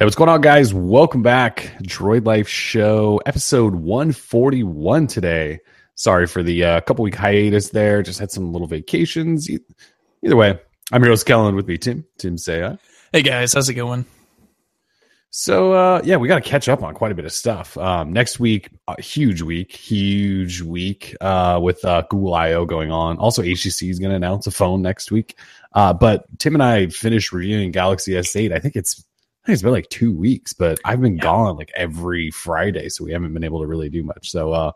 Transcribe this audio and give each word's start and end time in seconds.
Hey, 0.00 0.06
what's 0.06 0.16
going 0.16 0.30
on, 0.30 0.40
guys? 0.40 0.72
Welcome 0.72 1.20
back. 1.20 1.74
Droid 1.82 2.24
Life 2.24 2.48
Show, 2.48 3.20
episode 3.26 3.74
141 3.74 5.06
today. 5.06 5.58
Sorry 5.94 6.26
for 6.26 6.42
the 6.42 6.64
uh, 6.64 6.80
couple 6.80 7.02
week 7.02 7.16
hiatus 7.16 7.68
there. 7.68 8.02
Just 8.02 8.18
had 8.18 8.30
some 8.30 8.50
little 8.50 8.66
vacations. 8.66 9.46
Either 10.24 10.36
way, 10.36 10.58
I'm 10.90 11.02
your 11.02 11.12
host, 11.12 11.26
Kellen, 11.26 11.54
with 11.54 11.68
me, 11.68 11.76
Tim. 11.76 12.06
Tim, 12.16 12.38
say 12.38 12.62
hi. 12.62 12.78
Hey, 13.12 13.20
guys. 13.20 13.52
How's 13.52 13.68
it 13.68 13.74
going? 13.74 14.06
So, 15.28 15.74
uh, 15.74 16.00
yeah, 16.02 16.16
we 16.16 16.28
got 16.28 16.42
to 16.42 16.48
catch 16.48 16.66
up 16.66 16.82
on 16.82 16.94
quite 16.94 17.12
a 17.12 17.14
bit 17.14 17.26
of 17.26 17.32
stuff. 17.32 17.76
Um, 17.76 18.14
next 18.14 18.40
week, 18.40 18.70
a 18.88 18.98
huge 19.02 19.42
week, 19.42 19.70
huge 19.70 20.62
week 20.62 21.14
uh, 21.20 21.60
with 21.62 21.84
uh, 21.84 22.04
Google 22.08 22.32
I/O 22.32 22.64
going 22.64 22.90
on. 22.90 23.18
Also, 23.18 23.42
HTC 23.42 23.90
is 23.90 23.98
going 23.98 24.12
to 24.12 24.16
announce 24.16 24.46
a 24.46 24.50
phone 24.50 24.80
next 24.80 25.12
week. 25.12 25.36
Uh, 25.74 25.92
but 25.92 26.24
Tim 26.38 26.54
and 26.54 26.62
I 26.62 26.86
finished 26.86 27.32
reviewing 27.32 27.70
Galaxy 27.70 28.12
S8. 28.12 28.54
I 28.54 28.60
think 28.60 28.76
it's 28.76 29.04
I 29.42 29.46
think 29.46 29.54
it's 29.54 29.62
been 29.62 29.72
like 29.72 29.88
two 29.88 30.12
weeks, 30.12 30.52
but 30.52 30.78
I've 30.84 31.00
been 31.00 31.16
yeah. 31.16 31.22
gone 31.22 31.56
like 31.56 31.72
every 31.74 32.30
Friday, 32.30 32.88
so 32.90 33.04
we 33.04 33.12
haven't 33.12 33.32
been 33.32 33.44
able 33.44 33.60
to 33.60 33.66
really 33.66 33.88
do 33.88 34.02
much. 34.02 34.30
So, 34.30 34.52
uh, 34.52 34.72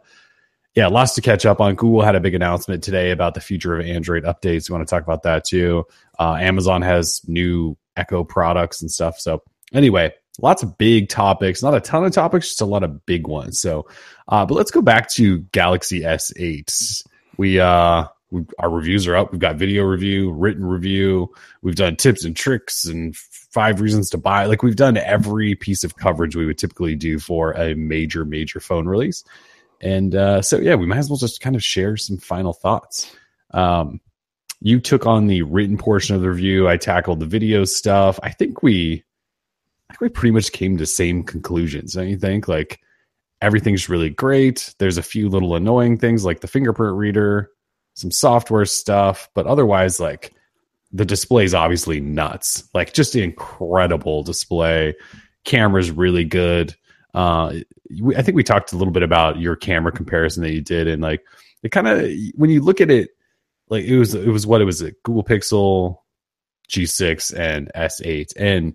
yeah, 0.75 0.87
lots 0.87 1.15
to 1.15 1.21
catch 1.21 1.45
up 1.45 1.61
on. 1.61 1.75
Google 1.75 2.03
had 2.03 2.17
a 2.17 2.21
big 2.21 2.35
announcement 2.35 2.83
today 2.83 3.11
about 3.11 3.35
the 3.35 3.41
future 3.41 3.79
of 3.79 3.87
Android 3.87 4.25
updates. 4.25 4.69
We 4.69 4.75
want 4.75 4.87
to 4.87 4.91
talk 4.91 5.03
about 5.03 5.23
that 5.25 5.45
too. 5.45 5.85
Uh, 6.19 6.37
Amazon 6.41 6.83
has 6.83 7.21
new 7.27 7.77
Echo 7.97 8.25
products 8.25 8.81
and 8.81 8.91
stuff. 8.91 9.21
So, 9.21 9.43
anyway, 9.73 10.13
lots 10.41 10.63
of 10.63 10.79
big 10.79 11.11
topics. 11.11 11.63
Not 11.63 11.75
a 11.75 11.81
ton 11.81 12.05
of 12.05 12.13
topics, 12.13 12.49
just 12.49 12.61
a 12.61 12.67
lot 12.67 12.83
of 12.83 13.05
big 13.07 13.27
ones. 13.27 13.61
So, 13.61 13.87
uh, 14.29 14.47
but 14.47 14.55
let's 14.55 14.71
go 14.71 14.83
back 14.83 15.11
to 15.11 15.41
Galaxy 15.53 16.01
S8. 16.01 17.07
We 17.37 17.61
uh, 17.61 18.07
we, 18.31 18.45
our 18.59 18.71
reviews 18.71 19.07
are 19.07 19.17
up. 19.17 19.31
We've 19.31 19.41
got 19.41 19.57
video 19.57 19.85
review, 19.85 20.33
written 20.33 20.65
review. 20.65 21.33
We've 21.63 21.77
done 21.77 21.97
tips 21.97 22.25
and 22.25 22.35
tricks 22.35 22.85
and 22.85 23.15
five 23.55 23.81
reasons 23.81 24.11
to 24.11 24.19
buy. 24.19 24.47
Like 24.47 24.65
we've 24.65 24.75
done 24.75 24.97
every 24.97 25.55
piece 25.55 25.85
of 25.85 25.95
coverage 25.95 26.35
we 26.35 26.45
would 26.45 26.59
typically 26.59 26.97
do 26.97 27.21
for 27.21 27.53
a 27.53 27.75
major, 27.75 28.25
major 28.25 28.59
phone 28.59 28.87
release. 28.89 29.23
And 29.81 30.17
uh, 30.17 30.43
so, 30.43 30.59
yeah, 30.59 30.75
we 30.75 30.87
might 30.87 30.99
as 30.99 31.09
well 31.09 31.19
just 31.19 31.41
kind 31.41 31.55
of 31.55 31.63
share 31.63 31.97
some 31.97 32.19
final 32.19 32.53
thoughts. 32.53 33.15
Um, 33.53 34.01
you 34.61 34.81
took 34.81 35.07
on 35.07 35.29
the 35.29 35.43
written 35.43 35.79
portion 35.79 36.17
of 36.17 36.23
the 36.23 36.31
review. 36.31 36.69
I 36.69 36.77
tackled 36.77 37.21
the 37.21 37.27
video 37.27 37.65
stuff. 37.65 38.19
I 38.25 38.31
think 38.31 38.63
we, 38.63 39.05
I 39.89 39.93
think 39.93 40.01
we 40.01 40.09
pretty 40.09 40.33
much 40.33 40.51
came 40.51 40.77
to 40.79 40.87
same 40.87 41.23
conclusions. 41.23 41.93
Don't 41.93 42.09
you 42.09 42.19
think? 42.19 42.49
Like 42.49 42.81
everything's 43.41 43.89
really 43.89 44.11
great. 44.11 44.75
There's 44.79 44.99
a 44.99 45.03
few 45.03 45.29
little 45.29 45.55
annoying 45.55 45.99
things 45.99 46.25
like 46.25 46.41
the 46.41 46.49
fingerprint 46.49 46.97
reader, 46.97 47.51
some 47.95 48.11
software 48.11 48.65
stuff, 48.65 49.29
but 49.33 49.47
otherwise, 49.47 50.01
like 50.01 50.34
the 50.95 51.05
display 51.05 51.45
is 51.45 51.55
obviously 51.55 52.01
nuts. 52.01 52.63
Like 52.73 52.95
just 52.95 53.17
an 53.17 53.23
incredible 53.23 54.23
display. 54.23 54.95
Camera's 55.45 55.91
really 55.91 56.25
good. 56.25 56.75
Uh, 57.13 57.55
I 58.17 58.23
think 58.23 58.37
we 58.37 58.45
talked 58.45 58.73
a 58.73 58.77
little 58.77 58.93
bit 58.93 59.03
about 59.03 59.39
your 59.39 59.57
camera 59.57 59.93
comparison 59.93 60.43
that 60.45 60.53
you 60.53 60.63
did, 60.63 60.89
and 60.89 61.03
like 61.03 61.23
it 61.63 61.71
kind 61.71 61.89
of 61.89 62.09
when 62.37 62.51
you 62.51 62.63
look 62.63 62.81
at 62.81 62.91
it, 62.91 63.11
like 63.69 63.85
it 63.85 63.99
was 63.99 64.15
it 64.15 64.29
was 64.29 64.47
what 64.47 64.61
it 64.61 64.65
was 64.65 64.83
a 64.83 64.93
Google 65.03 65.25
Pixel 65.25 65.99
G6 66.71 67.37
and 67.39 67.71
S8, 67.75 68.33
and 68.37 68.75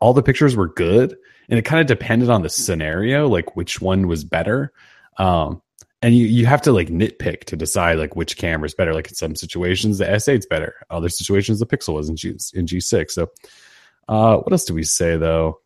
all 0.00 0.12
the 0.12 0.22
pictures 0.22 0.56
were 0.56 0.68
good, 0.68 1.16
and 1.48 1.58
it 1.58 1.62
kind 1.64 1.80
of 1.80 1.86
depended 1.86 2.30
on 2.30 2.42
the 2.42 2.50
scenario, 2.50 3.28
like 3.28 3.56
which 3.56 3.80
one 3.80 4.08
was 4.08 4.24
better. 4.24 4.72
Um, 5.18 5.62
and 6.02 6.14
you, 6.14 6.26
you 6.26 6.46
have 6.46 6.62
to 6.62 6.72
like 6.72 6.88
nitpick 6.88 7.44
to 7.44 7.56
decide 7.56 7.98
like 7.98 8.16
which 8.16 8.36
camera 8.36 8.66
is 8.66 8.74
better. 8.74 8.94
Like 8.94 9.08
in 9.08 9.14
some 9.14 9.34
situations, 9.34 9.98
the 9.98 10.04
S8 10.04 10.38
is 10.38 10.46
better. 10.46 10.74
Other 10.90 11.08
situations, 11.08 11.58
the 11.58 11.66
Pixel 11.66 11.94
was 11.94 12.08
in 12.08 12.16
G 12.16 12.30
in 12.54 12.66
G6. 12.66 13.10
So, 13.10 13.28
uh, 14.08 14.36
what 14.36 14.52
else 14.52 14.64
do 14.64 14.74
we 14.74 14.84
say 14.84 15.16
though? 15.16 15.60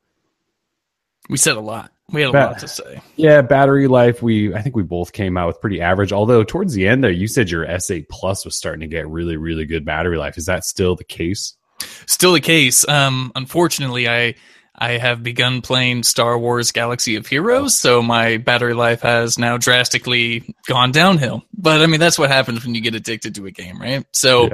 We 1.28 1.36
said 1.36 1.56
a 1.56 1.60
lot. 1.60 1.92
We 2.12 2.22
had 2.22 2.30
a 2.30 2.32
ba- 2.32 2.38
lot 2.38 2.58
to 2.60 2.68
say. 2.68 3.02
Yeah, 3.16 3.42
battery 3.42 3.86
life. 3.86 4.22
We 4.22 4.54
I 4.54 4.62
think 4.62 4.76
we 4.76 4.82
both 4.82 5.12
came 5.12 5.36
out 5.36 5.48
with 5.48 5.60
pretty 5.60 5.80
average. 5.80 6.12
Although 6.12 6.44
towards 6.44 6.74
the 6.74 6.86
end 6.86 7.04
there, 7.04 7.10
you 7.10 7.28
said 7.28 7.50
your 7.50 7.66
S8 7.66 8.08
Plus 8.08 8.44
was 8.44 8.56
starting 8.56 8.80
to 8.80 8.86
get 8.88 9.08
really 9.08 9.36
really 9.36 9.64
good 9.64 9.84
battery 9.84 10.18
life. 10.18 10.38
Is 10.38 10.46
that 10.46 10.64
still 10.64 10.96
the 10.96 11.04
case? 11.04 11.54
Still 12.06 12.32
the 12.32 12.40
case. 12.40 12.86
Um, 12.88 13.32
unfortunately, 13.34 14.08
I 14.08 14.34
I 14.80 14.92
have 14.92 15.22
begun 15.22 15.60
playing 15.60 16.04
Star 16.04 16.38
Wars 16.38 16.72
Galaxy 16.72 17.16
of 17.16 17.26
Heroes, 17.26 17.78
so 17.78 18.00
my 18.00 18.38
battery 18.38 18.72
life 18.72 19.02
has 19.02 19.38
now 19.38 19.58
drastically 19.58 20.54
gone 20.66 20.90
downhill. 20.90 21.44
But 21.52 21.82
I 21.82 21.86
mean, 21.86 22.00
that's 22.00 22.18
what 22.18 22.30
happens 22.30 22.64
when 22.64 22.74
you 22.74 22.80
get 22.80 22.94
addicted 22.94 23.34
to 23.34 23.46
a 23.46 23.50
game, 23.50 23.78
right? 23.78 24.06
So, 24.12 24.44
yeah. 24.44 24.52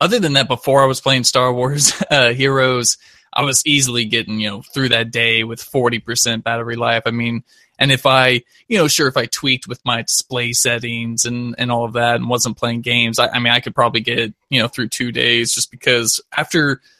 other 0.00 0.18
than 0.20 0.32
that, 0.32 0.48
before 0.48 0.82
I 0.82 0.86
was 0.86 1.02
playing 1.02 1.24
Star 1.24 1.52
Wars 1.52 1.92
uh, 2.10 2.32
Heroes, 2.32 2.96
I 3.30 3.42
was 3.42 3.62
easily 3.66 4.06
getting, 4.06 4.40
you 4.40 4.48
know, 4.48 4.62
through 4.62 4.88
that 4.88 5.10
day 5.10 5.44
with 5.44 5.60
40% 5.60 6.42
battery 6.42 6.76
life. 6.76 7.02
I 7.04 7.10
mean, 7.10 7.44
and 7.78 7.92
if 7.92 8.06
I, 8.06 8.42
you 8.68 8.78
know, 8.78 8.88
sure, 8.88 9.06
if 9.06 9.18
I 9.18 9.26
tweaked 9.26 9.68
with 9.68 9.84
my 9.84 10.00
display 10.00 10.54
settings 10.54 11.26
and, 11.26 11.54
and 11.58 11.70
all 11.70 11.84
of 11.84 11.92
that 11.92 12.16
and 12.16 12.28
wasn't 12.30 12.56
playing 12.56 12.80
games, 12.80 13.18
I, 13.18 13.28
I 13.28 13.38
mean, 13.38 13.52
I 13.52 13.60
could 13.60 13.74
probably 13.74 14.00
get, 14.00 14.32
you 14.48 14.62
know, 14.62 14.68
through 14.68 14.88
two 14.88 15.12
days 15.12 15.52
just 15.52 15.70
because 15.70 16.22
after– 16.32 16.80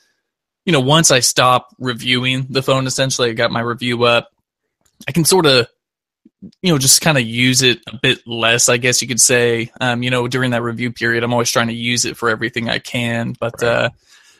you 0.68 0.72
know, 0.72 0.80
once 0.80 1.10
I 1.10 1.20
stop 1.20 1.74
reviewing 1.78 2.46
the 2.50 2.62
phone, 2.62 2.86
essentially, 2.86 3.30
I 3.30 3.32
got 3.32 3.50
my 3.50 3.60
review 3.60 4.04
up. 4.04 4.28
I 5.08 5.12
can 5.12 5.24
sort 5.24 5.46
of, 5.46 5.66
you 6.60 6.70
know, 6.70 6.76
just 6.76 7.00
kind 7.00 7.16
of 7.16 7.24
use 7.24 7.62
it 7.62 7.80
a 7.86 7.96
bit 7.96 8.18
less, 8.26 8.68
I 8.68 8.76
guess 8.76 9.00
you 9.00 9.08
could 9.08 9.18
say. 9.18 9.72
Um, 9.80 10.02
you 10.02 10.10
know, 10.10 10.28
during 10.28 10.50
that 10.50 10.60
review 10.60 10.92
period, 10.92 11.24
I'm 11.24 11.32
always 11.32 11.50
trying 11.50 11.68
to 11.68 11.72
use 11.72 12.04
it 12.04 12.18
for 12.18 12.28
everything 12.28 12.68
I 12.68 12.80
can. 12.80 13.34
But 13.40 13.62
right. 13.62 13.68
uh, 13.68 13.90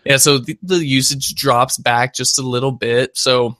yeah, 0.05 0.19
so 0.19 0.37
the, 0.37 0.59
the 0.63 0.85
usage 0.85 1.35
drops 1.35 1.79
back 1.79 2.15
just 2.15 2.39
a 2.39 2.43
little 2.43 2.73
bit. 2.73 3.17
So 3.17 3.57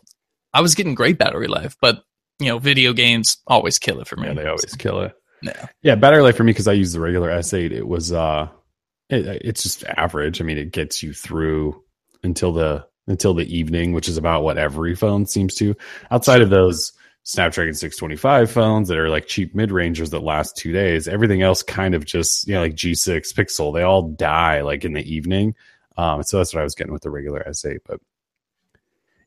I 0.53 0.61
was 0.61 0.75
getting 0.75 0.95
great 0.95 1.17
battery 1.17 1.49
life, 1.49 1.75
but 1.81 2.05
you 2.39 2.49
know, 2.49 2.59
video 2.59 2.93
games 2.93 3.39
always 3.47 3.79
kill 3.79 3.99
it 4.03 4.09
for 4.09 4.17
me. 4.17 4.29
Yeah, 4.29 4.35
they 4.35 4.47
always 4.47 4.75
kill 4.75 5.01
it. 5.01 5.15
Yeah, 5.41 5.67
yeah, 5.81 5.95
battery 5.95 6.21
life 6.21 6.37
for 6.37 6.45
me 6.45 6.53
because 6.53 6.69
I 6.69 6.75
use 6.75 6.93
the 6.93 7.01
regular 7.01 7.31
S8. 7.31 7.71
It 7.71 7.89
was 7.89 8.13
uh, 8.13 8.49
it, 9.09 9.41
it's 9.43 9.63
just 9.63 9.85
average. 9.85 10.43
I 10.43 10.45
mean, 10.45 10.59
it 10.59 10.71
gets 10.71 11.03
you 11.03 11.15
through 11.15 11.83
until 12.23 12.53
the 12.53 12.87
until 13.07 13.35
the 13.35 13.57
evening, 13.57 13.93
which 13.93 14.09
is 14.09 14.19
about 14.19 14.43
what 14.43 14.59
every 14.59 14.95
phone 14.95 15.25
seems 15.27 15.55
to. 15.55 15.75
Outside 16.11 16.43
of 16.43 16.51
those 16.51 16.93
Snapdragon 17.23 17.75
625 17.75 18.51
phones 18.51 18.89
that 18.89 18.99
are 18.99 19.09
like 19.09 19.27
cheap 19.27 19.55
mid 19.55 19.73
rangers 19.73 20.11
that 20.11 20.23
last 20.23 20.57
two 20.57 20.73
days, 20.73 21.09
everything 21.09 21.43
else 21.43 21.63
kind 21.63 21.95
of 21.95 22.05
just 22.05 22.47
you 22.47 22.55
know 22.55 22.63
like 22.63 22.75
G6 22.75 23.33
Pixel, 23.35 23.75
they 23.75 23.83
all 23.83 24.03
die 24.03 24.63
like 24.63 24.85
in 24.85 24.93
the 24.93 25.03
evening. 25.03 25.55
Um, 25.97 26.23
so 26.23 26.39
that's 26.39 26.55
what 26.55 26.61
I 26.61 26.65
was 26.65 26.75
getting 26.75 26.93
with 26.93 27.03
the 27.03 27.11
regular 27.11 27.45
S8. 27.49 27.79
But 27.85 28.01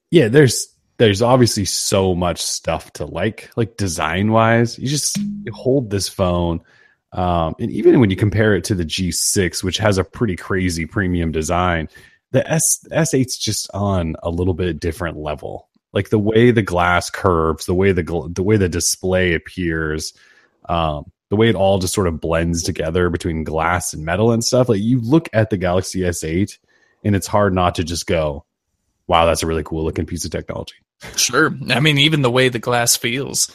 yeah, 0.09 0.29
there's 0.29 0.71
there's 1.01 1.23
obviously 1.23 1.65
so 1.65 2.13
much 2.13 2.39
stuff 2.39 2.93
to 2.93 3.05
like, 3.05 3.49
like 3.55 3.75
design 3.75 4.31
wise. 4.31 4.77
You 4.77 4.87
just 4.87 5.17
hold 5.51 5.89
this 5.89 6.07
phone. 6.07 6.61
Um, 7.11 7.55
and 7.59 7.71
even 7.71 7.99
when 7.99 8.11
you 8.11 8.15
compare 8.15 8.53
it 8.55 8.63
to 8.65 8.75
the 8.75 8.85
G6, 8.85 9.63
which 9.63 9.79
has 9.79 9.97
a 9.97 10.03
pretty 10.03 10.35
crazy 10.35 10.85
premium 10.85 11.31
design, 11.31 11.89
the 12.31 12.49
S 12.49 12.83
S8's 12.91 13.37
just 13.37 13.69
on 13.73 14.15
a 14.23 14.29
little 14.29 14.53
bit 14.53 14.79
different 14.79 15.17
level. 15.17 15.67
Like 15.93 16.09
the 16.09 16.19
way 16.19 16.51
the 16.51 16.61
glass 16.61 17.09
curves, 17.09 17.65
the 17.65 17.73
way 17.73 17.91
the 17.91 18.29
the 18.33 18.43
way 18.43 18.57
the 18.57 18.69
display 18.69 19.33
appears, 19.33 20.13
um, 20.69 21.11
the 21.29 21.35
way 21.35 21.49
it 21.49 21.55
all 21.55 21.79
just 21.79 21.93
sort 21.93 22.07
of 22.07 22.21
blends 22.21 22.63
together 22.63 23.09
between 23.09 23.43
glass 23.43 23.93
and 23.93 24.05
metal 24.05 24.31
and 24.31 24.43
stuff. 24.43 24.69
Like 24.69 24.81
you 24.81 25.01
look 25.01 25.29
at 25.33 25.49
the 25.49 25.57
Galaxy 25.57 25.99
S8, 25.99 26.57
and 27.03 27.15
it's 27.15 27.27
hard 27.27 27.53
not 27.53 27.75
to 27.75 27.83
just 27.83 28.07
go, 28.07 28.45
"Wow, 29.07 29.25
that's 29.25 29.43
a 29.43 29.47
really 29.47 29.63
cool 29.63 29.83
looking 29.83 30.05
piece 30.05 30.25
of 30.25 30.31
technology." 30.31 30.75
Sure, 31.17 31.51
I 31.71 31.79
mean 31.79 31.97
even 31.97 32.21
the 32.21 32.29
way 32.29 32.49
the 32.49 32.59
glass 32.59 32.95
feels. 32.95 33.51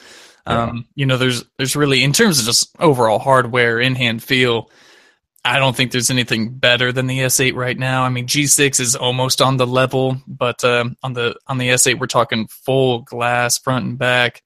Yeah. 0.46 0.64
Um, 0.64 0.88
you 0.94 1.06
know, 1.06 1.16
there's 1.16 1.44
there's 1.58 1.76
really 1.76 2.02
in 2.02 2.12
terms 2.12 2.40
of 2.40 2.44
just 2.44 2.74
overall 2.80 3.20
hardware, 3.20 3.80
in 3.80 3.94
hand 3.94 4.22
feel 4.22 4.68
I 5.46 5.58
don't 5.58 5.76
think 5.76 5.92
there's 5.92 6.10
anything 6.10 6.50
better 6.58 6.92
than 6.92 7.06
the 7.06 7.20
S8 7.20 7.54
right 7.54 7.78
now. 7.78 8.02
I 8.02 8.08
mean, 8.08 8.26
G6 8.26 8.80
is 8.80 8.96
almost 8.96 9.40
on 9.40 9.56
the 9.56 9.66
level, 9.66 10.20
but 10.26 10.64
um, 10.64 10.96
on 11.02 11.12
the 11.12 11.36
on 11.46 11.58
the 11.58 11.68
S8 11.68 12.00
we're 12.00 12.06
talking 12.06 12.48
full 12.48 13.02
glass 13.02 13.56
front 13.56 13.86
and 13.86 13.98
back. 13.98 14.42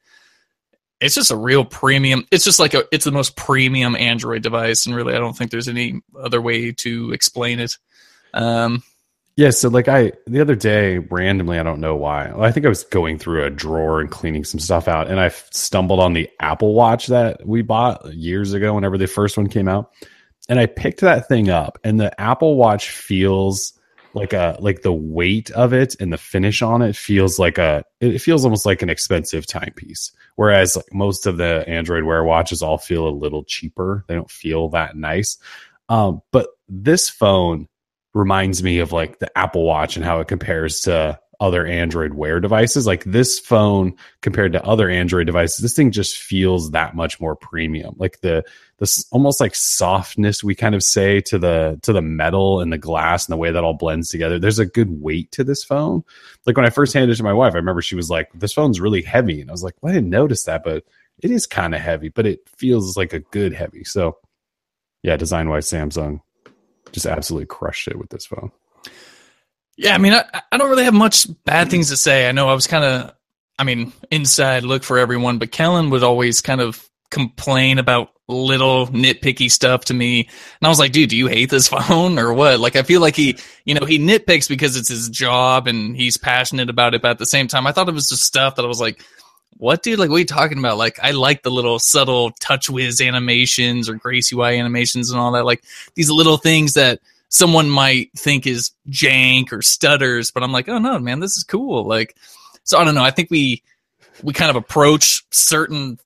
It's 1.01 1.15
just 1.15 1.31
a 1.31 1.37
real 1.37 1.65
premium. 1.65 2.27
It's 2.31 2.45
just 2.45 2.59
like 2.59 2.75
a 2.75 2.85
it's 2.93 3.07
the 3.07 3.13
most 3.13 3.35
premium 3.35 3.97
Android 3.97 4.43
device, 4.43 4.85
and 4.85 4.95
really, 4.95 5.15
I 5.15 5.19
don't 5.19 5.37
think 5.37 5.51
there's 5.51 5.69
any 5.69 6.03
other 6.19 6.43
way 6.43 6.73
to 6.73 7.13
explain 7.13 7.61
it. 7.61 7.79
Um, 8.35 8.83
yeah, 9.37 9.51
so 9.51 9.71
like 9.71 9.89
I 9.89 10.13
the 10.27 10.43
other 10.43 10.55
day 10.55 10.99
randomly, 10.99 11.59
I 11.59 11.63
don't 11.63 11.81
know 11.81 11.97
why. 11.97 12.31
I 12.39 12.53
think 12.53 12.67
I 12.67 12.69
was 12.69 12.85
going 12.85 13.19
through 13.19 13.45
a 13.45 13.51
drawer 13.51 14.03
and 14.03 14.11
cleaning 14.11 14.45
some 14.45 14.61
stuff 14.61 14.87
out, 14.87 15.09
and 15.09 15.19
I 15.19 15.29
stumbled 15.29 16.01
on 16.01 16.13
the 16.13 16.29
Apple 16.41 16.75
Watch 16.75 17.07
that 17.07 17.47
we 17.47 17.63
bought 17.63 18.13
years 18.13 18.53
ago, 18.53 18.75
whenever 18.75 18.99
the 18.99 19.07
first 19.07 19.39
one 19.39 19.49
came 19.49 19.69
out 19.69 19.91
and 20.51 20.59
I 20.59 20.67
picked 20.67 21.01
that 21.01 21.29
thing 21.29 21.49
up, 21.49 21.79
and 21.85 21.99
the 21.99 22.21
Apple 22.21 22.57
Watch 22.57 22.91
feels 22.91 23.73
like 24.15 24.33
a 24.33 24.57
like 24.59 24.83
the 24.83 24.93
weight 24.93 25.51
of 25.53 25.73
it 25.73 25.95
and 26.01 26.13
the 26.13 26.19
finish 26.19 26.63
on 26.63 26.83
it 26.83 26.97
feels 26.97 27.39
like 27.39 27.59
a 27.59 27.85
it 28.01 28.19
feels 28.19 28.45
almost 28.45 28.67
like 28.67 28.83
an 28.83 28.91
expensive 28.91 29.47
timepiece. 29.47 30.11
Whereas 30.35 30.75
like 30.75 30.93
most 30.93 31.27
of 31.27 31.37
the 31.37 31.65
Android 31.69 32.03
Wear 32.03 32.25
watches 32.25 32.63
all 32.63 32.79
feel 32.79 33.07
a 33.07 33.11
little 33.11 33.45
cheaper. 33.45 34.05
They 34.09 34.15
don't 34.15 34.31
feel 34.31 34.71
that 34.71 34.97
nice. 34.97 35.39
Um, 35.89 36.21
but 36.33 36.49
this 36.69 37.09
phone 37.09 37.69
reminds 38.13 38.61
me 38.63 38.81
of 38.81 38.91
like 38.91 39.21
the 39.21 39.39
Apple 39.39 39.63
Watch 39.63 39.95
and 39.95 40.05
how 40.05 40.19
it 40.19 40.27
compares 40.27 40.81
to 40.83 41.21
other 41.41 41.67
Android 41.67 42.15
Wear 42.15 42.39
devices. 42.39 42.87
Like 42.87 43.05
this 43.05 43.39
phone 43.39 43.95
compared 44.21 44.53
to 44.53 44.65
other 44.65 44.91
Android 44.91 45.27
devices, 45.27 45.59
this 45.59 45.75
thing 45.75 45.91
just 45.91 46.19
feels 46.19 46.73
that 46.73 46.95
much 46.95 47.21
more 47.21 47.35
premium. 47.35 47.95
Like 47.99 48.21
the 48.21 48.45
this 48.81 49.05
almost 49.13 49.41
like 49.41 49.55
softness 49.55 50.43
we 50.43 50.55
kind 50.55 50.75
of 50.75 50.83
say 50.83 51.21
to 51.21 51.39
the 51.39 51.79
to 51.83 51.93
the 51.93 52.03
metal 52.03 52.61
and 52.61 52.73
the 52.73 52.79
glass 52.79 53.27
and 53.27 53.33
the 53.33 53.37
way 53.37 53.53
that 53.53 53.63
all 53.63 53.75
blends 53.75 54.09
together. 54.09 54.39
There's 54.39 54.59
a 54.59 54.67
good 54.67 55.03
weight 55.03 55.31
to 55.33 55.45
this 55.45 55.63
phone. 55.63 56.03
Like 56.47 56.57
when 56.57 56.67
I 56.67 56.71
first 56.71 56.95
handed 56.95 57.13
it 57.13 57.17
to 57.17 57.23
my 57.23 57.33
wife, 57.33 57.53
I 57.53 57.59
remember 57.59 57.83
she 57.83 57.95
was 57.95 58.11
like, 58.11 58.31
"This 58.35 58.55
phone's 58.55 58.81
really 58.81 59.03
heavy," 59.03 59.41
and 59.41 59.51
I 59.51 59.53
was 59.53 59.63
like, 59.63 59.75
well, 59.81 59.93
"I 59.93 59.95
didn't 59.95 60.11
notice 60.11 60.45
that, 60.45 60.65
but 60.65 60.85
it 61.23 61.31
is 61.31 61.47
kind 61.47 61.75
of 61.75 61.83
heavy, 61.83 62.09
but 62.09 62.27
it 62.27 62.41
feels 62.57 62.97
like 62.97 63.13
a 63.13 63.21
good 63.21 63.53
heavy." 63.53 63.85
So, 63.85 64.17
yeah, 65.03 65.17
design 65.17 65.51
wise, 65.51 65.69
Samsung 65.69 66.23
just 66.91 67.07
absolutely 67.07 67.47
crushed 67.47 67.87
it 67.87 67.99
with 67.99 68.09
this 68.09 68.27
phone. 68.27 68.51
Yeah, 69.77 69.95
I 69.95 69.99
mean, 69.99 70.15
I, 70.15 70.25
I 70.51 70.57
don't 70.57 70.71
really 70.71 70.85
have 70.85 70.95
much 70.95 71.27
bad 71.45 71.71
things 71.71 71.91
to 71.91 71.97
say. 71.97 72.29
I 72.29 72.33
know 72.33 72.49
I 72.49 72.55
was 72.55 72.67
kind 72.67 72.85
of, 72.85 73.15
I 73.59 73.65
mean, 73.65 73.93
inside 74.11 74.63
look 74.63 74.83
for 74.83 74.99
everyone, 74.99 75.39
but 75.39 75.53
Kellen 75.53 75.91
would 75.91 76.03
always 76.03 76.41
kind 76.41 76.61
of 76.61 76.87
complain 77.11 77.79
about 77.79 78.11
little 78.31 78.87
nitpicky 78.89 79.51
stuff 79.51 79.85
to 79.87 79.95
me. 79.95 80.21
And 80.21 80.67
I 80.67 80.69
was 80.69 80.79
like, 80.79 80.93
dude, 80.93 81.11
do 81.11 81.17
you 81.17 81.27
hate 81.27 81.51
this 81.51 81.69
phone 81.69 82.19
or 82.19 82.33
what? 82.33 82.61
Like, 82.61 82.77
I 82.77 82.83
feel 82.83 83.01
like 83.01 83.17
he, 83.17 83.39
you 83.65 83.75
know, 83.75 83.87
he 83.87 83.99
nitpicks 83.99 84.49
because 84.49 84.77
it's 84.77 84.89
his 84.89 85.09
job 85.09 85.67
and 85.67 85.97
he's 85.97 86.17
passionate 86.17 86.71
about 86.71 86.95
it. 86.95 87.03
But 87.03 87.13
at 87.13 87.19
the 87.19 87.27
same 87.27 87.49
time, 87.49 87.67
I 87.67 87.73
thought 87.73 87.89
it 87.89 87.95
was 87.95 88.09
just 88.09 88.25
stuff 88.25 88.57
that 88.57 88.65
I 88.65 88.69
was 88.69 88.81
like, 88.81 89.03
what, 89.57 89.83
dude? 89.83 89.99
Like, 89.99 90.09
what 90.09 90.17
are 90.17 90.21
you 90.21 90.25
talking 90.25 90.59
about? 90.59 90.79
Like, 90.79 90.99
I 91.03 91.11
like 91.11 91.43
the 91.43 91.51
little 91.51 91.79
subtle 91.79 92.31
touch 92.41 92.69
TouchWiz 92.69 93.07
animations 93.07 93.89
or 93.89 93.95
Grace 93.95 94.33
UI 94.33 94.59
animations 94.59 95.11
and 95.11 95.21
all 95.21 95.33
that. 95.33 95.45
Like, 95.45 95.63
these 95.95 96.11
little 96.11 96.39
things 96.39 96.75
that 96.75 97.01
someone 97.29 97.71
might 97.71 98.11
think 98.17 98.47
is 98.47 98.73
jank 98.91 99.53
or 99.53 99.63
stutters. 99.63 100.31
But 100.31 100.43
I'm 100.43 100.53
like, 100.53 100.69
oh 100.69 100.79
no, 100.79 100.99
man, 100.99 101.21
this 101.21 101.37
is 101.37 101.45
cool. 101.45 101.85
Like, 101.85 102.17
so 102.65 102.79
I 102.79 102.85
don't 102.85 102.95
know. 102.95 103.05
I 103.05 103.11
think 103.11 103.31
we, 103.31 103.63
we 104.23 104.33
kind 104.33 104.51
of 104.51 104.57
approach 104.57 105.25
certain 105.31 105.99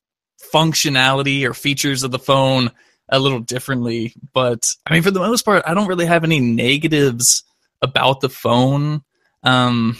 functionality 0.53 1.43
or 1.43 1.53
features 1.53 2.03
of 2.03 2.11
the 2.11 2.19
phone 2.19 2.71
a 3.09 3.19
little 3.19 3.39
differently. 3.39 4.13
But 4.33 4.71
I 4.85 4.93
mean, 4.93 5.03
for 5.03 5.11
the 5.11 5.19
most 5.19 5.43
part, 5.43 5.63
I 5.65 5.73
don't 5.73 5.87
really 5.87 6.05
have 6.05 6.23
any 6.23 6.39
negatives 6.39 7.43
about 7.81 8.21
the 8.21 8.29
phone. 8.29 9.03
Um, 9.43 9.97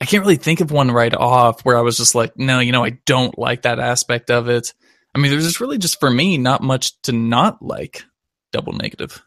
I 0.00 0.04
can't 0.04 0.22
really 0.22 0.36
think 0.36 0.60
of 0.60 0.70
one 0.70 0.90
right 0.90 1.14
off 1.14 1.64
where 1.64 1.78
I 1.78 1.82
was 1.82 1.96
just 1.96 2.14
like, 2.14 2.36
no, 2.36 2.60
you 2.60 2.72
know, 2.72 2.84
I 2.84 2.98
don't 3.06 3.38
like 3.38 3.62
that 3.62 3.78
aspect 3.78 4.30
of 4.30 4.48
it. 4.48 4.74
I 5.14 5.18
mean, 5.18 5.30
there's 5.30 5.46
just 5.46 5.60
really 5.60 5.78
just 5.78 6.00
for 6.00 6.10
me 6.10 6.36
not 6.36 6.62
much 6.62 7.00
to 7.02 7.12
not 7.12 7.62
like 7.62 8.04
double 8.52 8.74
negative. 8.74 9.22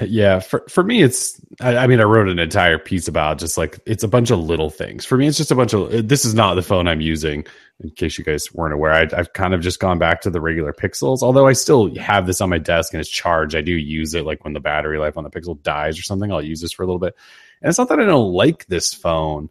Uh, 0.00 0.06
yeah, 0.06 0.40
for 0.40 0.64
for 0.68 0.82
me, 0.82 1.02
it's. 1.02 1.40
I, 1.60 1.76
I, 1.76 1.86
mean, 1.86 2.00
I 2.00 2.04
wrote 2.04 2.28
an 2.28 2.40
entire 2.40 2.78
piece 2.78 3.06
about 3.06 3.38
just 3.38 3.56
like 3.56 3.78
it's 3.86 4.02
a 4.02 4.08
bunch 4.08 4.30
of 4.30 4.40
little 4.40 4.70
things. 4.70 5.04
For 5.04 5.16
me, 5.16 5.28
it's 5.28 5.36
just 5.36 5.52
a 5.52 5.54
bunch 5.54 5.72
of. 5.72 5.94
Uh, 5.94 6.02
this 6.04 6.24
is 6.24 6.34
not 6.34 6.54
the 6.54 6.62
phone 6.62 6.88
I'm 6.88 7.00
using. 7.00 7.46
In 7.82 7.90
case 7.90 8.18
you 8.18 8.24
guys 8.24 8.52
weren't 8.52 8.74
aware, 8.74 8.92
I, 8.92 9.08
I've 9.16 9.32
kind 9.32 9.54
of 9.54 9.60
just 9.60 9.78
gone 9.78 9.98
back 9.98 10.20
to 10.22 10.30
the 10.30 10.40
regular 10.40 10.72
Pixels. 10.72 11.22
Although 11.22 11.46
I 11.46 11.52
still 11.52 11.94
have 11.96 12.26
this 12.26 12.40
on 12.40 12.50
my 12.50 12.58
desk 12.58 12.92
and 12.92 13.00
it's 13.00 13.10
charged. 13.10 13.54
I 13.54 13.62
do 13.62 13.72
use 13.72 14.14
it 14.14 14.24
like 14.24 14.42
when 14.44 14.52
the 14.52 14.60
battery 14.60 14.98
life 14.98 15.16
on 15.16 15.24
the 15.24 15.30
Pixel 15.30 15.60
dies 15.62 15.98
or 15.98 16.02
something. 16.02 16.32
I'll 16.32 16.42
use 16.42 16.60
this 16.60 16.72
for 16.72 16.82
a 16.82 16.86
little 16.86 17.00
bit. 17.00 17.16
And 17.62 17.68
it's 17.68 17.78
not 17.78 17.88
that 17.88 18.00
I 18.00 18.04
don't 18.04 18.32
like 18.32 18.66
this 18.66 18.92
phone 18.92 19.48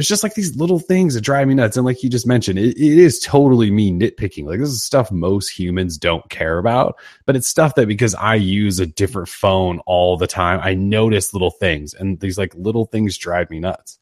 it's 0.00 0.08
just 0.08 0.22
like 0.22 0.34
these 0.34 0.56
little 0.56 0.78
things 0.78 1.14
that 1.14 1.20
drive 1.20 1.46
me 1.46 1.54
nuts. 1.54 1.76
And 1.76 1.86
like 1.86 2.02
you 2.02 2.10
just 2.10 2.26
mentioned, 2.26 2.58
it, 2.58 2.76
it 2.76 2.98
is 2.98 3.20
totally 3.20 3.70
me 3.70 3.92
nitpicking. 3.92 4.46
Like 4.46 4.58
this 4.58 4.70
is 4.70 4.82
stuff 4.82 5.12
most 5.12 5.48
humans 5.48 5.96
don't 5.96 6.28
care 6.30 6.58
about, 6.58 6.98
but 7.26 7.36
it's 7.36 7.46
stuff 7.46 7.74
that 7.76 7.86
because 7.86 8.14
I 8.14 8.34
use 8.34 8.80
a 8.80 8.86
different 8.86 9.28
phone 9.28 9.78
all 9.86 10.16
the 10.16 10.26
time, 10.26 10.58
I 10.62 10.74
notice 10.74 11.32
little 11.32 11.50
things, 11.50 11.94
and 11.94 12.18
these 12.18 12.38
like 12.38 12.54
little 12.54 12.86
things 12.86 13.16
drive 13.16 13.50
me 13.50 13.60
nuts. 13.60 13.98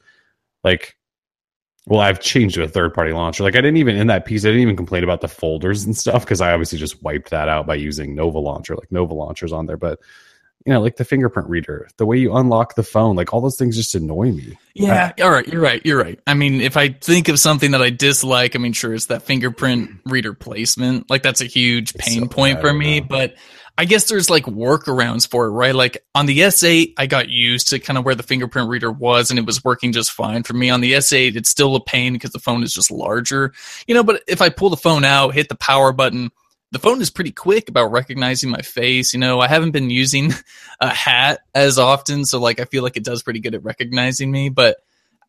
Like, 0.65 0.97
well, 1.87 2.01
I've 2.01 2.21
changed 2.21 2.55
to 2.55 2.63
a 2.63 2.69
third 2.69 2.95
party 2.95 3.13
launcher. 3.13 3.43
Like 3.43 3.55
I 3.55 3.61
didn't 3.61 3.79
even 3.79 3.97
in 3.97 4.07
that 4.07 4.25
piece, 4.25 4.45
I 4.45 4.49
didn't 4.49 4.63
even 4.63 4.77
complain 4.77 5.05
about 5.05 5.21
the 5.21 5.29
folders 5.29 5.85
and 5.85 5.97
stuff 5.97 6.25
because 6.25 6.41
I 6.41 6.53
obviously 6.53 6.79
just 6.79 7.03
wiped 7.03 7.31
that 7.31 7.49
out 7.49 7.67
by 7.67 7.75
using 7.75 8.15
Nova 8.15 8.39
Launcher. 8.39 8.77
Like 8.77 8.93
Nova 8.93 9.15
Launcher's 9.15 9.53
on 9.53 9.67
there, 9.67 9.77
but 9.77 9.99
you 10.69 10.75
know, 10.75 10.83
like 10.83 10.97
the 10.97 11.05
fingerprint 11.07 11.49
reader, 11.49 11.89
the 11.97 12.05
way 12.05 12.19
you 12.19 12.37
unlock 12.37 12.75
the 12.75 12.83
phone, 12.83 13.17
like 13.17 13.33
all 13.33 13.41
those 13.41 13.57
things 13.57 13.75
just 13.75 13.95
annoy 13.95 14.33
me. 14.33 14.59
Yeah, 14.75 15.13
I, 15.17 15.23
all 15.23 15.31
right, 15.31 15.49
you're 15.49 15.63
right, 15.63 15.81
you're 15.83 15.97
right. 15.97 16.21
I 16.27 16.35
mean, 16.35 16.61
if 16.61 16.77
I 16.77 16.91
think 16.91 17.29
of 17.29 17.41
something 17.41 17.71
that 17.71 17.81
I 17.81 17.89
dislike, 17.89 18.55
I 18.55 18.59
mean, 18.59 18.75
sure, 18.75 18.93
it's 18.93 19.07
that 19.07 19.23
fingerprint 19.23 19.93
reader 20.05 20.35
placement. 20.35 21.09
Like 21.09 21.23
that's 21.23 21.41
a 21.41 21.47
huge 21.47 21.95
pain 21.95 22.25
so 22.25 22.29
point 22.29 22.61
for 22.61 22.71
me, 22.71 23.01
but 23.01 23.37
I 23.79 23.87
guess 23.87 24.11
there's 24.11 24.29
like 24.29 24.45
workarounds 24.45 25.27
for 25.27 25.47
it, 25.47 25.53
right? 25.53 25.75
Like 25.75 26.05
on 26.15 26.27
the 26.27 26.41
S8, 26.41 26.93
I 26.99 27.07
got 27.07 27.31
used 27.31 27.69
to 27.69 27.79
kind 27.79 27.97
of 27.97 28.05
where 28.05 28.15
the 28.15 28.23
fingerprint 28.23 28.69
reader 28.69 28.93
was 28.93 29.31
and 29.31 29.39
it 29.39 29.47
was 29.47 29.65
working 29.65 29.93
just 29.93 30.13
fine 30.13 30.43
for 30.43 30.53
me. 30.53 30.69
On 30.69 30.83
the 30.83 30.93
S8, 30.93 31.35
it's 31.35 31.49
still 31.49 31.77
a 31.77 31.83
pain 31.83 32.13
because 32.13 32.33
the 32.33 32.41
phone 32.41 32.63
is 32.63 32.75
just 32.75 32.91
larger, 32.91 33.55
you 33.87 33.95
know, 33.95 34.05
but 34.05 34.23
if 34.29 34.43
I 34.43 34.51
pull 34.51 34.69
the 34.69 34.77
phone 34.77 35.07
out, 35.07 35.33
hit 35.33 35.49
the 35.49 35.57
power 35.57 35.93
button, 35.93 36.31
the 36.71 36.79
phone 36.79 37.01
is 37.01 37.11
pretty 37.11 37.33
quick 37.33 37.69
about 37.69 37.93
recognizing 37.93 38.51
my 38.51 38.61
face. 38.61 39.15
You 39.15 39.21
know, 39.21 39.41
I 39.41 39.49
haven't 39.49 39.71
been 39.71 39.91
using 39.91 40.33
a 40.81 40.89
hat 40.89 41.41
as 41.55 41.79
often, 41.79 42.25
so 42.25 42.41
like 42.41 42.61
I 42.61 42.65
feel 42.65 42.83
like 42.83 42.97
it 42.97 43.05
does 43.05 43.23
pretty 43.23 43.41
good 43.41 43.55
at 43.55 43.65
recognizing 43.65 44.31
me. 44.31 44.49
But 44.49 44.79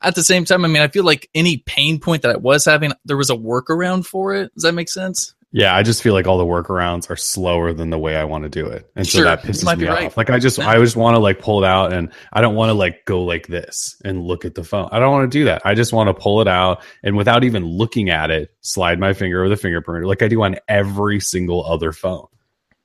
at 0.01 0.15
the 0.15 0.23
same 0.23 0.45
time, 0.45 0.65
I 0.65 0.67
mean, 0.67 0.81
I 0.81 0.87
feel 0.87 1.03
like 1.03 1.29
any 1.33 1.57
pain 1.57 1.99
point 1.99 2.21
that 2.23 2.31
I 2.31 2.37
was 2.37 2.65
having, 2.65 2.93
there 3.05 3.17
was 3.17 3.29
a 3.29 3.35
workaround 3.35 4.05
for 4.05 4.35
it. 4.35 4.53
Does 4.53 4.63
that 4.63 4.73
make 4.73 4.89
sense? 4.89 5.33
Yeah, 5.51 5.75
I 5.75 5.81
just 5.81 6.03
feel 6.03 6.13
like 6.13 6.27
all 6.27 6.37
the 6.37 6.45
workarounds 6.45 7.09
are 7.09 7.15
slower 7.15 7.73
than 7.73 7.89
the 7.89 7.97
way 7.97 8.15
I 8.15 8.23
want 8.23 8.43
to 8.43 8.49
do 8.49 8.67
it, 8.67 8.87
and 8.95 9.07
sure, 9.07 9.21
so 9.21 9.23
that 9.23 9.41
pisses 9.41 9.77
me 9.79 9.87
off. 9.87 10.15
Like 10.15 10.29
I 10.29 10.37
just, 10.37 10.59
I 10.59 10.77
just 10.77 10.95
want 10.95 11.15
to 11.15 11.19
like 11.19 11.39
pull 11.39 11.63
it 11.63 11.67
out, 11.67 11.91
and 11.91 12.11
I 12.33 12.41
don't 12.41 12.53
want 12.53 12.69
to 12.69 12.75
like 12.75 13.03
go 13.05 13.23
like 13.23 13.47
this 13.47 13.99
and 14.05 14.21
look 14.21 14.45
at 14.45 14.53
the 14.53 14.63
phone. 14.63 14.89
I 14.91 14.99
don't 14.99 15.11
want 15.11 15.31
to 15.31 15.39
do 15.39 15.45
that. 15.45 15.63
I 15.65 15.73
just 15.73 15.91
want 15.91 16.07
to 16.07 16.13
pull 16.13 16.39
it 16.41 16.47
out, 16.47 16.83
and 17.01 17.17
without 17.17 17.43
even 17.43 17.65
looking 17.65 18.11
at 18.11 18.29
it, 18.29 18.53
slide 18.61 18.99
my 18.99 19.11
finger 19.11 19.39
over 19.39 19.49
the 19.49 19.57
fingerprint, 19.57 20.05
like 20.05 20.21
I 20.21 20.27
do 20.27 20.43
on 20.43 20.55
every 20.67 21.19
single 21.19 21.65
other 21.65 21.93
phone, 21.93 22.27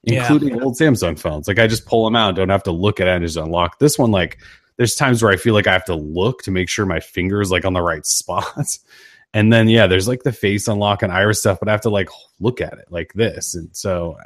including 0.04 0.56
yeah. 0.56 0.62
old 0.62 0.78
Samsung 0.78 1.18
phones. 1.18 1.46
Like 1.46 1.58
I 1.58 1.66
just 1.66 1.84
pull 1.84 2.06
them 2.06 2.16
out, 2.16 2.34
don't 2.34 2.48
have 2.48 2.62
to 2.62 2.72
look 2.72 2.98
at 2.98 3.08
it, 3.08 3.14
and 3.14 3.26
just 3.26 3.36
unlock. 3.36 3.78
This 3.78 3.98
one, 3.98 4.10
like, 4.10 4.38
there's 4.78 4.94
times 4.94 5.22
where 5.22 5.30
I 5.30 5.36
feel 5.36 5.52
like 5.52 5.66
I 5.66 5.72
have 5.74 5.84
to 5.84 5.94
look 5.94 6.40
to 6.44 6.50
make 6.50 6.70
sure 6.70 6.86
my 6.86 7.00
finger 7.00 7.42
is 7.42 7.50
like 7.50 7.66
on 7.66 7.74
the 7.74 7.82
right 7.82 8.06
spots. 8.06 8.80
And 9.34 9.52
then 9.52 9.68
yeah, 9.68 9.88
there's 9.88 10.06
like 10.06 10.22
the 10.22 10.32
face 10.32 10.68
unlock 10.68 11.02
and 11.02 11.12
iris 11.12 11.40
stuff, 11.40 11.58
but 11.58 11.68
I 11.68 11.72
have 11.72 11.82
to 11.82 11.90
like 11.90 12.08
look 12.38 12.60
at 12.60 12.74
it 12.74 12.86
like 12.88 13.12
this. 13.14 13.56
And 13.56 13.74
so 13.76 14.16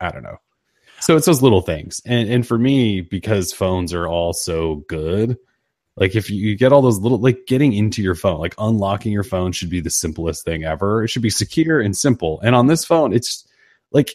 I, 0.00 0.06
I 0.06 0.10
don't 0.10 0.22
know. 0.22 0.36
So 1.00 1.16
it's 1.16 1.24
those 1.24 1.42
little 1.42 1.62
things. 1.62 2.02
And 2.04 2.28
and 2.28 2.46
for 2.46 2.58
me, 2.58 3.00
because 3.00 3.54
phones 3.54 3.94
are 3.94 4.06
all 4.06 4.34
so 4.34 4.84
good, 4.86 5.38
like 5.96 6.14
if 6.14 6.28
you 6.28 6.56
get 6.56 6.72
all 6.72 6.82
those 6.82 6.98
little 6.98 7.18
like 7.18 7.46
getting 7.46 7.72
into 7.72 8.02
your 8.02 8.14
phone, 8.14 8.38
like 8.38 8.54
unlocking 8.58 9.12
your 9.12 9.24
phone 9.24 9.52
should 9.52 9.70
be 9.70 9.80
the 9.80 9.90
simplest 9.90 10.44
thing 10.44 10.62
ever. 10.62 11.04
It 11.04 11.08
should 11.08 11.22
be 11.22 11.30
secure 11.30 11.80
and 11.80 11.96
simple. 11.96 12.38
And 12.42 12.54
on 12.54 12.66
this 12.66 12.84
phone, 12.84 13.14
it's 13.14 13.48
like 13.90 14.14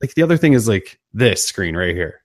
like 0.00 0.14
the 0.14 0.22
other 0.22 0.38
thing 0.38 0.54
is 0.54 0.66
like 0.66 0.98
this 1.12 1.46
screen 1.46 1.76
right 1.76 1.94
here. 1.94 2.22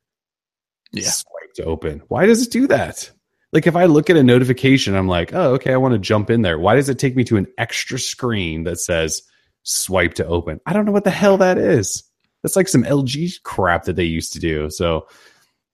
Yeah. 0.93 1.09
Swipe 1.09 1.53
to 1.55 1.65
open. 1.65 2.01
Why 2.07 2.27
does 2.27 2.47
it 2.47 2.51
do 2.51 2.67
that? 2.67 3.11
Like 3.53 3.67
if 3.67 3.75
I 3.75 3.85
look 3.85 4.09
at 4.09 4.17
a 4.17 4.23
notification, 4.23 4.95
I'm 4.95 5.07
like, 5.07 5.33
oh, 5.33 5.53
okay, 5.53 5.73
I 5.73 5.77
want 5.77 5.93
to 5.93 5.99
jump 5.99 6.29
in 6.29 6.41
there. 6.41 6.59
Why 6.59 6.75
does 6.75 6.89
it 6.89 6.99
take 6.99 7.15
me 7.15 7.23
to 7.25 7.37
an 7.37 7.47
extra 7.57 7.97
screen 7.97 8.63
that 8.63 8.79
says 8.79 9.23
swipe 9.63 10.15
to 10.15 10.25
open? 10.25 10.59
I 10.65 10.73
don't 10.73 10.85
know 10.85 10.91
what 10.91 11.05
the 11.05 11.11
hell 11.11 11.37
that 11.37 11.57
is. 11.57 12.03
That's 12.43 12.55
like 12.55 12.67
some 12.67 12.83
LG 12.83 13.43
crap 13.43 13.85
that 13.85 13.95
they 13.95 14.03
used 14.03 14.33
to 14.33 14.39
do. 14.39 14.69
So 14.69 15.07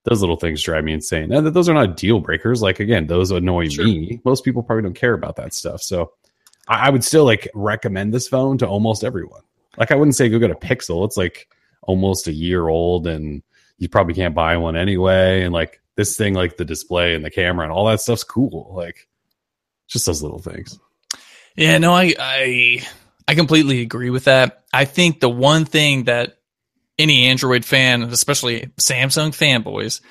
those 0.05 0.21
little 0.21 0.35
things 0.35 0.61
drive 0.61 0.83
me 0.83 0.93
insane. 0.93 1.29
Now, 1.29 1.41
those 1.41 1.69
are 1.69 1.73
not 1.73 1.97
deal 1.97 2.19
breakers. 2.19 2.61
Like 2.61 2.79
again, 2.79 3.07
those 3.07 3.31
annoy 3.31 3.69
sure. 3.69 3.85
me. 3.85 4.19
Most 4.25 4.43
people 4.43 4.63
probably 4.63 4.83
don't 4.83 4.95
care 4.95 5.13
about 5.13 5.37
that 5.37 5.53
stuff. 5.53 5.81
So 5.81 6.13
I, 6.67 6.87
I 6.87 6.89
would 6.89 7.03
still 7.03 7.25
like 7.25 7.49
recommend 7.53 8.13
this 8.13 8.27
phone 8.27 8.57
to 8.59 8.67
almost 8.67 9.03
everyone. 9.03 9.41
Like 9.77 9.91
I 9.91 9.95
wouldn't 9.95 10.15
say 10.15 10.29
go 10.29 10.39
get 10.39 10.51
a 10.51 10.55
Pixel. 10.55 11.05
It's 11.05 11.17
like 11.17 11.47
almost 11.81 12.27
a 12.27 12.33
year 12.33 12.67
old 12.67 13.07
and 13.07 13.43
you 13.77 13.89
probably 13.89 14.13
can't 14.13 14.35
buy 14.35 14.57
one 14.57 14.75
anyway. 14.75 15.43
And 15.43 15.53
like 15.53 15.81
this 15.95 16.17
thing 16.17 16.33
like 16.33 16.57
the 16.57 16.65
display 16.65 17.15
and 17.15 17.23
the 17.23 17.31
camera 17.31 17.65
and 17.65 17.71
all 17.71 17.85
that 17.85 18.01
stuff's 18.01 18.23
cool. 18.23 18.73
Like 18.75 19.07
just 19.87 20.05
those 20.05 20.21
little 20.23 20.39
things. 20.39 20.79
Yeah, 21.55 21.77
no, 21.77 21.93
I 21.93 22.13
I 22.19 22.83
I 23.27 23.35
completely 23.35 23.81
agree 23.81 24.09
with 24.09 24.25
that. 24.25 24.63
I 24.73 24.85
think 24.85 25.19
the 25.19 25.29
one 25.29 25.65
thing 25.65 26.05
that 26.05 26.37
any 26.97 27.27
Android 27.27 27.65
fan, 27.65 28.03
especially 28.03 28.71
Samsung 28.79 29.29
fanboys, 29.31 30.01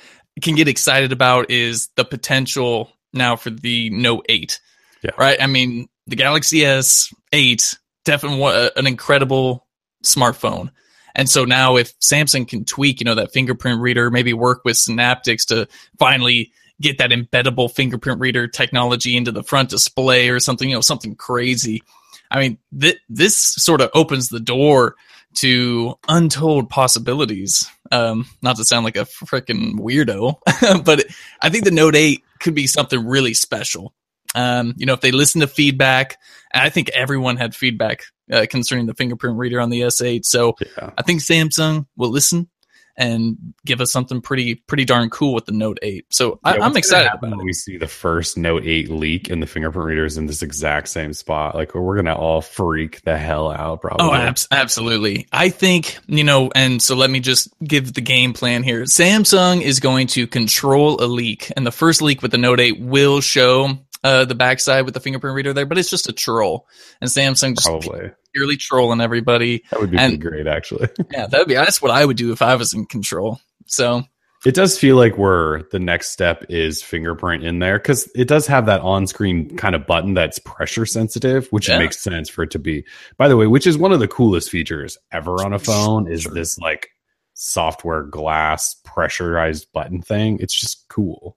can 0.40 0.54
get 0.54 0.68
excited 0.68 1.12
about 1.12 1.50
is 1.50 1.88
the 1.96 2.04
potential 2.04 2.90
now 3.12 3.36
for 3.36 3.50
the 3.50 3.90
Note 3.90 4.26
8. 4.28 4.60
Yeah. 5.02 5.10
Right? 5.18 5.40
I 5.40 5.46
mean, 5.46 5.88
the 6.06 6.16
Galaxy 6.16 6.60
S8 6.60 7.76
definitely 8.04 8.70
an 8.76 8.86
incredible 8.86 9.66
smartphone. 10.04 10.70
And 11.14 11.28
so 11.28 11.44
now 11.44 11.76
if 11.76 11.98
Samsung 12.00 12.48
can 12.48 12.64
tweak, 12.64 13.00
you 13.00 13.04
know, 13.04 13.14
that 13.14 13.32
fingerprint 13.32 13.80
reader, 13.80 14.10
maybe 14.10 14.32
work 14.32 14.62
with 14.64 14.76
Synaptics 14.76 15.46
to 15.46 15.68
finally 15.98 16.52
get 16.80 16.98
that 16.98 17.10
embeddable 17.10 17.72
fingerprint 17.72 18.20
reader 18.20 18.48
technology 18.48 19.16
into 19.16 19.32
the 19.32 19.42
front 19.42 19.70
display 19.70 20.28
or 20.28 20.40
something, 20.40 20.68
you 20.68 20.74
know, 20.74 20.80
something 20.80 21.14
crazy. 21.14 21.82
I 22.30 22.40
mean, 22.40 22.58
th- 22.78 22.98
this 23.08 23.36
sort 23.36 23.80
of 23.80 23.90
opens 23.94 24.28
the 24.28 24.40
door 24.40 24.96
to 25.34 25.94
untold 26.08 26.68
possibilities. 26.68 27.68
Um, 27.90 28.26
not 28.40 28.56
to 28.56 28.64
sound 28.64 28.84
like 28.84 28.96
a 28.96 29.04
freaking 29.04 29.74
weirdo, 29.74 30.36
but 30.84 31.04
I 31.40 31.50
think 31.50 31.64
the 31.64 31.70
Note 31.70 31.94
8 31.94 32.22
could 32.40 32.54
be 32.54 32.66
something 32.66 33.06
really 33.06 33.34
special. 33.34 33.92
Um, 34.34 34.74
you 34.76 34.86
know, 34.86 34.94
if 34.94 35.00
they 35.00 35.12
listen 35.12 35.40
to 35.40 35.46
feedback, 35.46 36.18
I 36.54 36.70
think 36.70 36.90
everyone 36.90 37.36
had 37.36 37.54
feedback 37.54 38.04
uh, 38.30 38.46
concerning 38.48 38.86
the 38.86 38.94
fingerprint 38.94 39.36
reader 39.36 39.60
on 39.60 39.70
the 39.70 39.80
S8. 39.80 40.24
So 40.24 40.54
yeah. 40.76 40.90
I 40.96 41.02
think 41.02 41.20
Samsung 41.20 41.86
will 41.96 42.10
listen 42.10 42.48
and 42.96 43.54
give 43.64 43.80
us 43.80 43.90
something 43.90 44.20
pretty 44.20 44.54
pretty 44.54 44.84
darn 44.84 45.08
cool 45.08 45.34
with 45.34 45.46
the 45.46 45.52
Note 45.52 45.78
8. 45.82 46.06
So 46.10 46.40
yeah, 46.44 46.52
I, 46.52 46.66
am 46.66 46.76
excited 46.76 47.10
about 47.10 47.30
when 47.30 47.40
it. 47.40 47.44
we 47.44 47.52
see 47.52 47.78
the 47.78 47.88
first 47.88 48.36
Note 48.36 48.64
8 48.64 48.90
leak 48.90 49.30
and 49.30 49.42
the 49.42 49.46
fingerprint 49.46 49.86
readers 49.86 50.18
in 50.18 50.26
this 50.26 50.42
exact 50.42 50.88
same 50.88 51.12
spot. 51.12 51.54
Like 51.54 51.74
we're 51.74 51.96
gonna 51.96 52.14
all 52.14 52.42
freak 52.42 53.00
the 53.02 53.16
hell 53.16 53.50
out, 53.50 53.80
probably. 53.80 54.06
Oh, 54.06 54.12
ab- 54.12 54.38
absolutely. 54.50 55.26
I 55.32 55.48
think 55.48 55.98
you 56.06 56.24
know, 56.24 56.50
and 56.54 56.82
so 56.82 56.94
let 56.94 57.10
me 57.10 57.20
just 57.20 57.48
give 57.64 57.94
the 57.94 58.00
game 58.00 58.32
plan 58.32 58.62
here. 58.62 58.82
Samsung 58.82 59.62
is 59.62 59.80
going 59.80 60.08
to 60.08 60.26
control 60.26 61.02
a 61.02 61.06
leak, 61.06 61.50
and 61.56 61.66
the 61.66 61.72
first 61.72 62.02
leak 62.02 62.22
with 62.22 62.30
the 62.30 62.38
Note 62.38 62.60
8 62.60 62.80
will 62.80 63.20
show 63.20 63.78
uh, 64.04 64.24
the 64.24 64.34
backside 64.34 64.84
with 64.84 64.94
the 64.94 65.00
fingerprint 65.00 65.34
reader 65.34 65.52
there, 65.52 65.66
but 65.66 65.78
it's 65.78 65.90
just 65.90 66.08
a 66.08 66.12
troll. 66.12 66.66
And 67.00 67.08
Samsung 67.08 67.54
just 67.54 67.66
Probably. 67.66 68.10
purely 68.34 68.56
trolling 68.56 69.00
everybody. 69.00 69.62
That 69.70 69.80
would 69.80 69.90
be 69.90 69.98
and, 69.98 70.20
great, 70.20 70.46
actually. 70.46 70.88
yeah, 71.10 71.26
that 71.26 71.38
would 71.38 71.48
be 71.48 71.54
that's 71.54 71.80
what 71.80 71.90
I 71.90 72.04
would 72.04 72.16
do 72.16 72.32
if 72.32 72.42
I 72.42 72.54
was 72.56 72.74
in 72.74 72.86
control. 72.86 73.40
So 73.66 74.02
it 74.44 74.54
does 74.54 74.76
feel 74.76 74.96
like 74.96 75.16
we're 75.16 75.62
the 75.70 75.78
next 75.78 76.10
step 76.10 76.44
is 76.48 76.82
fingerprint 76.82 77.44
in 77.44 77.60
there 77.60 77.78
because 77.78 78.10
it 78.14 78.26
does 78.26 78.46
have 78.48 78.66
that 78.66 78.80
on-screen 78.80 79.56
kind 79.56 79.74
of 79.74 79.86
button 79.86 80.14
that's 80.14 80.40
pressure 80.40 80.84
sensitive, 80.84 81.46
which 81.48 81.68
yeah. 81.68 81.78
makes 81.78 82.00
sense 82.00 82.28
for 82.28 82.42
it 82.42 82.50
to 82.50 82.58
be. 82.58 82.84
By 83.16 83.28
the 83.28 83.36
way, 83.36 83.46
which 83.46 83.66
is 83.66 83.78
one 83.78 83.92
of 83.92 84.00
the 84.00 84.08
coolest 84.08 84.50
features 84.50 84.98
ever 85.12 85.44
on 85.44 85.52
a 85.52 85.60
phone 85.60 86.10
is 86.10 86.22
sure. 86.22 86.34
this 86.34 86.58
like 86.58 86.90
software 87.34 88.02
glass 88.02 88.74
pressurized 88.84 89.72
button 89.72 90.02
thing. 90.02 90.38
It's 90.40 90.58
just 90.58 90.88
cool. 90.88 91.36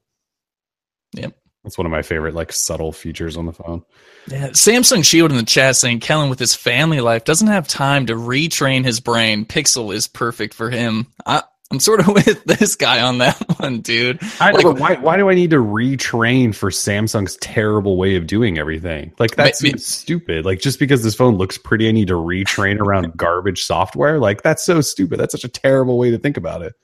Yep. 1.14 1.36
That's 1.66 1.80
one 1.80 1.88
of 1.88 1.92
my 1.92 2.04
favorite 2.04 2.36
like 2.36 2.54
subtle 2.54 2.92
features 2.92 3.36
on 3.38 3.48
the 3.48 3.52
phone. 3.52 3.84
Yeah, 4.28 4.50
Samsung 4.50 5.04
Shield 5.04 5.32
in 5.32 5.38
the 5.38 5.44
chat 5.44 5.76
saying 5.76 6.00
Kellen 6.00 6.30
with 6.30 6.38
his 6.38 6.54
family 6.54 7.02
life 7.02 7.24
doesn't 7.24 7.48
have 7.48 7.68
time 7.68 8.06
to 8.06 8.14
retrain 8.14 8.86
his 8.86 9.00
brain. 9.00 9.46
Pixel 9.46 9.92
is 9.92 10.08
perfect 10.08 10.54
for 10.54 10.70
him. 10.70 11.08
I, 11.26 11.42
I'm 11.72 11.80
sort 11.80 12.02
of 12.02 12.08
with 12.14 12.44
this 12.44 12.76
guy 12.76 13.02
on 13.02 13.18
that 13.18 13.36
one, 13.60 13.82
dude. 13.82 14.20
I 14.40 14.52
know, 14.52 14.58
like, 14.58 14.64
but 14.64 14.80
why, 14.80 14.96
why 14.98 15.18
do 15.18 15.28
I 15.28 15.34
need 15.34 15.50
to 15.50 15.58
retrain 15.58 16.54
for 16.54 16.70
Samsung's 16.70 17.36
terrible 17.38 17.98
way 17.98 18.16
of 18.16 18.28
doing 18.28 18.60
everything? 18.60 19.12
Like 19.18 19.36
that's 19.36 19.84
stupid. 19.84 20.46
Like 20.46 20.60
just 20.60 20.78
because 20.78 21.02
this 21.02 21.16
phone 21.16 21.38
looks 21.38 21.58
pretty, 21.58 21.90
I 21.90 21.92
need 21.92 22.10
to 22.10 22.14
retrain 22.14 22.80
around 22.80 23.18
garbage 23.18 23.64
software. 23.64 24.20
Like 24.20 24.44
that's 24.44 24.64
so 24.64 24.82
stupid. 24.82 25.20
That's 25.20 25.32
such 25.32 25.44
a 25.44 25.50
terrible 25.50 25.98
way 25.98 26.12
to 26.12 26.20
think 26.20 26.38
about 26.38 26.62
it. 26.62 26.76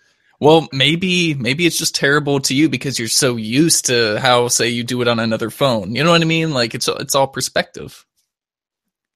Well, 0.41 0.67
maybe 0.73 1.35
maybe 1.35 1.67
it's 1.67 1.77
just 1.77 1.93
terrible 1.93 2.39
to 2.41 2.55
you 2.55 2.67
because 2.67 2.97
you're 2.97 3.07
so 3.07 3.35
used 3.35 3.85
to 3.85 4.19
how 4.19 4.47
say 4.47 4.69
you 4.69 4.83
do 4.83 4.99
it 5.03 5.07
on 5.07 5.19
another 5.19 5.51
phone. 5.51 5.93
You 5.93 6.03
know 6.03 6.09
what 6.09 6.21
I 6.21 6.25
mean? 6.25 6.51
Like 6.51 6.73
it's 6.73 6.87
it's 6.87 7.13
all 7.13 7.27
perspective. 7.27 8.03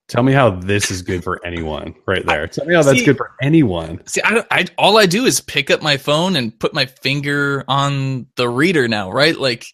Tell 0.07 0.21
me 0.21 0.33
how 0.33 0.51
this 0.51 0.91
is 0.91 1.01
good 1.01 1.23
for 1.23 1.43
anyone, 1.43 1.95
right 2.05 2.23
there. 2.23 2.43
I, 2.43 2.45
Tell 2.45 2.65
me 2.65 2.75
how 2.75 2.83
that's 2.83 3.01
good 3.01 3.17
for 3.17 3.31
anyone. 3.41 4.05
See, 4.05 4.21
I, 4.23 4.45
I 4.51 4.65
all 4.77 4.99
I 4.99 5.07
do 5.07 5.25
is 5.25 5.41
pick 5.41 5.71
up 5.71 5.81
my 5.81 5.97
phone 5.97 6.35
and 6.35 6.57
put 6.57 6.75
my 6.75 6.85
finger 6.85 7.65
on 7.67 8.27
the 8.35 8.47
reader 8.47 8.87
now, 8.87 9.11
right? 9.11 9.35
Like 9.35 9.65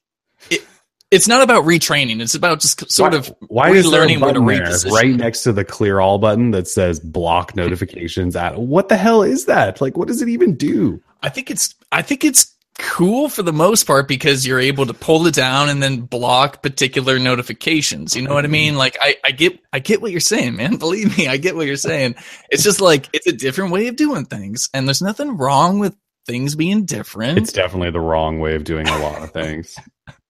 it, 0.50 0.66
it's 1.12 1.28
not 1.28 1.44
about 1.44 1.66
retraining. 1.66 2.22
It's 2.22 2.36
about 2.36 2.62
just 2.62 2.90
sort 2.90 3.12
why, 3.12 3.18
of 3.18 3.36
why 3.48 3.70
is 3.72 3.92
there 3.92 4.10
a 4.10 4.18
button 4.18 4.46
there 4.46 4.74
right 4.90 5.14
next 5.14 5.44
to 5.44 5.52
the 5.52 5.66
clear 5.66 6.00
all 6.00 6.18
button 6.18 6.52
that 6.52 6.68
says 6.68 7.00
block 7.02 7.56
notifications 7.56 8.36
at 8.36 8.58
what 8.58 8.88
the 8.88 8.98
hell 8.98 9.22
is 9.22 9.46
that? 9.46 9.82
Like, 9.82 9.98
what 9.98 10.08
does 10.08 10.22
it 10.22 10.30
even 10.30 10.56
do? 10.56 11.02
I 11.22 11.30
think 11.30 11.52
it's 11.52 11.76
I 11.92 12.02
think 12.02 12.24
it's 12.24 12.56
cool 12.80 13.30
for 13.30 13.44
the 13.44 13.54
most 13.54 13.86
part 13.86 14.08
because 14.08 14.48
you're 14.48 14.60
able 14.60 14.86
to 14.86 14.94
pull 14.94 15.28
it 15.28 15.36
down 15.36 15.70
and 15.70 15.84
then 15.84 16.02
block 16.02 16.64
particular 16.64 17.20
notifications. 17.20 18.16
You 18.16 18.24
know 18.24 18.34
what 18.34 18.46
I 18.46 18.48
mean? 18.48 18.76
Like 18.76 18.98
I, 19.02 19.18
I 19.26 19.32
get 19.32 19.60
I 19.74 19.80
get 19.80 20.02
what 20.02 20.12
you're 20.12 20.22
saying, 20.22 20.56
man. 20.56 20.76
Believe 20.78 21.18
me, 21.18 21.28
I 21.28 21.36
get 21.36 21.58
what 21.58 21.68
you're 21.68 21.76
saying. 21.76 22.16
It's 22.50 22.64
just 22.64 22.80
like 22.80 23.10
it's 23.12 23.28
a 23.28 23.34
different 23.34 23.72
way 23.72 23.88
of 23.88 23.98
doing 23.98 24.26
things. 24.26 24.70
And 24.74 24.88
there's 24.88 25.02
nothing 25.02 25.36
wrong 25.36 25.80
with 25.80 25.94
things 26.26 26.56
being 26.56 26.86
different. 26.86 27.38
It's 27.38 27.52
definitely 27.52 27.92
the 27.92 28.00
wrong 28.00 28.40
way 28.40 28.56
of 28.56 28.64
doing 28.64 28.88
a 28.88 28.98
lot 29.00 29.22
of 29.22 29.32
things. 29.32 29.76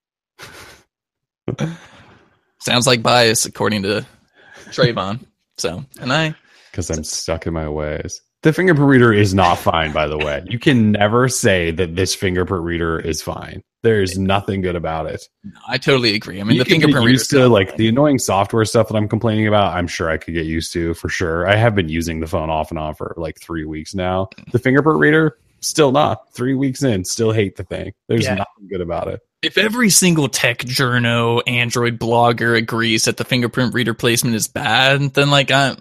Sounds 2.60 2.88
like 2.88 3.02
bias 3.02 3.46
according 3.46 3.84
to 3.84 4.06
Trayvon. 4.70 5.26
So 5.58 5.84
and 6.00 6.14
I 6.14 6.36
because 6.72 6.90
I'm 6.90 7.04
stuck 7.04 7.48
in 7.48 7.54
my 7.54 7.70
ways. 7.70 8.22
The 8.44 8.54
fingerprint 8.54 8.90
reader 8.90 9.14
is 9.14 9.36
not 9.36 9.60
fine, 9.60 9.92
by 9.92 10.08
the 10.08 10.18
way. 10.18 10.44
You 10.48 10.58
can 10.58 10.94
never 10.94 11.30
say 11.30 11.70
that 11.72 11.96
this 11.96 12.16
fingerprint 12.16 12.64
reader 12.64 13.00
is 13.00 13.22
fine. 13.22 13.62
There's 13.84 14.18
nothing 14.18 14.62
good 14.62 14.76
about 14.76 15.06
it. 15.08 15.28
I 15.68 15.78
totally 15.78 16.16
agree. 16.16 16.40
I 16.40 16.44
mean, 16.44 16.58
you 16.58 16.64
the 16.64 16.70
fingerprint 16.70 17.06
reader 17.06 17.10
used 17.10 17.30
to 17.32 17.48
like 17.48 17.78
the 17.78 17.88
annoying 17.88 18.18
software 18.18 18.66
stuff 18.66 18.88
that 18.88 18.96
I'm 18.96 19.08
complaining 19.08 19.48
about. 19.48 19.76
I'm 19.76 19.88
sure 19.88 20.10
I 20.10 20.18
could 20.18 20.34
get 20.34 20.46
used 20.46 20.74
to 20.74 20.96
for 20.96 21.10
sure. 21.10 21.48
I 21.48 21.56
have 21.56 21.76
been 21.76 21.90
using 21.90 22.20
the 22.20 22.28
phone 22.28 22.50
off 22.50 22.72
and 22.72 22.80
on 22.80 22.96
for 22.96 23.14
like 23.18 23.40
three 23.40 23.66
weeks 23.66 23.94
now. 23.94 24.30
The 24.52 24.60
fingerprint 24.60 25.00
reader, 25.00 25.38
still 25.60 25.92
not. 25.92 26.34
Three 26.34 26.56
weeks 26.56 26.82
in, 26.82 27.06
still 27.06 27.32
hate 27.32 27.58
the 27.58 27.64
thing. 27.64 27.94
There's 28.08 28.26
yeah. 28.26 28.36
nothing 28.36 28.68
good 28.70 28.82
about 28.82 29.08
it. 29.08 29.22
If 29.42 29.58
every 29.58 29.90
single 29.90 30.30
tech 30.30 30.60
journo, 30.60 31.42
Android 31.48 31.98
blogger 31.98 32.56
agrees 32.56 33.06
that 33.06 33.18
the 33.18 33.24
fingerprint 33.24 33.74
reader 33.74 33.96
placement 33.96 34.36
is 34.36 34.48
bad, 34.48 35.16
then 35.16 35.32
like 35.32 35.50
I'm 35.50 35.78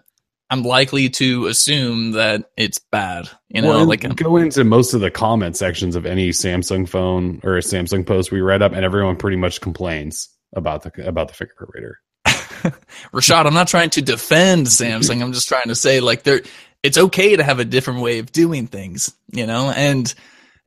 I'm 0.49 0.63
likely 0.65 1.11
to 1.11 1.47
assume 1.47 2.13
that 2.13 2.51
it's 2.57 2.79
bad. 2.79 3.31
You 3.49 3.63
know, 3.63 3.69
well, 3.69 3.85
like 3.85 4.05
um, 4.05 4.13
go 4.13 4.37
into 4.37 4.65
most 4.65 4.95
of 4.95 5.01
the 5.01 5.11
comment 5.11 5.57
sections 5.57 5.95
of 5.95 6.07
any 6.07 6.31
Samsung 6.31 6.89
phone 6.89 7.41
or 7.45 7.57
a 7.57 7.61
Samsung 7.61 8.05
post 8.05 8.33
we 8.33 8.41
read 8.41 8.63
up, 8.63 8.73
and 8.73 8.85
everyone 8.85 9.17
pretty 9.17 9.37
much 9.37 9.61
complains 9.61 10.29
about 10.55 10.83
the 10.83 11.07
about 11.07 11.29
the 11.29 11.35
fingerprint 11.35 11.73
reader. 11.75 11.99
Rashad, 13.13 13.47
I'm 13.47 13.55
not 13.55 13.69
trying 13.69 13.91
to 13.91 14.03
defend 14.03 14.67
Samsung. 14.67 15.23
I'm 15.23 15.33
just 15.33 15.49
trying 15.49 15.69
to 15.69 15.75
say 15.77 16.01
like 16.01 16.25
there, 16.25 16.41
it's 16.83 16.99
okay 16.99 17.37
to 17.37 17.45
have 17.45 17.61
a 17.61 17.65
different 17.65 18.01
way 18.01 18.19
of 18.19 18.33
doing 18.33 18.67
things. 18.67 19.15
You 19.33 19.47
know, 19.47 19.71
and 19.71 20.13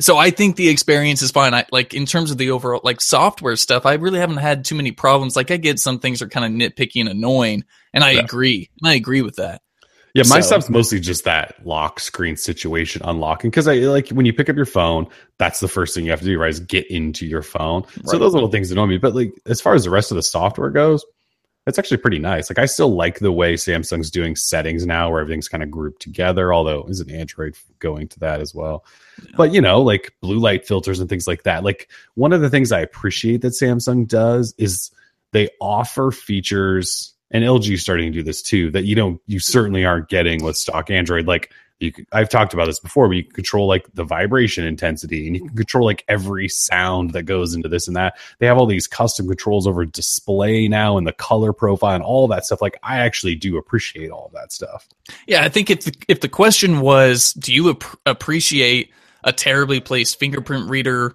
so 0.01 0.17
I 0.17 0.31
think 0.31 0.55
the 0.55 0.69
experience 0.69 1.21
is 1.21 1.31
fine. 1.31 1.53
I 1.53 1.65
like 1.71 1.93
in 1.93 2.05
terms 2.05 2.31
of 2.31 2.37
the 2.37 2.51
overall 2.51 2.81
like 2.83 3.01
software 3.01 3.55
stuff. 3.55 3.85
I 3.85 3.93
really 3.93 4.19
haven't 4.19 4.37
had 4.37 4.65
too 4.65 4.75
many 4.75 4.91
problems. 4.91 5.35
Like 5.35 5.51
I 5.51 5.57
get 5.57 5.79
some 5.79 5.99
things 5.99 6.21
are 6.21 6.27
kind 6.27 6.45
of 6.45 6.51
nitpicky 6.51 6.99
and 6.99 7.09
annoying, 7.09 7.63
and 7.93 8.03
I 8.03 8.11
yeah. 8.11 8.21
agree. 8.21 8.69
And 8.81 8.89
I 8.89 8.93
agree 8.95 9.21
with 9.21 9.35
that. 9.37 9.61
Yeah, 10.13 10.23
my 10.29 10.41
so, 10.41 10.47
stuff's 10.47 10.69
mostly 10.69 10.99
just 10.99 11.23
that 11.23 11.65
lock 11.65 11.99
screen 11.99 12.37
situation 12.37 13.01
unlocking 13.03 13.49
because 13.49 13.67
I 13.67 13.75
like 13.75 14.09
when 14.09 14.27
you 14.27 14.33
pick 14.33 14.47
up 14.47 14.55
your 14.55 14.67
phone, 14.67 15.07
that's 15.39 15.59
the 15.59 15.67
first 15.67 15.95
thing 15.95 16.05
you 16.05 16.11
have 16.11 16.19
to 16.19 16.25
do, 16.25 16.37
right? 16.37 16.51
Is 16.51 16.59
get 16.59 16.89
into 16.91 17.25
your 17.25 17.41
phone. 17.41 17.81
Right. 17.81 18.09
So 18.09 18.19
those 18.19 18.33
little 18.33 18.49
things 18.51 18.71
annoy 18.71 18.85
me. 18.85 18.97
But 18.99 19.15
like 19.15 19.33
as 19.47 19.59
far 19.59 19.73
as 19.73 19.85
the 19.85 19.89
rest 19.89 20.11
of 20.11 20.15
the 20.15 20.23
software 20.23 20.69
goes, 20.69 21.03
it's 21.65 21.79
actually 21.79 21.97
pretty 21.97 22.19
nice. 22.19 22.49
Like 22.49 22.59
I 22.59 22.65
still 22.65 22.93
like 22.93 23.19
the 23.19 23.31
way 23.31 23.53
Samsung's 23.53 24.11
doing 24.11 24.35
settings 24.35 24.85
now, 24.85 25.09
where 25.09 25.21
everything's 25.21 25.47
kind 25.47 25.63
of 25.63 25.71
grouped 25.71 26.01
together. 26.01 26.53
Although 26.53 26.85
isn't 26.89 27.09
Android 27.09 27.55
going 27.79 28.07
to 28.09 28.19
that 28.19 28.41
as 28.41 28.53
well? 28.53 28.85
Yeah. 29.23 29.31
But 29.37 29.53
you 29.53 29.61
know, 29.61 29.81
like 29.81 30.13
blue 30.21 30.39
light 30.39 30.67
filters 30.67 30.99
and 30.99 31.09
things 31.09 31.27
like 31.27 31.43
that. 31.43 31.63
Like 31.63 31.89
one 32.15 32.33
of 32.33 32.41
the 32.41 32.49
things 32.49 32.71
I 32.71 32.81
appreciate 32.81 33.41
that 33.41 33.53
Samsung 33.53 34.07
does 34.07 34.53
is 34.57 34.91
they 35.31 35.49
offer 35.61 36.11
features 36.11 37.13
and 37.31 37.43
LG 37.43 37.73
is 37.73 37.81
starting 37.81 38.11
to 38.11 38.19
do 38.19 38.23
this 38.23 38.41
too. 38.41 38.69
That 38.71 38.83
you 38.83 38.95
don't, 38.95 39.19
you 39.25 39.39
certainly 39.39 39.85
aren't 39.85 40.09
getting 40.09 40.43
with 40.43 40.57
stock 40.57 40.91
Android. 40.91 41.27
Like 41.27 41.51
you, 41.83 42.05
I've 42.11 42.29
talked 42.29 42.53
about 42.53 42.65
this 42.65 42.79
before, 42.79 43.07
but 43.07 43.17
you 43.17 43.23
can 43.23 43.33
control 43.33 43.67
like 43.67 43.87
the 43.93 44.03
vibration 44.03 44.65
intensity, 44.65 45.27
and 45.27 45.35
you 45.35 45.45
can 45.45 45.55
control 45.55 45.85
like 45.85 46.03
every 46.07 46.47
sound 46.47 47.11
that 47.11 47.23
goes 47.23 47.53
into 47.53 47.67
this 47.67 47.87
and 47.87 47.95
that. 47.95 48.17
They 48.39 48.47
have 48.47 48.57
all 48.57 48.65
these 48.65 48.87
custom 48.87 49.27
controls 49.27 49.67
over 49.67 49.85
display 49.85 50.67
now, 50.67 50.97
and 50.97 51.05
the 51.05 51.13
color 51.13 51.53
profile, 51.53 51.95
and 51.95 52.03
all 52.03 52.27
that 52.29 52.45
stuff. 52.45 52.61
Like 52.61 52.77
I 52.83 52.99
actually 52.99 53.35
do 53.35 53.57
appreciate 53.57 54.09
all 54.09 54.31
that 54.33 54.51
stuff. 54.51 54.87
Yeah, 55.27 55.43
I 55.43 55.49
think 55.49 55.69
if 55.69 55.83
the, 55.83 55.95
if 56.07 56.21
the 56.21 56.29
question 56.29 56.81
was, 56.81 57.33
do 57.33 57.53
you 57.53 57.71
ap- 57.71 57.99
appreciate 58.05 58.91
a 59.23 59.33
terribly 59.33 59.79
placed 59.79 60.19
fingerprint 60.19 60.69
reader? 60.69 61.13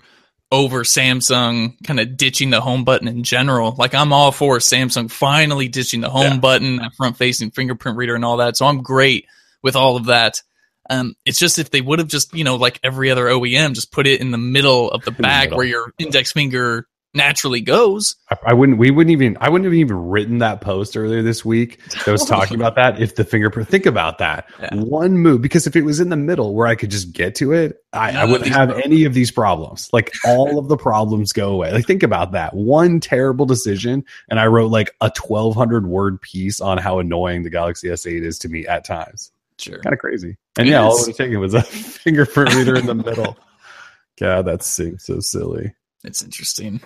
over 0.50 0.82
Samsung 0.82 1.74
kind 1.84 2.00
of 2.00 2.16
ditching 2.16 2.50
the 2.50 2.60
home 2.60 2.84
button 2.84 3.06
in 3.06 3.22
general. 3.22 3.74
Like 3.76 3.94
I'm 3.94 4.12
all 4.12 4.32
for 4.32 4.58
Samsung 4.58 5.10
finally 5.10 5.68
ditching 5.68 6.00
the 6.00 6.08
home 6.10 6.32
yeah. 6.32 6.38
button, 6.38 6.80
front 6.96 7.16
facing 7.16 7.50
fingerprint 7.50 7.98
reader 7.98 8.14
and 8.14 8.24
all 8.24 8.38
that. 8.38 8.56
So 8.56 8.66
I'm 8.66 8.82
great 8.82 9.26
with 9.62 9.76
all 9.76 9.96
of 9.96 10.06
that. 10.06 10.42
Um, 10.90 11.14
it's 11.24 11.38
just 11.38 11.58
if 11.58 11.70
they 11.70 11.80
would 11.80 11.98
have 11.98 12.08
just, 12.08 12.34
you 12.34 12.44
know, 12.44 12.56
like 12.56 12.80
every 12.82 13.10
other 13.10 13.26
OEM, 13.26 13.74
just 13.74 13.92
put 13.92 14.06
it 14.06 14.20
in 14.20 14.30
the 14.30 14.38
middle 14.38 14.90
of 14.90 15.04
the 15.04 15.10
back 15.10 15.50
where 15.50 15.66
your 15.66 15.92
index 15.98 16.32
finger 16.32 16.86
naturally 17.14 17.60
goes. 17.60 18.16
I, 18.30 18.36
I, 18.48 18.54
wouldn't. 18.54 18.78
We 18.78 18.90
wouldn't 18.90 19.12
even. 19.12 19.36
I 19.40 19.48
wouldn't 19.48 19.66
have 19.66 19.74
even 19.74 19.96
written 19.96 20.38
that 20.38 20.60
post 20.60 20.96
earlier 20.96 21.22
this 21.22 21.44
week 21.44 21.80
that 22.04 22.12
was 22.12 22.24
talking 22.28 22.56
about 22.56 22.76
that. 22.76 23.00
If 23.00 23.16
the 23.16 23.24
fingerprint, 23.24 23.68
think 23.68 23.86
about 23.86 24.18
that 24.18 24.48
yeah. 24.60 24.74
one 24.74 25.18
move. 25.18 25.42
Because 25.42 25.66
if 25.66 25.76
it 25.76 25.82
was 25.82 26.00
in 26.00 26.08
the 26.08 26.16
middle 26.16 26.54
where 26.54 26.66
I 26.66 26.74
could 26.74 26.90
just 26.90 27.12
get 27.12 27.34
to 27.36 27.52
it, 27.52 27.82
I, 27.92 28.12
I 28.12 28.24
wouldn't 28.24 28.50
have 28.50 28.68
problems. 28.68 28.86
any 28.86 29.04
of 29.04 29.14
these 29.14 29.30
problems. 29.30 29.88
Like 29.92 30.12
all 30.26 30.58
of 30.58 30.68
the 30.68 30.76
problems 30.76 31.32
go 31.32 31.50
away. 31.50 31.72
Like 31.72 31.86
think 31.86 32.02
about 32.02 32.32
that 32.32 32.54
one 32.54 33.00
terrible 33.00 33.46
decision, 33.46 34.04
and 34.28 34.38
I 34.38 34.46
wrote 34.46 34.70
like 34.70 34.94
a 35.00 35.10
twelve 35.10 35.54
hundred 35.54 35.86
word 35.86 36.20
piece 36.20 36.60
on 36.60 36.78
how 36.78 36.98
annoying 36.98 37.42
the 37.42 37.50
Galaxy 37.50 37.88
S8 37.88 38.22
is 38.22 38.38
to 38.40 38.48
me 38.48 38.66
at 38.66 38.84
times. 38.84 39.32
Sure, 39.58 39.78
kind 39.80 39.92
of 39.92 39.98
crazy. 39.98 40.36
And 40.56 40.68
it 40.68 40.72
yeah, 40.72 40.86
is. 40.86 40.94
all 40.94 41.02
it 41.02 41.06
was 41.08 41.16
taking 41.16 41.38
was 41.40 41.54
a 41.54 41.62
fingerprint 41.62 42.54
reader 42.54 42.76
in 42.76 42.86
the 42.86 42.94
middle. 42.94 43.36
God, 44.20 44.46
that 44.46 44.62
seems 44.62 45.04
so 45.04 45.20
silly. 45.20 45.74
It's 46.04 46.22
interesting. 46.22 46.80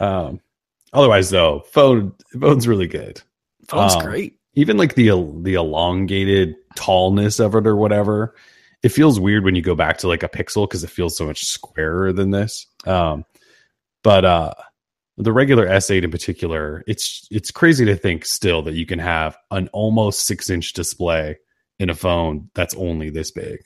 Um, 0.00 0.40
otherwise, 0.92 1.30
though, 1.30 1.60
phone 1.72 2.14
phone's 2.40 2.66
really 2.68 2.86
good. 2.88 3.20
Phone's 3.68 3.94
Um, 3.94 4.02
great. 4.02 4.38
Even 4.54 4.76
like 4.76 4.94
the 4.94 5.08
the 5.42 5.54
elongated 5.54 6.56
tallness 6.76 7.40
of 7.40 7.54
it 7.54 7.66
or 7.66 7.76
whatever, 7.76 8.34
it 8.82 8.90
feels 8.90 9.18
weird 9.18 9.44
when 9.44 9.54
you 9.54 9.62
go 9.62 9.74
back 9.74 9.98
to 9.98 10.08
like 10.08 10.22
a 10.22 10.28
Pixel 10.28 10.68
because 10.68 10.84
it 10.84 10.90
feels 10.90 11.16
so 11.16 11.24
much 11.26 11.44
squarer 11.44 12.12
than 12.12 12.30
this. 12.30 12.66
Um, 12.86 13.24
but 14.02 14.24
uh, 14.24 14.52
the 15.16 15.32
regular 15.32 15.66
S8 15.66 16.02
in 16.04 16.10
particular, 16.10 16.84
it's 16.86 17.26
it's 17.30 17.50
crazy 17.50 17.84
to 17.86 17.96
think 17.96 18.24
still 18.24 18.62
that 18.62 18.74
you 18.74 18.86
can 18.86 18.98
have 18.98 19.36
an 19.50 19.68
almost 19.72 20.26
six 20.26 20.50
inch 20.50 20.72
display 20.72 21.38
in 21.78 21.90
a 21.90 21.94
phone 21.94 22.50
that's 22.54 22.74
only 22.74 23.10
this 23.10 23.30
big. 23.30 23.58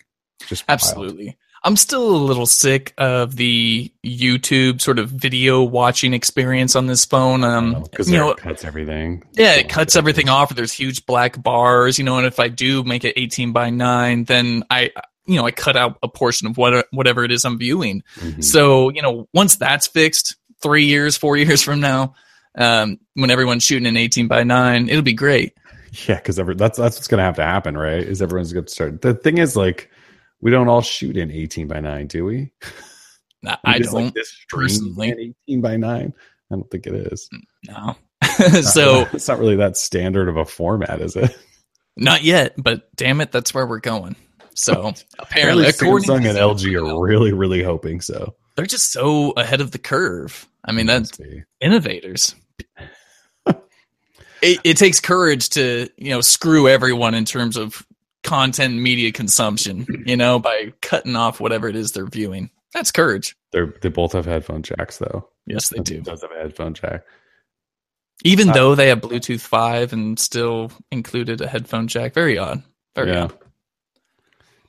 Just 0.46 0.66
wild. 0.68 0.75
Absolutely. 0.80 1.36
I'm 1.64 1.76
still 1.76 2.14
a 2.14 2.18
little 2.18 2.46
sick 2.46 2.94
of 2.96 3.34
the 3.34 3.92
YouTube 4.04 4.80
sort 4.80 5.00
of 5.00 5.10
video 5.10 5.62
watching 5.64 6.14
experience 6.14 6.76
on 6.76 6.86
this 6.86 7.04
phone. 7.04 7.42
Um, 7.42 7.82
because 7.82 8.08
you 8.08 8.16
know, 8.18 8.30
it 8.30 8.36
cuts 8.36 8.64
everything. 8.64 9.25
yeah, 9.32 9.54
it 9.54 9.68
cuts 9.68 9.96
everything 9.96 10.28
off. 10.28 10.54
There's 10.54 10.72
huge 10.72 11.06
black 11.06 11.42
bars, 11.42 11.98
you 11.98 12.04
know, 12.04 12.18
and 12.18 12.26
if 12.26 12.38
I 12.38 12.48
do 12.48 12.84
make 12.84 13.04
it 13.04 13.14
18 13.16 13.52
by 13.52 13.70
9, 13.70 14.25
then 14.25 14.62
I, 14.70 14.92
you 15.26 15.36
know, 15.36 15.44
I 15.46 15.50
cut 15.50 15.76
out 15.76 15.98
a 16.04 16.08
portion 16.08 16.46
of 16.46 16.56
what 16.56 16.86
whatever 16.92 17.25
it 17.25 17.32
is 17.32 17.44
I'm 17.44 17.58
viewing. 17.58 18.04
Mhm. 18.20 18.44
So, 18.44 18.90
you 18.90 19.02
know, 19.02 19.28
once 19.34 19.56
that's 19.56 19.88
fixed, 19.88 20.36
three 20.62 20.84
years, 20.84 21.16
four 21.16 21.36
years 21.36 21.62
from 21.62 21.80
now, 21.80 22.14
um, 22.56 22.98
when 23.14 23.30
everyone's 23.30 23.64
shooting 23.64 23.86
an 23.86 23.96
18 23.96 24.28
by 24.28 24.44
9, 24.44 24.88
it'll 24.88 25.02
be 25.02 25.14
great. 25.14 25.54
Yeah, 26.06 26.16
because 26.16 26.36
that's 26.36 26.78
that's 26.78 26.96
what's 26.96 27.08
going 27.08 27.18
to 27.18 27.24
have 27.24 27.36
to 27.36 27.44
happen, 27.44 27.76
right? 27.76 28.02
Is 28.02 28.20
everyone's 28.20 28.52
going 28.52 28.66
to 28.66 28.72
start? 28.72 29.02
The 29.02 29.14
thing 29.14 29.38
is, 29.38 29.56
like, 29.56 29.90
we 30.40 30.50
don't 30.50 30.68
all 30.68 30.82
shoot 30.82 31.16
in 31.16 31.30
eighteen 31.30 31.68
by 31.68 31.80
nine, 31.80 32.06
do 32.06 32.24
we? 32.24 32.52
I, 33.46 33.56
I 33.64 33.76
Is, 33.76 33.92
like, 33.92 34.04
don't 34.04 34.14
this 34.14 34.36
personally. 34.48 35.34
eighteen 35.48 35.60
by 35.60 35.76
nine. 35.76 36.12
I 36.50 36.54
don't 36.54 36.70
think 36.70 36.86
it 36.86 36.94
is. 36.94 37.28
No. 37.66 37.96
so, 38.62 39.06
it's 39.12 39.28
not 39.28 39.38
really 39.38 39.56
that 39.56 39.76
standard 39.76 40.28
of 40.28 40.36
a 40.36 40.44
format, 40.44 41.00
is 41.00 41.16
it? 41.16 41.36
not 41.96 42.22
yet, 42.22 42.54
but 42.58 42.94
damn 42.96 43.20
it, 43.20 43.32
that's 43.32 43.54
where 43.54 43.66
we're 43.66 43.80
going. 43.80 44.16
So, 44.54 44.92
apparently, 45.18 45.64
Samsung 45.66 46.28
and 46.28 46.38
LG 46.38 46.74
are 46.78 47.02
really, 47.02 47.32
really 47.32 47.62
hoping 47.62 48.00
so. 48.00 48.34
they're 48.56 48.66
just 48.66 48.92
so 48.92 49.30
ahead 49.32 49.60
of 49.60 49.70
the 49.70 49.78
curve. 49.78 50.46
I 50.64 50.72
mean, 50.72 50.86
that's 50.86 51.12
innovators. 51.60 52.34
It, 54.42 54.60
it 54.64 54.76
takes 54.76 55.00
courage 55.00 55.50
to 55.50 55.88
you 55.96 56.10
know 56.10 56.20
screw 56.20 56.68
everyone 56.68 57.14
in 57.14 57.24
terms 57.24 57.56
of 57.56 57.86
content 58.22 58.74
and 58.74 58.82
media 58.82 59.12
consumption. 59.12 59.86
You 60.06 60.16
know, 60.16 60.38
by 60.38 60.72
cutting 60.82 61.16
off 61.16 61.40
whatever 61.40 61.68
it 61.68 61.76
is 61.76 61.92
they're 61.92 62.06
viewing. 62.06 62.50
That's 62.72 62.90
courage. 62.92 63.36
They're 63.52 63.72
they 63.80 63.88
both 63.88 64.12
have 64.12 64.26
headphone 64.26 64.62
jacks 64.62 64.98
though. 64.98 65.28
Yes, 65.46 65.68
they 65.70 65.78
do. 65.80 66.00
Does 66.02 66.22
have 66.22 66.32
a 66.32 66.34
headphone 66.42 66.74
jack. 66.74 67.04
Even 68.24 68.48
Uh, 68.50 68.54
though 68.54 68.74
they 68.74 68.88
have 68.88 69.00
Bluetooth 69.00 69.40
five 69.40 69.92
and 69.92 70.18
still 70.18 70.72
included 70.90 71.40
a 71.40 71.46
headphone 71.48 71.86
jack. 71.86 72.14
Very 72.14 72.36
odd. 72.38 72.62
Very 72.94 73.10
yeah. 73.12 73.24
odd. 73.24 73.38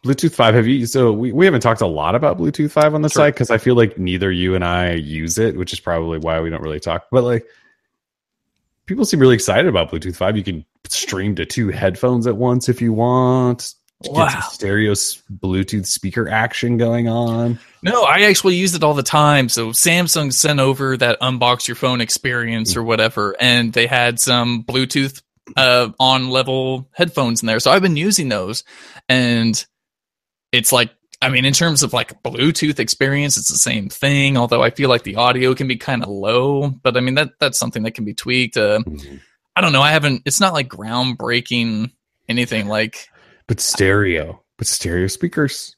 Bluetooth 0.05 0.33
5 0.36 0.55
have 0.55 0.67
you 0.67 0.86
so 0.86 1.12
we, 1.12 1.31
we 1.33 1.43
haven't 1.43 1.62
talked 1.62 1.81
a 1.81 1.88
lot 1.88 2.15
about 2.15 2.38
Bluetooth 2.38 2.71
5 2.71 2.93
on 2.93 3.01
the 3.01 3.09
Sure. 3.09 3.24
site 3.25 3.33
because 3.33 3.50
I 3.50 3.57
feel 3.57 3.75
like 3.75 3.97
neither 3.97 4.31
you 4.31 4.55
and 4.55 4.63
I 4.63 4.93
use 4.93 5.38
it, 5.38 5.57
which 5.57 5.74
is 5.74 5.79
probably 5.79 6.17
why 6.19 6.39
we 6.39 6.50
don't 6.50 6.62
really 6.62 6.79
talk. 6.79 7.07
But 7.12 7.24
like 7.24 7.45
people 8.88 9.06
seem 9.06 9.20
really 9.20 9.36
excited 9.36 9.67
about 9.67 9.91
Bluetooth 9.91 10.15
5. 10.15 10.38
You 10.38 10.44
can 10.44 10.65
stream 10.88 11.36
to 11.36 11.46
two 11.46 11.67
headphones 11.70 12.25
at 12.25 12.38
once 12.38 12.67
if 12.70 12.82
you 12.82 12.94
want. 12.94 13.74
Get 14.03 14.13
some 14.13 14.15
Wow. 14.15 14.39
stereo 14.51 14.91
Bluetooth 14.94 15.88
speaker 15.88 16.29
action 16.29 16.77
going 16.77 17.08
on. 17.08 17.60
No, 17.82 18.03
I 18.03 18.22
actually 18.22 18.56
use 18.56 18.75
it 18.75 18.84
all 18.84 18.94
the 18.94 19.01
time. 19.03 19.50
So 19.50 19.70
Samsung 19.70 20.32
sent 20.32 20.60
over 20.60 20.98
that 20.98 21.20
unbox 21.20 21.67
your 21.67 21.75
phone 21.75 22.00
experience 22.00 22.77
or 22.77 22.84
whatever, 22.84 23.36
and 23.39 23.74
they 23.74 23.88
had 23.88 24.20
some 24.20 24.63
Bluetooth 24.63 25.22
uh, 25.56 25.89
on 26.00 26.29
level 26.29 26.89
headphones 26.94 27.41
in 27.41 27.48
there. 27.48 27.60
So 27.60 27.72
I've 27.72 27.82
been 27.82 27.98
using 27.98 28.29
those, 28.29 28.63
and 29.10 29.65
it's 30.52 30.71
like, 30.71 30.91
I 31.21 31.30
mean, 31.30 31.45
in 31.45 31.53
terms 31.53 31.82
of 31.82 31.93
like 31.93 32.21
Bluetooth 32.21 32.80
experience, 32.80 33.38
it's 33.38 33.49
the 33.49 33.58
same 33.58 33.89
thing. 33.89 34.38
Although 34.38 34.62
I 34.62 34.69
feel 34.69 34.89
like 34.89 35.03
the 35.03 35.15
audio 35.15 35.56
can 35.56 35.67
be 35.67 35.75
kind 35.75 36.03
of 36.03 36.10
low, 36.10 36.69
but 36.69 36.95
I 36.95 36.99
mean 36.99 37.15
that 37.15 37.32
that's 37.39 37.58
something 37.58 37.84
that 37.84 37.91
can 37.91 38.06
be 38.06 38.13
tweaked. 38.13 38.58
Uh, 38.58 38.82
I 39.56 39.62
don't 39.62 39.73
know. 39.73 39.82
I 39.82 39.91
haven't. 39.91 40.21
It's 40.25 40.39
not 40.39 40.53
like 40.53 40.67
groundbreaking 40.67 41.91
anything 42.30 42.67
like 42.67 43.10
But 43.47 43.60
stereo, 43.60 44.43
but 44.58 44.67
stereo 44.67 45.08
speakers. 45.08 45.75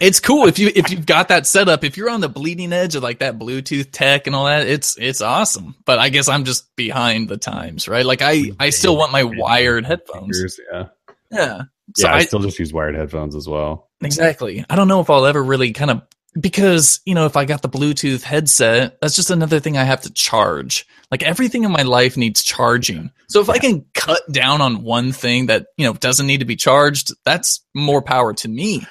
It's 0.00 0.20
cool 0.20 0.46
if 0.46 0.58
you 0.58 0.70
if 0.74 0.90
you've 0.90 1.06
got 1.06 1.28
that 1.28 1.46
set 1.46 1.68
up. 1.68 1.84
If 1.84 1.96
you're 1.96 2.10
on 2.10 2.20
the 2.20 2.28
bleeding 2.28 2.72
edge 2.72 2.96
of 2.96 3.02
like 3.02 3.20
that 3.20 3.38
Bluetooth 3.38 3.90
tech 3.92 4.26
and 4.26 4.34
all 4.34 4.46
that, 4.46 4.66
it's 4.66 4.96
it's 4.98 5.20
awesome. 5.20 5.76
But 5.84 5.98
I 5.98 6.08
guess 6.08 6.28
I'm 6.28 6.44
just 6.44 6.74
behind 6.76 7.28
the 7.28 7.36
times, 7.36 7.88
right? 7.88 8.04
Like 8.04 8.20
I 8.22 8.52
I 8.58 8.70
still 8.70 8.96
want 8.96 9.12
my 9.12 9.22
wired 9.22 9.86
headphones. 9.86 10.58
Yeah. 10.72 10.86
Yeah. 11.30 11.62
So 11.94 12.08
yeah, 12.08 12.14
I, 12.14 12.18
I, 12.18 12.24
still 12.24 12.40
just 12.40 12.58
use 12.58 12.72
wired 12.72 12.94
headphones 12.96 13.36
as 13.36 13.48
well. 13.48 13.88
exactly. 14.02 14.64
I 14.68 14.76
don't 14.76 14.88
know 14.88 15.00
if 15.00 15.08
I'll 15.10 15.26
ever 15.26 15.42
really 15.42 15.72
kind 15.72 15.90
of 15.90 16.02
because 16.38 17.00
you 17.06 17.14
know 17.14 17.26
if 17.26 17.36
I 17.36 17.44
got 17.44 17.62
the 17.62 17.68
Bluetooth 17.68 18.22
headset, 18.22 19.00
that's 19.00 19.16
just 19.16 19.30
another 19.30 19.60
thing 19.60 19.78
I 19.78 19.84
have 19.84 20.02
to 20.02 20.12
charge. 20.12 20.86
Like 21.10 21.22
everything 21.22 21.64
in 21.64 21.70
my 21.70 21.82
life 21.82 22.16
needs 22.16 22.42
charging. 22.42 23.10
So 23.28 23.40
if 23.40 23.48
I 23.48 23.58
can 23.58 23.84
cut 23.94 24.20
down 24.30 24.60
on 24.60 24.82
one 24.82 25.12
thing 25.12 25.46
that 25.46 25.68
you 25.76 25.86
know 25.86 25.92
doesn't 25.94 26.26
need 26.26 26.38
to 26.40 26.44
be 26.44 26.56
charged, 26.56 27.12
that's 27.24 27.64
more 27.74 28.02
power 28.02 28.34
to 28.34 28.48
me. 28.48 28.84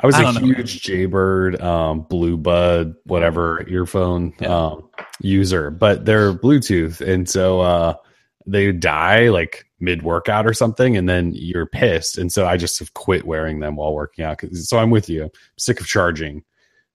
I 0.00 0.06
was 0.06 0.14
I 0.14 0.20
a 0.20 0.22
don't 0.22 0.34
know. 0.36 0.54
huge 0.54 0.80
Jaybird, 0.82 1.60
um, 1.60 2.02
Blue 2.02 2.36
Bud, 2.36 2.94
whatever 3.04 3.66
earphone 3.68 4.32
Yeah. 4.40 4.66
um, 4.66 4.88
user, 5.20 5.70
but 5.72 6.04
they're 6.04 6.32
Bluetooth, 6.32 7.00
and 7.00 7.28
so 7.28 7.60
uh, 7.60 7.94
they 8.46 8.70
die 8.70 9.30
like 9.30 9.66
mid 9.80 10.02
workout 10.02 10.46
or 10.46 10.52
something, 10.52 10.96
and 10.96 11.08
then 11.08 11.32
you're 11.34 11.66
pissed. 11.66 12.18
And 12.18 12.32
so 12.32 12.46
I 12.46 12.56
just 12.56 12.78
have 12.80 12.94
quit 12.94 13.24
wearing 13.24 13.60
them 13.60 13.76
while 13.76 13.94
working 13.94 14.24
out 14.24 14.40
So 14.52 14.78
I'm 14.78 14.90
with 14.90 15.08
you. 15.08 15.24
I'm 15.24 15.30
sick 15.56 15.80
of 15.80 15.86
charging 15.86 16.44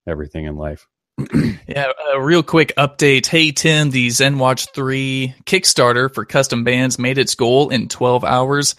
everything 0.08 0.46
in 0.46 0.56
life. 0.56 0.88
Yeah, 1.66 1.92
a 2.14 2.22
real 2.22 2.44
quick 2.44 2.74
update. 2.78 3.26
Hey 3.26 3.52
Tim, 3.52 3.90
the 3.90 4.10
Zen 4.10 4.38
Watch 4.38 4.68
3 4.74 5.34
Kickstarter 5.46 6.14
for 6.14 6.26
custom 6.26 6.66
bands 6.66 7.00
made 7.00 7.18
its 7.18 7.36
goal 7.36 7.70
in 7.70 7.88
12 7.88 8.26
hours. 8.26 8.76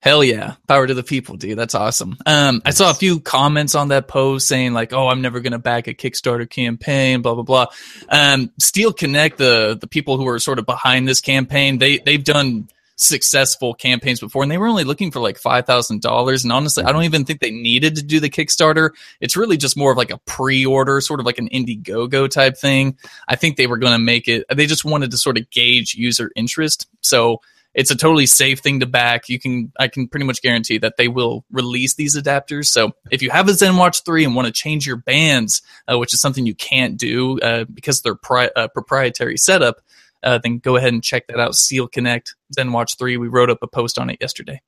Hell 0.00 0.22
yeah. 0.22 0.54
Power 0.68 0.86
to 0.86 0.94
the 0.94 1.02
people, 1.02 1.36
dude. 1.36 1.58
That's 1.58 1.74
awesome. 1.74 2.16
Um, 2.24 2.62
I 2.64 2.70
saw 2.70 2.90
a 2.90 2.94
few 2.94 3.18
comments 3.20 3.74
on 3.74 3.88
that 3.88 4.06
post 4.06 4.46
saying 4.46 4.72
like, 4.72 4.92
"Oh, 4.92 5.08
I'm 5.08 5.22
never 5.22 5.40
going 5.40 5.54
to 5.54 5.58
back 5.58 5.88
a 5.88 5.94
Kickstarter 5.94 6.48
campaign, 6.48 7.20
blah 7.20 7.34
blah 7.34 7.42
blah." 7.42 7.66
Um, 8.08 8.52
Steel 8.60 8.92
Connect, 8.92 9.38
the 9.38 9.76
the 9.80 9.88
people 9.88 10.16
who 10.16 10.28
are 10.28 10.38
sort 10.38 10.60
of 10.60 10.66
behind 10.66 11.08
this 11.08 11.20
campaign, 11.20 11.78
they 11.78 11.98
they've 11.98 12.22
done 12.22 12.68
successful 13.00 13.74
campaigns 13.74 14.20
before 14.20 14.42
and 14.42 14.50
they 14.50 14.58
were 14.58 14.66
only 14.66 14.84
looking 14.84 15.10
for 15.10 15.20
like 15.20 15.40
$5,000 15.40 16.42
and 16.42 16.52
honestly 16.52 16.84
I 16.84 16.92
don't 16.92 17.04
even 17.04 17.24
think 17.24 17.40
they 17.40 17.50
needed 17.50 17.96
to 17.96 18.02
do 18.02 18.20
the 18.20 18.28
Kickstarter 18.28 18.90
it's 19.20 19.36
really 19.36 19.56
just 19.56 19.76
more 19.76 19.92
of 19.92 19.98
like 19.98 20.10
a 20.10 20.18
pre-order, 20.18 21.00
sort 21.00 21.20
of 21.20 21.26
like 21.26 21.38
an 21.38 21.48
Indiegogo 21.48 22.30
type 22.30 22.56
thing. 22.56 22.96
I 23.26 23.36
think 23.36 23.56
they 23.56 23.66
were 23.66 23.78
going 23.78 23.92
to 23.92 23.98
make 23.98 24.28
it. 24.28 24.44
They 24.52 24.66
just 24.66 24.84
wanted 24.84 25.10
to 25.10 25.18
sort 25.18 25.38
of 25.38 25.50
gauge 25.50 25.94
user 25.94 26.30
interest. 26.36 26.88
So 27.00 27.40
it's 27.74 27.90
a 27.90 27.96
totally 27.96 28.26
safe 28.26 28.60
thing 28.60 28.80
to 28.80 28.86
back. 28.86 29.28
You 29.28 29.38
can, 29.38 29.72
I 29.78 29.88
can 29.88 30.08
pretty 30.08 30.26
much 30.26 30.42
guarantee 30.42 30.78
that 30.78 30.96
they 30.96 31.08
will 31.08 31.44
release 31.50 31.94
these 31.94 32.16
adapters. 32.16 32.66
So 32.66 32.92
if 33.10 33.22
you 33.22 33.30
have 33.30 33.48
a 33.48 33.52
ZenWatch 33.52 34.04
3 34.04 34.24
and 34.24 34.34
want 34.34 34.46
to 34.46 34.52
change 34.52 34.86
your 34.86 34.96
bands, 34.96 35.62
uh, 35.90 35.98
which 35.98 36.14
is 36.14 36.20
something 36.20 36.46
you 36.46 36.54
can't 36.54 36.96
do 36.96 37.38
uh, 37.40 37.64
because 37.64 38.02
they're 38.02 38.14
pri- 38.14 38.50
uh, 38.56 38.68
proprietary 38.68 39.36
setup, 39.36 39.80
uh, 40.22 40.38
then 40.42 40.58
go 40.58 40.76
ahead 40.76 40.92
and 40.92 41.02
check 41.02 41.26
that 41.28 41.40
out. 41.40 41.54
Seal 41.54 41.88
Connect 41.88 42.34
ZenWatch 42.56 42.98
3. 42.98 43.16
We 43.16 43.28
wrote 43.28 43.50
up 43.50 43.58
a 43.62 43.66
post 43.66 43.98
on 43.98 44.10
it 44.10 44.18
yesterday. 44.20 44.60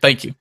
Thank 0.00 0.24
you. 0.24 0.34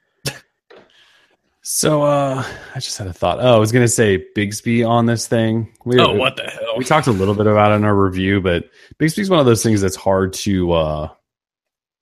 So 1.67 2.03
uh, 2.03 2.45
I 2.75 2.79
just 2.79 2.95
had 2.95 3.07
a 3.07 3.13
thought. 3.13 3.39
Oh, 3.41 3.55
I 3.55 3.57
was 3.57 3.71
gonna 3.71 3.87
say 3.87 4.23
Bixby 4.35 4.83
on 4.83 5.07
this 5.07 5.27
thing. 5.27 5.73
We, 5.83 5.99
Oh, 5.99 6.13
what 6.13 6.37
the 6.37 6.43
hell? 6.43 6.77
we 6.77 6.85
talked 6.85 7.07
a 7.07 7.11
little 7.11 7.33
bit 7.33 7.47
about 7.47 7.71
it 7.71 7.75
in 7.75 7.85
our 7.85 7.95
review, 7.95 8.39
but 8.39 8.69
Bixby's 8.99 9.31
one 9.31 9.39
of 9.39 9.47
those 9.47 9.63
things 9.63 9.81
that's 9.81 9.95
hard 9.95 10.31
to 10.33 10.71
uh 10.73 11.09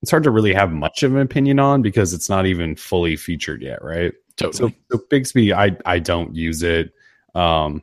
it's 0.01 0.11
hard 0.11 0.23
to 0.23 0.31
really 0.31 0.53
have 0.53 0.73
much 0.73 1.01
of 1.03 1.15
an 1.15 1.21
opinion 1.21 1.59
on 1.59 1.81
because 1.81 2.13
it's 2.13 2.29
not 2.29 2.45
even 2.45 2.75
fully 2.75 3.15
featured 3.15 3.61
yet, 3.61 3.81
right? 3.81 4.11
Totally. 4.35 4.71
So, 4.91 4.97
so 4.97 5.03
Bixby, 5.09 5.53
I 5.53 5.77
I 5.85 5.99
don't 5.99 6.35
use 6.35 6.61
it 6.61 6.91
um 7.33 7.81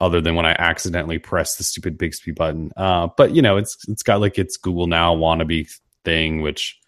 other 0.00 0.20
than 0.20 0.34
when 0.34 0.46
I 0.46 0.56
accidentally 0.58 1.18
press 1.18 1.56
the 1.56 1.64
stupid 1.64 1.98
Bixby 1.98 2.32
button. 2.32 2.70
Uh 2.76 3.08
but 3.16 3.34
you 3.34 3.42
know, 3.42 3.56
it's 3.56 3.76
it's 3.88 4.02
got 4.02 4.20
like 4.20 4.38
its 4.38 4.56
Google 4.56 4.86
Now 4.86 5.14
wannabe 5.14 5.68
thing, 6.04 6.40
which 6.42 6.78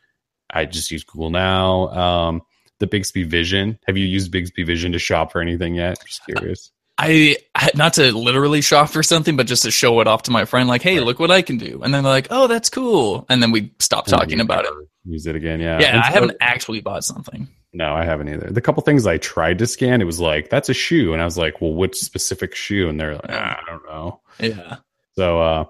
I 0.51 0.65
just 0.65 0.91
use 0.91 1.05
Google 1.05 1.31
Now. 1.31 1.89
Um 1.89 2.43
the 2.79 2.87
Bixby 2.87 3.23
Vision. 3.25 3.79
Have 3.87 3.97
you 3.97 4.07
used 4.07 4.33
Bixby 4.33 4.65
Vision 4.65 4.93
to 4.93 4.99
shop 4.99 5.31
for 5.33 5.41
anything 5.41 5.75
yet? 5.77 5.99
I'm 6.01 6.07
Just 6.07 6.25
curious. 6.25 6.73
I 6.99 7.37
not 7.75 7.95
to 7.95 8.13
literally 8.13 8.61
shop 8.61 8.91
for 8.91 9.03
something, 9.03 9.37
but 9.37 9.47
just 9.47 9.63
to 9.65 9.71
show 9.71 10.01
it 10.01 10.07
off 10.07 10.25
to 10.25 10.31
my 10.31 10.45
friend, 10.45 10.69
like, 10.69 10.83
"Hey, 10.83 11.01
look 11.01 11.19
what 11.19 11.31
I 11.31 11.41
can 11.43 11.57
do!" 11.59 11.81
And 11.83 11.93
then 11.93 12.03
they're 12.05 12.13
like, 12.13 12.29
"Oh, 12.31 12.47
that's 12.49 12.69
cool," 12.69 13.25
and 13.29 13.43
then 13.43 13.51
we 13.51 13.73
stop 13.79 14.07
talking 14.07 14.41
about 14.41 14.67
it. 14.67 14.73
Use 15.05 15.27
it 15.27 15.35
again, 15.35 15.59
yeah. 15.61 15.81
Yeah, 15.81 15.87
And 15.89 16.01
I 16.01 16.09
so- 16.09 16.15
haven't 16.15 16.37
actually 16.41 16.81
bought 16.81 17.03
something. 17.03 17.49
No, 17.75 17.95
I 17.95 18.05
haven't 18.05 18.29
either. 18.29 18.51
The 18.51 18.61
couple 18.61 18.83
things 18.83 19.07
I 19.07 19.17
tried 19.19 19.59
to 19.59 19.67
scan, 19.67 20.03
it 20.03 20.05
was 20.05 20.21
like 20.21 20.51
that's 20.51 20.69
a 20.69 20.75
shoe, 20.75 21.13
and 21.15 21.23
I 21.23 21.25
was 21.25 21.39
like, 21.39 21.61
well, 21.61 21.73
which 21.73 21.97
specific 21.97 22.55
shoe? 22.55 22.89
And 22.89 23.01
they're 23.01 23.15
like, 23.15 23.27
ah, 23.31 23.59
I 23.61 23.71
don't 23.71 23.85
know. 23.87 24.21
Yeah, 24.41 24.77
So, 25.17 25.41
uh, 25.41 25.65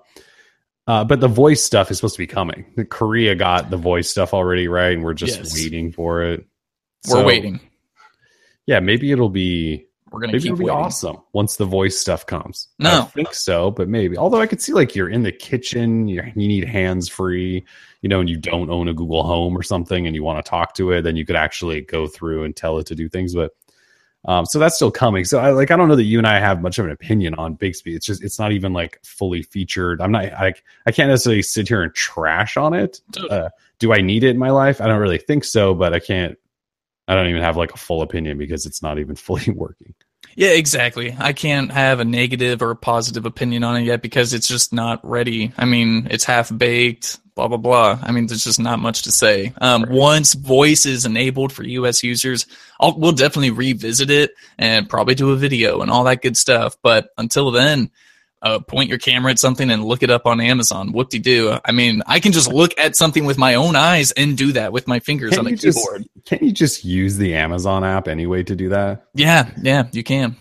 Uh, 0.89 1.05
but 1.05 1.21
the 1.21 1.29
voice 1.29 1.63
stuff 1.63 1.93
is 1.93 1.99
supposed 1.99 2.17
to 2.17 2.19
be 2.23 2.27
coming. 2.27 2.65
Korea 2.91 3.37
got 3.37 3.71
the 3.71 3.77
voice 3.77 4.11
stuff 4.11 4.35
already 4.35 4.67
right, 4.67 4.93
and 4.95 5.05
we're 5.05 5.15
just 5.15 5.39
Yes. 5.39 5.55
waiting 5.55 5.93
for 5.93 6.25
it. 6.25 6.45
We're 7.09 7.19
So, 7.21 7.25
waiting. 7.25 7.61
Yeah, 8.67 8.81
maybe 8.81 9.13
it'll 9.13 9.29
be 9.29 9.87
We're 10.13 10.21
gonna 10.21 10.33
maybe 10.33 10.43
keep 10.45 10.53
it'll 10.53 10.65
be 10.65 10.69
awesome 10.71 11.17
once 11.33 11.57
the 11.57 11.65
voice 11.65 11.99
stuff 11.99 12.27
comes. 12.27 12.69
I 12.81 12.85
No. 12.85 12.91
don't 12.91 13.13
think 13.13 13.35
so, 13.35 13.71
but 13.71 13.89
maybe. 13.89 14.17
Although 14.17 14.41
I 14.41 14.47
could 14.47 14.61
see 14.61 14.73
like 14.73 14.95
you're 14.95 15.09
in 15.09 15.23
the 15.23 15.33
kitchen, 15.33 16.07
you 16.09 16.23
you 16.37 16.49
need 16.49 16.65
hands 16.65 17.09
free, 17.09 17.65
you 18.03 18.09
know, 18.09 18.21
and 18.21 18.29
you 18.29 18.37
don't 18.37 18.71
own 18.71 18.89
a 18.89 18.95
Google 18.95 19.23
Home 19.23 19.57
or 19.57 19.63
something, 19.63 20.07
and 20.07 20.15
you 20.15 20.23
want 20.23 20.45
to 20.45 20.49
talk 20.49 20.75
to 20.75 20.93
it, 20.93 21.03
then 21.03 21.17
you 21.17 21.25
could 21.25 21.37
actually 21.37 21.81
go 21.81 22.07
through 22.07 22.45
and 22.45 22.55
tell 22.55 22.79
it 22.79 22.87
to 22.87 22.95
do 22.95 23.09
things. 23.09 23.35
But 23.35 23.53
um, 24.25 24.47
so 24.47 24.61
that's 24.61 24.77
still 24.77 24.91
coming. 24.93 25.25
So 25.25 25.41
I 25.41 25.51
like 25.51 25.71
I 25.73 25.77
don't 25.77 25.89
know 25.89 25.97
that 25.97 26.05
you 26.05 26.19
and 26.19 26.27
I 26.27 26.39
have 26.39 26.63
much 26.63 26.79
of 26.79 26.85
an 26.85 26.93
opinion 26.93 27.35
on 27.35 27.55
Bixby. 27.55 27.95
It's 27.95 28.07
just 28.07 28.23
it's 28.23 28.39
not 28.39 28.53
even 28.53 28.73
like 28.73 29.01
fully 29.05 29.43
featured. 29.43 30.01
I'm 30.01 30.13
not 30.13 30.27
I 30.27 30.55
I 30.87 30.93
can't 30.93 31.09
necessarily 31.09 31.43
sit 31.43 31.67
here 31.69 31.83
and 31.83 31.93
trash 31.95 32.57
on 32.57 32.73
it. 32.75 33.01
Uh, 33.31 33.49
do 33.81 33.93
I 33.93 34.01
need 34.01 34.23
it 34.23 34.31
in 34.31 34.39
my 34.39 34.51
life? 34.51 34.81
I 34.81 34.87
don't 34.87 35.01
really 35.01 35.19
think 35.19 35.43
so, 35.45 35.75
but 35.75 35.93
I 35.93 35.99
can't. 35.99 36.39
I 37.13 37.15
don't 37.15 37.29
even 37.29 37.43
have 37.43 37.57
like 37.57 37.73
a 37.73 37.79
full 37.79 38.03
opinion 38.03 38.39
because 38.39 38.67
it's 38.67 38.83
not 38.83 38.99
even 38.99 39.15
fully 39.27 39.53
working. 39.53 39.95
Yeah, 40.35 40.51
exactly. 40.51 41.15
I 41.19 41.35
can't 41.35 41.71
have 41.71 42.01
a 42.01 42.07
negative 42.07 42.63
or 42.63 42.71
a 42.71 42.77
positive 42.77 43.27
opinion 43.27 43.65
on 43.65 43.77
it 43.77 43.83
yet 43.83 44.01
because 44.01 44.33
it's 44.33 44.49
just 44.49 44.73
not 44.73 45.07
ready. 45.07 45.53
I 45.59 45.67
mean, 45.67 46.09
it's 46.11 46.25
half 46.25 46.57
baked, 46.57 47.19
blah, 47.35 47.49
blah, 47.49 47.59
blah. 47.59 47.99
I 48.03 48.13
mean, 48.13 48.27
there's 48.29 48.45
just 48.45 48.61
not 48.61 48.79
much 48.79 49.03
to 49.03 49.13
say. 49.13 49.53
Um, 49.61 49.85
Once 49.91 50.33
voice 50.33 50.87
is 50.87 51.05
enabled 51.05 51.53
for 51.53 51.65
US 51.65 52.03
users, 52.03 52.47
I'll, 52.81 52.99
we'll 52.99 53.13
definitely 53.13 53.51
revisit 53.51 54.11
it 54.11 54.33
and 54.59 54.89
probably 54.89 55.15
do 55.15 55.33
a 55.33 55.37
video 55.37 55.83
and 55.83 55.91
all 55.91 56.05
that 56.05 56.23
good 56.23 56.39
stuff. 56.39 56.77
But 56.83 57.11
until 57.19 57.51
then, 57.51 57.91
uh, 58.43 58.59
point 58.59 58.89
your 58.91 58.99
camera 58.99 59.31
at 59.31 59.39
something 59.39 59.71
and 59.71 59.85
look 59.85 60.03
it 60.03 60.11
up 60.11 60.27
on 60.27 60.41
Amazon. 60.41 60.93
Whoop 60.93 61.09
de 61.11 61.19
doo. 61.21 61.59
I 61.65 61.73
mean, 61.73 62.03
I 62.07 62.19
can 62.21 62.33
just 62.33 62.53
look 62.53 62.79
at 62.79 62.97
something 62.97 63.25
with 63.25 63.39
my 63.39 63.55
own 63.55 63.77
eyes 63.77 64.11
and 64.13 64.37
do 64.37 64.53
that 64.53 64.73
with 64.73 64.87
my 64.89 64.99
fingers 64.99 65.39
on 65.39 65.45
Can't 65.45 65.47
a 65.47 65.51
you 65.53 65.57
just 65.57 65.79
keyboard. 65.79 66.05
can't 66.25 66.43
you 66.43 66.53
just 66.53 66.85
use 66.85 67.17
the 67.17 67.35
Amazon 67.35 67.85
app 67.85 68.09
anyway 68.09 68.43
to 68.43 68.57
do 68.57 68.69
that? 68.71 69.05
Yeah, 69.15 69.51
yeah, 69.63 69.87
you 69.93 70.03
can. 70.03 70.37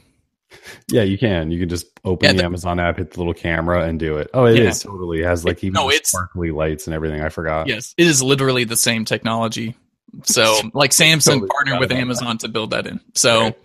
Yeah, 0.89 1.03
you 1.03 1.17
can. 1.17 1.49
You 1.51 1.59
can 1.59 1.69
just 1.69 1.85
open 2.03 2.25
Yeah, 2.25 2.31
the 2.33 2.39
the- 2.39 2.45
Amazon 2.45 2.79
app, 2.79 2.97
hit 2.97 3.11
the 3.11 3.19
little 3.19 3.33
camera, 3.33 3.85
and 3.87 3.97
do 3.99 4.17
it. 4.17 4.29
Oh, 4.33 4.45
it 4.45 4.59
is 4.59 4.83
Yeah. 4.83 4.91
totally. 4.91 5.21
It 5.21 5.25
has 5.25 5.45
like 5.45 5.63
even 5.63 5.73
No, 5.73 5.89
it's- 5.89 6.09
sparkly 6.09 6.51
lights 6.51 6.87
and 6.87 6.93
everything. 6.93 7.21
I 7.21 7.29
forgot. 7.29 7.67
Yes, 7.67 7.93
it 7.97 8.05
is 8.07 8.21
literally 8.21 8.65
the 8.65 8.75
same 8.75 9.05
technology. 9.05 9.75
So, 10.23 10.59
like 10.73 10.91
Samsung 10.91 11.25
Totally 11.35 11.47
partnered 11.49 11.79
with 11.79 11.91
about 11.91 11.95
that. 11.95 12.01
Amazon 12.01 12.37
to 12.39 12.47
build 12.49 12.71
that 12.71 12.85
in. 12.87 12.99
So, 13.15 13.39
Right. 13.41 13.57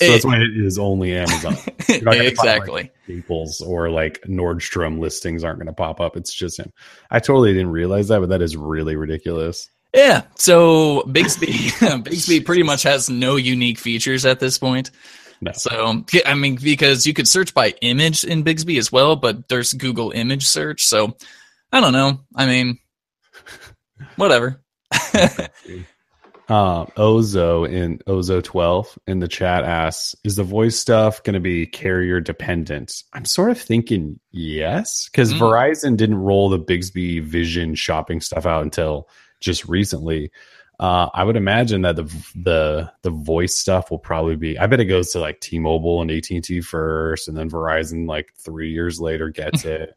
So 0.00 0.12
that's 0.12 0.24
why 0.24 0.36
it 0.36 0.56
is 0.56 0.78
only 0.78 1.16
Amazon. 1.16 1.56
You're 1.88 1.98
find, 1.98 2.06
like, 2.06 2.20
exactly. 2.20 2.92
Staples 3.04 3.60
or 3.60 3.90
like 3.90 4.20
Nordstrom 4.22 5.00
listings 5.00 5.42
aren't 5.42 5.58
going 5.58 5.66
to 5.66 5.72
pop 5.72 6.00
up. 6.00 6.16
It's 6.16 6.32
just 6.32 6.58
him. 6.58 6.72
I 7.10 7.18
totally 7.18 7.52
didn't 7.52 7.70
realize 7.70 8.08
that, 8.08 8.20
but 8.20 8.28
that 8.28 8.40
is 8.40 8.56
really 8.56 8.94
ridiculous. 8.94 9.68
Yeah. 9.92 10.22
So 10.36 11.02
Bixby, 11.02 11.70
Bixby 12.02 12.40
pretty 12.40 12.62
much 12.62 12.84
has 12.84 13.10
no 13.10 13.34
unique 13.36 13.78
features 13.78 14.24
at 14.24 14.38
this 14.38 14.56
point. 14.58 14.92
No. 15.40 15.52
So, 15.52 16.04
I 16.26 16.34
mean, 16.34 16.56
because 16.56 17.06
you 17.06 17.14
could 17.14 17.28
search 17.28 17.54
by 17.54 17.70
image 17.80 18.24
in 18.24 18.42
Bixby 18.42 18.78
as 18.78 18.92
well, 18.92 19.16
but 19.16 19.48
there's 19.48 19.72
Google 19.72 20.10
image 20.10 20.46
search. 20.46 20.84
So, 20.84 21.16
I 21.72 21.80
don't 21.80 21.92
know. 21.92 22.20
I 22.34 22.46
mean, 22.46 22.78
whatever. 24.16 24.62
Uh, 26.48 26.86
Ozo 26.96 27.68
in 27.70 27.98
Ozo 28.06 28.42
twelve 28.42 28.98
in 29.06 29.18
the 29.18 29.28
chat 29.28 29.64
asks, 29.64 30.14
"Is 30.24 30.36
the 30.36 30.44
voice 30.44 30.78
stuff 30.78 31.22
going 31.22 31.34
to 31.34 31.40
be 31.40 31.66
carrier 31.66 32.20
dependent?" 32.20 33.02
I'm 33.12 33.26
sort 33.26 33.50
of 33.50 33.60
thinking 33.60 34.18
yes, 34.30 35.08
because 35.10 35.34
Mm. 35.34 35.40
Verizon 35.40 35.96
didn't 35.96 36.16
roll 36.16 36.48
the 36.48 36.58
Bixby 36.58 37.20
Vision 37.20 37.74
shopping 37.74 38.22
stuff 38.22 38.46
out 38.46 38.62
until 38.62 39.08
just 39.40 39.68
recently. 39.68 40.30
Uh, 40.80 41.10
I 41.12 41.24
would 41.24 41.36
imagine 41.36 41.82
that 41.82 41.96
the 41.96 42.04
the 42.34 42.90
the 43.02 43.10
voice 43.10 43.58
stuff 43.58 43.90
will 43.90 43.98
probably 43.98 44.36
be. 44.36 44.58
I 44.58 44.66
bet 44.68 44.80
it 44.80 44.86
goes 44.86 45.10
to 45.12 45.18
like 45.18 45.40
T-Mobile 45.40 46.00
and 46.00 46.10
AT 46.10 46.30
and 46.30 46.42
T 46.42 46.62
first, 46.62 47.28
and 47.28 47.36
then 47.36 47.50
Verizon 47.50 48.08
like 48.08 48.32
three 48.38 48.70
years 48.72 49.00
later 49.00 49.28
gets 49.28 49.64
it. 49.66 49.94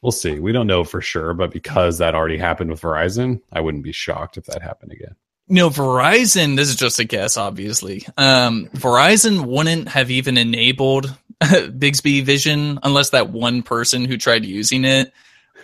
We'll 0.00 0.12
see. 0.12 0.38
We 0.38 0.52
don't 0.52 0.66
know 0.68 0.84
for 0.84 1.00
sure, 1.00 1.34
but 1.34 1.50
because 1.50 1.98
that 1.98 2.14
already 2.14 2.38
happened 2.38 2.70
with 2.70 2.80
Verizon, 2.82 3.40
I 3.52 3.60
wouldn't 3.60 3.82
be 3.84 3.92
shocked 3.92 4.36
if 4.38 4.44
that 4.46 4.62
happened 4.62 4.92
again. 4.92 5.16
You 5.50 5.56
know, 5.56 5.68
Verizon, 5.68 6.54
this 6.54 6.68
is 6.68 6.76
just 6.76 7.00
a 7.00 7.04
guess, 7.04 7.36
obviously. 7.36 8.06
Um, 8.16 8.68
Verizon 8.72 9.46
wouldn't 9.46 9.88
have 9.88 10.08
even 10.10 10.38
enabled 10.38 11.12
Bixby 11.78 12.20
Vision 12.20 12.78
unless 12.84 13.10
that 13.10 13.30
one 13.30 13.62
person 13.62 14.04
who 14.04 14.16
tried 14.16 14.44
using 14.44 14.84
it 14.84 15.12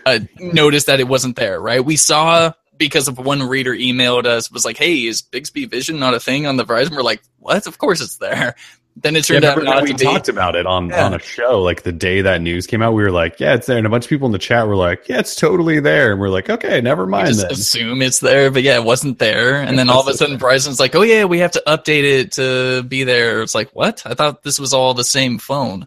uh, 0.05 0.19
noticed 0.39 0.87
that 0.87 0.99
it 0.99 1.07
wasn't 1.09 1.37
there, 1.37 1.61
right? 1.61 1.85
We 1.85 1.97
saw 1.97 2.53
because 2.77 3.09
of 3.09 3.19
one 3.19 3.43
reader 3.43 3.73
emailed 3.73 4.27
us, 4.27 4.51
was 4.51 4.65
like, 4.65 4.77
hey, 4.77 5.05
is 5.05 5.23
Bixby 5.23 5.67
Vision 5.67 5.99
not 5.99 6.15
a 6.15 6.21
thing 6.21 6.47
on 6.47 6.57
the 6.57 6.65
Verizon? 6.65 6.91
We're 6.91 7.03
like, 7.03 7.23
what? 7.39 7.67
Of 7.67 7.79
course 7.79 8.01
it's 8.01 8.17
there. 8.17 8.55
Then 8.99 9.15
it 9.15 9.25
turned 9.27 9.45
yeah, 9.45 9.51
out 9.51 9.83
we 9.83 9.93
be. 9.93 10.05
talked 10.05 10.31
about 10.31 10.57
it 10.57 10.65
on 10.65 10.89
Yeah. 10.89 11.05
on 11.05 11.13
a 11.13 11.19
show 11.19 11.61
like 11.61 11.83
the 11.83 11.93
day 11.93 12.23
that 12.23 12.41
news 12.41 12.67
came 12.67 12.81
out. 12.81 12.95
We 12.95 13.03
were 13.03 13.11
like, 13.11 13.39
"Yeah, 13.39 13.53
it's 13.55 13.67
there," 13.67 13.77
and 13.77 13.87
a 13.87 13.91
bunch 13.91 14.05
of 14.07 14.09
people 14.09 14.25
in 14.25 14.33
the 14.33 14.39
chat 14.39 14.67
were 14.67 14.75
like, 14.75 15.07
"Yeah, 15.07 15.19
it's 15.19 15.35
totally 15.35 15.81
there," 15.81 16.13
and 16.13 16.19
we're 16.21 16.31
like, 16.31 16.49
"Okay, 16.49 16.81
never 16.81 17.05
We 17.05 17.11
mind 17.11 17.27
just 17.29 17.41
then." 17.43 17.51
assume 17.51 18.01
it's 18.01 18.21
there, 18.21 18.51
but 18.51 18.63
yeah, 18.63 18.77
it 18.77 18.85
wasn't 18.85 19.19
there. 19.19 19.57
And 19.61 19.79
then 19.79 19.91
all 19.91 20.01
of 20.01 20.09
a 20.09 20.15
sudden, 20.17 20.39
Verizon's 20.39 20.81
like, 20.81 20.95
"Oh 20.95 21.03
yeah, 21.03 21.25
we 21.27 21.41
have 21.41 21.51
to 21.53 21.63
update 21.67 22.05
it 22.05 22.33
to 22.33 22.85
be 22.85 23.05
there." 23.05 23.43
It's 23.43 23.55
like, 23.55 23.69
what? 23.75 24.03
I 24.07 24.15
thought 24.15 24.43
this 24.43 24.59
was 24.59 24.73
all 24.73 24.95
the 24.95 25.05
same 25.05 25.39
phone. 25.39 25.87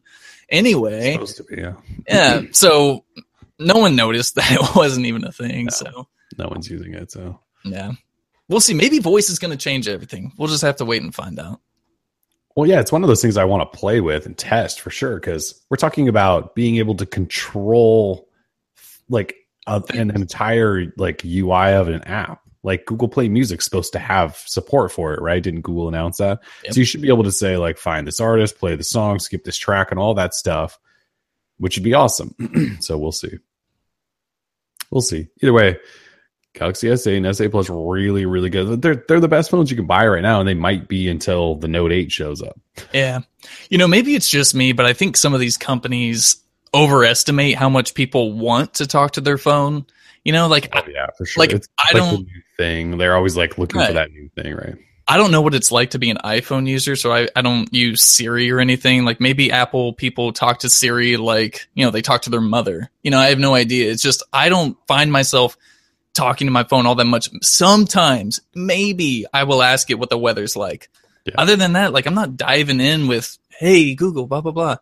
Anyway, 0.49 1.13
supposed 1.13 1.37
to 1.37 1.43
be. 1.45 1.57
Yeah. 1.61 1.73
yeah. 2.07 2.41
So 2.51 3.05
no 3.57 3.77
one 3.77 3.95
noticed 3.95 4.35
that 4.35 4.51
it 4.51 4.75
wasn't 4.75 5.07
even 5.07 5.23
a 5.25 5.31
thing. 5.31 5.65
No. 5.65 5.69
So 5.71 6.07
No 6.37 6.47
one's 6.47 6.69
using 6.69 6.93
it, 6.93 7.11
so 7.11 7.39
yeah, 7.65 7.91
we'll 8.47 8.59
see. 8.61 8.75
Maybe 8.75 8.99
voice 8.99 9.29
is 9.31 9.39
going 9.39 9.51
to 9.51 9.57
change 9.57 9.87
everything. 9.87 10.31
We'll 10.37 10.47
just 10.47 10.61
have 10.61 10.75
to 10.77 10.85
wait 10.85 11.01
and 11.01 11.13
find 11.13 11.39
out. 11.39 11.59
Well, 12.55 12.67
yeah, 12.67 12.79
it's 12.79 12.91
one 12.91 13.03
of 13.03 13.07
those 13.07 13.21
things 13.21 13.37
I 13.37 13.45
want 13.45 13.71
to 13.71 13.77
play 13.77 14.01
with 14.01 14.25
and 14.25 14.37
test 14.37 14.81
for 14.81 14.89
sure 14.89 15.15
because 15.15 15.61
we're 15.69 15.77
talking 15.77 16.07
about 16.07 16.55
being 16.55 16.77
able 16.77 16.95
to 16.95 17.05
control 17.05 18.27
like 19.07 19.35
a, 19.67 19.81
an 19.93 20.11
entire 20.11 20.91
like 20.97 21.23
UI 21.23 21.73
of 21.73 21.87
an 21.87 22.03
app. 22.03 22.41
Like 22.61 22.85
Google 22.85 23.07
Play 23.07 23.29
Music's 23.29 23.63
supposed 23.63 23.93
to 23.93 23.99
have 23.99 24.35
support 24.45 24.91
for 24.91 25.13
it, 25.13 25.21
right? 25.21 25.41
Didn't 25.41 25.61
Google 25.61 25.87
announce 25.87 26.17
that? 26.17 26.39
Yep. 26.65 26.73
So 26.73 26.79
you 26.79 26.85
should 26.85 27.01
be 27.01 27.07
able 27.07 27.23
to 27.23 27.31
say 27.31 27.55
like 27.55 27.77
find 27.77 28.05
this 28.05 28.19
artist, 28.19 28.59
play 28.59 28.75
the 28.75 28.83
song, 28.83 29.19
skip 29.19 29.45
this 29.45 29.57
track, 29.57 29.91
and 29.91 29.99
all 29.99 30.13
that 30.15 30.33
stuff, 30.33 30.77
which 31.57 31.77
would 31.77 31.85
be 31.85 31.93
awesome. 31.93 32.35
so 32.81 32.97
we'll 32.97 33.13
see. 33.13 33.37
We'll 34.91 35.01
see. 35.01 35.27
Either 35.41 35.53
way, 35.53 35.77
Galaxy 36.53 36.87
S8 36.87 37.17
and 37.17 37.25
S8 37.25 37.51
Plus 37.51 37.69
really, 37.69 38.25
really 38.25 38.49
good. 38.49 38.81
They're 38.81 39.03
they're 39.07 39.19
the 39.19 39.27
best 39.27 39.51
phones 39.51 39.69
you 39.69 39.77
can 39.77 39.85
buy 39.87 40.07
right 40.07 40.21
now, 40.21 40.39
and 40.39 40.47
they 40.47 40.53
might 40.55 40.87
be 40.87 41.07
until 41.07 41.55
the 41.55 41.67
Note 41.67 41.91
8 41.91 42.11
shows 42.11 42.41
up. 42.41 42.59
Yeah. 42.93 43.19
You 43.69 43.77
know, 43.77 43.87
maybe 43.87 44.15
it's 44.15 44.27
just 44.29 44.55
me, 44.55 44.71
but 44.73 44.85
I 44.85 44.93
think 44.93 45.15
some 45.15 45.33
of 45.33 45.39
these 45.39 45.57
companies 45.57 46.37
overestimate 46.73 47.55
how 47.55 47.69
much 47.69 47.93
people 47.93 48.33
want 48.33 48.75
to 48.75 48.87
talk 48.87 49.11
to 49.11 49.21
their 49.21 49.37
phone. 49.37 49.85
You 50.23 50.33
know, 50.33 50.47
like 50.47 50.69
Oh 50.73 50.79
I, 50.79 50.89
yeah, 50.89 51.07
for 51.17 51.25
sure. 51.25 51.41
like, 51.41 51.53
it's 51.53 51.67
I 51.79 51.93
like 51.93 52.03
don't- 52.03 52.13
the 52.25 52.31
new 52.31 52.41
thing. 52.57 52.97
They're 52.97 53.15
always 53.15 53.37
like 53.37 53.57
looking 53.57 53.81
for 53.83 53.93
that 53.93 54.11
new 54.11 54.29
thing, 54.35 54.53
right? 54.55 54.75
I 55.07 55.17
don't 55.17 55.31
know 55.31 55.41
what 55.41 55.55
it's 55.55 55.71
like 55.71 55.91
to 55.91 55.97
be 55.99 56.11
an 56.11 56.17
iPhone 56.23 56.67
user, 56.67 56.95
so 56.95 57.11
I, 57.11 57.27
I 57.35 57.41
don't 57.41 57.73
use 57.73 58.03
Siri 58.03 58.51
or 58.51 58.59
anything. 58.59 59.05
Like 59.05 59.19
maybe 59.19 59.51
Apple 59.51 59.93
people 59.93 60.31
talk 60.33 60.59
to 60.59 60.69
Siri 60.69 61.17
like, 61.17 61.67
you 61.73 61.83
know, 61.83 61.89
they 61.89 62.03
talk 62.03 62.21
to 62.23 62.29
their 62.29 62.41
mother. 62.41 62.91
You 63.01 63.09
know, 63.09 63.17
I 63.17 63.29
have 63.29 63.39
no 63.39 63.55
idea. 63.55 63.91
It's 63.91 64.03
just 64.03 64.21
I 64.33 64.49
don't 64.49 64.77
find 64.87 65.11
myself 65.11 65.57
talking 66.13 66.47
to 66.47 66.51
my 66.51 66.63
phone 66.63 66.85
all 66.85 66.95
that 66.95 67.05
much. 67.05 67.29
Sometimes 67.41 68.39
maybe 68.55 69.25
I 69.33 69.43
will 69.43 69.61
ask 69.61 69.89
it 69.89 69.99
what 69.99 70.09
the 70.09 70.17
weather's 70.17 70.55
like. 70.55 70.89
Yeah. 71.25 71.35
Other 71.37 71.55
than 71.55 71.73
that, 71.73 71.93
like 71.93 72.05
I'm 72.07 72.15
not 72.15 72.37
diving 72.37 72.79
in 72.79 73.07
with, 73.07 73.37
hey, 73.49 73.93
Google, 73.95 74.25
blah 74.27 74.41
blah 74.41 74.51
blah. 74.51 74.77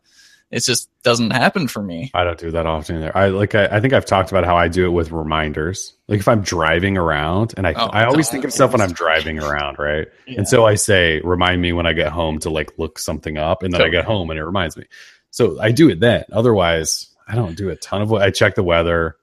It 0.49 0.63
just 0.63 0.89
doesn't 1.03 1.31
happen 1.31 1.67
for 1.67 1.83
me. 1.83 2.09
I 2.13 2.23
don't 2.23 2.39
do 2.39 2.51
that 2.51 2.65
often 2.65 2.95
either. 2.97 3.17
I 3.17 3.27
like 3.27 3.53
I, 3.53 3.65
I 3.65 3.79
think 3.81 3.91
I've 3.93 4.05
talked 4.05 4.31
about 4.31 4.45
how 4.45 4.55
I 4.55 4.69
do 4.69 4.85
it 4.85 4.91
with 4.91 5.11
reminders. 5.11 5.93
Like 6.07 6.21
if 6.21 6.27
I'm 6.29 6.41
driving 6.41 6.97
around 6.97 7.53
and 7.57 7.67
I 7.67 7.73
Oh, 7.73 7.87
I 7.87 8.05
always 8.05 8.27
God. 8.27 8.31
think 8.31 8.45
of 8.45 8.53
stuff 8.53 8.71
when 8.71 8.79
I'm 8.79 8.93
driving 8.93 9.39
around, 9.39 9.77
right? 9.77 10.07
And 10.25 10.47
so 10.47 10.65
I 10.65 10.75
say, 10.75 11.19
remind 11.21 11.61
me 11.61 11.73
when 11.73 11.85
I 11.85 11.91
get 11.91 12.13
home 12.13 12.39
to 12.39 12.49
like 12.49 12.71
look 12.77 12.97
something 12.97 13.37
up, 13.37 13.61
and 13.63 13.73
then 13.73 13.81
I 13.81 13.89
get 13.89 14.05
home 14.05 14.29
and 14.29 14.39
it 14.39 14.45
reminds 14.45 14.77
me. 14.77 14.85
So 15.31 15.59
I 15.59 15.71
do 15.73 15.89
it 15.89 15.99
then. 15.99 16.23
Otherwise, 16.31 17.13
I 17.27 17.35
don't 17.35 17.57
do 17.57 17.69
a 17.69 17.75
ton 17.75 18.01
of 18.01 18.09
what 18.09 18.21
I 18.21 18.31
check 18.31 18.55
the 18.55 18.63
weather. 18.63 19.17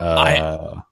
Uh, 0.00 0.16
I 0.18 0.82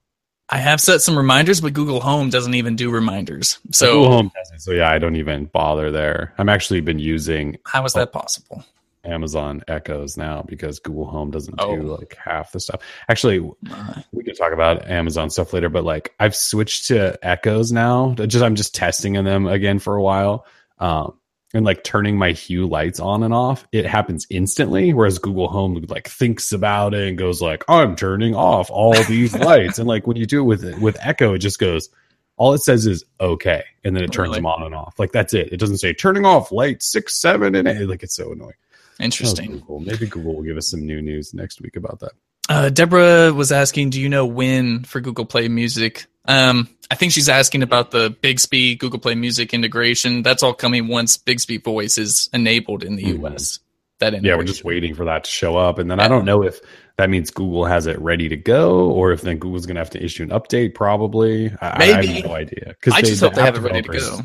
have 0.56 0.80
set 0.80 1.02
some 1.02 1.16
reminders, 1.18 1.60
but 1.60 1.74
Google 1.74 2.00
Home 2.00 2.30
doesn't 2.30 2.54
even 2.54 2.74
do 2.74 2.90
reminders. 2.90 3.58
so 3.70 3.86
So 3.86 3.92
Google 3.92 4.12
Home 4.12 4.32
does 4.34 4.50
it. 4.54 4.60
So 4.62 4.72
yeah, 4.72 4.90
I 4.90 4.98
don't 4.98 5.16
even 5.16 5.44
bother 5.44 5.90
there. 5.90 6.32
I'm 6.38 6.48
actually 6.48 6.80
been 6.80 6.98
using 6.98 7.58
how 7.66 7.84
is 7.84 7.92
that 7.92 8.12
possible? 8.12 8.64
Amazon 9.04 9.62
Echoes 9.68 10.16
now 10.16 10.42
because 10.46 10.80
Google 10.80 11.06
Home 11.06 11.30
doesn't 11.30 11.54
Oh. 11.58 11.76
do 11.76 11.82
like 11.82 12.16
half 12.22 12.52
the 12.52 12.60
stuff. 12.60 12.80
Actually, 13.08 13.40
we 13.40 14.24
can 14.24 14.34
talk 14.34 14.52
about 14.52 14.88
Amazon 14.88 15.28
stuff 15.30 15.52
later, 15.52 15.68
but 15.68 15.84
like 15.84 16.14
I've 16.18 16.34
switched 16.34 16.88
to 16.88 17.18
Echoes 17.22 17.70
now. 17.70 18.14
Just 18.14 18.42
I'm 18.42 18.54
just 18.54 18.74
testing 18.74 19.16
in 19.16 19.24
them 19.26 19.46
again 19.46 19.78
for 19.78 19.96
a 19.96 20.02
while. 20.02 20.46
Um, 20.78 21.17
and 21.54 21.64
like 21.64 21.82
turning 21.84 22.18
my 22.18 22.32
hue 22.32 22.66
lights 22.68 23.00
on 23.00 23.22
and 23.22 23.32
off, 23.32 23.66
it 23.72 23.86
happens 23.86 24.26
instantly. 24.30 24.92
Whereas 24.92 25.18
Google 25.18 25.48
Home 25.48 25.84
like 25.88 26.08
thinks 26.08 26.52
about 26.52 26.94
it 26.94 27.08
and 27.08 27.16
goes 27.18 27.40
like, 27.40 27.64
"I'm 27.68 27.96
turning 27.96 28.34
off 28.34 28.70
all 28.70 28.94
these 29.04 29.34
lights." 29.38 29.78
And 29.78 29.88
like 29.88 30.06
when 30.06 30.16
you 30.16 30.26
do 30.26 30.40
it 30.40 30.44
with 30.44 30.78
with 30.80 30.96
Echo, 31.00 31.34
it 31.34 31.38
just 31.38 31.58
goes. 31.58 31.88
All 32.36 32.52
it 32.54 32.62
says 32.62 32.86
is 32.86 33.04
okay, 33.20 33.64
and 33.82 33.96
then 33.96 34.04
it 34.04 34.12
turns 34.12 34.28
Really? 34.28 34.38
them 34.38 34.46
on 34.46 34.62
and 34.62 34.72
off. 34.74 34.96
Like 34.98 35.10
that's 35.10 35.34
it. 35.34 35.52
It 35.52 35.56
doesn't 35.58 35.78
say 35.78 35.92
turning 35.92 36.24
off 36.24 36.52
light 36.52 36.84
six, 36.84 37.20
seven, 37.20 37.56
and 37.56 37.66
eight. 37.66 37.86
Like 37.88 38.04
it's 38.04 38.14
so 38.14 38.30
annoying. 38.30 38.52
Interesting. 39.00 39.50
Google. 39.52 39.80
Maybe 39.80 40.06
Google 40.06 40.36
will 40.36 40.42
give 40.42 40.56
us 40.56 40.70
some 40.70 40.86
new 40.86 41.02
news 41.02 41.34
next 41.34 41.60
week 41.60 41.74
about 41.76 41.98
that. 42.00 42.12
Uh, 42.48 42.68
Deborah 42.68 43.32
was 43.32 43.50
asking, 43.52 43.90
"Do 43.90 44.00
you 44.00 44.08
know 44.08 44.24
when 44.24 44.84
for 44.84 45.00
Google 45.00 45.24
Play 45.26 45.48
Music?" 45.48 46.06
Um, 46.28 46.68
I 46.90 46.94
think 46.94 47.12
she's 47.12 47.28
asking 47.28 47.62
about 47.62 47.90
the 47.90 48.10
Bixby 48.10 48.76
Google 48.76 49.00
Play 49.00 49.14
Music 49.14 49.52
integration. 49.52 50.22
That's 50.22 50.42
all 50.42 50.54
coming 50.54 50.86
once 50.86 51.16
Bixby 51.16 51.56
Voice 51.58 51.98
is 51.98 52.30
enabled 52.32 52.84
in 52.84 52.96
the. 52.96 53.04
US. 53.18 53.58
That 53.98 54.22
Yeah, 54.22 54.36
we're 54.36 54.44
just 54.44 54.62
waiting 54.62 54.94
for 54.94 55.04
that 55.06 55.24
to 55.24 55.30
show 55.30 55.56
up. 55.56 55.78
And 55.80 55.90
then 55.90 55.98
I 55.98 56.06
don't 56.06 56.24
know 56.24 56.44
if 56.44 56.60
that 56.98 57.10
means 57.10 57.32
Google 57.32 57.64
has 57.64 57.86
it 57.86 57.98
ready 58.00 58.28
to 58.28 58.36
go 58.36 58.90
or 58.90 59.10
if 59.10 59.22
then 59.22 59.38
Google's 59.38 59.66
going 59.66 59.74
to 59.74 59.80
have 59.80 59.90
to 59.90 60.04
issue 60.04 60.22
an 60.22 60.28
update, 60.28 60.74
probably. 60.74 61.52
I, 61.60 61.68
I 61.70 61.78
Maybe. 61.78 62.06
have 62.06 62.24
no 62.26 62.34
idea. 62.34 62.66
Because 62.68 62.94
I 62.94 63.02
just 63.02 63.20
hope 63.20 63.34
they 63.34 63.42
have 63.42 63.56
it 63.56 63.62
ready 63.62 63.82
to 63.82 63.88
go. 63.88 64.20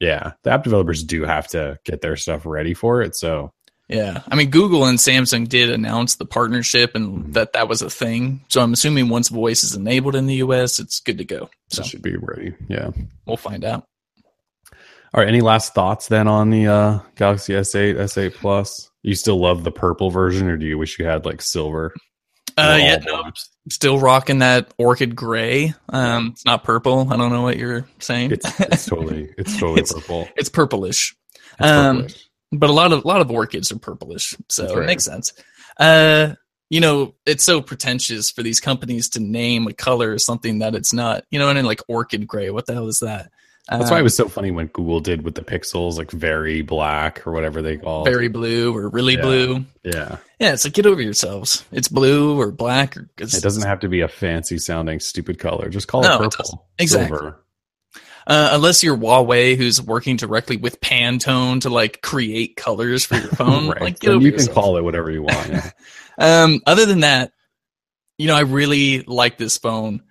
Yeah, 0.00 0.32
the 0.42 0.50
app 0.50 0.64
developers 0.64 1.02
do 1.02 1.24
have 1.24 1.48
to 1.48 1.78
get 1.84 2.02
their 2.02 2.16
stuff 2.16 2.44
ready 2.44 2.74
for 2.74 3.00
it. 3.00 3.16
So 3.16 3.52
Yeah, 3.88 4.22
I 4.28 4.34
mean, 4.34 4.50
Google 4.50 4.84
and 4.86 4.98
Samsung 4.98 5.48
did 5.48 5.70
announce 5.70 6.16
the 6.16 6.24
partnership 6.26 6.96
and 6.96 7.34
that 7.34 7.52
that 7.52 7.68
was 7.68 7.82
a 7.82 7.90
thing. 7.90 8.44
So 8.48 8.60
I'm 8.60 8.72
assuming 8.72 9.08
once 9.08 9.28
Voice 9.28 9.62
is 9.62 9.76
enabled 9.76 10.16
in 10.16 10.26
the 10.26 10.34
US, 10.36 10.80
it's 10.80 10.98
good 10.98 11.18
to 11.18 11.24
go. 11.24 11.50
So 11.68 11.82
it 11.82 11.86
should 11.86 12.02
be 12.02 12.16
ready. 12.16 12.54
Yeah. 12.68 12.90
we'll 13.26 13.36
find 13.36 13.64
out. 13.64 13.86
All 15.14 15.20
right. 15.22 15.28
Any 15.28 15.40
last 15.40 15.72
thoughts 15.72 16.08
then 16.08 16.26
on 16.26 16.50
the 16.50 16.66
uh, 16.66 16.98
Galaxy 17.14 17.52
S8, 17.52 17.94
S8 17.94 18.34
Plus? 18.34 18.90
You 19.02 19.14
still 19.14 19.38
love 19.38 19.62
the 19.62 19.70
purple 19.70 20.10
version 20.10 20.48
or 20.48 20.56
do 20.56 20.66
you 20.66 20.78
wish 20.78 20.98
you 20.98 21.06
had 21.06 21.24
like 21.24 21.40
silver? 21.40 21.94
Uh, 22.58 22.76
yeah, 22.80 22.96
no, 23.06 23.22
still 23.68 24.00
rocking 24.00 24.38
that 24.40 24.72
orchid 24.78 25.14
gray. 25.14 25.74
Um, 25.90 26.30
it's 26.32 26.44
not 26.44 26.64
purple. 26.64 27.06
I 27.12 27.16
don't 27.16 27.30
know 27.30 27.42
what 27.42 27.56
you're 27.58 27.86
saying. 28.00 28.32
It's, 28.32 28.60
it's 28.60 28.86
totally, 28.86 29.32
it's 29.38 29.52
totally 29.60 29.74
It's- 29.82 29.92
purple. 29.92 30.28
it's 30.36 30.48
purplish. 30.48 31.14
It's 31.60 31.68
um, 31.68 31.96
purplish. 31.98 32.25
But 32.52 32.70
a 32.70 32.72
lot 32.72 32.92
of 32.92 33.04
a 33.04 33.08
lot 33.08 33.20
of 33.20 33.30
orchids 33.30 33.70
are 33.72 33.78
purplish, 33.78 34.34
so 34.48 34.62
That's 34.62 34.74
it 34.78 34.86
makes 34.86 35.04
sense. 35.04 35.32
Uh, 35.78 36.34
you 36.70 36.80
know, 36.80 37.14
it's 37.26 37.44
so 37.44 37.60
pretentious 37.60 38.30
for 38.30 38.42
these 38.42 38.58
companies 38.60 39.08
to 39.10 39.20
name 39.20 39.66
a 39.68 39.72
color 39.72 40.12
as 40.14 40.24
something 40.24 40.58
that 40.60 40.74
it's 40.74 40.92
not. 40.92 41.24
You 41.30 41.38
know, 41.38 41.48
and 41.48 41.56
then 41.58 41.64
like 41.64 41.80
orchid 41.88 42.26
gray. 42.26 42.50
What 42.50 42.66
the 42.66 42.72
hell 42.74 42.88
is 42.88 42.98
that? 43.00 43.30
That's 43.68 43.90
why 43.90 43.96
Uh, 43.96 44.00
it 44.00 44.04
was 44.04 44.16
so 44.16 44.28
funny 44.28 44.52
when 44.52 44.66
Google 44.68 45.00
did 45.00 45.22
with 45.22 45.34
the 45.34 45.42
pixels, 45.42 45.96
like 45.98 46.12
very 46.12 46.62
black 46.62 47.26
or 47.26 47.32
whatever 47.32 47.62
they 47.62 47.76
call 47.76 48.06
it. 48.06 48.10
very 48.10 48.28
blue 48.28 48.72
or 48.76 48.88
really 48.88 49.14
Yeah. 49.14 49.22
blue. 49.22 49.64
Yeah. 49.82 50.16
Yeah, 50.38 50.52
it's 50.52 50.64
like 50.64 50.72
get 50.74 50.86
over 50.86 51.02
yourselves. 51.02 51.64
It's 51.72 51.88
blue 51.88 52.38
or 52.40 52.52
black 52.52 52.96
or 52.96 53.08
It 53.18 53.42
doesn't 53.42 53.66
have 53.66 53.80
to 53.80 53.88
be 53.88 54.02
a 54.02 54.08
fancy 54.08 54.58
sounding 54.58 55.00
stupid 55.00 55.40
color. 55.40 55.68
Just 55.68 55.88
call 55.88 56.02
No, 56.02 56.10
it 56.10 56.14
it 56.14 56.18
purple. 56.18 56.30
doesn't. 56.38 56.60
Exactly. 56.78 57.18
Silver. 57.18 57.40
Uh, 58.26 58.50
unless 58.52 58.82
you're 58.82 58.96
Huawei, 58.96 59.56
who's 59.56 59.80
working 59.80 60.16
directly 60.16 60.56
with 60.56 60.80
Pantone 60.80 61.60
to 61.60 61.70
like 61.70 62.02
create 62.02 62.56
colors 62.56 63.04
for 63.06 63.14
your 63.16 63.28
phone. 63.30 63.68
right. 63.68 63.80
Like, 63.80 64.02
you 64.02 64.32
can 64.32 64.46
call 64.48 64.76
it 64.78 64.82
whatever 64.82 65.10
you 65.10 65.22
want. 65.22 65.48
Yeah. 65.48 65.70
Um, 66.18 66.62
other 66.66 66.86
than 66.86 67.00
that, 67.00 67.32
you 68.16 68.26
know, 68.26 68.34
I 68.34 68.40
really 68.40 69.02
like 69.02 69.36
this 69.36 69.58
phone, 69.58 70.02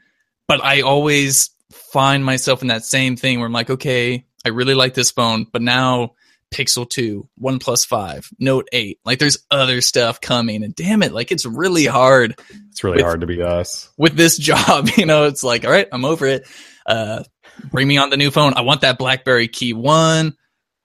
but 0.48 0.64
I 0.64 0.82
always 0.82 1.50
find 1.72 2.24
myself 2.24 2.62
in 2.62 2.68
that 2.68 2.86
same 2.86 3.16
thing 3.16 3.40
where 3.40 3.48
I'm 3.48 3.52
like, 3.54 3.72
okay, 3.72 4.24
I 4.46 4.50
really 4.50 4.76
like 4.76 4.94
this 4.94 5.10
phone, 5.10 5.48
but 5.52 5.64
now 5.64 6.12
Pixel 6.54 6.88
2, 6.88 7.28
OnePlus 7.42 7.88
5, 7.88 8.30
Note 8.38 8.68
8, 8.72 9.00
like 9.04 9.18
there's 9.18 9.40
other 9.50 9.82
stuff 9.82 10.22
coming, 10.22 10.64
and 10.64 10.76
damn 10.76 11.02
it, 11.02 11.12
like 11.12 11.32
it's 11.32 11.48
really 11.48 11.88
hard 11.88 12.40
it's 12.70 12.84
really 12.84 12.98
With- 12.98 13.06
hard 13.06 13.22
to 13.22 13.28
be 13.28 13.42
us. 13.42 13.90
with 13.98 14.16
this 14.16 14.38
job. 14.52 14.90
You 14.96 15.08
know, 15.08 15.24
it's 15.26 15.44
like, 15.44 15.66
all 15.66 15.72
right, 15.72 15.88
I'm 15.92 16.06
over 16.06 16.28
it. 16.28 16.46
Uh, 16.86 17.24
bring 17.64 17.88
me 17.88 17.98
on 17.98 18.10
the 18.10 18.18
new 18.18 18.32
phone. 18.32 18.54
I 18.56 18.62
want 18.62 18.82
that 18.82 18.98
BlackBerry 18.98 19.48
Key 19.48 19.74
One. 19.74 20.36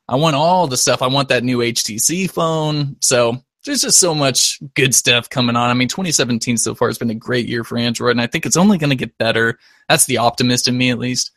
I 0.08 0.16
want 0.16 0.36
all 0.36 0.66
the 0.66 0.76
stuff. 0.76 1.02
I 1.02 1.06
want 1.06 1.28
that 1.28 1.44
new 1.44 1.58
HTC 1.58 2.30
phone. 2.30 2.96
So 3.00 3.42
there's 3.64 3.82
just 3.82 4.00
so 4.00 4.14
much 4.14 4.58
good 4.74 4.94
stuff 4.94 5.30
coming 5.30 5.56
on. 5.56 5.70
I 5.70 5.74
mean, 5.74 5.88
2017 5.88 6.56
so 6.56 6.74
far 6.74 6.88
has 6.88 6.98
been 6.98 7.10
a 7.10 7.14
great 7.14 7.46
year 7.46 7.62
for 7.62 7.78
Android, 7.78 8.12
and 8.12 8.20
I 8.20 8.26
think 8.26 8.46
it's 8.46 8.56
only 8.56 8.78
going 8.78 8.90
to 8.90 8.96
get 8.96 9.18
better. 9.18 9.58
That's 9.88 10.06
the 10.06 10.18
optimist 10.18 10.66
in 10.66 10.76
me, 10.76 10.90
at 10.90 10.98
least. 10.98 11.30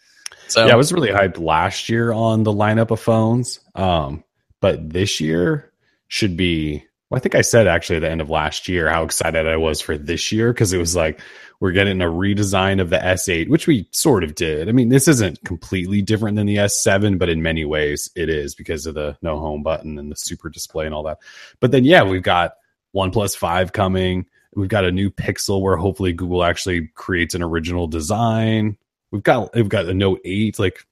So 0.48 0.66
Yeah, 0.66 0.74
I 0.74 0.76
was 0.76 0.94
really 0.94 1.10
hyped 1.10 1.40
last 1.40 1.90
year 1.90 2.12
on 2.12 2.44
the 2.44 2.54
lineup 2.54 2.92
of 2.92 3.00
phones. 3.00 3.60
Um, 3.76 4.24
but 4.60 4.90
this 4.90 5.20
year 5.20 5.72
should 6.08 6.38
be 6.38 6.86
well, 7.14 7.20
I 7.20 7.22
think 7.22 7.36
I 7.36 7.42
said 7.42 7.68
actually 7.68 7.98
at 7.98 8.00
the 8.00 8.10
end 8.10 8.22
of 8.22 8.32
last 8.32 8.68
year 8.68 8.90
how 8.90 9.04
excited 9.04 9.48
I 9.48 9.56
was 9.56 9.80
for 9.80 10.00
this 10.00 10.32
year 10.32 10.52
because 10.52 10.74
it 10.74 10.80
was 10.80 10.96
like 10.96 11.22
we're 11.60 11.72
getting 11.72 12.02
a 12.02 12.06
redesign 12.06 12.82
of 12.82 12.90
the 12.90 12.98
S8, 12.98 13.50
which 13.50 13.68
we 13.68 13.88
sort 13.92 14.24
of 14.24 14.34
did. 14.34 14.68
I 14.68 14.72
mean, 14.72 14.90
this 14.90 15.08
isn't 15.08 15.44
completely 15.44 16.02
different 16.02 16.38
than 16.38 16.48
the 16.48 16.56
S7, 16.56 17.20
but 17.20 17.30
in 17.30 17.44
many 17.44 17.66
ways 17.66 18.10
it 18.16 18.30
is 18.30 18.56
because 18.56 18.88
of 18.88 18.96
the 18.96 19.16
no 19.22 19.38
home 19.38 19.62
button 19.62 20.00
and 20.00 20.12
the 20.12 20.16
super 20.16 20.50
display 20.50 20.88
and 20.88 20.96
all 20.96 21.04
that. 21.04 21.20
But 21.60 21.70
then, 21.70 21.84
yeah, 21.84 22.02
we've 22.02 22.24
got 22.24 22.54
OnePlus 22.96 23.38
5 23.38 23.74
coming. 23.74 24.26
We've 24.56 24.68
got 24.68 24.84
a 24.84 24.92
new 24.92 25.12
Pixel 25.12 25.62
where 25.62 25.78
hopefully 25.78 26.14
Google 26.14 26.44
actually 26.44 26.88
creates 26.96 27.36
an 27.36 27.44
original 27.44 27.86
design. 27.86 28.76
We've 29.12 29.22
got 29.22 29.54
we've 29.54 29.70
got 29.70 29.86
a 29.86 29.94
Note 29.94 30.20
8. 30.26 30.58
Like 30.58 30.84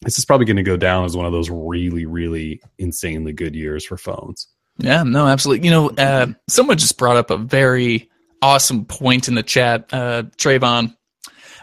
this 0.00 0.18
is 0.18 0.24
probably 0.24 0.46
going 0.46 0.56
to 0.56 0.62
go 0.62 0.78
down 0.78 1.04
as 1.04 1.18
one 1.18 1.26
of 1.26 1.32
those 1.32 1.50
really, 1.50 2.06
really 2.06 2.62
insanely 2.78 3.34
good 3.34 3.54
years 3.54 3.84
for 3.84 3.98
phones. 3.98 4.48
Yeah, 4.78 5.02
no, 5.02 5.26
absolutely. 5.26 5.66
You 5.66 5.72
know, 5.72 5.90
uh, 5.90 6.28
someone 6.48 6.78
just 6.78 6.98
brought 6.98 7.16
up 7.16 7.30
a 7.30 7.36
very 7.36 8.08
awesome 8.40 8.84
point 8.84 9.28
in 9.28 9.34
the 9.34 9.42
chat, 9.42 9.92
uh, 9.92 10.22
Trayvon. 10.36 10.96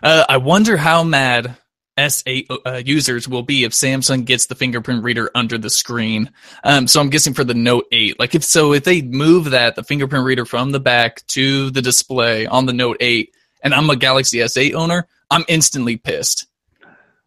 Uh, 0.03 0.25
I 0.27 0.37
wonder 0.37 0.75
how 0.75 1.03
mad 1.03 1.57
S8 1.97 2.45
uh, 2.65 2.81
users 2.85 3.27
will 3.27 3.43
be 3.43 3.63
if 3.63 3.71
Samsung 3.71 4.25
gets 4.25 4.47
the 4.47 4.55
fingerprint 4.55 5.03
reader 5.03 5.31
under 5.33 5.57
the 5.57 5.69
screen. 5.69 6.31
Um, 6.63 6.87
so 6.87 6.99
I'm 6.99 7.09
guessing 7.09 7.33
for 7.33 7.45
the 7.45 7.53
Note 7.53 7.85
8. 7.91 8.19
Like 8.19 8.35
if 8.35 8.43
so, 8.43 8.73
if 8.73 8.83
they 8.83 9.01
move 9.01 9.51
that 9.51 9.75
the 9.75 9.83
fingerprint 9.83 10.25
reader 10.25 10.45
from 10.45 10.71
the 10.71 10.79
back 10.79 11.25
to 11.27 11.69
the 11.71 11.81
display 11.81 12.45
on 12.45 12.65
the 12.65 12.73
Note 12.73 12.97
8, 12.99 13.31
and 13.63 13.73
I'm 13.73 13.89
a 13.89 13.95
Galaxy 13.95 14.39
S8 14.39 14.73
owner, 14.73 15.07
I'm 15.31 15.45
instantly 15.47 15.95
pissed. 15.95 16.47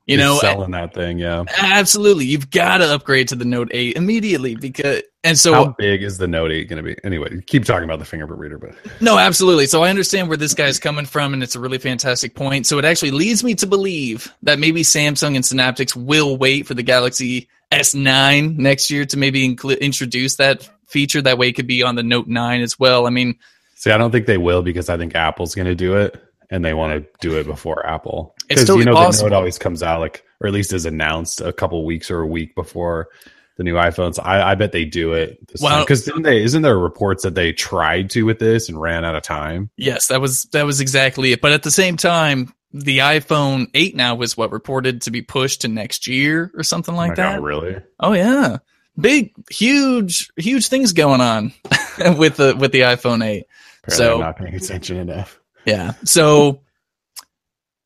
You 0.09 0.17
You're 0.17 0.25
know, 0.25 0.39
selling 0.39 0.71
that 0.71 0.95
thing, 0.95 1.19
yeah. 1.19 1.45
absolutely, 1.59 2.25
you've 2.25 2.51
got 2.51 2.79
to 2.79 2.95
upgrade 2.95 3.29
to 3.29 3.37
the 3.37 3.45
Note 3.45 3.69
8 3.71 3.95
immediately 3.95 4.55
because, 4.57 5.03
and 5.23 5.39
so 5.39 5.53
How 5.53 5.75
big 5.77 6.03
is 6.03 6.17
the 6.17 6.27
Note 6.27 6.51
8 6.51 6.67
going 6.67 6.83
to 6.83 6.83
be? 6.83 6.97
Anyway, 7.05 7.43
keep 7.43 7.67
talking 7.67 7.85
about 7.85 7.99
the 7.99 8.07
fingerprint 8.07 8.41
reader, 8.41 8.57
but 8.57 8.75
No, 9.03 9.19
absolutely. 9.19 9.67
So 9.67 9.83
I 9.83 9.91
understand 9.91 10.29
where 10.29 10.39
this 10.39 10.55
guy's 10.55 10.79
coming 10.79 11.05
from, 11.05 11.35
and 11.35 11.43
it's 11.43 11.57
a 11.57 11.61
really 11.61 11.77
fantastic 11.77 12.35
point. 12.35 12.67
So 12.67 12.79
it 12.79 12.87
actually 12.87 13.11
leads 13.11 13.45
me 13.45 13.55
to 13.57 13.67
believe 13.67 14.33
that 14.45 14.59
maybe 14.59 14.81
Samsung 14.81 15.37
and 15.37 15.45
Synaptics 15.45 15.95
will 15.95 16.39
wait 16.39 16.67
for 16.67 16.73
the 16.73 16.83
Galaxy 16.83 17.51
S9 17.71 18.57
next 18.57 18.91
year 18.91 19.05
to 19.05 19.19
maybe 19.19 19.47
incl- 19.55 19.79
introduce 19.79 20.37
that 20.37 20.67
feature. 20.87 21.21
That 21.21 21.37
way 21.37 21.49
it 21.49 21.53
could 21.53 21.67
be 21.67 21.83
on 21.83 21.97
the 21.97 22.03
Note 22.03 22.29
9 22.29 22.63
as 22.63 22.79
well. 22.79 23.07
I 23.07 23.11
mean, 23.11 23.39
see, 23.75 23.91
I 23.91 23.99
don't 23.99 24.11
think 24.11 24.25
they 24.25 24.39
will 24.39 24.63
because 24.63 24.89
I 24.89 24.97
think 24.97 25.15
Apple's 25.15 25.55
going 25.55 25.69
to 25.69 25.75
do 25.75 25.97
it, 25.97 26.19
and 26.49 26.65
they 26.65 26.73
want 26.73 26.95
to 26.95 27.11
do 27.21 27.39
it 27.39 27.45
before 27.45 27.87
Apple. 27.87 28.35
It's 28.51 28.61
Because 28.63 28.67
totally 28.67 28.81
you 28.81 28.85
know 28.87 28.95
possible. 28.95 29.27
the 29.27 29.31
Note 29.31 29.37
always 29.37 29.59
comes 29.59 29.83
out 29.83 30.01
like, 30.01 30.25
or 30.41 30.47
at 30.49 30.53
least 30.53 30.73
is 30.73 30.87
announced 30.87 31.41
a 31.41 31.53
couple 31.53 31.85
weeks 31.85 32.11
or 32.11 32.21
a 32.21 32.27
week 32.27 32.55
before 32.55 33.09
the 33.57 33.65
new 33.65 33.75
iPhones. 33.75 34.19
I, 34.25 34.53
I 34.53 34.55
bet 34.55 34.73
they 34.73 34.85
do 34.85 35.13
it 35.15 35.39
this 35.49 35.61
Well- 35.61 35.81
because 35.85 36.05
didn't 36.05 36.23
they? 36.23 36.43
Isn't 36.43 36.63
there 36.63 36.79
reports 36.79 37.25
that 37.25 37.35
they 37.35 37.53
tried 37.53 38.11
to 38.11 38.23
with 38.23 38.39
this 38.39 38.69
and 38.69 38.81
ran 38.81 39.05
out 39.05 39.15
of 39.17 39.23
time? 39.23 39.71
yes, 39.77 40.07
that 40.09 40.21
was 40.21 40.45
that 40.53 40.65
was 40.65 40.81
exactly 40.81 41.33
it. 41.33 41.41
But 41.41 41.53
at 41.53 41.63
the 41.65 41.71
same 41.71 41.97
time, 41.97 42.53
the 42.73 42.99
iPhone 42.99 43.67
8 43.75 43.97
now 43.97 44.15
was 44.15 44.37
what 44.37 44.53
reported 44.53 45.03
to 45.03 45.11
be 45.11 45.23
pushed 45.23 45.63
to 45.63 45.69
next 45.69 46.07
year 46.07 46.51
or 46.55 46.63
something 46.63 46.95
oh 46.95 46.99
like 46.99 47.13
Oh 47.13 47.15
that. 47.17 47.37
God, 47.37 47.45
really? 47.45 47.77
Oh 47.99 48.13
yeah, 48.13 48.59
big, 48.99 49.33
huge, 49.51 50.31
huge 50.37 50.69
things 50.69 50.93
going 50.93 51.21
on 51.21 51.53
with 52.17 52.37
the 52.37 52.55
with 52.57 52.73
the 52.73 52.83
iPhone 52.83 53.25
8. 53.25 53.45
Apparently 53.45 53.45
So- 53.89 54.15
I'm 54.15 54.21
not 54.21 54.37
paying 54.39 54.55
attention 54.55 54.97
enough. 54.99 55.41
Yeah. 55.65 55.93
So 56.05 56.61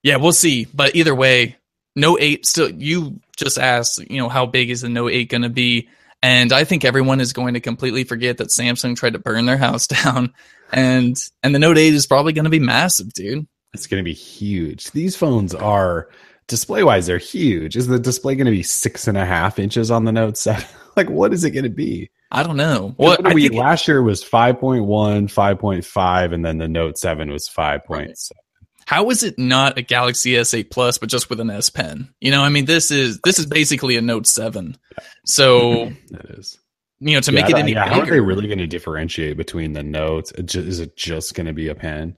yeah, 0.02 0.16
we'll 0.16 0.32
see. 0.32 0.66
But 0.72 0.94
either 0.96 1.14
way, 1.14 1.56
Note 1.94 2.18
8 2.20 2.46
still 2.46 2.70
you 2.70 3.20
just 3.36 3.58
asked, 3.58 3.98
you 4.10 4.18
know, 4.18 4.28
how 4.28 4.46
big 4.46 4.70
is 4.70 4.80
the 4.80 4.88
Note 4.88 5.12
8 5.12 5.28
going 5.28 5.42
to 5.42 5.48
be? 5.48 5.88
And 6.22 6.52
I 6.52 6.64
think 6.64 6.84
everyone 6.84 7.20
is 7.20 7.32
going 7.32 7.54
to 7.54 7.60
completely 7.60 8.04
forget 8.04 8.38
that 8.38 8.48
Samsung 8.48 8.96
tried 8.96 9.14
to 9.14 9.18
burn 9.18 9.46
their 9.46 9.56
house 9.58 9.86
down 9.86 10.32
and 10.72 11.16
and 11.42 11.54
the 11.54 11.58
Note 11.58 11.78
8 11.78 11.92
is 11.94 12.06
probably 12.06 12.32
going 12.32 12.44
to 12.44 12.50
be 12.50 12.58
massive, 12.58 13.12
dude. 13.12 13.46
It's 13.74 13.86
going 13.86 14.02
to 14.02 14.04
be 14.04 14.14
huge. 14.14 14.90
These 14.90 15.16
phones 15.16 15.54
are 15.54 16.08
display 16.46 16.82
wise, 16.82 17.06
they're 17.06 17.18
huge. 17.18 17.76
Is 17.76 17.86
the 17.86 17.98
display 17.98 18.34
going 18.34 18.46
to 18.46 18.50
be 18.50 18.62
six 18.62 19.06
and 19.06 19.16
a 19.16 19.24
half 19.24 19.58
inches 19.58 19.90
on 19.90 20.04
the 20.04 20.12
Note 20.12 20.36
7? 20.36 20.64
like, 20.96 21.10
what 21.10 21.32
is 21.32 21.44
it 21.44 21.50
going 21.50 21.64
to 21.64 21.70
be? 21.70 22.10
I 22.30 22.42
don't 22.42 22.56
know. 22.56 22.94
What 22.96 23.26
I 23.26 23.34
we, 23.34 23.50
last 23.50 23.86
year 23.86 24.02
was 24.02 24.24
5.1, 24.24 24.82
5.5, 24.84 26.34
and 26.34 26.44
then 26.44 26.58
the 26.58 26.68
Note 26.68 26.98
7 26.98 27.30
was 27.30 27.48
5.7. 27.48 28.30
how 28.86 29.10
is 29.10 29.22
it 29.22 29.38
not 29.38 29.78
a 29.78 29.82
Galaxy 29.82 30.32
S8 30.32 30.70
Plus, 30.70 30.98
but 30.98 31.08
just 31.08 31.30
with 31.30 31.40
an 31.40 31.50
S 31.50 31.70
Pen? 31.70 32.12
You 32.20 32.30
know, 32.30 32.42
I 32.42 32.48
mean, 32.48 32.64
this 32.64 32.90
is 32.90 33.20
this 33.24 33.38
is 33.38 33.46
basically 33.46 33.96
a 33.96 34.02
Note 34.02 34.26
Seven. 34.26 34.76
So 35.26 35.86
That 36.10 36.26
is. 36.38 36.58
you 37.00 37.14
know, 37.14 37.20
to 37.20 37.32
Yeah, 37.32 37.40
make 37.40 37.50
it 37.50 37.56
I- 37.56 37.60
any 37.60 37.72
yeah, 37.72 37.86
how 37.88 38.00
are 38.00 38.06
they 38.06 38.20
really 38.20 38.46
going 38.46 38.58
to 38.58 38.66
differentiate 38.66 39.36
between 39.36 39.72
the 39.72 39.82
notes? 39.82 40.32
Is 40.32 40.80
it 40.80 40.96
just 40.96 41.34
going 41.34 41.46
to 41.46 41.52
be 41.52 41.68
a 41.68 41.74
pen? 41.74 42.16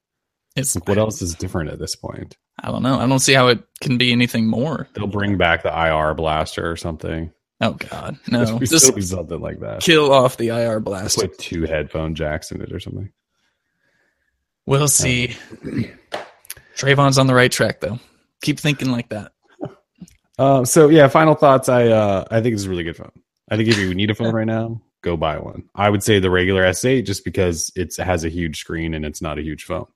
it's 0.57 0.75
Like, 0.77 0.87
what 0.89 0.99
else 0.99 1.21
is 1.23 1.35
different 1.35 1.71
at 1.71 1.79
this 1.79 1.97
point? 1.97 2.37
I 2.63 2.71
don't 2.71 2.83
know. 2.85 2.99
I 3.01 3.07
don't 3.09 3.19
see 3.19 3.35
how 3.35 3.49
it 3.49 3.63
can 3.81 3.99
be 3.99 4.13
anything 4.13 4.47
more. 4.47 4.87
They'll 4.95 5.09
bring 5.09 5.37
back 5.37 5.65
the 5.65 5.71
IR 5.77 6.15
blaster 6.15 6.71
or 6.71 6.77
something. 6.77 7.33
Oh 7.61 7.73
God, 7.73 8.19
no! 8.29 8.59
Just 8.61 8.95
be 8.95 9.01
something 9.01 9.41
like 9.41 9.61
that. 9.61 9.81
kill 9.81 10.13
off 10.13 10.37
the 10.37 10.49
IR 10.49 10.81
blast. 10.81 11.19
Put 11.19 11.39
two 11.39 11.63
headphone 11.65 12.15
jacks 12.15 12.51
in 12.53 12.61
it 12.61 12.73
or 12.73 12.79
something. 12.81 13.11
We'll 14.67 14.89
see. 14.89 15.37
Trayvon's 16.77 17.19
on 17.19 17.27
the 17.27 17.35
right 17.35 17.51
track, 17.51 17.81
though. 17.81 17.99
Keep 18.43 18.61
thinking 18.61 18.91
like 18.91 19.09
that. 19.11 19.33
Uh, 20.37 20.65
so 20.65 20.89
yeah, 20.89 21.07
final 21.07 21.37
thoughts. 21.37 21.69
I 21.69 21.87
uh, 21.87 22.25
I 22.29 22.41
think 22.41 22.55
it's 22.55 22.65
a 22.65 22.69
really 22.69 22.83
good 22.83 22.97
phone. 22.97 23.13
I 23.49 23.57
think 23.57 23.69
if 23.69 23.79
you 23.79 23.95
need 23.95 24.11
a 24.11 24.17
phone 24.17 24.35
right 24.35 24.45
now, 24.45 24.83
go 25.01 25.17
buy 25.17 25.39
one. 25.39 25.69
I 25.77 25.89
would 25.89 26.03
say 26.03 26.19
the 26.19 26.29
regular 26.29 26.65
S8 26.65 27.07
just 27.07 27.25
because 27.25 27.71
it 27.77 27.95
has 27.99 28.25
a 28.25 28.29
huge 28.29 28.59
screen 28.59 28.95
and 28.95 29.05
it's 29.05 29.23
not 29.23 29.39
a 29.39 29.43
huge 29.43 29.63
phone. 29.63 29.87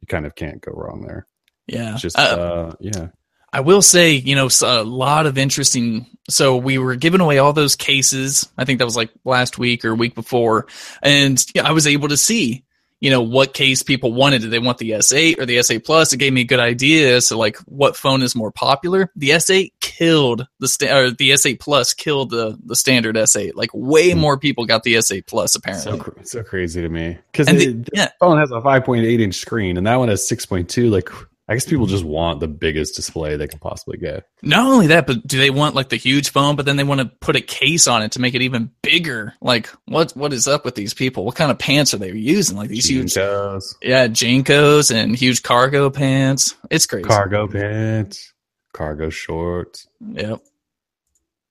You 0.00 0.06
kind 0.08 0.26
of 0.26 0.34
can't 0.34 0.60
go 0.60 0.72
wrong 0.72 1.02
there. 1.06 1.28
Yeah. 1.68 1.92
It's 1.92 2.02
just 2.02 2.18
Uh, 2.18 2.22
uh, 2.22 2.74
yeah. 2.80 3.08
I 3.52 3.60
will 3.60 3.82
say, 3.82 4.14
you 4.14 4.34
know, 4.34 4.48
a 4.64 4.82
lot 4.82 5.26
of 5.26 5.38
interesting. 5.38 6.06
So 6.28 6.56
we 6.56 6.76
were 6.78 6.96
giving 6.96 7.20
away 7.20 7.38
all 7.38 7.52
those 7.52 7.76
cases. 7.76 8.48
I 8.58 8.64
think 8.64 8.80
that 8.80 8.84
was 8.84 8.96
like 8.96 9.10
last 9.24 9.58
week 9.58 9.84
or 9.84 9.94
week 9.94 10.16
before, 10.16 10.66
and 11.04 11.42
yeah, 11.54 11.68
I 11.68 11.70
was 11.70 11.86
able 11.86 12.08
to 12.08 12.16
see, 12.16 12.64
you 13.04 13.10
know, 13.10 13.20
what 13.20 13.52
case 13.52 13.82
people 13.82 14.14
wanted. 14.14 14.40
Did 14.40 14.50
they 14.50 14.58
want 14.58 14.78
the 14.78 14.92
S8 14.92 15.38
or 15.38 15.44
the 15.44 15.58
S8 15.58 15.84
Plus? 15.84 16.14
It 16.14 16.16
gave 16.16 16.32
me 16.32 16.40
a 16.40 16.44
good 16.44 16.58
idea 16.58 17.14
as 17.16 17.28
to 17.28 17.36
like 17.36 17.58
what 17.66 17.96
phone 17.98 18.22
is 18.22 18.34
more 18.34 18.50
popular. 18.50 19.10
The 19.14 19.28
S8 19.30 19.72
killed 19.82 20.46
the 20.58 20.66
sta- 20.68 20.90
or 20.96 21.10
the 21.10 21.32
S8 21.32 21.60
Plus 21.60 21.92
killed 21.92 22.30
the 22.30 22.58
the 22.64 22.74
standard 22.74 23.16
S8. 23.16 23.52
Like 23.56 23.68
way 23.74 24.12
Hmm. 24.12 24.20
more 24.20 24.38
people 24.38 24.64
got 24.64 24.84
the 24.84 24.94
S8 24.94 25.26
Plus 25.26 25.54
apparently. 25.54 25.98
So 25.98 26.14
so 26.22 26.42
crazy 26.42 26.80
to 26.80 26.88
me 26.88 27.18
because 27.30 27.46
the, 27.48 27.72
the- 27.74 27.90
yeah. 27.92 28.08
phone 28.20 28.38
has 28.38 28.50
a 28.50 28.60
5.8 28.62 29.20
inch 29.20 29.34
screen 29.34 29.76
and 29.76 29.86
that 29.86 29.96
one 29.96 30.08
has 30.08 30.22
6.2. 30.22 30.90
Like 30.90 31.10
I 31.46 31.52
guess 31.52 31.66
people 31.66 31.84
just 31.84 32.04
want 32.04 32.40
the 32.40 32.48
biggest 32.48 32.96
display 32.96 33.36
they 33.36 33.46
can 33.46 33.58
possibly 33.58 33.98
get. 33.98 34.26
Not 34.42 34.66
only 34.66 34.86
that, 34.86 35.06
but 35.06 35.26
do 35.26 35.38
they 35.38 35.50
want 35.50 35.74
like 35.74 35.90
the 35.90 35.96
huge 35.96 36.30
phone, 36.30 36.56
but 36.56 36.64
then 36.64 36.76
they 36.76 36.84
want 36.84 37.00
to 37.00 37.06
put 37.20 37.36
a 37.36 37.42
case 37.42 37.86
on 37.86 38.02
it 38.02 38.12
to 38.12 38.20
make 38.20 38.34
it 38.34 38.40
even 38.40 38.70
bigger? 38.82 39.34
Like, 39.42 39.68
what 39.84 40.12
what 40.12 40.32
is 40.32 40.48
up 40.48 40.64
with 40.64 40.74
these 40.74 40.94
people? 40.94 41.26
What 41.26 41.34
kind 41.34 41.50
of 41.50 41.58
pants 41.58 41.92
are 41.92 41.98
they 41.98 42.12
using? 42.12 42.56
Like 42.56 42.70
these 42.70 42.86
huge, 42.86 43.14
yeah, 43.16 44.06
JNCOs 44.08 44.94
and 44.94 45.14
huge 45.14 45.42
cargo 45.42 45.90
pants. 45.90 46.56
It's 46.70 46.86
crazy. 46.86 47.04
cargo 47.08 47.46
pants, 47.46 48.32
cargo 48.72 49.10
shorts. 49.10 49.86
Yep. 50.00 50.40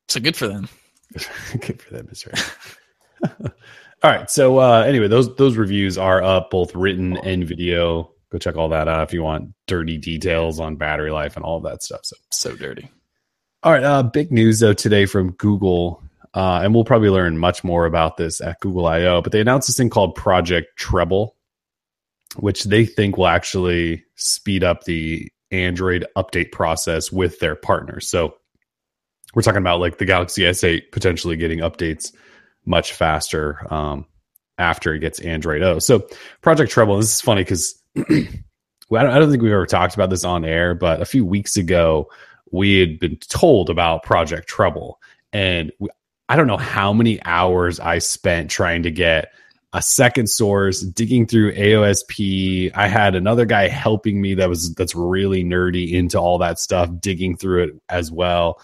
So 0.07 0.19
good 0.19 0.35
for 0.35 0.47
them. 0.47 0.69
Good 1.59 1.81
for 1.81 1.93
them, 1.93 2.07
Mister. 2.09 2.33
all 3.23 3.51
right. 4.03 4.29
So 4.29 4.57
uh, 4.57 4.81
anyway, 4.81 5.07
those 5.07 5.35
those 5.35 5.57
reviews 5.57 5.97
are 5.97 6.23
up, 6.23 6.49
both 6.49 6.75
written 6.75 7.17
and 7.17 7.43
video. 7.47 8.12
Go 8.33 8.39
check 8.39 8.57
all 8.57 8.69
that 8.69 8.87
out 8.87 9.03
if 9.03 9.13
you 9.13 9.21
want 9.21 9.53
dirty 9.67 9.99
details 9.99 10.59
on 10.59 10.75
battery 10.75 11.11
life 11.11 11.35
and 11.35 11.45
all 11.45 11.59
that 11.61 11.83
stuff. 11.83 11.99
So 12.03 12.15
So 12.31 12.55
dirty. 12.55 12.89
All 13.61 13.71
right, 13.71 13.83
uh, 13.83 14.01
big 14.01 14.31
news 14.31 14.59
though 14.59 14.73
today 14.73 15.05
from 15.05 15.33
Google, 15.33 16.01
uh, 16.33 16.61
and 16.63 16.73
we'll 16.73 16.83
probably 16.83 17.11
learn 17.11 17.37
much 17.37 17.63
more 17.63 17.85
about 17.85 18.17
this 18.17 18.41
at 18.41 18.59
Google 18.59 18.87
I/O. 18.87 19.21
But 19.21 19.33
they 19.33 19.39
announced 19.39 19.67
this 19.67 19.77
thing 19.77 19.91
called 19.91 20.15
Project 20.15 20.75
Treble, 20.79 21.35
which 22.37 22.63
they 22.63 22.87
think 22.87 23.17
will 23.17 23.27
actually 23.27 24.03
speed 24.15 24.63
up 24.63 24.85
the 24.85 25.31
Android 25.51 26.03
update 26.17 26.51
process 26.51 27.11
with 27.11 27.37
their 27.37 27.55
partners. 27.55 28.09
So 28.09 28.33
we're 29.35 29.43
talking 29.43 29.59
about 29.61 29.79
like 29.79 29.99
the 29.99 30.05
Galaxy 30.05 30.41
S8 30.41 30.91
potentially 30.91 31.37
getting 31.37 31.59
updates 31.59 32.11
much 32.65 32.93
faster 32.93 33.71
um, 33.71 34.07
after 34.57 34.95
it 34.95 35.01
gets 35.01 35.19
Android 35.19 35.61
O. 35.61 35.77
So 35.77 36.07
Project 36.41 36.71
Treble. 36.71 36.97
This 36.97 37.13
is 37.13 37.21
funny 37.21 37.43
because 37.43 37.79
well, 38.89 39.01
I 39.01 39.03
don't, 39.03 39.11
I 39.11 39.19
don't 39.19 39.29
think 39.29 39.43
we've 39.43 39.51
ever 39.51 39.65
talked 39.65 39.95
about 39.95 40.09
this 40.09 40.23
on 40.23 40.45
air, 40.45 40.75
but 40.75 41.01
a 41.01 41.05
few 41.05 41.25
weeks 41.25 41.57
ago 41.57 42.09
we 42.51 42.79
had 42.79 42.99
been 42.99 43.17
told 43.17 43.69
about 43.69 44.03
Project 44.03 44.47
Treble, 44.47 44.95
and 45.31 45.71
we, 45.79 45.89
I 46.29 46.35
don't 46.35 46.47
know 46.47 46.57
how 46.57 46.93
many 46.93 47.21
hours 47.25 47.79
I 47.79 47.99
spent 47.99 48.49
trying 48.49 48.83
to 48.83 48.91
get 48.91 49.33
a 49.73 49.81
second 49.81 50.27
source, 50.27 50.81
digging 50.81 51.25
through 51.25 51.53
AOSP. 51.53 52.71
I 52.75 52.87
had 52.87 53.15
another 53.15 53.45
guy 53.45 53.67
helping 53.67 54.21
me 54.21 54.35
that 54.35 54.47
was 54.47 54.73
that's 54.75 54.95
really 54.95 55.43
nerdy 55.43 55.91
into 55.91 56.19
all 56.19 56.37
that 56.37 56.59
stuff, 56.59 56.89
digging 56.99 57.35
through 57.35 57.63
it 57.63 57.71
as 57.89 58.11
well. 58.11 58.61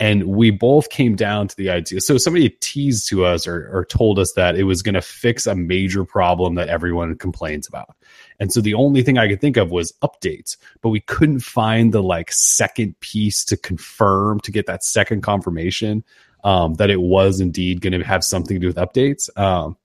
And 0.00 0.24
we 0.24 0.50
both 0.50 0.90
came 0.90 1.16
down 1.16 1.48
to 1.48 1.56
the 1.56 1.70
idea. 1.70 2.00
So 2.00 2.18
somebody 2.18 2.50
teased 2.60 3.08
to 3.08 3.24
us 3.24 3.46
or, 3.46 3.68
or 3.72 3.84
told 3.84 4.18
us 4.18 4.32
that 4.34 4.56
it 4.56 4.64
was 4.64 4.82
going 4.82 4.94
to 4.94 5.02
fix 5.02 5.46
a 5.46 5.54
major 5.54 6.04
problem 6.04 6.56
that 6.56 6.68
everyone 6.68 7.16
complains 7.16 7.66
about. 7.66 7.96
And 8.40 8.52
so 8.52 8.60
the 8.60 8.74
only 8.74 9.02
thing 9.02 9.18
I 9.18 9.28
could 9.28 9.40
think 9.40 9.56
of 9.56 9.70
was 9.70 9.92
updates, 10.02 10.56
but 10.80 10.90
we 10.90 11.00
couldn't 11.00 11.40
find 11.40 11.92
the 11.92 12.02
like 12.02 12.30
second 12.32 12.98
piece 13.00 13.44
to 13.46 13.56
confirm 13.56 14.40
to 14.40 14.52
get 14.52 14.66
that 14.66 14.84
second 14.84 15.22
confirmation 15.22 16.04
um, 16.44 16.74
that 16.74 16.90
it 16.90 17.00
was 17.00 17.40
indeed 17.40 17.80
going 17.80 17.98
to 17.98 18.04
have 18.04 18.22
something 18.22 18.56
to 18.56 18.60
do 18.60 18.66
with 18.68 18.76
updates. 18.76 19.28
Um, 19.38 19.76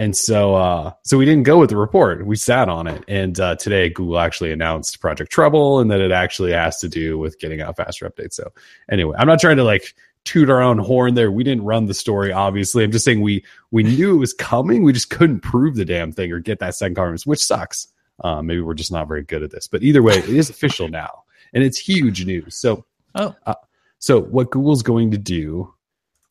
and 0.00 0.16
so, 0.16 0.54
uh, 0.54 0.92
so 1.02 1.18
we 1.18 1.24
didn't 1.24 1.42
go 1.42 1.58
with 1.58 1.70
the 1.70 1.76
report. 1.76 2.24
We 2.24 2.36
sat 2.36 2.68
on 2.68 2.86
it, 2.86 3.02
and 3.08 3.38
uh, 3.40 3.56
today 3.56 3.88
Google 3.88 4.20
actually 4.20 4.52
announced 4.52 5.00
Project 5.00 5.32
Treble, 5.32 5.80
and 5.80 5.90
that 5.90 6.00
it 6.00 6.12
actually 6.12 6.52
has 6.52 6.78
to 6.78 6.88
do 6.88 7.18
with 7.18 7.40
getting 7.40 7.60
out 7.60 7.76
faster 7.76 8.08
updates. 8.08 8.34
So, 8.34 8.52
anyway, 8.88 9.16
I'm 9.18 9.26
not 9.26 9.40
trying 9.40 9.56
to 9.56 9.64
like 9.64 9.94
toot 10.28 10.50
our 10.50 10.60
own 10.60 10.78
horn 10.78 11.14
there. 11.14 11.30
We 11.32 11.42
didn't 11.42 11.64
run 11.64 11.86
the 11.86 11.94
story, 11.94 12.32
obviously. 12.32 12.84
I'm 12.84 12.92
just 12.92 13.04
saying 13.04 13.22
we 13.22 13.44
we 13.70 13.82
knew 13.82 14.14
it 14.14 14.18
was 14.18 14.34
coming. 14.34 14.82
We 14.82 14.92
just 14.92 15.08
couldn't 15.10 15.40
prove 15.40 15.74
the 15.76 15.84
damn 15.86 16.12
thing 16.12 16.30
or 16.30 16.38
get 16.38 16.58
that 16.58 16.74
second 16.74 16.96
confirmation, 16.96 17.30
which 17.30 17.42
sucks. 17.44 17.88
Uh, 18.22 18.42
maybe 18.42 18.60
we're 18.60 18.74
just 18.74 18.92
not 18.92 19.08
very 19.08 19.22
good 19.22 19.42
at 19.42 19.50
this. 19.50 19.68
But 19.68 19.82
either 19.82 20.02
way, 20.02 20.14
it 20.18 20.28
is 20.28 20.50
official 20.50 20.88
now, 20.88 21.22
and 21.54 21.64
it's 21.64 21.78
huge 21.78 22.26
news. 22.26 22.54
So, 22.56 22.84
Oh. 23.14 23.34
uh, 23.46 23.54
so 24.00 24.20
what 24.20 24.50
Google's 24.50 24.82
going 24.82 25.12
to 25.12 25.18
do 25.18 25.72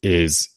is, 0.03 0.49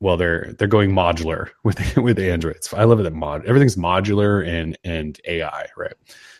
well, 0.00 0.16
they're 0.16 0.54
they're 0.58 0.66
going 0.68 0.90
modular 0.92 1.50
with 1.64 1.96
with 1.98 2.18
Androids. 2.18 2.72
I 2.72 2.84
love 2.84 3.00
it 3.00 3.02
that 3.02 3.12
mod 3.12 3.44
everything's 3.46 3.76
modular 3.76 4.46
and 4.46 4.78
and 4.84 5.20
AI, 5.26 5.66
right? 5.76 5.92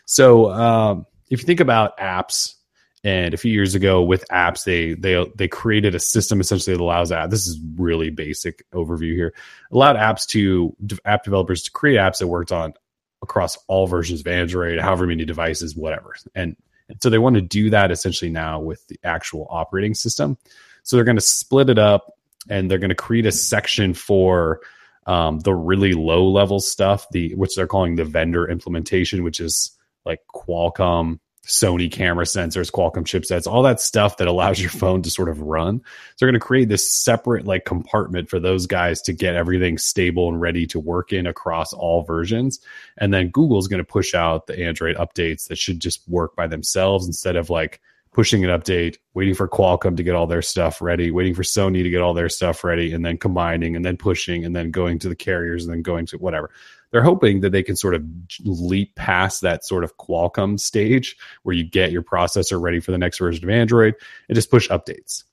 So, 0.07 0.50
um, 0.53 1.07
if 1.29 1.40
you 1.40 1.46
think 1.46 1.61
about 1.61 1.98
apps 1.98 2.55
and 3.02 3.32
a 3.32 3.38
few 3.38 3.52
years 3.52 3.74
ago 3.74 4.02
with 4.02 4.24
apps 4.28 4.64
they 4.64 4.94
they 4.94 5.24
they 5.34 5.48
created 5.48 5.94
a 5.94 6.00
system 6.00 6.40
essentially 6.40 6.76
that 6.76 6.82
allows 6.82 7.08
that. 7.08 7.30
This 7.30 7.46
is 7.46 7.58
really 7.76 8.10
basic 8.10 8.64
overview 8.72 9.14
here. 9.14 9.34
Allowed 9.72 9.96
apps 9.96 10.26
to 10.28 10.76
app 11.04 11.24
developers 11.24 11.62
to 11.62 11.70
create 11.70 11.98
apps 11.98 12.18
that 12.18 12.26
worked 12.26 12.52
on 12.52 12.74
across 13.22 13.56
all 13.68 13.86
versions 13.86 14.20
of 14.20 14.26
android 14.26 14.78
however 14.78 15.06
many 15.06 15.24
devices 15.24 15.76
whatever. 15.76 16.14
And, 16.34 16.56
so 17.00 17.08
they 17.08 17.18
want 17.18 17.36
to 17.36 17.40
do 17.40 17.70
that 17.70 17.92
essentially 17.92 18.32
now 18.32 18.58
with 18.58 18.84
the 18.88 18.98
actual 19.04 19.46
operating 19.48 19.94
system. 19.94 20.36
So 20.82 20.96
they're 20.96 21.04
going 21.04 21.16
to 21.16 21.22
split 21.22 21.70
it 21.70 21.78
up 21.78 22.18
and 22.48 22.68
they're 22.68 22.78
going 22.78 22.88
to 22.88 22.96
create 22.96 23.26
a 23.26 23.32
section 23.32 23.94
for 23.94 24.60
um, 25.06 25.38
the 25.38 25.54
really 25.54 25.92
low 25.92 26.28
level 26.28 26.58
stuff 26.58 27.06
the 27.12 27.34
which 27.36 27.54
they're 27.54 27.66
calling 27.66 27.94
the 27.94 28.04
vendor 28.04 28.48
implementation 28.48 29.22
which 29.22 29.40
is 29.40 29.76
like 30.04 30.20
qualcomm 30.34 31.20
Sony 31.46 31.90
camera 31.90 32.26
sensors, 32.26 32.70
Qualcomm 32.70 33.05
chipsets, 33.05 33.46
all 33.46 33.62
that 33.62 33.81
stuff 33.81 34.18
that 34.18 34.29
allows 34.29 34.61
your 34.61 34.70
phone 34.70 35.03
to 35.03 35.11
sort 35.11 35.29
of 35.29 35.40
run. 35.40 35.79
So 35.81 35.85
they're 36.18 36.31
going 36.31 36.40
to 36.40 36.46
create 36.46 36.68
this 36.68 36.90
separate 36.90 37.46
like 37.46 37.64
compartment 37.64 38.29
for 38.29 38.38
those 38.38 38.66
guys 38.66 39.00
to 39.03 39.12
get 39.12 39.35
everything 39.35 39.79
stable 39.79 40.29
and 40.29 40.40
ready 40.40 40.66
to 40.68 40.79
work 40.79 41.12
in 41.12 41.26
across 41.26 41.72
all 41.72 42.03
versions. 42.03 42.61
And 42.98 43.12
then 43.12 43.31
Google's 43.31 43.68
going 43.68 43.79
to 43.79 43.85
push 43.85 44.14
out 44.14 44.46
the 44.46 44.59
Android 44.59 44.96
updates 44.96 45.48
that 45.48 45.59
should 45.59 45.81
just 45.81 46.07
work 46.09 46.37
by 46.37 46.46
themselves 46.46 47.07
instead 47.07 47.37
of 47.37 47.48
like 47.48 47.81
pushing 48.12 48.44
an 48.44 48.50
update, 48.50 48.96
waiting 49.14 49.35
for 49.35 49.48
Qualcomm 49.48 49.96
to 49.96 50.03
get 50.03 50.14
all 50.14 50.26
their 50.26 50.42
stuff 50.42 50.83
ready, 50.83 51.11
waiting 51.11 51.35
for 51.35 51.42
Sony 51.42 51.83
to 51.83 51.90
get 51.90 52.03
all 52.03 52.12
their 52.12 52.29
stuff 52.29 52.64
ready, 52.64 52.92
and 52.92 53.05
then 53.05 53.16
combining 53.16 53.76
and 53.76 53.85
then 53.85 53.96
pushing 53.96 54.45
and 54.45 54.55
then 54.55 54.70
going 54.70 54.99
to 54.99 55.09
the 55.09 55.16
carriers 55.16 55.64
and 55.64 55.72
then 55.72 55.82
going 55.82 56.07
to 56.07 56.18
whatever 56.18 56.51
they're 56.91 57.03
hoping 57.03 57.41
that 57.41 57.51
they 57.51 57.62
can 57.62 57.76
sort 57.76 57.95
of 57.95 58.05
leap 58.45 58.95
past 58.97 59.43
that 59.43 59.64
sort 59.64 59.84
of 59.84 59.97
Qualcomm 59.97 60.59
stage 60.59 61.16
where 61.43 61.55
you 61.55 61.64
get 61.64 61.93
your 61.93 62.03
processor 62.03 62.61
ready 62.61 62.80
for 62.80 62.91
the 62.91 62.99
next 62.99 63.18
version 63.18 63.45
of 63.45 63.51
Android 63.51 63.95
and 64.28 64.34
just 64.34 64.51
push 64.51 64.68
updates. 64.68 65.24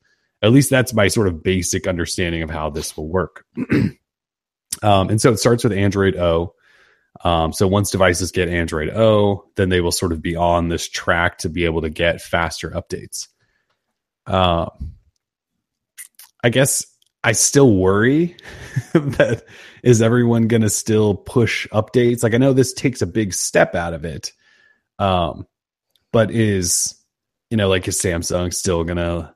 At 0.42 0.52
least 0.52 0.70
that's 0.70 0.94
my 0.94 1.08
sort 1.08 1.28
of 1.28 1.42
basic 1.42 1.88
understanding 1.88 2.44
of 2.44 2.50
how 2.50 2.70
this 2.70 2.96
will 2.96 3.08
work. 3.08 3.46
um, 3.72 5.10
and 5.10 5.20
so 5.20 5.32
it 5.32 5.38
starts 5.38 5.64
with 5.64 5.74
Android 5.74 6.16
O. 6.16 6.54
Um, 7.24 7.52
so 7.52 7.68
once 7.68 7.90
devices 7.90 8.32
get 8.32 8.48
Android 8.48 8.90
O, 8.90 9.46
then 9.56 9.70
they 9.70 9.82
will 9.82 9.92
sort 9.92 10.12
of 10.12 10.22
be 10.22 10.36
on 10.36 10.70
this 10.70 10.88
track 10.88 11.40
to 11.40 11.50
be 11.50 11.66
able 11.66 11.82
to 11.82 11.90
get 11.90 12.22
faster 12.22 12.70
updates. 12.70 13.28
Uh, 14.28 14.70
I 16.44 16.50
guess 16.50 16.86
I 17.24 17.32
still 17.34 17.74
worry 17.76 18.38
that 18.94 19.44
is 19.84 20.02
everyone 20.02 20.48
going 20.48 20.62
to 20.62 20.70
still 20.70 21.16
push 21.16 21.68
updates? 21.70 22.24
Like 22.24 22.34
I 22.34 22.38
know 22.38 22.54
this 22.54 22.74
takes 22.74 23.02
a 23.02 23.08
big 23.08 23.34
step 23.34 23.76
out 23.76 23.94
of 23.94 24.06
it. 24.06 24.32
Um, 25.00 25.48
but 26.12 26.32
is 26.32 26.96
you 27.50 27.58
know 27.58 27.70
like 27.70 27.88
is 27.88 28.02
Samsung 28.02 28.54
still 28.54 28.84
gonna 28.84 29.36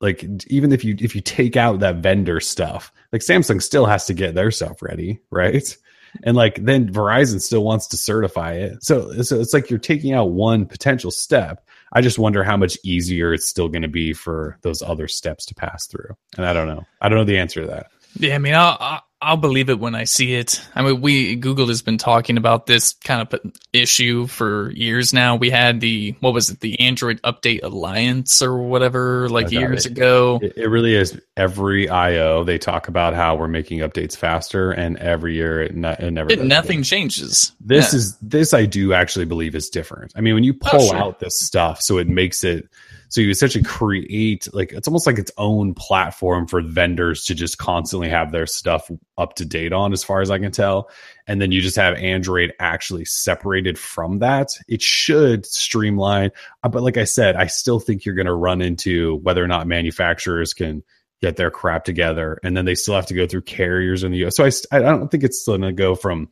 like 0.00 0.24
even 0.48 0.72
if 0.72 0.84
you 0.84 0.96
if 0.98 1.14
you 1.14 1.20
take 1.20 1.56
out 1.56 1.80
that 1.80 1.96
vendor 1.96 2.40
stuff, 2.40 2.92
like 3.12 3.22
Samsung 3.22 3.62
still 3.62 3.86
has 3.86 4.06
to 4.06 4.14
get 4.14 4.34
their 4.34 4.50
stuff 4.50 4.82
ready, 4.82 5.20
right? 5.30 5.76
And 6.24 6.36
like 6.36 6.64
then 6.64 6.92
Verizon 6.92 7.40
still 7.40 7.64
wants 7.64 7.86
to 7.88 7.96
certify 7.96 8.54
it. 8.54 8.82
So 8.84 9.22
so 9.22 9.40
it's 9.40 9.54
like 9.54 9.70
you're 9.70 9.78
taking 9.78 10.12
out 10.12 10.32
one 10.32 10.66
potential 10.66 11.10
step. 11.10 11.66
I 11.92 12.00
just 12.00 12.18
wonder 12.18 12.44
how 12.44 12.56
much 12.56 12.78
easier 12.84 13.32
it's 13.34 13.48
still 13.48 13.68
going 13.68 13.82
to 13.82 13.88
be 13.88 14.12
for 14.12 14.58
those 14.62 14.82
other 14.82 15.08
steps 15.08 15.44
to 15.46 15.54
pass 15.54 15.86
through. 15.86 16.14
And 16.36 16.46
I 16.46 16.52
don't 16.52 16.68
know. 16.68 16.86
I 17.00 17.08
don't 17.08 17.18
know 17.18 17.24
the 17.24 17.38
answer 17.38 17.62
to 17.62 17.66
that. 17.68 17.86
Yeah, 18.18 18.34
I 18.34 18.38
mean, 18.38 18.54
I'll, 18.54 19.02
I'll 19.22 19.36
believe 19.36 19.68
it 19.68 19.78
when 19.78 19.94
I 19.94 20.04
see 20.04 20.34
it. 20.34 20.62
I 20.74 20.82
mean, 20.82 21.02
we 21.02 21.36
Google 21.36 21.68
has 21.68 21.82
been 21.82 21.98
talking 21.98 22.38
about 22.38 22.66
this 22.66 22.94
kind 23.04 23.20
of 23.20 23.52
issue 23.72 24.26
for 24.26 24.70
years 24.70 25.12
now. 25.12 25.36
We 25.36 25.50
had 25.50 25.80
the 25.80 26.14
what 26.20 26.32
was 26.32 26.48
it, 26.48 26.60
the 26.60 26.80
Android 26.80 27.20
Update 27.22 27.62
Alliance 27.62 28.40
or 28.40 28.56
whatever, 28.62 29.28
like 29.28 29.50
years 29.50 29.84
it, 29.84 29.92
ago. 29.92 30.40
It, 30.42 30.70
really 30.70 30.94
is. 30.94 31.20
Every 31.36 31.88
I/O 31.88 32.44
they 32.44 32.56
talk 32.56 32.88
about 32.88 33.12
how 33.12 33.36
we're 33.36 33.48
making 33.48 33.80
updates 33.80 34.16
faster, 34.16 34.70
and 34.72 34.96
every 34.96 35.34
year 35.34 35.62
it, 35.62 35.76
ne- 35.76 35.96
it 35.98 36.10
never. 36.12 36.32
It, 36.32 36.42
nothing 36.42 36.82
changes. 36.82 37.52
This 37.60 37.92
yeah. 37.92 37.98
is 37.98 38.16
this 38.18 38.54
I 38.54 38.64
do 38.64 38.94
actually 38.94 39.26
believe 39.26 39.54
is 39.54 39.68
different. 39.68 40.14
I 40.16 40.22
mean, 40.22 40.34
when 40.34 40.44
you 40.44 40.54
pull 40.54 40.80
oh, 40.80 40.88
sure. 40.88 40.96
out 40.96 41.20
this 41.20 41.38
stuff, 41.38 41.82
so 41.82 41.98
it 41.98 42.08
makes 42.08 42.42
it 42.42 42.68
so 43.10 43.20
you 43.20 43.30
essentially 43.30 43.64
create 43.64 44.46
like 44.54 44.72
it's 44.72 44.86
almost 44.86 45.04
like 45.04 45.18
its 45.18 45.32
own 45.36 45.74
platform 45.74 46.46
for 46.46 46.62
vendors 46.62 47.24
to 47.24 47.34
just 47.34 47.58
constantly 47.58 48.08
have 48.08 48.30
their 48.30 48.46
stuff 48.46 48.88
up 49.18 49.34
to 49.34 49.44
date 49.44 49.72
on, 49.72 49.92
as 49.92 50.04
far 50.04 50.20
as 50.20 50.30
I 50.30 50.38
can 50.38 50.52
tell. 50.52 50.88
And 51.26 51.42
then 51.42 51.50
you 51.50 51.60
just 51.60 51.74
have 51.74 51.96
Android 51.96 52.52
actually 52.60 53.04
separated 53.04 53.80
from 53.80 54.20
that. 54.20 54.50
It 54.68 54.80
should 54.80 55.44
streamline. 55.44 56.30
Uh, 56.62 56.68
but 56.68 56.84
like 56.84 56.96
I 56.96 57.04
said, 57.04 57.34
I 57.34 57.46
still 57.46 57.80
think 57.80 58.04
you're 58.04 58.14
going 58.14 58.26
to 58.26 58.32
run 58.32 58.62
into 58.62 59.16
whether 59.16 59.42
or 59.42 59.48
not 59.48 59.66
manufacturers 59.66 60.54
can 60.54 60.84
get 61.20 61.34
their 61.34 61.50
crap 61.50 61.84
together. 61.84 62.38
And 62.44 62.56
then 62.56 62.64
they 62.64 62.76
still 62.76 62.94
have 62.94 63.06
to 63.06 63.14
go 63.14 63.26
through 63.26 63.42
carriers 63.42 64.04
in 64.04 64.12
the 64.12 64.24
US. 64.26 64.36
So 64.36 64.44
I, 64.44 64.76
I 64.76 64.80
don't 64.82 65.10
think 65.10 65.24
it's 65.24 65.44
going 65.44 65.62
to 65.62 65.72
go 65.72 65.96
from 65.96 66.30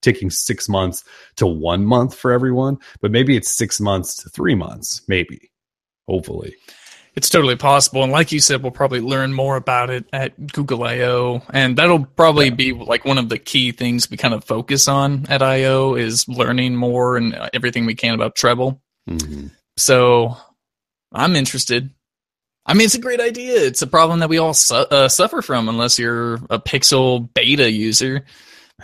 taking 0.00 0.30
six 0.30 0.68
months 0.68 1.02
to 1.36 1.46
one 1.46 1.84
month 1.84 2.14
for 2.14 2.30
everyone, 2.30 2.78
but 3.00 3.10
maybe 3.10 3.36
it's 3.36 3.50
six 3.50 3.80
months 3.80 4.22
to 4.22 4.28
three 4.28 4.54
months, 4.54 5.02
maybe 5.08 5.51
hopefully. 6.12 6.54
It's 7.14 7.30
totally 7.30 7.56
possible. 7.56 8.02
And 8.02 8.12
like 8.12 8.32
you 8.32 8.40
said, 8.40 8.62
we'll 8.62 8.70
probably 8.70 9.00
learn 9.00 9.32
more 9.32 9.56
about 9.56 9.90
it 9.90 10.04
at 10.12 10.52
Google 10.52 10.84
I/O, 10.84 11.42
and 11.50 11.76
that'll 11.76 12.04
probably 12.04 12.46
yeah. 12.46 12.54
be 12.54 12.72
like 12.72 13.04
one 13.04 13.18
of 13.18 13.28
the 13.28 13.38
key 13.38 13.72
things 13.72 14.10
we 14.10 14.16
kind 14.16 14.34
of 14.34 14.44
focus 14.44 14.88
on 14.88 15.26
at 15.28 15.42
I/O 15.42 15.94
is 15.94 16.28
learning 16.28 16.76
more 16.76 17.16
and 17.16 17.34
everything 17.52 17.86
we 17.86 17.94
can 17.94 18.14
about 18.14 18.34
treble. 18.34 18.80
Mm-hmm. 19.08 19.48
So 19.76 20.36
I'm 21.12 21.36
interested. 21.36 21.90
I 22.64 22.74
mean, 22.74 22.86
it's 22.86 22.94
a 22.94 23.00
great 23.00 23.20
idea. 23.20 23.60
It's 23.60 23.82
a 23.82 23.86
problem 23.86 24.20
that 24.20 24.28
we 24.28 24.38
all 24.38 24.54
su- 24.54 24.74
uh, 24.74 25.08
suffer 25.08 25.42
from 25.42 25.68
unless 25.68 25.98
you're 25.98 26.34
a 26.48 26.58
Pixel 26.58 27.28
beta 27.34 27.70
user. 27.70 28.24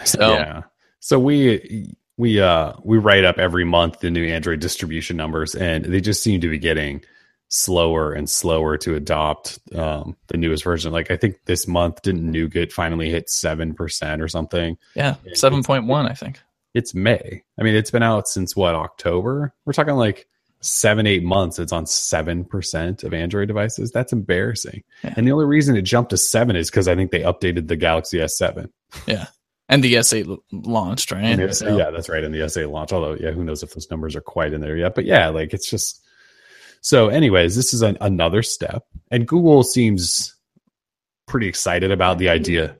So 0.04 0.20
yeah. 0.20 0.62
So 1.00 1.18
we 1.18 1.94
we 2.18 2.40
uh 2.40 2.74
we 2.82 2.98
write 2.98 3.24
up 3.24 3.38
every 3.38 3.64
month 3.64 4.00
the 4.00 4.10
new 4.10 4.26
Android 4.26 4.60
distribution 4.60 5.16
numbers, 5.16 5.54
and 5.54 5.84
they 5.84 6.00
just 6.00 6.22
seem 6.22 6.42
to 6.42 6.50
be 6.50 6.58
getting 6.58 7.02
slower 7.48 8.12
and 8.12 8.28
slower 8.28 8.76
to 8.78 8.94
adopt 8.94 9.58
um, 9.74 10.16
the 10.28 10.36
newest 10.36 10.64
version. 10.64 10.92
Like 10.92 11.10
I 11.10 11.16
think 11.16 11.36
this 11.46 11.66
month 11.66 12.02
didn't 12.02 12.30
Nougat 12.30 12.72
finally 12.72 13.10
hit 13.10 13.30
seven 13.30 13.74
percent 13.74 14.22
or 14.22 14.28
something. 14.28 14.76
Yeah, 14.94 15.16
seven 15.34 15.62
point 15.62 15.86
one, 15.86 16.06
I 16.06 16.14
think. 16.14 16.40
It's 16.74 16.94
May. 16.94 17.42
I 17.58 17.62
mean, 17.62 17.74
it's 17.74 17.90
been 17.90 18.02
out 18.02 18.28
since 18.28 18.54
what 18.54 18.74
October. 18.74 19.54
We're 19.64 19.72
talking 19.72 19.94
like 19.94 20.28
seven, 20.60 21.06
eight 21.06 21.22
months. 21.22 21.58
It's 21.58 21.72
on 21.72 21.86
seven 21.86 22.44
percent 22.44 23.04
of 23.04 23.14
Android 23.14 23.48
devices. 23.48 23.90
That's 23.90 24.12
embarrassing. 24.12 24.84
Yeah. 25.02 25.14
And 25.16 25.26
the 25.26 25.32
only 25.32 25.46
reason 25.46 25.76
it 25.76 25.82
jumped 25.82 26.10
to 26.10 26.16
seven 26.16 26.56
is 26.56 26.70
because 26.70 26.88
I 26.88 26.94
think 26.94 27.10
they 27.10 27.20
updated 27.20 27.68
the 27.68 27.76
Galaxy 27.76 28.18
S7. 28.18 28.70
Yeah 29.06 29.26
and 29.68 29.84
the 29.84 29.94
S8 29.94 30.38
launched, 30.50 31.10
right? 31.12 31.54
so. 31.54 31.76
Yeah, 31.76 31.90
that's 31.90 32.08
right. 32.08 32.24
And 32.24 32.34
the 32.34 32.40
S8 32.40 32.70
launch. 32.70 32.92
Although, 32.92 33.14
yeah, 33.14 33.32
who 33.32 33.44
knows 33.44 33.62
if 33.62 33.74
those 33.74 33.90
numbers 33.90 34.16
are 34.16 34.20
quite 34.20 34.52
in 34.52 34.60
there 34.60 34.76
yet? 34.76 34.94
But 34.94 35.04
yeah, 35.04 35.28
like 35.28 35.52
it's 35.52 35.68
just 35.68 36.04
so. 36.80 37.08
Anyways, 37.08 37.56
this 37.56 37.74
is 37.74 37.82
an, 37.82 37.96
another 38.00 38.42
step, 38.42 38.86
and 39.10 39.26
Google 39.26 39.62
seems 39.62 40.34
pretty 41.26 41.48
excited 41.48 41.90
about 41.90 42.18
the 42.18 42.28
idea. 42.28 42.76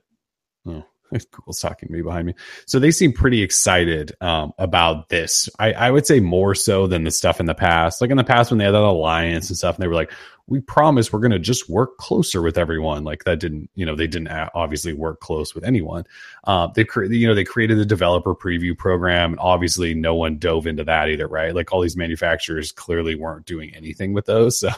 Google's 1.31 1.61
talking 1.61 1.89
to 1.89 1.93
me 1.93 2.03
behind 2.03 2.27
me. 2.27 2.35
So 2.67 2.79
they 2.79 2.91
seem 2.91 3.13
pretty 3.13 3.43
excited 3.43 4.13
um, 4.21 4.53
about 4.59 5.09
this. 5.09 5.49
I, 5.59 5.73
I, 5.73 5.91
would 5.91 6.07
say 6.07 6.21
more 6.21 6.55
so 6.55 6.87
than 6.87 7.05
the 7.05 7.11
stuff 7.11 7.41
in 7.41 7.47
the 7.47 7.55
past. 7.55 8.01
Like 8.01 8.11
in 8.11 8.17
the 8.17 8.25
past 8.25 8.51
when 8.51 8.59
they 8.59 8.65
had 8.65 8.73
that 8.73 8.83
alliance 8.83 9.49
and 9.49 9.57
stuff, 9.57 9.77
and 9.77 9.83
they 9.83 9.89
were 9.89 9.95
like, 9.95 10.13
"We 10.47 10.61
promise 10.61 11.13
we're 11.13 11.21
going 11.21 11.31
to 11.31 11.39
just 11.39 11.69
work 11.69 11.97
closer 11.99 12.43
with 12.43 12.59
everyone." 12.59 13.05
Like 13.05 13.25
that 13.25 13.41
didn't, 13.41 13.71
you 13.75 13.87
know, 13.87 13.97
they 13.97 14.07
didn't 14.07 14.29
obviously 14.55 14.93
work 14.93 15.21
close 15.21 15.55
with 15.55 15.65
anyone. 15.65 16.05
Uh, 16.45 16.69
they 16.75 16.85
created, 16.85 17.17
you 17.17 17.27
know, 17.27 17.35
they 17.35 17.45
created 17.45 17.79
the 17.79 17.87
developer 17.87 18.35
preview 18.35 18.77
program, 18.77 19.33
and 19.33 19.41
obviously 19.41 19.95
no 19.95 20.15
one 20.15 20.39
dove 20.39 20.67
into 20.67 20.85
that 20.85 21.09
either, 21.09 21.27
right? 21.27 21.55
Like 21.55 21.73
all 21.73 21.81
these 21.81 21.97
manufacturers 21.97 22.73
clearly 22.73 23.15
weren't 23.15 23.47
doing 23.47 23.75
anything 23.75 24.13
with 24.13 24.27
those, 24.27 24.61
so 24.61 24.71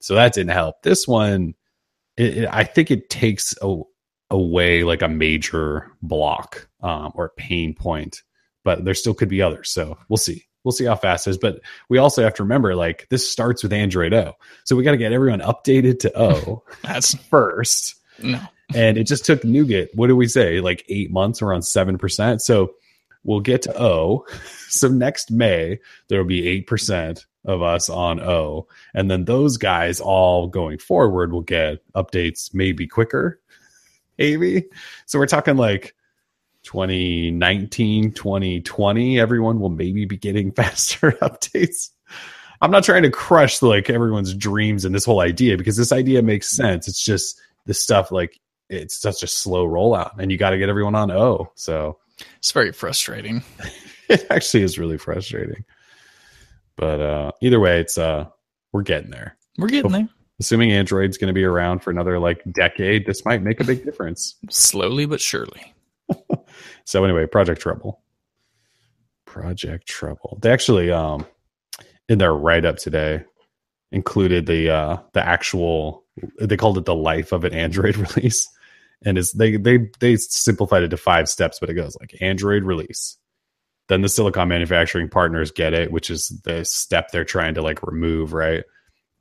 so 0.00 0.14
that 0.14 0.34
didn't 0.34 0.52
help. 0.52 0.82
This 0.82 1.08
one. 1.08 1.54
It, 2.16 2.38
it, 2.38 2.48
I 2.52 2.64
think 2.64 2.90
it 2.90 3.08
takes 3.08 3.54
a, 3.62 3.80
away 4.30 4.84
like 4.84 5.02
a 5.02 5.08
major 5.08 5.90
block 6.02 6.68
um, 6.82 7.12
or 7.14 7.30
pain 7.36 7.74
point, 7.74 8.22
but 8.64 8.84
there 8.84 8.94
still 8.94 9.14
could 9.14 9.28
be 9.28 9.42
others. 9.42 9.70
So 9.70 9.98
we'll 10.08 10.16
see. 10.16 10.46
We'll 10.62 10.72
see 10.72 10.84
how 10.84 10.96
fast 10.96 11.26
it 11.26 11.30
is. 11.30 11.38
But 11.38 11.60
we 11.88 11.98
also 11.98 12.22
have 12.22 12.34
to 12.34 12.42
remember 12.42 12.74
like 12.74 13.06
this 13.08 13.28
starts 13.28 13.62
with 13.62 13.72
Android 13.72 14.12
O. 14.12 14.34
So 14.64 14.76
we 14.76 14.84
got 14.84 14.92
to 14.92 14.98
get 14.98 15.12
everyone 15.12 15.40
updated 15.40 16.00
to 16.00 16.20
O. 16.20 16.64
That's 16.82 17.14
first. 17.30 17.96
No. 18.22 18.40
And 18.74 18.96
it 18.96 19.04
just 19.04 19.24
took 19.24 19.44
Nougat, 19.44 19.88
what 19.94 20.06
do 20.06 20.16
we 20.16 20.28
say, 20.28 20.60
like 20.60 20.84
eight 20.88 21.10
months, 21.10 21.42
around 21.42 21.62
7%. 21.62 22.40
So 22.40 22.74
we'll 23.24 23.40
get 23.40 23.62
to 23.62 23.80
O. 23.80 24.26
So 24.70 24.86
next 24.86 25.32
May, 25.32 25.80
there 26.06 26.20
will 26.20 26.28
be 26.28 26.64
8% 26.64 27.26
of 27.44 27.60
us 27.60 27.90
on 27.90 28.20
O. 28.20 28.68
And 28.94 29.10
then 29.10 29.24
those 29.24 29.56
guys 29.56 29.98
all 29.98 30.46
going 30.46 30.78
forward 30.78 31.32
will 31.32 31.40
get 31.40 31.80
updates 31.92 32.54
maybe 32.54 32.86
quicker 32.86 33.40
maybe. 34.20 34.66
So 35.06 35.18
we're 35.18 35.26
talking 35.26 35.56
like 35.56 35.94
2019, 36.64 38.12
2020. 38.12 39.18
Everyone 39.18 39.58
will 39.58 39.70
maybe 39.70 40.04
be 40.04 40.18
getting 40.18 40.52
faster 40.52 41.12
updates. 41.22 41.90
I'm 42.60 42.70
not 42.70 42.84
trying 42.84 43.04
to 43.04 43.10
crush 43.10 43.62
like 43.62 43.88
everyone's 43.88 44.34
dreams 44.34 44.84
and 44.84 44.94
this 44.94 45.06
whole 45.06 45.20
idea 45.20 45.56
because 45.56 45.78
this 45.78 45.92
idea 45.92 46.22
makes 46.22 46.50
sense. 46.50 46.86
It's 46.86 47.02
just 47.02 47.40
the 47.64 47.72
stuff 47.72 48.12
like 48.12 48.38
it's 48.68 49.00
such 49.00 49.22
a 49.22 49.26
slow 49.26 49.66
rollout 49.66 50.18
and 50.18 50.30
you 50.30 50.36
got 50.36 50.50
to 50.50 50.58
get 50.58 50.68
everyone 50.68 50.94
on 50.94 51.10
O. 51.10 51.50
So 51.54 51.98
it's 52.36 52.52
very 52.52 52.72
frustrating. 52.72 53.42
it 54.10 54.26
actually 54.28 54.62
is 54.62 54.78
really 54.78 54.98
frustrating. 54.98 55.64
But 56.76 57.00
uh 57.00 57.32
either 57.40 57.58
way, 57.58 57.80
it's 57.80 57.96
uh 57.96 58.26
we're 58.72 58.82
getting 58.82 59.10
there. 59.10 59.38
We're 59.56 59.68
getting 59.68 59.92
there 59.92 60.08
assuming 60.40 60.72
Android's 60.72 61.18
going 61.18 61.28
to 61.28 61.34
be 61.34 61.44
around 61.44 61.80
for 61.80 61.90
another 61.90 62.18
like 62.18 62.42
decade, 62.50 63.06
this 63.06 63.24
might 63.24 63.42
make 63.42 63.60
a 63.60 63.64
big 63.64 63.84
difference. 63.84 64.34
Slowly 64.48 65.06
but 65.06 65.20
surely. 65.20 65.74
so 66.84 67.04
anyway, 67.04 67.26
Project 67.26 67.60
Treble. 67.60 68.00
Project 69.26 69.86
Treble. 69.86 70.38
They 70.42 70.50
actually 70.50 70.90
um 70.90 71.26
in 72.08 72.18
their 72.18 72.34
write 72.34 72.64
up 72.64 72.78
today 72.78 73.22
included 73.92 74.46
the 74.46 74.70
uh 74.70 74.96
the 75.12 75.24
actual 75.24 76.04
they 76.40 76.56
called 76.56 76.78
it 76.78 76.84
the 76.86 76.94
life 76.94 77.32
of 77.32 77.44
an 77.44 77.54
Android 77.54 77.96
release. 78.16 78.48
And 79.04 79.18
it's 79.18 79.32
they 79.32 79.56
they 79.56 79.90
they 80.00 80.16
simplified 80.16 80.82
it 80.82 80.88
to 80.88 80.96
five 80.96 81.28
steps, 81.28 81.58
but 81.60 81.70
it 81.70 81.74
goes 81.74 81.96
like 82.00 82.16
Android 82.20 82.64
release. 82.64 83.16
Then 83.88 84.02
the 84.02 84.08
silicon 84.08 84.48
manufacturing 84.48 85.08
partners 85.08 85.50
get 85.50 85.74
it, 85.74 85.90
which 85.90 86.10
is 86.10 86.28
the 86.44 86.64
step 86.64 87.10
they're 87.10 87.24
trying 87.24 87.54
to 87.54 87.62
like 87.62 87.82
remove, 87.82 88.32
right? 88.32 88.64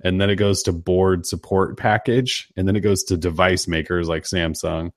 And 0.02 0.20
then 0.20 0.30
it 0.30 0.36
goes 0.36 0.64
to 0.64 0.72
board 0.72 1.26
support 1.26 1.78
package, 1.78 2.50
and 2.56 2.68
then 2.68 2.76
it 2.76 2.82
goes 2.82 3.04
to 3.06 3.18
device 3.18 3.68
makers 3.68 4.08
like 4.08 4.24
Samsung, 4.24 4.91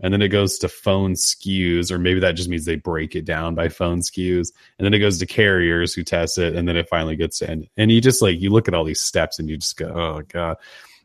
and 0.00 0.12
then 0.12 0.22
it 0.22 0.28
goes 0.28 0.58
to 0.58 0.68
phone 0.68 1.14
SKUs, 1.14 1.90
or 1.90 1.98
maybe 1.98 2.20
that 2.20 2.32
just 2.32 2.48
means 2.48 2.64
they 2.64 2.76
break 2.76 3.14
it 3.16 3.24
down 3.24 3.54
by 3.54 3.68
phone 3.68 4.00
SKUs, 4.00 4.52
and 4.78 4.84
then 4.84 4.94
it 4.94 4.98
goes 4.98 5.18
to 5.18 5.26
carriers 5.26 5.94
who 5.94 6.02
test 6.02 6.38
it, 6.38 6.54
and 6.54 6.68
then 6.68 6.76
it 6.76 6.88
finally 6.88 7.16
gets 7.16 7.38
to 7.38 7.50
end. 7.50 7.68
And 7.76 7.90
you 7.90 8.00
just 8.00 8.22
like 8.22 8.40
you 8.40 8.50
look 8.50 8.68
at 8.68 8.74
all 8.74 8.84
these 8.84 9.02
steps, 9.02 9.38
and 9.38 9.48
you 9.48 9.56
just 9.56 9.76
go, 9.76 9.86
oh 9.88 10.22
god. 10.28 10.56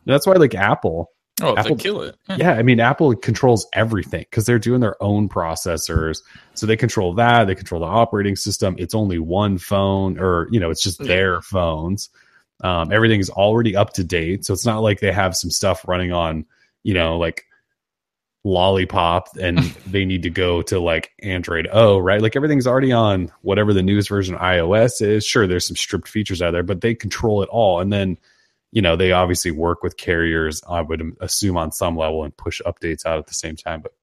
And 0.05 0.13
that's 0.13 0.25
why 0.27 0.33
like 0.33 0.55
Apple. 0.55 1.11
Oh, 1.41 1.55
Apple, 1.55 1.75
they 1.75 1.83
kill 1.83 2.01
it. 2.01 2.15
Hmm. 2.27 2.39
Yeah, 2.39 2.51
I 2.53 2.61
mean, 2.61 2.79
Apple 2.79 3.15
controls 3.15 3.65
everything 3.73 4.25
because 4.29 4.45
they're 4.45 4.59
doing 4.59 4.81
their 4.81 5.01
own 5.01 5.27
processors. 5.27 6.19
So 6.53 6.67
they 6.67 6.75
control 6.75 7.15
that. 7.15 7.45
They 7.45 7.55
control 7.55 7.81
the 7.81 7.87
operating 7.87 8.35
system. 8.35 8.75
It's 8.77 8.93
only 8.93 9.17
one 9.17 9.57
phone, 9.57 10.19
or 10.19 10.47
you 10.51 10.59
know, 10.59 10.69
it's 10.69 10.83
just 10.83 10.99
their 10.99 11.41
phones. 11.41 12.09
Um, 12.61 12.91
everything's 12.91 13.29
already 13.29 13.75
up 13.75 13.93
to 13.93 14.03
date, 14.03 14.45
so 14.45 14.53
it's 14.53 14.65
not 14.65 14.79
like 14.79 14.99
they 14.99 15.11
have 15.11 15.35
some 15.35 15.49
stuff 15.49 15.87
running 15.87 16.11
on, 16.11 16.45
you 16.83 16.93
know, 16.93 17.17
like 17.17 17.45
lollipop 18.43 19.27
and 19.39 19.59
they 19.87 20.05
need 20.05 20.23
to 20.23 20.29
go 20.29 20.61
to 20.63 20.79
like 20.79 21.11
Android 21.21 21.67
O, 21.71 21.97
right? 21.97 22.21
Like 22.21 22.35
everything's 22.35 22.67
already 22.67 22.91
on 22.91 23.31
whatever 23.41 23.73
the 23.73 23.83
newest 23.83 24.09
version 24.09 24.35
of 24.35 24.41
iOS 24.41 25.01
is. 25.01 25.25
Sure, 25.25 25.47
there's 25.47 25.67
some 25.67 25.75
stripped 25.75 26.07
features 26.07 26.41
out 26.41 26.51
there, 26.51 26.63
but 26.63 26.81
they 26.81 26.95
control 26.95 27.41
it 27.43 27.49
all. 27.49 27.79
And 27.79 27.91
then, 27.91 28.17
you 28.71 28.81
know, 28.81 28.95
they 28.95 29.11
obviously 29.11 29.51
work 29.51 29.83
with 29.83 29.97
carriers, 29.97 30.61
I 30.67 30.81
would 30.81 31.15
assume 31.19 31.57
on 31.57 31.71
some 31.71 31.97
level 31.97 32.23
and 32.23 32.35
push 32.35 32.61
updates 32.65 33.05
out 33.05 33.19
at 33.19 33.27
the 33.27 33.33
same 33.33 33.55
time. 33.55 33.81
But 33.81 33.93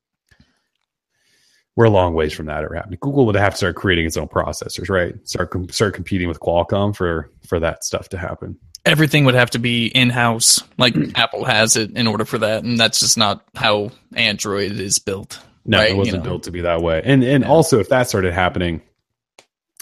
we're 1.79 1.85
a 1.85 1.91
long 1.91 2.13
ways 2.13 2.33
from 2.33 2.47
that 2.47 2.65
ever 2.65 2.75
happening. 2.75 2.99
Google 3.01 3.25
would 3.27 3.37
have 3.37 3.53
to 3.53 3.57
start 3.57 3.77
creating 3.77 4.05
its 4.05 4.17
own 4.17 4.27
processors, 4.27 4.91
right? 4.91 5.15
Start 5.29 5.53
com- 5.53 5.69
start 5.69 5.95
competing 5.95 6.27
with 6.27 6.41
Qualcomm 6.41 6.95
for 6.95 7.31
for 7.47 7.61
that 7.61 7.85
stuff 7.85 8.09
to 8.09 8.19
happen 8.19 8.59
everything 8.85 9.27
would 9.27 9.35
have 9.35 9.51
to 9.51 9.59
be 9.59 9.87
in 9.87 10.09
house, 10.11 10.63
like 10.79 10.97
Apple 11.15 11.45
has 11.45 11.77
it, 11.77 11.91
in 11.97 12.07
order 12.07 12.25
for 12.25 12.39
that, 12.39 12.65
and 12.65 12.79
that's 12.79 13.01
just 13.01 13.19
not 13.19 13.45
how 13.55 13.91
Android 14.15 14.73
is 14.73 14.99
built. 14.99 15.39
No, 15.65 15.79
right? 15.79 15.91
it 15.91 15.97
wasn't 15.97 16.15
you 16.15 16.19
know? 16.23 16.25
built 16.25 16.45
to 16.45 16.51
be 16.51 16.63
that 16.63 16.81
way. 16.81 17.03
And 17.05 17.23
and 17.23 17.45
yeah. 17.45 17.51
also, 17.51 17.79
if 17.79 17.91
that 17.91 18.09
started 18.09 18.33
happening, 18.33 18.81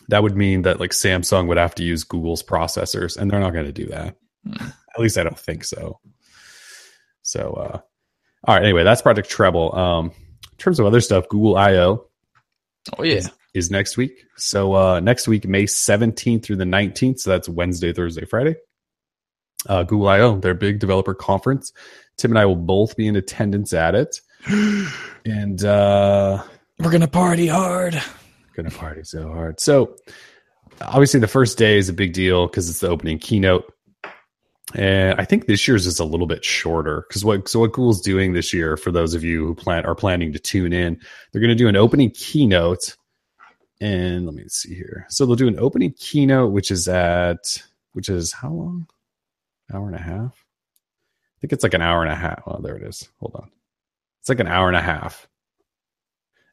that 0.09 0.23
would 0.23 0.37
mean 0.37 0.63
that 0.63 0.81
like 0.81 0.91
Samsung 0.91 1.47
would 1.47 1.57
have 1.57 1.75
to 1.77 1.85
use 1.85 2.05
Google's 2.05 2.43
processors, 2.43 3.17
and 3.17 3.31
they're 3.31 3.41
not 3.41 3.53
going 3.53 3.67
to 3.67 3.73
do 3.73 3.87
that. 3.87 4.17
Hmm. 4.45 4.67
At 4.95 5.01
least 5.01 5.19
I 5.19 5.23
don't 5.23 5.39
think 5.39 5.65
so. 5.65 6.01
So, 7.23 7.53
uh, 7.53 7.79
all 8.45 8.55
right. 8.55 8.63
Anyway, 8.63 8.83
that's 8.83 9.03
Project 9.03 9.31
Treble. 9.31 9.75
Um, 9.75 10.13
in 10.53 10.59
terms 10.59 10.79
of 10.79 10.87
other 10.87 11.01
stuff, 11.01 11.29
Google 11.29 11.57
I/O. 11.57 12.07
Oh 12.99 13.03
yeah. 13.03 13.17
Is, 13.17 13.31
is 13.55 13.71
next 13.71 13.97
week. 13.97 14.13
So 14.37 14.75
uh, 14.75 15.01
next 15.01 15.27
week, 15.27 15.47
May 15.47 15.65
17th 15.65 16.45
through 16.45 16.57
the 16.57 16.65
19th. 16.65 17.21
So 17.21 17.31
that's 17.31 17.49
Wednesday, 17.49 17.93
Thursday, 17.93 18.25
Friday 18.25 18.57
uh, 19.69 19.83
Google 19.83 20.09
I/O, 20.09 20.41
their 20.41 20.55
big 20.55 20.79
developer 20.79 21.15
conference. 21.15 21.73
Tim 22.17 22.33
and 22.33 22.39
I 22.39 22.47
will 22.47 22.57
both 22.57 22.97
be 22.97 23.07
in 23.07 23.17
attendance 23.17 23.73
at 23.73 23.95
it, 23.95 24.21
and 25.25 25.65
uh, 25.65 26.43
we're 26.79 26.91
gonna 26.91 27.09
party 27.09 27.47
hard. 27.47 28.01
Gonna 28.55 28.71
party 28.71 29.05
so 29.05 29.29
hard. 29.29 29.61
So 29.61 29.97
obviously, 30.81 31.21
the 31.21 31.29
first 31.29 31.59
day 31.59 31.79
is 31.79 31.89
a 31.89 31.93
big 31.93 32.13
deal 32.13 32.47
because 32.47 32.71
it's 32.71 32.81
the 32.81 32.89
opening 32.89 33.19
keynote. 33.19 33.71
And 34.75 35.19
I 35.21 35.25
think 35.25 35.47
this 35.47 35.69
year's 35.69 35.87
is 35.87 36.01
a 36.01 36.05
little 36.05 36.27
bit 36.27 36.45
shorter 36.45 37.05
because 37.09 37.25
what 37.25 37.49
so 37.49 37.61
what 37.61 37.73
Google's 37.73 38.01
doing 38.01 38.33
this 38.33 38.53
year 38.53 38.77
for 38.77 38.91
those 38.91 39.15
of 39.15 39.23
you 39.23 39.47
who 39.47 39.55
plan 39.55 39.87
are 39.87 39.95
planning 39.95 40.33
to 40.33 40.39
tune 40.41 40.73
in, 40.73 41.01
they're 41.31 41.41
going 41.41 41.49
to 41.51 41.55
do 41.55 41.69
an 41.69 41.77
opening 41.77 42.11
keynote, 42.11 42.97
and 43.81 44.27
let 44.27 44.35
me 44.35 44.45
see 44.49 44.75
here. 44.75 45.07
So 45.09 45.25
they'll 45.25 45.37
do 45.37 45.47
an 45.47 45.61
opening 45.61 45.93
keynote, 45.93 46.53
which 46.53 46.73
is 46.73 46.89
at 46.89 47.63
which 47.93 48.09
is 48.09 48.33
how 48.33 48.51
long? 48.51 48.89
hour 49.73 49.87
and 49.87 49.97
a 49.97 50.03
half. 50.03 50.45
I 51.37 51.41
think 51.41 51.53
it's 51.53 51.63
like 51.63 51.75
an 51.75 51.83
hour 51.83 52.03
and 52.03 52.13
a 52.13 52.17
half. 52.17 52.43
Oh, 52.47 52.61
there 52.61 52.77
it 52.77 52.83
is. 52.83 53.09
Hold 53.21 53.35
on. 53.37 53.51
It's 54.21 54.29
like 54.29 54.41
an 54.41 54.47
hour 54.47 54.69
and 54.69 54.77
a 54.77 54.83
half. 54.83 55.29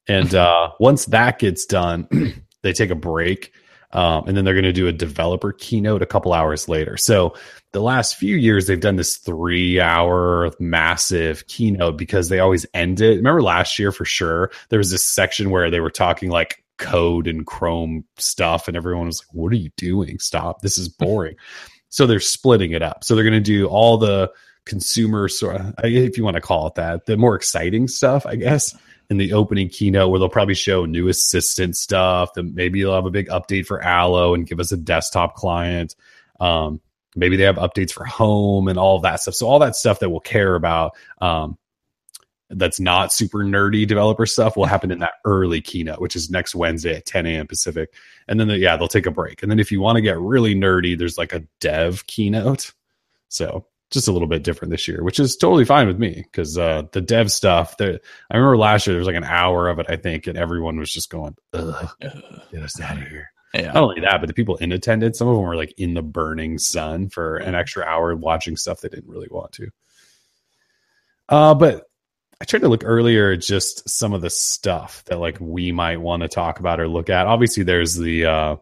And 0.07 0.33
uh, 0.35 0.71
once 0.79 1.05
that 1.05 1.39
gets 1.39 1.65
done, 1.65 2.07
they 2.61 2.73
take 2.73 2.89
a 2.89 2.95
break. 2.95 3.53
Um, 3.93 4.27
and 4.27 4.35
then 4.35 4.43
they're 4.43 4.55
going 4.55 4.63
to 4.63 4.73
do 4.73 4.87
a 4.87 4.91
developer 4.91 5.51
keynote 5.51 6.01
a 6.01 6.07
couple 6.07 6.33
hours 6.33 6.67
later. 6.67 6.97
So 6.97 7.35
the 7.71 7.81
last 7.81 8.15
few 8.15 8.35
years, 8.35 8.67
they've 8.67 8.79
done 8.79 8.95
this 8.95 9.17
three 9.17 9.79
hour 9.79 10.51
massive 10.59 11.47
keynote 11.47 11.97
because 11.97 12.29
they 12.29 12.39
always 12.39 12.65
end 12.73 12.99
it. 13.01 13.17
Remember 13.17 13.41
last 13.41 13.77
year 13.79 13.91
for 13.91 14.05
sure, 14.05 14.51
there 14.69 14.79
was 14.79 14.91
this 14.91 15.03
section 15.03 15.51
where 15.51 15.69
they 15.69 15.79
were 15.79 15.91
talking 15.91 16.29
like 16.29 16.63
code 16.77 17.27
and 17.27 17.45
Chrome 17.45 18.03
stuff, 18.17 18.67
and 18.67 18.75
everyone 18.75 19.05
was 19.07 19.21
like, 19.21 19.33
What 19.33 19.53
are 19.53 19.57
you 19.57 19.71
doing? 19.77 20.19
Stop. 20.19 20.61
This 20.61 20.77
is 20.77 20.89
boring. 20.99 21.35
So 21.89 22.07
they're 22.07 22.19
splitting 22.19 22.71
it 22.71 22.81
up. 22.81 23.03
So 23.03 23.13
they're 23.13 23.23
going 23.23 23.33
to 23.33 23.39
do 23.39 23.67
all 23.67 23.97
the 23.97 24.31
consumer 24.65 25.27
sort 25.27 25.57
of, 25.57 25.75
if 25.83 26.17
you 26.17 26.23
want 26.23 26.35
to 26.35 26.41
call 26.41 26.65
it 26.67 26.75
that, 26.75 27.05
the 27.05 27.17
more 27.17 27.35
exciting 27.35 27.87
stuff, 27.87 28.25
I 28.25 28.35
guess, 28.35 28.75
in 29.09 29.17
the 29.17 29.33
opening 29.33 29.69
keynote 29.69 30.09
where 30.09 30.19
they'll 30.19 30.29
probably 30.29 30.53
show 30.53 30.85
new 30.85 31.07
assistant 31.07 31.77
stuff. 31.77 32.33
That 32.33 32.43
maybe 32.43 32.81
they'll 32.81 32.95
have 32.95 33.05
a 33.05 33.11
big 33.11 33.29
update 33.29 33.65
for 33.65 33.81
Allo 33.81 34.33
and 34.33 34.47
give 34.47 34.59
us 34.59 34.71
a 34.71 34.77
desktop 34.77 35.35
client. 35.35 35.95
Um, 36.39 36.81
maybe 37.15 37.37
they 37.37 37.43
have 37.43 37.57
updates 37.57 37.91
for 37.91 38.05
home 38.05 38.67
and 38.67 38.79
all 38.79 38.99
that 38.99 39.21
stuff. 39.21 39.35
So 39.35 39.47
all 39.47 39.59
that 39.59 39.75
stuff 39.75 39.99
that 39.99 40.09
we'll 40.09 40.19
care 40.19 40.55
about. 40.55 40.93
Um, 41.21 41.57
that's 42.49 42.79
not 42.79 43.11
super 43.11 43.39
nerdy 43.39 43.87
developer 43.87 44.25
stuff 44.25 44.55
will 44.55 44.65
happen 44.65 44.91
in 44.91 44.99
that 44.99 45.13
early 45.25 45.61
keynote, 45.61 45.99
which 45.99 46.15
is 46.15 46.29
next 46.29 46.53
Wednesday 46.53 46.95
at 46.97 47.05
10 47.05 47.25
a.m. 47.25 47.47
Pacific. 47.47 47.93
And 48.27 48.39
then, 48.39 48.47
the, 48.47 48.57
yeah, 48.57 48.77
they'll 48.77 48.87
take 48.87 49.05
a 49.05 49.11
break. 49.11 49.41
And 49.41 49.49
then 49.49 49.59
if 49.59 49.71
you 49.71 49.81
want 49.81 49.95
to 49.95 50.01
get 50.01 50.19
really 50.19 50.53
nerdy, 50.53 50.97
there's 50.97 51.17
like 51.17 51.33
a 51.33 51.43
dev 51.59 52.05
keynote. 52.05 52.71
So 53.29 53.65
just 53.93 54.07
a 54.07 54.11
little 54.11 54.27
bit 54.27 54.43
different 54.43 54.71
this 54.71 54.87
year, 54.87 55.03
which 55.03 55.19
is 55.19 55.37
totally 55.37 55.65
fine 55.65 55.87
with 55.87 55.99
me 55.99 56.23
because 56.23 56.57
uh, 56.57 56.83
the 56.91 57.01
dev 57.01 57.31
stuff. 57.31 57.77
The, 57.77 57.99
I 58.29 58.37
remember 58.37 58.57
last 58.57 58.85
year 58.85 58.93
there 58.93 58.99
was 58.99 59.07
like 59.07 59.15
an 59.15 59.23
hour 59.23 59.69
of 59.69 59.79
it, 59.79 59.85
I 59.89 59.95
think, 59.95 60.27
and 60.27 60.37
everyone 60.37 60.77
was 60.77 60.91
just 60.91 61.09
going, 61.09 61.35
Ugh, 61.53 61.89
"Get 62.01 62.63
us 62.63 62.79
out 62.81 62.97
of 62.97 63.07
here." 63.07 63.29
Yeah. 63.53 63.73
Not 63.73 63.83
only 63.83 64.01
that, 64.01 64.19
but 64.19 64.27
the 64.27 64.33
people 64.33 64.57
in 64.57 64.71
attendance, 64.71 65.19
some 65.19 65.27
of 65.27 65.35
them 65.35 65.45
were 65.45 65.55
like 65.55 65.73
in 65.77 65.93
the 65.93 66.01
burning 66.01 66.57
sun 66.57 67.09
for 67.09 67.37
an 67.37 67.53
extra 67.53 67.85
hour 67.85 68.15
watching 68.15 68.57
stuff 68.57 68.81
they 68.81 68.89
didn't 68.89 69.09
really 69.09 69.27
want 69.29 69.51
to. 69.53 69.69
Uh, 71.29 71.53
but 71.53 71.83
I 72.41 72.45
tried 72.45 72.63
to 72.63 72.67
look 72.67 72.83
earlier 72.83 73.31
at 73.31 73.41
just 73.41 73.87
some 73.87 74.13
of 74.13 74.21
the 74.21 74.29
stuff 74.29 75.03
that 75.05 75.19
like 75.19 75.37
we 75.39 75.71
might 75.71 76.01
want 76.01 76.23
to 76.23 76.27
talk 76.27 76.59
about 76.59 76.79
or 76.79 76.87
look 76.87 77.09
at. 77.09 77.27
Obviously, 77.27 77.63
there's 77.63 77.95
the 77.95 78.25
uh, 78.25 78.55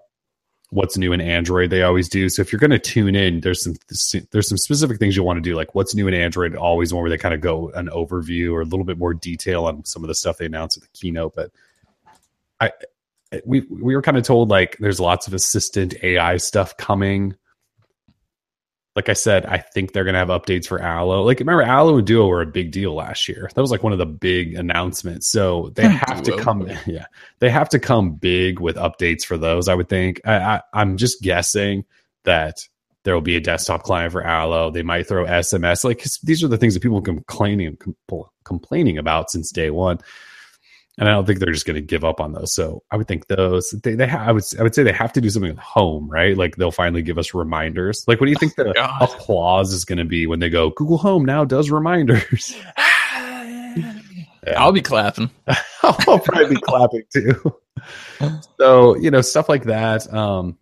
what's 0.71 0.97
new 0.97 1.13
in 1.13 1.21
Android. 1.21 1.69
They 1.69 1.83
always 1.83 2.09
do. 2.09 2.29
So 2.29 2.41
if 2.41 2.51
you're 2.51 2.59
going 2.59 2.71
to 2.71 2.79
tune 2.79 3.15
in, 3.15 3.41
there's 3.41 3.63
some 3.63 3.75
there's 4.31 4.49
some 4.49 4.57
specific 4.57 4.97
things 4.97 5.15
you 5.15 5.23
want 5.23 5.37
to 5.37 5.41
do, 5.41 5.55
like 5.55 5.75
what's 5.75 5.93
new 5.93 6.07
in 6.07 6.13
Android. 6.13 6.55
Always 6.55 6.93
one 6.93 7.03
where 7.03 7.09
they 7.09 7.17
kind 7.17 7.35
of 7.35 7.41
go 7.41 7.69
an 7.71 7.87
overview 7.89 8.53
or 8.53 8.61
a 8.61 8.65
little 8.65 8.85
bit 8.85 8.97
more 8.97 9.13
detail 9.13 9.65
on 9.65 9.85
some 9.85 10.03
of 10.03 10.07
the 10.07 10.15
stuff 10.15 10.37
they 10.37 10.45
announced 10.45 10.77
at 10.77 10.83
the 10.83 10.89
keynote. 10.93 11.35
But 11.35 11.51
I 12.59 12.71
we 13.45 13.61
we 13.69 13.95
were 13.95 14.01
kind 14.01 14.17
of 14.17 14.23
told 14.23 14.49
like 14.49 14.77
there's 14.77 14.99
lots 14.99 15.27
of 15.27 15.33
assistant 15.33 15.93
AI 16.03 16.37
stuff 16.37 16.75
coming 16.77 17.35
like 18.95 19.07
I 19.07 19.13
said, 19.13 19.45
I 19.45 19.57
think 19.57 19.93
they're 19.93 20.03
going 20.03 20.15
to 20.15 20.19
have 20.19 20.27
updates 20.27 20.67
for 20.67 20.81
Allo. 20.81 21.23
Like, 21.23 21.39
remember, 21.39 21.63
Allo 21.63 21.97
and 21.97 22.05
Duo 22.05 22.27
were 22.27 22.41
a 22.41 22.45
big 22.45 22.71
deal 22.71 22.93
last 22.93 23.29
year. 23.29 23.49
That 23.53 23.61
was 23.61 23.71
like 23.71 23.83
one 23.83 23.93
of 23.93 23.99
the 23.99 24.05
big 24.05 24.53
announcements. 24.53 25.29
So 25.29 25.71
they 25.75 25.87
hmm. 25.87 25.95
have 25.95 26.21
to 26.23 26.35
come, 26.37 26.67
yeah, 26.85 27.05
they 27.39 27.49
have 27.49 27.69
to 27.69 27.79
come 27.79 28.15
big 28.15 28.59
with 28.59 28.75
updates 28.75 29.25
for 29.25 29.37
those. 29.37 29.69
I 29.69 29.75
would 29.75 29.87
think. 29.87 30.19
I, 30.25 30.61
I, 30.73 30.81
am 30.81 30.97
just 30.97 31.21
guessing 31.21 31.85
that 32.25 32.67
there 33.03 33.13
will 33.13 33.21
be 33.21 33.37
a 33.37 33.41
desktop 33.41 33.83
client 33.83 34.11
for 34.11 34.23
Allo. 34.23 34.71
They 34.71 34.83
might 34.83 35.07
throw 35.07 35.25
SMS. 35.25 35.85
Like 35.85 36.03
these 36.23 36.43
are 36.43 36.49
the 36.49 36.57
things 36.57 36.73
that 36.73 36.83
people 36.83 37.01
complaining 37.01 37.77
complaining 38.43 38.97
about 38.97 39.31
since 39.31 39.51
day 39.51 39.71
one 39.71 39.99
and 40.97 41.07
I 41.07 41.13
don't 41.13 41.25
think 41.25 41.39
they're 41.39 41.53
just 41.53 41.65
going 41.65 41.75
to 41.75 41.81
give 41.81 42.03
up 42.03 42.19
on 42.19 42.33
those. 42.33 42.53
So 42.53 42.83
I 42.91 42.97
would 42.97 43.07
think 43.07 43.27
those 43.27 43.69
they, 43.83 43.95
they 43.95 44.07
ha- 44.07 44.25
I 44.25 44.31
would 44.31 44.43
I 44.59 44.63
would 44.63 44.75
say 44.75 44.83
they 44.83 44.91
have 44.91 45.13
to 45.13 45.21
do 45.21 45.29
something 45.29 45.51
with 45.51 45.59
home, 45.59 46.09
right? 46.09 46.37
Like 46.37 46.57
they'll 46.57 46.71
finally 46.71 47.01
give 47.01 47.17
us 47.17 47.33
reminders. 47.33 48.03
Like 48.07 48.19
what 48.19 48.25
do 48.25 48.31
you 48.31 48.37
think 48.37 48.55
the 48.55 48.73
oh, 48.77 49.05
applause 49.05 49.71
is 49.73 49.85
going 49.85 49.99
to 49.99 50.05
be 50.05 50.27
when 50.27 50.39
they 50.39 50.49
go 50.49 50.71
Google 50.71 50.97
Home 50.97 51.25
now 51.25 51.45
does 51.45 51.71
reminders? 51.71 52.55
yeah. 52.77 53.93
I'll 54.57 54.71
be 54.71 54.81
clapping. 54.81 55.29
I'll 55.83 56.19
probably 56.19 56.55
be 56.55 56.61
clapping 56.61 57.03
too. 57.13 57.55
so 58.59 58.95
you 58.97 59.11
know 59.11 59.21
stuff 59.21 59.47
like 59.47 59.63
that. 59.63 60.11
Um, 60.13 60.57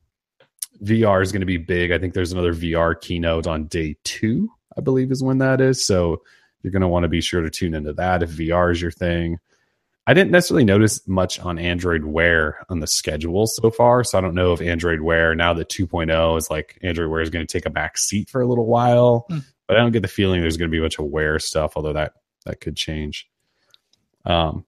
VR 0.84 1.22
is 1.22 1.32
going 1.32 1.42
to 1.42 1.46
be 1.46 1.58
big. 1.58 1.92
I 1.92 1.98
think 1.98 2.14
there's 2.14 2.32
another 2.32 2.54
VR 2.54 3.00
keynote 3.00 3.48
on 3.48 3.66
day 3.66 3.98
two. 4.04 4.50
I 4.78 4.82
believe 4.82 5.12
is 5.12 5.24
when 5.24 5.40
that 5.40 5.60
is. 5.60 5.86
So 5.86 6.22
you're 6.62 6.72
going 6.72 6.82
to 6.82 6.88
want 6.88 7.04
to 7.04 7.10
be 7.10 7.22
sure 7.22 7.42
to 7.42 7.50
tune 7.50 7.74
into 7.74 7.94
that 7.94 8.24
if 8.24 8.30
VR 8.30 8.72
is 8.72 8.82
your 8.82 8.92
thing. 8.92 9.40
I 10.10 10.14
didn't 10.16 10.32
necessarily 10.32 10.66
notice 10.66 11.08
much 11.08 11.40
on 11.40 11.60
Android 11.60 12.04
Wear 12.04 12.66
on 12.68 12.80
the 12.80 12.88
schedule 12.88 13.46
so 13.46 13.70
far. 13.70 14.04
So 14.04 14.18
I 14.18 14.22
don't 14.22 14.34
know 14.34 14.54
if 14.54 14.60
Android 14.60 15.02
Wear 15.02 15.36
now 15.36 15.54
that 15.54 15.70
2.0 15.70 16.36
is 16.36 16.50
like 16.50 16.80
Android 16.82 17.12
Wear 17.12 17.22
is 17.22 17.30
going 17.30 17.46
to 17.46 17.52
take 17.52 17.68
a 17.68 17.70
back 17.70 17.96
seat 17.96 18.28
for 18.28 18.42
a 18.42 18.48
little 18.48 18.66
while. 18.66 19.28
Mm. 19.30 19.46
But 19.68 19.78
I 19.78 19.82
don't 19.82 19.92
get 19.92 20.02
the 20.02 20.08
feeling 20.08 20.42
there's 20.42 20.58
going 20.58 20.68
to 20.68 20.72
be 20.72 20.80
a 20.80 20.82
bunch 20.82 20.98
of 20.98 21.06
Wear 21.06 21.38
stuff, 21.38 21.74
although 21.76 21.94
that 21.94 22.14
that 22.48 22.60
could 22.60 22.76
change. 22.76 23.30
Um, 24.26 24.66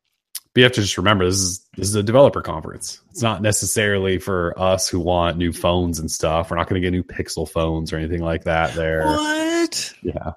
but 0.54 0.60
you 0.60 0.64
have 0.64 0.74
to 0.74 0.82
just 0.82 1.00
remember 1.00 1.26
this 1.26 1.40
is 1.40 1.68
this 1.76 1.88
is 1.88 1.96
a 1.96 2.04
developer 2.04 2.44
conference. 2.44 3.02
It's 3.10 3.24
not 3.24 3.42
necessarily 3.42 4.20
for 4.20 4.54
us 4.60 4.90
who 4.90 5.00
want 5.00 5.38
new 5.38 5.54
phones 5.54 5.98
and 5.98 6.12
stuff. 6.12 6.52
We're 6.52 6.58
not 6.58 6.70
going 6.70 6.80
to 6.80 6.86
get 6.86 6.92
new 6.92 7.04
Pixel 7.04 7.50
phones 7.50 7.92
or 7.92 7.98
anything 7.98 8.22
like 8.22 8.44
that. 8.44 8.76
There, 8.76 9.08
what? 9.08 9.94
Yeah, 10.04 10.34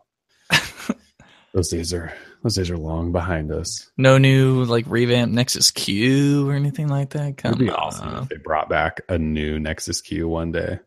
those 1.52 1.68
days 1.68 1.92
are 1.92 2.14
those 2.44 2.56
days 2.56 2.70
are 2.70 2.76
long 2.76 3.10
behind 3.10 3.50
us. 3.50 3.90
No 3.96 4.18
new 4.18 4.64
like 4.64 4.84
revamp 4.86 5.32
Nexus 5.32 5.70
Q 5.70 6.46
or 6.48 6.52
anything 6.52 6.88
like 6.88 7.10
that. 7.10 7.38
Come 7.38 7.54
It'd 7.54 7.66
be 7.66 7.70
on. 7.70 7.76
awesome 7.76 8.16
if 8.18 8.28
they 8.28 8.36
brought 8.36 8.68
back 8.68 9.00
a 9.08 9.18
new 9.18 9.58
Nexus 9.58 10.02
Q 10.02 10.28
one 10.28 10.52
day. 10.52 10.78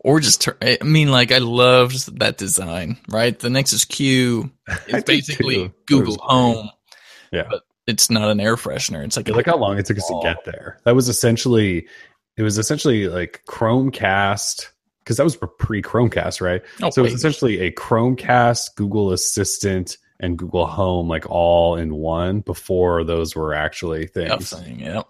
Or 0.00 0.18
just, 0.20 0.42
tur- 0.42 0.58
I 0.60 0.78
mean, 0.84 1.10
like 1.12 1.30
I 1.30 1.38
loved 1.38 2.18
that 2.18 2.38
design, 2.38 2.98
right? 3.08 3.38
The 3.38 3.50
Nexus 3.50 3.84
Q 3.84 4.50
is 4.88 5.04
basically 5.04 5.72
Google 5.86 6.18
Home. 6.20 6.70
Yeah, 7.32 7.44
but 7.48 7.62
it's 7.86 8.10
not 8.10 8.28
an 8.28 8.40
air 8.40 8.56
freshener. 8.56 9.04
It's 9.04 9.16
like 9.16 9.28
look 9.28 9.46
how 9.46 9.56
long 9.56 9.78
it 9.78 9.86
took 9.86 9.96
us 9.96 10.06
to 10.08 10.20
get 10.24 10.44
there. 10.44 10.80
That 10.84 10.96
was 10.96 11.08
essentially, 11.08 11.86
it 12.36 12.42
was 12.42 12.58
essentially 12.58 13.08
like 13.08 13.42
Chromecast 13.48 14.66
because 15.00 15.18
that 15.18 15.24
was 15.24 15.36
pre 15.60 15.82
Chromecast, 15.82 16.40
right? 16.40 16.62
Oh, 16.82 16.90
so 16.90 17.04
it's 17.04 17.14
essentially 17.14 17.60
a 17.60 17.70
Chromecast, 17.70 18.74
Google 18.74 19.12
Assistant, 19.12 19.98
and 20.20 20.38
Google 20.38 20.66
Home 20.66 21.08
like 21.08 21.28
all 21.28 21.76
in 21.76 21.94
one 21.94 22.40
before 22.40 23.04
those 23.04 23.36
were 23.36 23.54
actually 23.54 24.06
things. 24.06 24.52
Yep, 24.52 24.62
thing, 24.62 24.80
yep. 24.80 25.08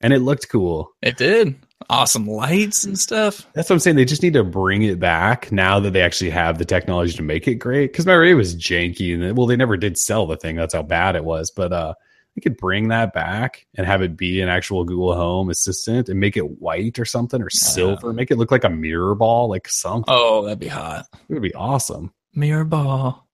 And 0.00 0.12
it 0.12 0.20
looked 0.20 0.48
cool. 0.48 0.92
It 1.02 1.16
did. 1.16 1.54
Awesome 1.88 2.26
lights 2.26 2.84
and 2.84 2.98
stuff. 2.98 3.46
That's 3.52 3.68
what 3.68 3.76
I'm 3.76 3.80
saying. 3.80 3.96
They 3.96 4.04
just 4.04 4.22
need 4.22 4.34
to 4.34 4.44
bring 4.44 4.82
it 4.82 5.00
back 5.00 5.50
now 5.50 5.80
that 5.80 5.92
they 5.92 6.02
actually 6.02 6.30
have 6.30 6.58
the 6.58 6.64
technology 6.64 7.14
to 7.14 7.22
make 7.22 7.48
it 7.48 7.56
great. 7.56 7.92
Because 7.92 8.06
my 8.06 8.22
it 8.22 8.34
was 8.34 8.54
janky, 8.54 9.14
and 9.14 9.36
well, 9.36 9.46
they 9.46 9.56
never 9.56 9.76
did 9.76 9.98
sell 9.98 10.26
the 10.26 10.36
thing. 10.36 10.56
That's 10.56 10.74
how 10.74 10.82
bad 10.82 11.16
it 11.16 11.24
was. 11.24 11.50
But 11.50 11.72
uh, 11.72 11.94
they 12.34 12.40
could 12.40 12.56
bring 12.56 12.88
that 12.88 13.12
back 13.12 13.66
and 13.74 13.86
have 13.86 14.02
it 14.02 14.16
be 14.16 14.40
an 14.40 14.48
actual 14.48 14.84
Google 14.84 15.14
Home 15.14 15.50
Assistant 15.50 16.08
and 16.08 16.20
make 16.20 16.36
it 16.36 16.60
white 16.60 16.98
or 16.98 17.04
something 17.04 17.42
or 17.42 17.50
silver. 17.50 18.12
Make 18.12 18.30
it 18.30 18.38
look 18.38 18.50
like 18.50 18.64
a 18.64 18.70
mirror 18.70 19.14
ball, 19.14 19.48
like 19.48 19.68
something. 19.68 20.14
Oh, 20.14 20.44
that'd 20.44 20.60
be 20.60 20.68
hot. 20.68 21.06
It 21.28 21.32
would 21.32 21.42
be 21.42 21.54
awesome. 21.54 22.12
Mirror 22.34 22.64
ball. 22.64 23.26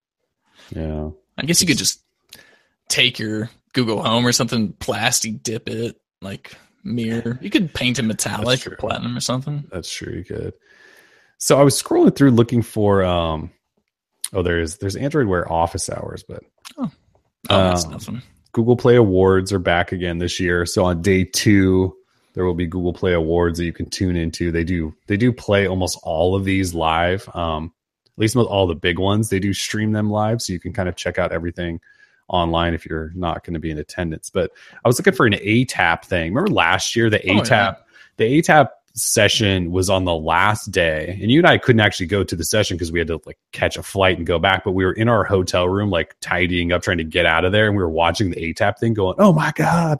Yeah. 0.70 1.10
I 1.38 1.42
guess 1.46 1.60
you 1.60 1.66
could 1.66 1.78
just 1.78 2.02
take 2.88 3.18
your 3.18 3.50
Google 3.72 4.02
Home 4.02 4.26
or 4.26 4.32
something, 4.32 4.72
plastic 4.74 5.42
dip 5.42 5.68
it, 5.68 5.96
like 6.22 6.56
mirror. 6.82 7.38
You 7.42 7.50
could 7.50 7.74
paint 7.74 7.98
it 7.98 8.02
metallic 8.02 8.66
or 8.66 8.76
platinum 8.76 9.16
or 9.16 9.20
something. 9.20 9.64
That's 9.70 9.92
true. 9.92 10.14
You 10.14 10.24
could. 10.24 10.54
So 11.38 11.58
I 11.58 11.62
was 11.62 11.80
scrolling 11.80 12.14
through 12.16 12.30
looking 12.30 12.62
for 12.62 13.04
um 13.04 13.50
oh 14.32 14.42
there's 14.42 14.78
there's 14.78 14.96
Android 14.96 15.26
Wear 15.26 15.50
office 15.52 15.90
hours, 15.90 16.24
but 16.26 16.42
Oh, 16.78 16.90
that's 17.48 17.84
Um, 17.84 17.90
nothing. 17.92 18.22
Google 18.52 18.76
Play 18.76 18.96
Awards 18.96 19.52
are 19.52 19.58
back 19.58 19.92
again 19.92 20.18
this 20.18 20.40
year. 20.40 20.64
So 20.64 20.84
on 20.86 21.02
day 21.02 21.24
two, 21.24 21.94
there 22.32 22.44
will 22.44 22.54
be 22.54 22.66
Google 22.66 22.94
Play 22.94 23.12
Awards 23.12 23.58
that 23.58 23.66
you 23.66 23.72
can 23.72 23.90
tune 23.90 24.16
into. 24.16 24.50
They 24.50 24.64
do 24.64 24.94
they 25.08 25.16
do 25.18 25.32
play 25.32 25.66
almost 25.68 25.98
all 26.02 26.34
of 26.34 26.44
these 26.44 26.72
live. 26.74 27.28
Um, 27.34 27.72
at 28.16 28.20
least 28.20 28.36
all 28.36 28.66
the 28.66 28.74
big 28.74 28.98
ones. 28.98 29.28
They 29.28 29.38
do 29.38 29.52
stream 29.52 29.92
them 29.92 30.10
live, 30.10 30.40
so 30.42 30.52
you 30.52 30.60
can 30.60 30.72
kind 30.72 30.88
of 30.88 30.96
check 30.96 31.18
out 31.18 31.32
everything 31.32 31.80
online 32.28 32.74
if 32.74 32.84
you're 32.86 33.12
not 33.14 33.44
going 33.44 33.54
to 33.54 33.60
be 33.60 33.70
in 33.70 33.78
attendance. 33.78 34.30
But 34.30 34.50
I 34.84 34.88
was 34.88 34.98
looking 34.98 35.12
for 35.14 35.26
an 35.26 35.34
ATAP 35.34 36.04
thing. 36.04 36.32
Remember 36.34 36.50
last 36.52 36.96
year 36.96 37.08
the 37.10 37.20
Oh, 37.30 37.34
ATAP 37.40 37.48
yeah. 37.50 37.74
the 38.16 38.24
ATAP 38.42 38.68
session 38.94 39.70
was 39.70 39.90
on 39.90 40.04
the 40.06 40.14
last 40.14 40.70
day 40.72 41.18
and 41.20 41.30
you 41.30 41.38
and 41.40 41.46
I 41.46 41.58
couldn't 41.58 41.80
actually 41.80 42.06
go 42.06 42.24
to 42.24 42.34
the 42.34 42.44
session 42.44 42.78
because 42.78 42.90
we 42.90 42.98
had 42.98 43.08
to 43.08 43.20
like 43.26 43.36
catch 43.52 43.76
a 43.76 43.82
flight 43.82 44.16
and 44.16 44.26
go 44.26 44.38
back 44.38 44.64
but 44.64 44.72
we 44.72 44.86
were 44.86 44.94
in 44.94 45.06
our 45.06 45.22
hotel 45.22 45.68
room 45.68 45.90
like 45.90 46.16
tidying 46.22 46.72
up 46.72 46.80
trying 46.80 46.96
to 46.96 47.04
get 47.04 47.26
out 47.26 47.44
of 47.44 47.52
there 47.52 47.66
and 47.66 47.76
we 47.76 47.82
were 47.82 47.90
watching 47.90 48.30
the 48.30 48.36
ATAP 48.54 48.78
thing 48.78 48.94
going 48.94 49.14
oh 49.18 49.34
my 49.34 49.52
god 49.54 49.98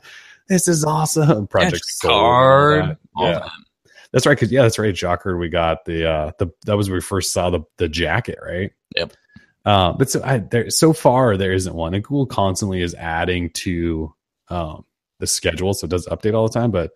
this 0.49 0.67
is 0.67 0.83
awesome 0.83 1.47
project 1.47 1.85
Yeah, 2.03 2.09
Soul 2.09 2.11
and 2.13 2.17
all 2.17 2.33
card. 2.33 2.97
yeah 3.19 3.33
that. 3.41 3.51
That's 4.17 4.25
right 4.25 4.35
because 4.35 4.51
yeah 4.51 4.63
that's 4.63 4.79
right 4.79 4.95
Jacquard 4.95 5.39
we 5.39 5.51
got 5.51 5.85
the 5.85 6.09
uh 6.09 6.33
the 6.39 6.49
that 6.65 6.75
was 6.75 6.89
when 6.89 6.95
we 6.95 7.01
first 7.03 7.35
saw 7.35 7.51
the 7.51 7.61
the 7.77 7.87
jacket 7.87 8.39
right 8.43 8.73
Yep. 8.97 9.13
uh, 9.67 9.93
but 9.93 10.09
so 10.09 10.23
I, 10.25 10.39
there 10.39 10.71
so 10.71 10.95
far 10.95 11.37
there 11.37 11.53
isn't 11.53 11.75
one 11.75 11.93
and 11.93 12.03
Google 12.03 12.25
constantly 12.25 12.81
is 12.81 12.95
adding 12.95 13.51
to 13.51 14.15
um 14.49 14.87
the 15.19 15.27
schedule 15.27 15.75
so 15.75 15.85
it 15.85 15.91
does 15.91 16.07
update 16.07 16.33
all 16.33 16.49
the 16.49 16.59
time 16.59 16.71
but 16.71 16.93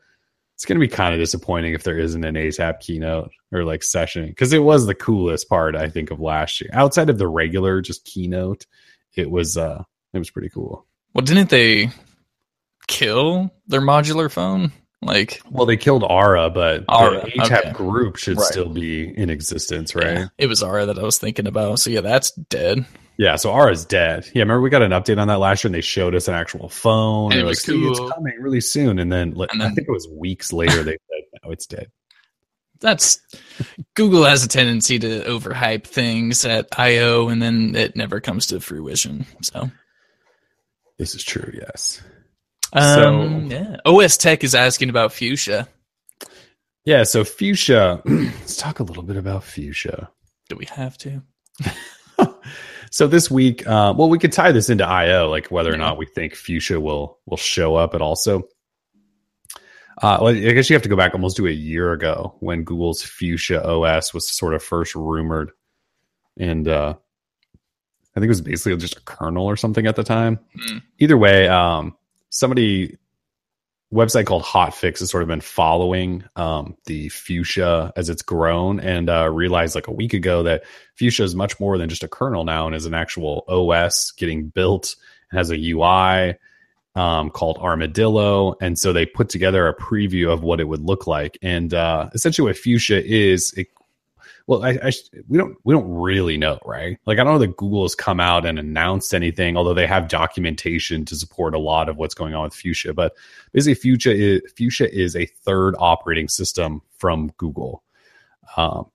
it's 0.54 0.64
going 0.64 0.80
to 0.80 0.86
be 0.86 0.88
kind 0.88 1.12
of 1.12 1.20
disappointing 1.20 1.74
if 1.74 1.82
there 1.82 1.98
isn't 1.98 2.24
an 2.24 2.36
ATAP 2.36 2.80
keynote 2.80 3.30
or 3.52 3.64
like 3.64 3.82
session 3.82 4.26
because 4.26 4.54
it 4.54 4.62
was 4.62 4.86
the 4.86 4.94
coolest 4.94 5.46
part 5.46 5.76
I 5.76 5.90
think 5.90 6.10
of 6.10 6.20
last 6.20 6.58
year. 6.58 6.70
Outside 6.72 7.10
of 7.10 7.18
the 7.18 7.28
regular 7.28 7.82
just 7.82 8.06
keynote, 8.06 8.64
it 9.14 9.30
was 9.30 9.58
uh 9.58 9.82
it 10.14 10.18
was 10.18 10.30
pretty 10.30 10.48
cool. 10.48 10.86
Well, 11.12 11.24
didn't 11.24 11.50
they 11.50 11.90
kill 12.88 13.50
their 13.66 13.82
modular 13.82 14.30
phone? 14.30 14.72
Like, 15.03 15.40
Well, 15.51 15.64
they 15.64 15.78
killed 15.78 16.05
Ara, 16.09 16.51
but 16.51 16.84
Ara, 16.90 17.22
the 17.24 17.30
ATAP 17.40 17.59
okay. 17.61 17.72
group 17.72 18.16
should 18.16 18.36
Right. 18.36 18.46
still 18.46 18.68
be 18.68 19.05
in 19.16 19.30
existence, 19.30 19.94
right? 19.94 20.05
yeah, 20.07 20.18
Yeah. 20.20 20.26
it 20.38 20.46
was 20.46 20.62
Ara 20.62 20.84
that 20.86 20.98
I 20.98 21.03
was 21.03 21.16
thinking 21.18 21.46
about. 21.46 21.78
So 21.80 21.88
yeah, 21.90 22.03
that's 22.03 22.32
dead. 22.32 22.84
Yeah, 23.16 23.36
so 23.36 23.51
Ara's 23.51 23.84
dead. 23.86 24.26
Yeah, 24.34 24.42
remember 24.42 24.61
we 24.62 24.70
got 24.70 24.82
an 24.82 24.92
update 24.92 25.18
on 25.18 25.28
that 25.28 25.38
last 25.40 25.64
year, 25.64 25.68
and 25.68 25.74
they 25.74 25.80
showed 25.80 26.14
us 26.14 26.28
an 26.28 26.34
actual 26.34 26.68
phone. 26.68 27.32
And 27.32 27.40
it 27.40 27.44
was 27.44 27.66
like, 27.66 27.76
cool. 27.76 27.90
it's 27.90 28.12
coming 28.14 28.34
really 28.40 28.61
soon, 28.61 28.98
and 28.98 29.11
then, 29.12 29.32
like, 29.32 29.53
And 29.53 29.62
I 29.62 29.68
think 29.68 29.88
it 29.88 29.92
was 29.92 30.07
weeks 30.09 30.53
later 30.53 30.82
they 30.82 30.92
said, 30.92 31.22
"No, 31.44 31.51
it's 31.51 31.66
dead." 31.66 31.88
That's 32.80 33.20
Google 33.94 34.24
has 34.24 34.42
a 34.42 34.48
tendency 34.48 34.98
to 35.01 35.22
overhype 35.24 35.84
things 35.84 36.46
at 36.46 36.68
I/O, 36.78 37.28
and 37.28 37.42
then 37.42 37.74
it 37.76 37.94
never 37.94 38.20
comes 38.20 38.46
to 38.48 38.61
fruition. 38.61 39.26
So, 39.42 39.70
This 40.98 41.14
is 41.14 41.22
true. 41.22 41.53
Yes. 41.55 42.01
Um, 42.72 43.50
yeah. 43.50 43.76
OS 43.84 44.16
Tech 44.16 44.44
is 44.44 44.54
asking 44.54 44.90
about 44.90 45.12
Fuchsia. 45.12 45.68
Yeah. 46.84 47.04
So 47.04 47.24
Fuchsia. 47.24 48.02
let's 48.04 48.56
talk 48.56 48.80
a 48.80 48.84
little 48.84 49.02
bit 49.02 49.16
about 49.16 49.44
Fuchsia. 49.44 50.10
Do 50.48 50.56
we 50.56 50.66
have 50.66 50.98
to? 50.98 51.22
so 52.90 53.06
this 53.06 53.30
week, 53.30 53.66
uh, 53.66 53.94
well, 53.96 54.08
we 54.08 54.18
could 54.18 54.32
tie 54.32 54.52
this 54.52 54.70
into 54.70 54.86
IO, 54.86 55.28
like 55.28 55.48
whether 55.50 55.72
or 55.72 55.76
not 55.76 55.98
we 55.98 56.06
think 56.06 56.34
Fuchsia 56.34 56.80
will 56.80 57.18
will 57.26 57.36
show 57.36 57.76
up 57.76 57.94
at 57.94 58.02
also. 58.02 58.42
Uh, 60.02 60.18
well, 60.22 60.34
I 60.34 60.52
guess 60.52 60.70
you 60.70 60.74
have 60.74 60.82
to 60.82 60.88
go 60.88 60.96
back 60.96 61.14
almost 61.14 61.36
to 61.36 61.46
a 61.46 61.50
year 61.50 61.92
ago 61.92 62.34
when 62.40 62.64
Google's 62.64 63.02
Fuchsia 63.02 63.62
OS 63.62 64.14
was 64.14 64.26
sort 64.28 64.54
of 64.54 64.62
first 64.62 64.94
rumored, 64.94 65.52
and 66.38 66.66
uh, 66.66 66.94
I 66.94 68.20
think 68.20 68.24
it 68.24 68.28
was 68.28 68.40
basically 68.40 68.76
just 68.78 68.96
a 68.96 69.02
kernel 69.02 69.44
or 69.44 69.56
something 69.56 69.86
at 69.86 69.96
the 69.96 70.04
time. 70.04 70.40
Hmm. 70.58 70.78
Either 70.98 71.18
way, 71.18 71.48
um, 71.48 71.96
somebody 72.30 72.96
website 73.92 74.26
called 74.26 74.44
Hotfix 74.44 75.00
has 75.00 75.10
sort 75.10 75.22
of 75.22 75.28
been 75.28 75.40
following 75.40 76.24
um, 76.36 76.76
the 76.86 77.08
Fuchsia 77.08 77.92
as 77.96 78.08
it's 78.08 78.22
grown 78.22 78.78
and 78.80 79.10
uh, 79.10 79.28
realized 79.28 79.74
like 79.74 79.88
a 79.88 79.92
week 79.92 80.14
ago 80.14 80.44
that 80.44 80.62
Fuchsia 80.94 81.24
is 81.24 81.34
much 81.34 81.58
more 81.58 81.76
than 81.76 81.88
just 81.88 82.04
a 82.04 82.08
kernel 82.08 82.44
now 82.44 82.66
and 82.66 82.74
is 82.74 82.86
an 82.86 82.94
actual 82.94 83.44
OS 83.48 84.12
getting 84.12 84.48
built 84.48 84.94
and 85.30 85.38
has 85.38 85.50
a 85.50 85.70
UI 85.70 86.36
um, 86.94 87.30
called 87.30 87.58
Armadillo. 87.58 88.54
And 88.60 88.78
so 88.78 88.92
they 88.92 89.06
put 89.06 89.28
together 89.28 89.66
a 89.66 89.76
preview 89.76 90.32
of 90.32 90.42
what 90.42 90.60
it 90.60 90.68
would 90.68 90.82
look 90.82 91.06
like. 91.06 91.36
And 91.42 91.74
uh, 91.74 92.10
essentially, 92.14 92.46
what 92.46 92.58
Fuchsia 92.58 93.04
is, 93.04 93.52
it, 93.56 93.68
well, 94.47 94.64
I, 94.64 94.78
I, 94.82 94.93
we 95.28 95.38
don't 95.38 95.57
we 95.64 95.74
don't 95.74 95.91
really 95.91 96.36
know, 96.36 96.59
right? 96.64 96.99
Like 97.07 97.18
I 97.18 97.24
don't 97.24 97.34
know 97.34 97.38
that 97.38 97.57
Google 97.57 97.82
has 97.82 97.95
come 97.95 98.20
out 98.20 98.47
and 98.47 98.59
announced 98.59 99.14
anything, 99.14 99.57
although 99.57 99.74
they 99.74 99.86
have 99.86 100.09
documentation 100.09 101.05
to 101.07 101.16
support 101.16 101.55
a 101.55 101.59
lot 101.59 101.88
of 101.88 101.97
what's 101.97 102.14
going 102.14 102.34
on 102.34 102.45
with 102.45 102.55
Fuchsia. 102.55 102.95
But 102.95 103.14
basically, 103.53 103.74
Fuchsia 103.74 104.12
is 104.12 104.41
Fuchsia 104.57 104.93
is 104.93 105.16
a 105.16 105.26
third 105.26 105.74
operating 105.78 106.28
system 106.28 106.82
from 106.99 107.32
Google. 107.36 107.82
Um, 108.57 108.86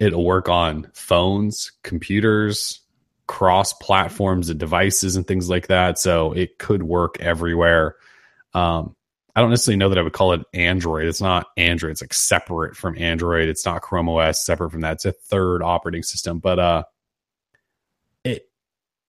it'll 0.00 0.24
work 0.24 0.48
on 0.48 0.90
phones, 0.94 1.72
computers, 1.82 2.80
cross 3.26 3.72
platforms 3.72 4.50
and 4.50 4.60
devices 4.60 5.16
and 5.16 5.26
things 5.26 5.48
like 5.48 5.68
that. 5.68 5.98
So 5.98 6.32
it 6.32 6.58
could 6.58 6.82
work 6.82 7.20
everywhere. 7.20 7.96
Um, 8.52 8.94
I 9.36 9.40
don't 9.40 9.50
necessarily 9.50 9.78
know 9.78 9.88
that 9.88 9.98
I 9.98 10.02
would 10.02 10.12
call 10.12 10.32
it 10.32 10.42
Android. 10.54 11.06
It's 11.06 11.20
not 11.20 11.46
Android. 11.56 11.92
It's 11.92 12.02
like 12.02 12.14
separate 12.14 12.76
from 12.76 12.96
Android. 12.96 13.48
It's 13.48 13.66
not 13.66 13.82
Chrome 13.82 14.08
OS 14.08 14.44
separate 14.44 14.70
from 14.70 14.82
that. 14.82 14.94
It's 14.94 15.04
a 15.04 15.12
third 15.12 15.62
operating 15.62 16.04
system, 16.04 16.38
but 16.38 16.58
uh, 16.58 16.84
it 18.22 18.48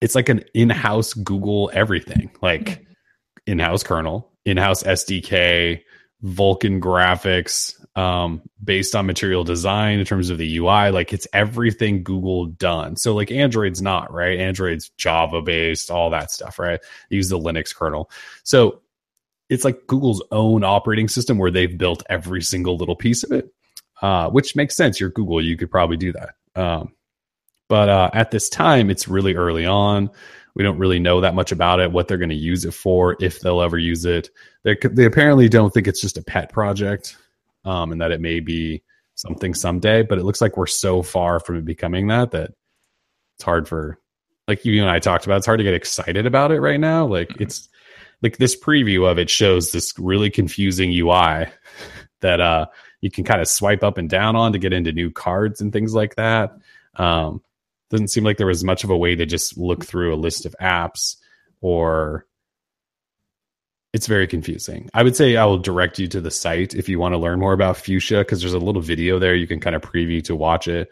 it's 0.01 0.15
like 0.15 0.29
an 0.29 0.43
in-house 0.53 1.13
Google 1.13 1.69
everything, 1.73 2.31
like 2.41 2.85
in-house 3.45 3.83
kernel, 3.83 4.31
in-house 4.45 4.83
SDK, 4.83 5.81
Vulkan 6.23 6.79
graphics, 6.79 7.75
um, 7.95 8.41
based 8.63 8.95
on 8.95 9.05
material 9.05 9.43
design 9.43 9.99
in 9.99 10.05
terms 10.05 10.31
of 10.31 10.39
the 10.39 10.57
UI. 10.57 10.89
Like 10.89 11.13
it's 11.13 11.27
everything 11.33 12.03
Google 12.03 12.47
done. 12.47 12.95
So 12.95 13.13
like 13.13 13.29
Android's 13.29 13.81
not 13.81 14.11
right. 14.11 14.39
Android's 14.39 14.89
Java 14.97 15.43
based, 15.43 15.91
all 15.91 16.09
that 16.09 16.31
stuff, 16.31 16.57
right? 16.57 16.79
They 17.09 17.15
use 17.15 17.29
the 17.29 17.39
Linux 17.39 17.75
kernel. 17.75 18.09
So 18.43 18.81
it's 19.49 19.63
like 19.63 19.87
Google's 19.87 20.23
own 20.31 20.63
operating 20.63 21.07
system 21.07 21.37
where 21.37 21.51
they've 21.51 21.77
built 21.77 22.03
every 22.09 22.41
single 22.41 22.77
little 22.77 22.95
piece 22.95 23.23
of 23.23 23.31
it, 23.31 23.53
uh, 24.01 24.29
which 24.29 24.55
makes 24.55 24.75
sense. 24.75 24.99
You're 24.99 25.09
Google, 25.09 25.41
you 25.41 25.57
could 25.57 25.69
probably 25.69 25.97
do 25.97 26.13
that. 26.13 26.35
Um, 26.55 26.93
but 27.67 27.89
uh, 27.89 28.09
at 28.13 28.31
this 28.31 28.49
time, 28.49 28.89
it's 28.89 29.07
really 29.07 29.35
early 29.35 29.65
on. 29.65 30.09
We 30.55 30.63
don't 30.63 30.77
really 30.77 30.99
know 30.99 31.21
that 31.21 31.35
much 31.35 31.51
about 31.51 31.79
it, 31.79 31.91
what 31.91 32.07
they're 32.07 32.17
going 32.17 32.29
to 32.29 32.35
use 32.35 32.63
it 32.65 32.73
for, 32.73 33.17
if 33.19 33.41
they'll 33.41 33.61
ever 33.61 33.77
use 33.77 34.05
it. 34.05 34.29
They, 34.63 34.77
they 34.83 35.05
apparently 35.05 35.49
don't 35.49 35.73
think 35.73 35.87
it's 35.87 36.01
just 36.01 36.17
a 36.17 36.23
pet 36.23 36.51
project 36.51 37.17
um, 37.65 37.91
and 37.91 38.01
that 38.01 38.11
it 38.11 38.21
may 38.21 38.39
be 38.39 38.81
something 39.15 39.53
someday, 39.53 40.01
but 40.01 40.17
it 40.17 40.23
looks 40.23 40.41
like 40.41 40.57
we're 40.57 40.65
so 40.65 41.01
far 41.01 41.39
from 41.39 41.57
it 41.57 41.65
becoming 41.65 42.07
that 42.07 42.31
that 42.31 42.51
it's 43.35 43.43
hard 43.43 43.67
for, 43.67 43.99
like 44.47 44.63
you 44.63 44.81
and 44.81 44.89
I 44.89 44.99
talked 44.99 45.25
about, 45.25 45.37
it's 45.37 45.45
hard 45.45 45.59
to 45.59 45.63
get 45.63 45.73
excited 45.73 46.25
about 46.25 46.51
it 46.51 46.61
right 46.61 46.79
now. 46.79 47.05
Like 47.05 47.35
it's, 47.39 47.67
like 48.25 48.37
this 48.37 48.59
preview 48.59 49.09
of 49.09 49.19
it 49.19 49.29
shows 49.29 49.71
this 49.71 49.93
really 49.99 50.31
confusing 50.31 50.91
UI 50.91 51.45
that 52.21 52.41
uh 52.41 52.65
you 53.01 53.11
can 53.11 53.23
kind 53.23 53.39
of 53.39 53.47
swipe 53.47 53.83
up 53.83 53.99
and 53.99 54.09
down 54.09 54.35
on 54.35 54.53
to 54.53 54.57
get 54.57 54.73
into 54.73 54.91
new 54.91 55.11
cards 55.11 55.61
and 55.61 55.71
things 55.71 55.93
like 55.93 56.15
that. 56.15 56.57
Um 56.95 57.41
doesn't 57.91 58.07
seem 58.07 58.23
like 58.23 58.37
there 58.37 58.47
was 58.47 58.63
much 58.63 58.83
of 58.83 58.89
a 58.89 58.97
way 58.97 59.15
to 59.15 59.27
just 59.27 59.59
look 59.59 59.85
through 59.85 60.13
a 60.13 60.17
list 60.17 60.47
of 60.47 60.55
apps 60.59 61.17
or 61.61 62.25
it's 63.93 64.07
very 64.07 64.25
confusing. 64.25 64.89
I 64.93 65.03
would 65.03 65.15
say 65.15 65.37
I 65.37 65.45
will 65.45 65.59
direct 65.59 65.99
you 65.99 66.07
to 66.07 66.19
the 66.19 66.31
site 66.31 66.73
if 66.73 66.89
you 66.89 66.97
want 66.97 67.13
to 67.13 67.19
learn 67.19 67.39
more 67.39 67.53
about 67.53 67.77
Fuchsia 67.77 68.21
because 68.21 68.41
there's 68.41 68.55
a 68.55 68.59
little 68.59 68.81
video 68.81 69.19
there 69.19 69.35
you 69.35 69.47
can 69.47 69.59
kind 69.59 69.75
of 69.75 69.83
preview 69.83 70.23
to 70.23 70.35
watch 70.35 70.67
it. 70.67 70.89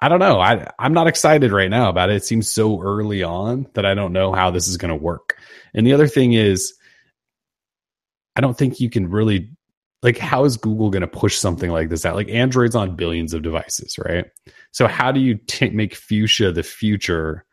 I 0.00 0.08
don't 0.08 0.20
know. 0.20 0.40
I 0.40 0.70
I'm 0.78 0.92
not 0.92 1.08
excited 1.08 1.50
right 1.52 1.70
now 1.70 1.88
about 1.88 2.10
it. 2.10 2.16
It 2.16 2.24
seems 2.24 2.48
so 2.48 2.80
early 2.82 3.22
on 3.22 3.66
that 3.74 3.84
I 3.84 3.94
don't 3.94 4.12
know 4.12 4.32
how 4.32 4.50
this 4.50 4.68
is 4.68 4.76
going 4.76 4.90
to 4.90 4.96
work. 4.96 5.36
And 5.74 5.86
the 5.86 5.92
other 5.92 6.06
thing 6.06 6.34
is, 6.34 6.74
I 8.36 8.40
don't 8.40 8.56
think 8.56 8.80
you 8.80 8.88
can 8.90 9.10
really 9.10 9.50
like 10.02 10.18
how 10.18 10.44
is 10.44 10.56
Google 10.56 10.90
going 10.90 11.00
to 11.00 11.08
push 11.08 11.36
something 11.36 11.70
like 11.70 11.88
this 11.88 12.06
out? 12.06 12.14
Like 12.14 12.28
Android's 12.28 12.76
on 12.76 12.94
billions 12.94 13.34
of 13.34 13.42
devices, 13.42 13.98
right? 13.98 14.26
So 14.70 14.86
how 14.86 15.10
do 15.10 15.18
you 15.20 15.34
t- 15.48 15.70
make 15.70 15.94
Fuchsia 15.94 16.52
the 16.52 16.62
future 16.62 17.44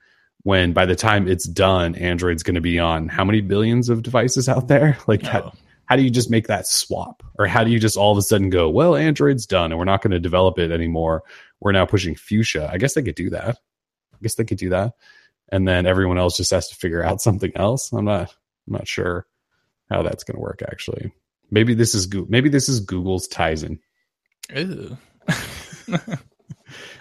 when 0.44 0.72
by 0.74 0.86
the 0.86 0.96
time 0.96 1.28
it's 1.28 1.48
done, 1.48 1.96
Android's 1.96 2.44
going 2.44 2.56
to 2.56 2.62
be 2.62 2.78
on 2.78 3.08
how 3.08 3.26
many 3.26 3.42
billions 3.42 3.90
of 3.90 4.04
devices 4.04 4.48
out 4.48 4.68
there? 4.68 4.96
Like 5.08 5.24
Oh. 5.24 5.30
how, 5.30 5.54
how 5.88 5.96
do 5.96 6.04
you 6.04 6.12
just 6.12 6.30
make 6.30 6.46
that 6.48 6.68
swap? 6.68 7.24
Or 7.40 7.48
how 7.48 7.64
do 7.64 7.72
you 7.72 7.80
just 7.80 7.98
all 7.98 8.12
of 8.12 8.18
a 8.20 8.22
sudden 8.22 8.52
go, 8.52 8.70
well, 8.70 8.96
Android's 8.96 9.48
done 9.48 9.72
and 9.72 9.80
we're 9.80 9.86
not 9.86 10.04
going 10.04 10.12
to 10.12 10.20
develop 10.20 10.60
it 10.60 10.72
anymore. 10.72 11.24
We're 11.60 11.72
now 11.72 11.86
pushing 11.86 12.16
Fuchsia. 12.16 12.70
I 12.72 12.78
guess 12.78 12.94
they 12.94 13.02
could 13.02 13.16
do 13.16 13.30
that. 13.32 13.58
I 14.14 14.18
guess 14.22 14.36
they 14.36 14.44
could 14.44 14.58
do 14.58 14.70
that. 14.70 14.94
And 15.50 15.68
then 15.68 15.86
everyone 15.86 16.18
else 16.18 16.38
just 16.38 16.52
has 16.52 16.70
to 16.70 16.76
figure 16.76 17.04
out 17.04 17.22
something 17.22 17.52
else. 17.56 17.92
I'm 17.92 18.06
not 18.06 18.34
I'm 18.68 18.74
not 18.74 18.88
sure 18.88 19.26
how 19.90 20.02
that's 20.02 20.24
going 20.24 20.36
to 20.36 20.42
work 20.42 20.62
actually. 20.68 21.12
Maybe 21.52 21.74
this 21.74 21.94
is 21.94 22.08
Goo- 22.08 22.28
maybe 22.30 22.50
this 22.50 22.70
is 22.70 22.80
Google's 22.80 23.28
Tizen. 23.28 23.80
Ew. 24.56 24.98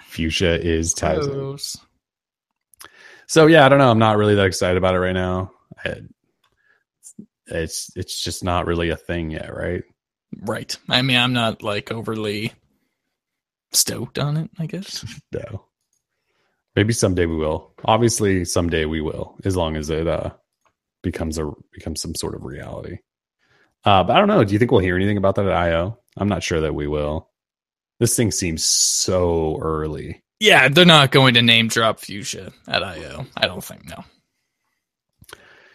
Fuchsia 0.09 0.61
is 0.61 0.95
Tizen. 0.95 1.79
So 3.27 3.47
yeah, 3.47 3.65
I 3.65 3.69
don't 3.69 3.79
know. 3.79 3.91
I'm 3.91 3.99
not 3.99 4.19
really 4.19 4.35
that 4.35 4.47
excited 4.47 4.77
about 4.77 4.95
it 4.95 4.99
right 4.99 5.13
now. 5.13 5.51
I, 5.85 6.03
it's 7.47 7.91
it's 7.97 8.23
just 8.23 8.45
not 8.45 8.67
really 8.67 8.91
a 8.91 8.97
thing 8.97 9.31
yet, 9.31 9.55
right? 9.55 9.83
Right. 10.41 10.77
I 10.89 11.03
mean, 11.03 11.17
I'm 11.17 11.33
not 11.33 11.63
like 11.63 11.91
overly 11.91 12.53
stoked 13.77 14.19
on 14.19 14.37
it, 14.37 14.51
I 14.59 14.67
guess. 14.67 15.05
No. 15.33 15.67
Maybe 16.77 16.93
someday 16.93 17.27
we 17.27 17.37
will. 17.37 17.73
Obviously, 17.85 18.45
someday 18.45 18.85
we 18.85 19.01
will, 19.01 19.37
as 19.45 19.57
long 19.57 19.77
as 19.77 19.91
it 19.91 20.09
uh 20.09 20.31
becomes 21.03 21.39
a 21.39 21.53
becomes 21.73 22.01
some 22.03 22.15
sort 22.17 22.35
of 22.35 22.45
reality. 22.45 22.99
Uh, 23.85 24.03
but 24.03 24.17
I 24.17 24.19
don't 24.19 24.29
know. 24.29 24.43
Do 24.43 24.53
you 24.53 24.59
think 24.59 24.73
we'll 24.73 24.81
hear 24.81 24.97
anything 24.97 25.17
about 25.17 25.37
that 25.37 25.47
at 25.47 25.53
I/O? 25.53 25.99
I'm 26.17 26.29
not 26.29 26.43
sure 26.43 26.63
that 26.63 26.75
we 26.75 26.89
will. 26.89 27.31
This 28.01 28.17
thing 28.17 28.33
seems 28.33 28.65
so 28.65 29.59
early. 29.61 30.25
Yeah, 30.41 30.69
they're 30.69 30.85
not 30.85 31.13
going 31.13 31.35
to 31.35 31.43
name 31.43 31.69
drop 31.69 32.01
Fuchsia 32.01 32.53
at 32.67 32.83
IO. 32.83 33.27
I 33.37 33.47
don't 33.47 33.63
think 33.63 33.89
no. 33.89 34.05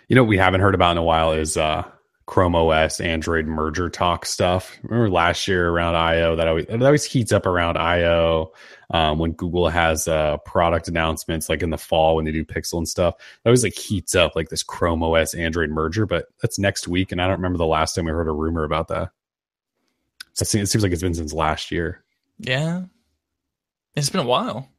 You 0.09 0.15
know 0.15 0.23
what 0.23 0.29
we 0.29 0.37
haven't 0.37 0.61
heard 0.61 0.75
about 0.75 0.91
in 0.91 0.97
a 0.97 1.03
while 1.03 1.31
is 1.33 1.55
uh 1.55 1.83
Chrome 2.29 2.53
OS 2.53 2.99
Android 2.99 3.47
merger 3.47 3.89
talk 3.89 4.23
stuff. 4.23 4.77
Remember 4.83 5.09
last 5.09 5.47
year 5.47 5.67
around 5.67 5.95
IO 5.95 6.35
that 6.35 6.47
always 6.47 6.67
that 6.67 6.79
always 6.83 7.03
heats 7.03 7.31
up 7.31 7.47
around 7.47 7.75
IO 7.75 8.51
um, 8.91 9.17
when 9.17 9.31
Google 9.31 9.67
has 9.67 10.07
uh, 10.07 10.37
product 10.45 10.87
announcements 10.87 11.49
like 11.49 11.63
in 11.63 11.71
the 11.71 11.77
fall 11.77 12.15
when 12.15 12.25
they 12.25 12.31
do 12.31 12.45
Pixel 12.45 12.77
and 12.77 12.87
stuff. 12.87 13.15
That 13.17 13.49
always 13.49 13.63
like 13.63 13.73
heats 13.73 14.13
up 14.13 14.35
like 14.35 14.49
this 14.49 14.61
Chrome 14.61 15.01
OS 15.01 15.33
Android 15.33 15.71
merger, 15.71 16.05
but 16.05 16.27
that's 16.39 16.59
next 16.59 16.87
week, 16.87 17.11
and 17.11 17.19
I 17.19 17.25
don't 17.25 17.37
remember 17.37 17.57
the 17.57 17.65
last 17.65 17.95
time 17.95 18.05
we 18.05 18.11
heard 18.11 18.27
a 18.27 18.31
rumor 18.31 18.63
about 18.63 18.89
that. 18.89 19.09
So 20.33 20.43
it 20.43 20.45
seems, 20.45 20.69
it 20.69 20.71
seems 20.71 20.83
like 20.83 20.91
it's 20.91 21.01
been 21.01 21.15
since 21.15 21.33
last 21.33 21.71
year. 21.71 22.03
Yeah. 22.37 22.83
It's 23.95 24.11
been 24.11 24.21
a 24.21 24.27
while. 24.27 24.69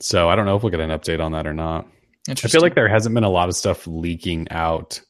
So 0.00 0.28
I 0.28 0.34
don't 0.34 0.46
know 0.46 0.56
if 0.56 0.64
we'll 0.64 0.72
get 0.72 0.80
an 0.80 0.90
update 0.90 1.24
on 1.24 1.30
that 1.32 1.46
or 1.46 1.54
not. 1.54 1.86
I 2.28 2.34
feel 2.34 2.62
like 2.62 2.74
there 2.74 2.88
hasn't 2.88 3.14
been 3.14 3.22
a 3.22 3.30
lot 3.30 3.48
of 3.48 3.54
stuff 3.54 3.86
leaking 3.86 4.48
out. 4.50 5.00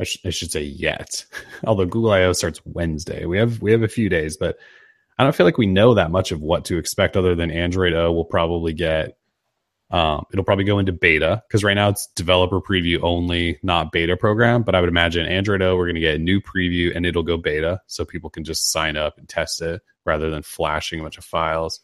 I, 0.00 0.04
sh- 0.04 0.18
I 0.24 0.30
should 0.30 0.50
say 0.50 0.62
yet. 0.62 1.24
Although 1.66 1.86
Google 1.86 2.12
I/O 2.12 2.32
starts 2.32 2.60
Wednesday, 2.64 3.24
we 3.24 3.38
have 3.38 3.60
we 3.60 3.72
have 3.72 3.82
a 3.82 3.88
few 3.88 4.08
days, 4.08 4.36
but 4.36 4.58
I 5.18 5.24
don't 5.24 5.34
feel 5.34 5.46
like 5.46 5.58
we 5.58 5.66
know 5.66 5.94
that 5.94 6.10
much 6.10 6.30
of 6.30 6.40
what 6.40 6.64
to 6.66 6.78
expect. 6.78 7.16
Other 7.16 7.34
than 7.34 7.50
Android 7.50 7.92
O 7.92 8.12
will 8.12 8.24
probably 8.24 8.72
get, 8.72 9.18
um, 9.90 10.24
it'll 10.32 10.44
probably 10.44 10.64
go 10.64 10.78
into 10.78 10.92
beta 10.92 11.42
because 11.48 11.64
right 11.64 11.74
now 11.74 11.88
it's 11.88 12.06
developer 12.14 12.60
preview 12.60 13.00
only, 13.02 13.58
not 13.62 13.90
beta 13.90 14.16
program. 14.16 14.62
But 14.62 14.74
I 14.74 14.80
would 14.80 14.88
imagine 14.88 15.26
Android 15.26 15.62
O 15.62 15.76
we're 15.76 15.86
going 15.86 15.96
to 15.96 16.00
get 16.00 16.14
a 16.14 16.18
new 16.18 16.40
preview 16.40 16.94
and 16.94 17.04
it'll 17.04 17.24
go 17.24 17.36
beta, 17.36 17.80
so 17.86 18.04
people 18.04 18.30
can 18.30 18.44
just 18.44 18.70
sign 18.70 18.96
up 18.96 19.18
and 19.18 19.28
test 19.28 19.60
it 19.60 19.82
rather 20.04 20.30
than 20.30 20.42
flashing 20.42 21.00
a 21.00 21.02
bunch 21.02 21.18
of 21.18 21.24
files. 21.24 21.80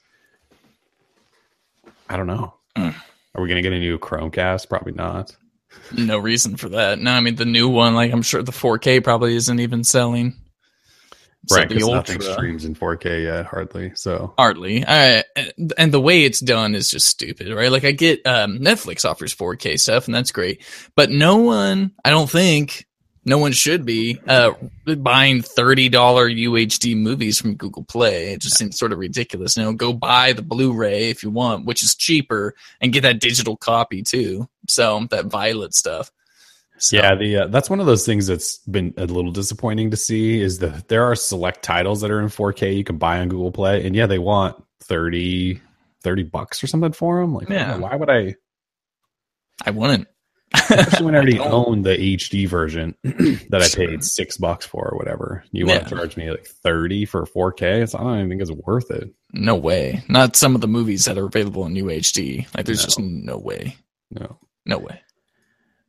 I 2.09 2.17
don't 2.17 2.27
know. 2.27 2.55
Mm. 2.77 2.95
Are 3.35 3.43
we 3.43 3.49
going 3.49 3.63
to 3.63 3.69
get 3.69 3.73
a 3.73 3.81
new 3.81 3.99
Chromecast? 3.99 4.69
Probably 4.69 4.93
not. 4.93 5.35
No 5.93 6.19
reason 6.19 6.57
for 6.57 6.69
that. 6.71 6.99
No, 6.99 7.13
I 7.13 7.21
mean 7.21 7.37
the 7.37 7.45
new 7.45 7.69
one, 7.69 7.95
like 7.95 8.13
I'm 8.13 8.23
sure 8.23 8.43
the 8.43 8.53
4K 8.53 9.03
probably 9.03 9.37
isn't 9.37 9.61
even 9.61 9.85
selling. 9.85 10.35
So 11.47 11.57
right, 11.57 11.69
the 11.69 11.75
because 11.75 11.91
nothing 11.91 12.21
streams 12.23 12.65
in 12.65 12.75
4K 12.75 13.25
yet, 13.25 13.45
hardly. 13.45 13.93
So 13.95 14.33
Hardly. 14.39 14.83
I, 14.87 15.25
and 15.77 15.93
the 15.93 16.01
way 16.01 16.25
it's 16.25 16.41
done 16.41 16.75
is 16.75 16.91
just 16.91 17.07
stupid, 17.07 17.53
right? 17.53 17.71
Like 17.71 17.85
I 17.85 17.93
get 17.93 18.27
um, 18.27 18.61
Netflix 18.61 19.05
offers 19.05 19.35
4K 19.35 19.79
stuff, 19.79 20.07
and 20.07 20.15
that's 20.15 20.33
great, 20.33 20.65
but 20.97 21.11
no 21.11 21.37
one, 21.37 21.93
I 22.03 22.11
don't 22.11 22.31
think, 22.31 22.87
no 23.25 23.39
one 23.39 23.53
should 23.53 23.85
be 23.85 24.21
uh, 24.29 24.53
buying 24.99 25.43
thirty 25.43 25.89
dollar 25.89 26.29
UHD 26.29 26.97
movies 26.97 27.41
from 27.41 27.55
Google 27.55 27.85
Play. 27.85 28.33
It 28.33 28.41
just 28.41 28.57
seems 28.59 28.79
sort 28.79 28.93
of 28.93 28.99
ridiculous. 28.99 29.57
You 29.57 29.65
know, 29.65 29.73
go 29.73 29.93
buy 29.93 30.33
the 30.33 30.43
Blu-ray 30.43 31.11
if 31.11 31.23
you 31.23 31.31
want, 31.31 31.65
which 31.67 31.83
is 31.83 31.95
cheaper, 31.95 32.55
and 32.81 32.93
get 32.93 33.03
that 33.03 33.21
digital 33.21 33.57
copy 33.57 34.03
too. 34.03 34.49
So 34.69 35.07
that 35.11 35.27
Violet 35.27 35.75
stuff. 35.75 36.11
So, 36.79 36.97
yeah, 36.97 37.15
the 37.15 37.37
uh, 37.37 37.47
that's 37.47 37.71
one 37.71 37.79
of 37.81 37.87
those 37.87 38.05
things 38.05 38.27
that's 38.27 38.59
been 38.59 38.93
a 38.97 39.07
little 39.07 39.31
disappointing 39.31 39.91
to 39.93 39.97
see 39.97 40.41
is 40.41 40.59
that 40.59 40.89
there 40.89 41.05
are 41.05 41.15
select 41.15 41.63
titles 41.63 42.01
that 42.01 42.11
are 42.11 42.21
in 42.21 42.27
4K 42.27 42.77
you 42.77 42.83
can 42.85 42.99
buy 42.99 43.21
on 43.21 43.29
Google 43.29 43.53
Play, 43.53 43.87
and 43.87 43.95
yeah, 43.95 44.07
they 44.07 44.19
want 44.19 44.61
30, 44.81 45.61
30 46.03 46.23
bucks 46.25 46.63
or 46.65 46.67
something 46.67 46.93
for 46.93 47.21
them. 47.21 47.33
Like, 47.33 47.49
Yeah. 47.49 47.77
why 47.79 47.95
would 47.95 48.11
I? 48.11 48.35
I 49.65 49.71
wouldn't. 49.71 50.09
Especially 50.55 51.05
when 51.07 51.15
I 51.15 51.19
already 51.19 51.35
Don't. 51.39 51.53
own 51.53 51.83
the 51.83 51.97
HD 51.97 52.49
version 52.49 52.95
that 53.03 53.61
I 53.63 53.67
Sure. 53.69 53.89
paid 53.89 54.05
six 54.05 54.37
bucks 54.37 54.65
for 54.67 54.89
or 54.93 54.97
whatever. 54.97 55.45
You 55.53 55.67
want 55.67 55.85
to 55.89 55.91
charge 55.97 56.17
me 56.17 56.31
like 56.31 56.47
30 56.47 57.05
for 57.07 57.25
4K? 57.27 57.83
It's, 57.83 57.95
I 57.95 57.99
don't 57.99 58.17
even 58.17 58.29
think 58.29 58.43
it's 58.43 58.51
worth 58.51 58.91
it. 58.91 59.11
No 59.33 59.57
way. 59.57 60.03
Not 60.09 60.37
some 60.37 60.55
of 60.55 60.61
the 60.61 60.69
movies 60.69 61.05
that 61.07 61.19
are 61.19 61.27
available 61.27 61.67
in 61.67 61.75
UHD. 61.75 62.47
Like 62.57 62.67
there's 62.67 62.81
No. 62.81 62.85
just 62.85 62.99
no 63.01 63.39
way. 63.39 63.77
No. 64.11 64.39
No 64.67 64.79
way. 64.79 65.01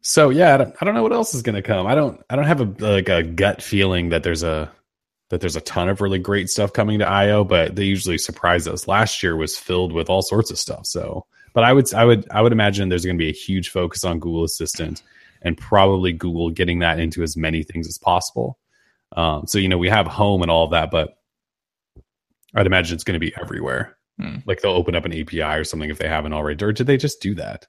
So 0.01 0.29
yeah, 0.29 0.53
I 0.53 0.57
don't, 0.57 0.75
I 0.81 0.85
don't 0.85 0.93
know 0.95 1.03
what 1.03 1.13
else 1.13 1.33
is 1.33 1.41
going 1.41 1.55
to 1.55 1.61
come. 1.61 1.87
I 1.87 1.95
don't 1.95 2.21
I 2.29 2.35
don't 2.35 2.45
have 2.45 2.61
a 2.61 2.75
like 2.79 3.09
a 3.09 3.23
gut 3.23 3.61
feeling 3.61 4.09
that 4.09 4.23
there's 4.23 4.43
a 4.43 4.71
that 5.31 5.41
there's 5.41 5.55
a 5.55 5.61
ton 5.61 5.89
of 5.89 6.01
really 6.01 6.19
great 6.19 6.49
stuff 6.49 6.73
coming 6.73 6.99
to 6.99 7.07
IO, 7.09 7.43
but 7.43 7.75
they 7.75 7.85
usually 7.85 8.19
surprise 8.19 8.67
us. 8.67 8.87
Last 8.87 9.23
year 9.23 9.35
was 9.35 9.57
filled 9.57 9.91
with 9.91 10.07
all 10.09 10.21
sorts 10.21 10.51
of 10.51 10.59
stuff. 10.59 10.85
So, 10.85 11.25
but 11.55 11.63
I 11.63 11.73
would 11.73 11.91
I 11.93 12.05
would 12.05 12.27
I 12.29 12.41
would 12.41 12.51
imagine 12.51 12.89
there's 12.89 13.05
going 13.05 13.17
to 13.17 13.23
be 13.23 13.29
a 13.29 13.33
huge 13.33 13.69
focus 13.69 14.03
on 14.03 14.19
Google 14.19 14.43
Assistant 14.43 15.01
and 15.41 15.57
probably 15.57 16.11
Google 16.11 16.51
getting 16.51 16.79
that 16.79 16.99
into 16.99 17.23
as 17.23 17.35
many 17.37 17.63
things 17.63 17.87
as 17.87 17.97
possible. 17.97 18.59
Um, 19.15 19.47
so 19.47 19.57
you 19.57 19.69
know 19.69 19.77
we 19.77 19.89
have 19.89 20.05
Home 20.05 20.41
and 20.41 20.51
all 20.51 20.65
of 20.65 20.71
that, 20.71 20.91
but 20.91 21.17
I'd 22.53 22.67
imagine 22.67 22.93
it's 22.93 23.05
going 23.05 23.19
to 23.19 23.25
be 23.25 23.33
everywhere. 23.41 23.97
Hmm. 24.19 24.37
Like 24.45 24.61
they'll 24.61 24.71
open 24.71 24.95
up 24.95 25.05
an 25.05 25.13
API 25.19 25.41
or 25.41 25.63
something 25.63 25.89
if 25.89 25.97
they 25.97 26.09
haven't 26.09 26.33
already, 26.33 26.63
or 26.63 26.73
did 26.73 26.87
they 26.87 26.97
just 26.97 27.21
do 27.21 27.33
that? 27.35 27.67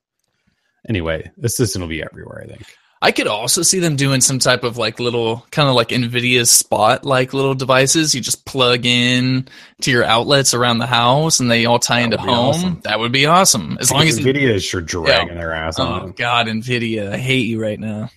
Anyway, 0.88 1.30
Assistant 1.42 1.80
will 1.80 1.88
be 1.88 2.02
everywhere. 2.02 2.42
I 2.42 2.46
think. 2.48 2.66
I 3.06 3.12
could 3.12 3.28
also 3.28 3.62
see 3.62 3.78
them 3.78 3.94
doing 3.94 4.20
some 4.20 4.40
type 4.40 4.64
of 4.64 4.78
like 4.78 4.98
little 4.98 5.46
kind 5.52 5.68
of 5.68 5.76
like 5.76 5.90
Nvidia 5.90 6.44
spot 6.44 7.04
like 7.04 7.32
little 7.32 7.54
devices. 7.54 8.16
You 8.16 8.20
just 8.20 8.44
plug 8.44 8.84
in 8.84 9.46
to 9.82 9.92
your 9.92 10.02
outlets 10.02 10.54
around 10.54 10.78
the 10.78 10.88
house 10.88 11.38
and 11.38 11.48
they 11.48 11.66
all 11.66 11.78
tie 11.78 12.00
into 12.00 12.18
home. 12.18 12.48
awesome. 12.48 12.80
That 12.82 12.98
would 12.98 13.12
be 13.12 13.26
awesome. 13.26 13.78
As 13.80 13.92
long 13.92 14.08
as 14.08 14.18
Nvidia 14.18 14.52
is 14.52 14.64
sure 14.64 14.80
dragging 14.80 15.36
their 15.36 15.52
ass 15.52 15.78
Oh 15.78 16.12
god, 16.16 16.48
Nvidia. 16.48 17.12
I 17.12 17.18
hate 17.18 17.46
you 17.46 17.62
right 17.62 17.78
now. 17.78 18.10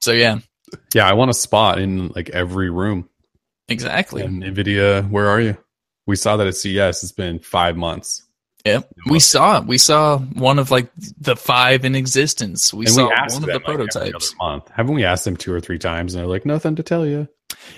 So 0.00 0.12
yeah, 0.12 0.38
Yeah, 0.94 1.08
I 1.08 1.14
want 1.14 1.32
a 1.32 1.34
spot 1.34 1.80
in 1.80 2.06
like 2.14 2.30
every 2.30 2.70
room. 2.70 3.08
exactly. 3.68 4.22
And 4.22 4.44
Nvidia, 4.44 5.10
where 5.10 5.26
are 5.28 5.40
you? 5.40 5.56
We 6.06 6.14
saw 6.14 6.36
that 6.36 6.46
at 6.46 6.54
CES. 6.54 7.02
It's 7.02 7.10
been 7.10 7.40
five 7.40 7.76
months. 7.76 8.24
Yep. 8.64 8.92
We 9.06 9.18
saw 9.18 9.60
we 9.60 9.78
saw 9.78 10.18
one 10.18 10.58
of 10.58 10.70
like 10.70 10.90
the 11.18 11.36
five 11.36 11.84
in 11.84 11.94
existence. 11.94 12.72
We 12.72 12.86
and 12.86 12.94
saw 12.94 13.08
we 13.08 13.10
one 13.10 13.26
of 13.28 13.40
the 13.42 13.52
like, 13.54 13.64
prototypes. 13.64 14.34
month. 14.36 14.68
Haven't 14.70 14.94
we 14.94 15.04
asked 15.04 15.24
them 15.24 15.36
two 15.36 15.52
or 15.52 15.60
three 15.60 15.78
times? 15.78 16.14
And 16.14 16.20
they're 16.20 16.28
like, 16.28 16.46
nothing 16.46 16.76
to 16.76 16.82
tell 16.82 17.06
you. 17.06 17.28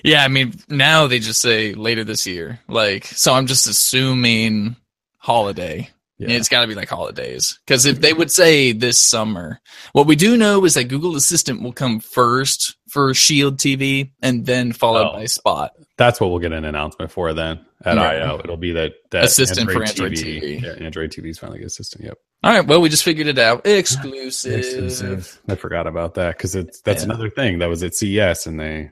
Yeah, 0.02 0.24
I 0.24 0.28
mean, 0.28 0.54
now 0.68 1.06
they 1.06 1.18
just 1.18 1.40
say 1.40 1.74
later 1.74 2.04
this 2.04 2.26
year. 2.26 2.60
Like, 2.68 3.06
so 3.06 3.32
I'm 3.32 3.46
just 3.46 3.66
assuming 3.66 4.76
holiday. 5.18 5.90
Yeah. 6.18 6.28
It's 6.30 6.48
got 6.48 6.62
to 6.62 6.68
be 6.68 6.74
like 6.74 6.88
holidays. 6.88 7.58
Because 7.66 7.86
if 7.86 8.00
they 8.00 8.10
mm-hmm. 8.10 8.18
would 8.18 8.30
say 8.30 8.72
this 8.72 9.00
summer, 9.00 9.60
what 9.92 10.06
we 10.06 10.14
do 10.14 10.36
know 10.36 10.64
is 10.64 10.74
that 10.74 10.84
Google 10.84 11.16
Assistant 11.16 11.60
will 11.62 11.72
come 11.72 11.98
first 11.98 12.76
for 12.88 13.12
Shield 13.14 13.56
TV 13.56 14.12
and 14.22 14.46
then 14.46 14.72
followed 14.72 15.08
Oh. 15.08 15.12
by 15.14 15.26
Spot. 15.26 15.72
That's 15.96 16.20
what 16.20 16.30
we'll 16.30 16.38
get 16.38 16.52
an 16.52 16.64
announcement 16.64 17.10
for 17.10 17.34
then 17.34 17.60
at 17.84 17.96
Right. 17.96 18.22
IO. 18.22 18.38
It'll 18.38 18.56
be 18.56 18.72
that, 18.72 18.92
that 19.10 19.24
Assistant 19.24 19.70
for 19.70 19.82
Android 19.84 20.12
TV. 20.12 20.62
Yeah, 20.62 20.84
Android 20.84 21.10
TV's 21.10 21.38
finally 21.38 21.58
get 21.58 21.66
assistant. 21.66 22.04
Yep. 22.04 22.18
All 22.42 22.52
right, 22.52 22.66
well, 22.66 22.80
we 22.80 22.88
just 22.88 23.04
figured 23.04 23.26
it 23.26 23.38
out. 23.38 23.66
Exclusive. 23.66 24.58
Exclusive. 24.58 25.40
I 25.48 25.54
forgot 25.54 25.86
about 25.86 26.14
that 26.14 26.36
because 26.36 26.54
it's 26.54 26.80
that's 26.82 27.02
Yeah. 27.02 27.10
another 27.10 27.30
thing 27.30 27.58
that 27.60 27.68
was 27.68 27.82
at 27.82 27.94
CES 27.94 28.46
and 28.46 28.58
they 28.60 28.90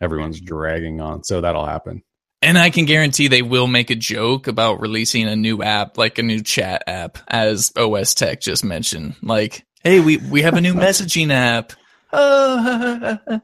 everyone's 0.00 0.40
dragging 0.40 1.00
on. 1.00 1.22
So 1.24 1.40
that'll 1.40 1.66
happen. 1.66 2.02
And 2.42 2.58
I 2.58 2.68
can 2.70 2.84
guarantee 2.84 3.28
they 3.28 3.42
will 3.42 3.66
make 3.68 3.90
a 3.90 3.94
joke 3.94 4.48
about 4.48 4.80
releasing 4.80 5.26
a 5.26 5.34
new 5.36 5.62
app, 5.62 5.96
like 5.96 6.18
a 6.18 6.22
new 6.22 6.42
chat 6.42 6.82
app, 6.86 7.16
as 7.28 7.72
OS 7.76 8.12
Tech 8.14 8.40
just 8.42 8.62
mentioned. 8.64 9.14
Like, 9.22 9.64
hey, 9.82 10.00
we, 10.00 10.18
we 10.18 10.42
have 10.42 10.54
a 10.54 10.60
new 10.60 10.74
messaging 10.74 11.30
app. 11.30 11.72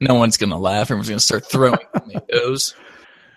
No 0.00 0.16
one's 0.16 0.36
gonna 0.36 0.58
laugh. 0.58 0.86
Everyone's 0.90 1.08
gonna 1.08 1.20
start 1.20 1.46
throwing 1.46 1.78
tomatoes. 1.96 2.74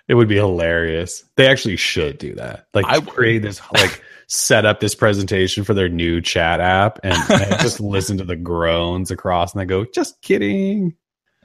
It 0.07 0.15
would 0.15 0.27
be 0.27 0.37
hilarious. 0.37 1.23
They 1.35 1.47
actually 1.47 1.75
should 1.75 2.17
do 2.17 2.35
that. 2.35 2.67
Like 2.73 2.85
I 2.87 3.01
create 3.01 3.41
this 3.41 3.61
like 3.73 4.01
set 4.27 4.65
up 4.65 4.79
this 4.79 4.95
presentation 4.95 5.63
for 5.63 5.73
their 5.73 5.89
new 5.89 6.21
chat 6.21 6.59
app 6.59 6.99
and, 7.03 7.13
and 7.29 7.59
just 7.61 7.79
listen 7.79 8.17
to 8.17 8.23
the 8.23 8.35
groans 8.35 9.11
across 9.11 9.53
and 9.53 9.61
they 9.61 9.65
go, 9.65 9.85
just 9.85 10.21
kidding. 10.21 10.95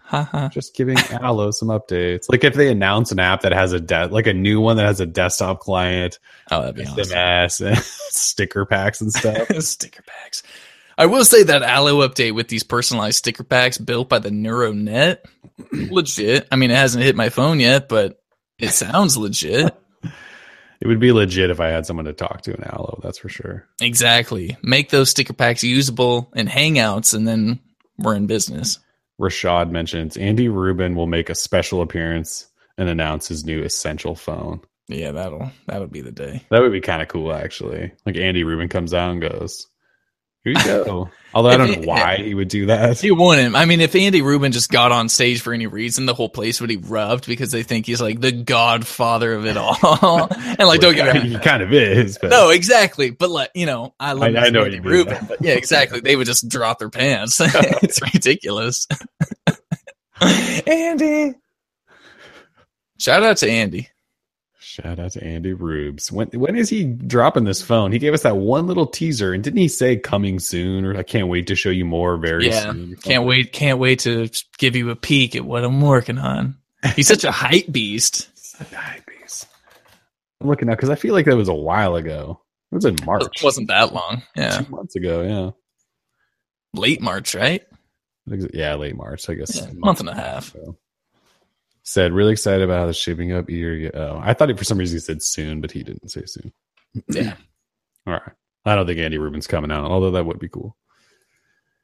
Haha. 0.04 0.48
Just 0.48 0.76
giving 0.76 0.98
Allo 1.10 1.50
some 1.52 1.68
updates. 1.68 2.26
Like 2.28 2.44
if 2.44 2.54
they 2.54 2.70
announce 2.70 3.12
an 3.12 3.18
app 3.18 3.42
that 3.42 3.52
has 3.52 3.72
a 3.72 3.80
de- 3.80 4.08
like 4.08 4.26
a 4.26 4.34
new 4.34 4.60
one 4.60 4.76
that 4.76 4.84
has 4.84 5.00
a 5.00 5.06
desktop 5.06 5.60
client, 5.60 6.18
oh, 6.50 6.60
that'd 6.60 6.76
be 6.76 6.84
awesome. 6.84 7.68
And 7.68 7.78
sticker 7.82 8.66
packs 8.66 9.00
and 9.00 9.10
stuff. 9.12 9.48
sticker 9.62 10.02
packs. 10.02 10.42
I 10.98 11.06
will 11.06 11.24
say 11.24 11.44
that 11.44 11.62
Allo 11.62 12.06
update 12.06 12.34
with 12.34 12.48
these 12.48 12.62
personalized 12.62 13.16
sticker 13.16 13.44
packs 13.44 13.78
built 13.78 14.10
by 14.10 14.18
the 14.18 14.30
neural 14.30 14.74
net, 14.74 15.24
legit. 15.72 16.46
I 16.52 16.56
mean, 16.56 16.70
it 16.70 16.76
hasn't 16.76 17.04
hit 17.04 17.16
my 17.16 17.30
phone 17.30 17.58
yet, 17.58 17.88
but 17.88 18.21
it 18.62 18.70
sounds 18.70 19.16
legit. 19.16 19.74
It 20.80 20.88
would 20.88 20.98
be 20.98 21.12
legit 21.12 21.50
if 21.50 21.60
I 21.60 21.68
had 21.68 21.86
someone 21.86 22.06
to 22.06 22.12
talk 22.12 22.42
to 22.42 22.54
in 22.54 22.64
Allo, 22.64 22.98
that's 23.02 23.18
for 23.18 23.28
sure. 23.28 23.68
Exactly. 23.80 24.56
Make 24.62 24.90
those 24.90 25.10
sticker 25.10 25.32
packs 25.32 25.62
usable 25.62 26.32
in 26.34 26.48
Hangouts, 26.48 27.14
and 27.14 27.28
then 27.28 27.60
we're 27.98 28.16
in 28.16 28.26
business. 28.26 28.80
Rashad 29.20 29.70
mentions 29.70 30.16
Andy 30.16 30.48
Rubin 30.48 30.96
will 30.96 31.06
make 31.06 31.30
a 31.30 31.34
special 31.34 31.82
appearance 31.82 32.48
and 32.78 32.88
announce 32.88 33.28
his 33.28 33.44
new 33.44 33.62
essential 33.62 34.16
phone. 34.16 34.60
Yeah, 34.88 35.12
that'll 35.12 35.50
that'll 35.66 35.86
be 35.86 36.00
the 36.00 36.10
day. 36.10 36.42
That 36.50 36.62
would 36.62 36.72
be 36.72 36.80
kind 36.80 37.00
of 37.00 37.08
cool, 37.08 37.32
actually. 37.32 37.92
Like 38.04 38.16
Andy 38.16 38.42
Rubin 38.42 38.68
comes 38.68 38.92
out 38.92 39.12
and 39.12 39.20
goes, 39.20 39.68
"Here 40.44 40.52
you 40.54 40.64
go." 40.64 41.10
Although 41.34 41.48
I 41.48 41.56
don't 41.56 41.80
know 41.80 41.88
why 41.88 42.18
he 42.18 42.34
would 42.34 42.48
do 42.48 42.66
that. 42.66 43.00
He 43.00 43.10
wouldn't. 43.10 43.56
I 43.56 43.64
mean, 43.64 43.80
if 43.80 43.94
Andy 43.94 44.20
Rubin 44.20 44.52
just 44.52 44.70
got 44.70 44.92
on 44.92 45.08
stage 45.08 45.40
for 45.40 45.54
any 45.54 45.66
reason, 45.66 46.04
the 46.04 46.12
whole 46.12 46.28
place 46.28 46.60
would 46.60 46.70
erupt 46.70 47.26
because 47.26 47.50
they 47.52 47.62
think 47.62 47.86
he's 47.86 48.02
like 48.02 48.20
the 48.20 48.32
godfather 48.32 49.32
of 49.32 49.46
it 49.46 49.56
all. 49.56 50.28
and 50.30 50.58
like, 50.68 50.80
don't 50.80 50.94
get 50.94 51.14
me 51.14 51.20
wrong. 51.20 51.28
he 51.30 51.38
kind 51.38 51.62
of 51.62 51.72
is. 51.72 52.18
But 52.20 52.28
No, 52.32 52.50
exactly. 52.50 53.12
But 53.12 53.30
like, 53.30 53.50
you 53.54 53.64
know, 53.64 53.94
I 53.98 54.12
love 54.12 54.34
I- 54.36 54.40
I 54.40 54.50
know 54.50 54.64
Andy. 54.64 54.80
Rubin. 54.80 55.24
But 55.26 55.40
yeah, 55.40 55.54
exactly. 55.54 56.00
They 56.00 56.16
would 56.16 56.26
just 56.26 56.46
drop 56.50 56.78
their 56.78 56.90
pants. 56.90 57.40
it's 57.42 58.02
ridiculous. 58.02 58.86
Andy. 60.66 61.34
Shout 62.98 63.22
out 63.22 63.38
to 63.38 63.48
Andy. 63.50 63.88
Shout 64.72 64.98
out 64.98 65.12
to 65.12 65.22
Andy 65.22 65.52
Rubes. 65.52 66.10
When 66.10 66.28
when 66.28 66.56
is 66.56 66.70
he 66.70 66.84
dropping 66.84 67.44
this 67.44 67.60
phone? 67.60 67.92
He 67.92 67.98
gave 67.98 68.14
us 68.14 68.22
that 68.22 68.38
one 68.38 68.66
little 68.66 68.86
teaser, 68.86 69.34
and 69.34 69.44
didn't 69.44 69.58
he 69.58 69.68
say 69.68 69.98
coming 69.98 70.38
soon 70.38 70.86
or 70.86 70.96
I 70.96 71.02
can't 71.02 71.28
wait 71.28 71.46
to 71.48 71.54
show 71.54 71.68
you 71.68 71.84
more 71.84 72.16
very 72.16 72.46
Yeah, 72.48 72.72
soon? 72.72 72.96
Can't 72.96 73.26
wait. 73.26 73.52
Can't 73.52 73.78
wait 73.78 73.98
to 74.00 74.30
give 74.56 74.74
you 74.74 74.88
a 74.88 74.96
peek 74.96 75.36
at 75.36 75.44
what 75.44 75.62
I'm 75.62 75.82
working 75.82 76.16
on. 76.16 76.56
He's 76.96 77.06
such 77.06 77.24
a 77.24 77.30
hype 77.44 77.70
beast. 77.70 78.30
Nice. 78.72 79.44
I'm 80.40 80.48
looking 80.48 80.68
now 80.68 80.74
because 80.74 80.88
I 80.88 80.94
feel 80.94 81.12
like 81.12 81.26
that 81.26 81.36
was 81.36 81.48
a 81.50 81.54
while 81.54 81.94
ago. 81.96 82.40
It 82.70 82.74
was 82.76 82.86
in 82.86 82.96
March. 83.04 83.24
It 83.24 83.44
wasn't 83.44 83.68
that 83.68 83.92
long. 83.92 84.22
Yeah, 84.34 84.62
two 84.62 84.70
months 84.74 84.96
ago. 84.96 85.20
Yeah, 85.20 85.50
late 86.80 87.02
March, 87.02 87.34
right? 87.34 87.62
yeah, 88.54 88.74
late 88.76 88.96
March. 88.96 89.28
I 89.28 89.34
guess 89.34 89.54
Yeah, 89.54 89.68
a 89.68 89.74
month 89.74 90.00
and 90.00 90.08
a 90.08 90.14
half. 90.14 90.54
ago. 90.54 90.78
Said 91.84 92.12
really 92.12 92.32
excited 92.32 92.62
about 92.62 92.80
how 92.80 92.88
it's 92.88 92.98
shaping 92.98 93.32
up. 93.32 93.46
Oh, 93.50 94.20
I 94.22 94.34
thought 94.34 94.48
he, 94.48 94.56
for 94.56 94.64
some 94.64 94.78
reason 94.78 94.96
he 94.96 95.00
said 95.00 95.22
soon, 95.22 95.60
but 95.60 95.72
he 95.72 95.82
didn't 95.82 96.08
say 96.10 96.22
soon. 96.26 96.52
Yeah. 97.08 97.34
All 98.06 98.14
right. 98.14 98.22
I 98.64 98.76
don't 98.76 98.86
think 98.86 99.00
Andy 99.00 99.18
Rubin's 99.18 99.48
coming 99.48 99.72
out, 99.72 99.90
although 99.90 100.12
that 100.12 100.24
would 100.24 100.38
be 100.38 100.48
cool. 100.48 100.76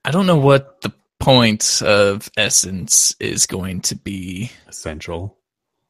I 0.05 0.13
don't 0.13 0.27
know 0.27 0.39
what 0.39 0.81
the 0.83 0.93
point 1.19 1.83
of 1.83 2.31
Essence 2.37 3.17
is 3.19 3.47
going 3.47 3.81
to 3.83 3.97
be, 3.97 4.53
Essential. 4.69 5.37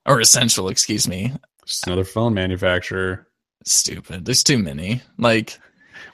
or 0.06 0.20
Essential, 0.20 0.68
excuse 0.70 1.06
me. 1.06 1.34
Just 1.66 1.86
another 1.86 2.04
phone 2.04 2.32
manufacturer. 2.32 3.28
Stupid. 3.66 4.24
There's 4.24 4.42
too 4.42 4.58
many. 4.58 5.02
Like, 5.18 5.58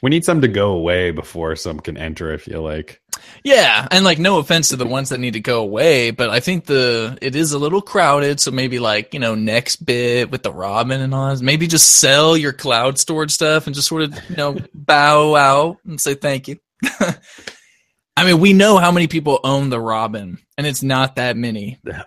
We 0.05 0.11
need 0.11 0.27
some 0.27 0.43
to 0.43 0.49
go 0.49 0.73
away 0.73 1.13
before 1.13 1.57
some 1.57 1.81
can 1.81 1.97
enter. 1.97 2.31
I 2.31 2.37
feel 2.37 2.61
like. 2.61 3.01
yeah, 3.43 3.89
and 3.91 4.05
like, 4.05 4.19
no 4.19 4.37
offense 4.37 4.69
to 4.69 4.77
the 4.77 4.85
ones 4.85 5.09
that 5.09 5.19
need 5.19 5.33
to 5.33 5.41
go 5.41 5.63
away, 5.63 6.11
but 6.11 6.29
I 6.29 6.41
think 6.41 6.67
the 6.67 7.17
it 7.23 7.35
is 7.35 7.53
a 7.53 7.59
little 7.59 7.81
crowded. 7.81 8.39
So 8.39 8.51
maybe 8.51 8.79
like 8.81 9.15
you 9.15 9.21
know, 9.21 9.35
Nextbit 9.35 10.31
with 10.31 10.43
the 10.43 10.53
Robin 10.53 11.01
and 11.01 11.15
all. 11.15 11.35
that, 11.35 11.43
Maybe 11.43 11.67
just 11.67 11.89
sell 11.89 12.37
your 12.37 12.53
cloud 12.53 12.99
storage 12.99 13.31
stuff 13.31 13.67
and 13.67 13.75
just 13.75 13.89
sort 13.89 14.03
of 14.03 14.31
you 14.31 14.37
know 14.37 14.59
bow 14.75 15.37
out 15.37 15.79
and 15.87 15.99
say 15.99 16.13
thank 16.13 16.49
you. 16.49 16.59
I 18.15 18.25
mean, 18.27 18.41
we 18.41 18.53
know 18.53 18.77
how 18.77 18.93
many 18.93 19.07
people 19.07 19.41
own 19.43 19.71
the 19.71 19.81
Robin, 19.81 20.37
and 20.59 20.67
it's 20.67 20.83
not 20.83 21.17
that 21.17 21.39
many. 21.39 21.79
No. 21.83 22.03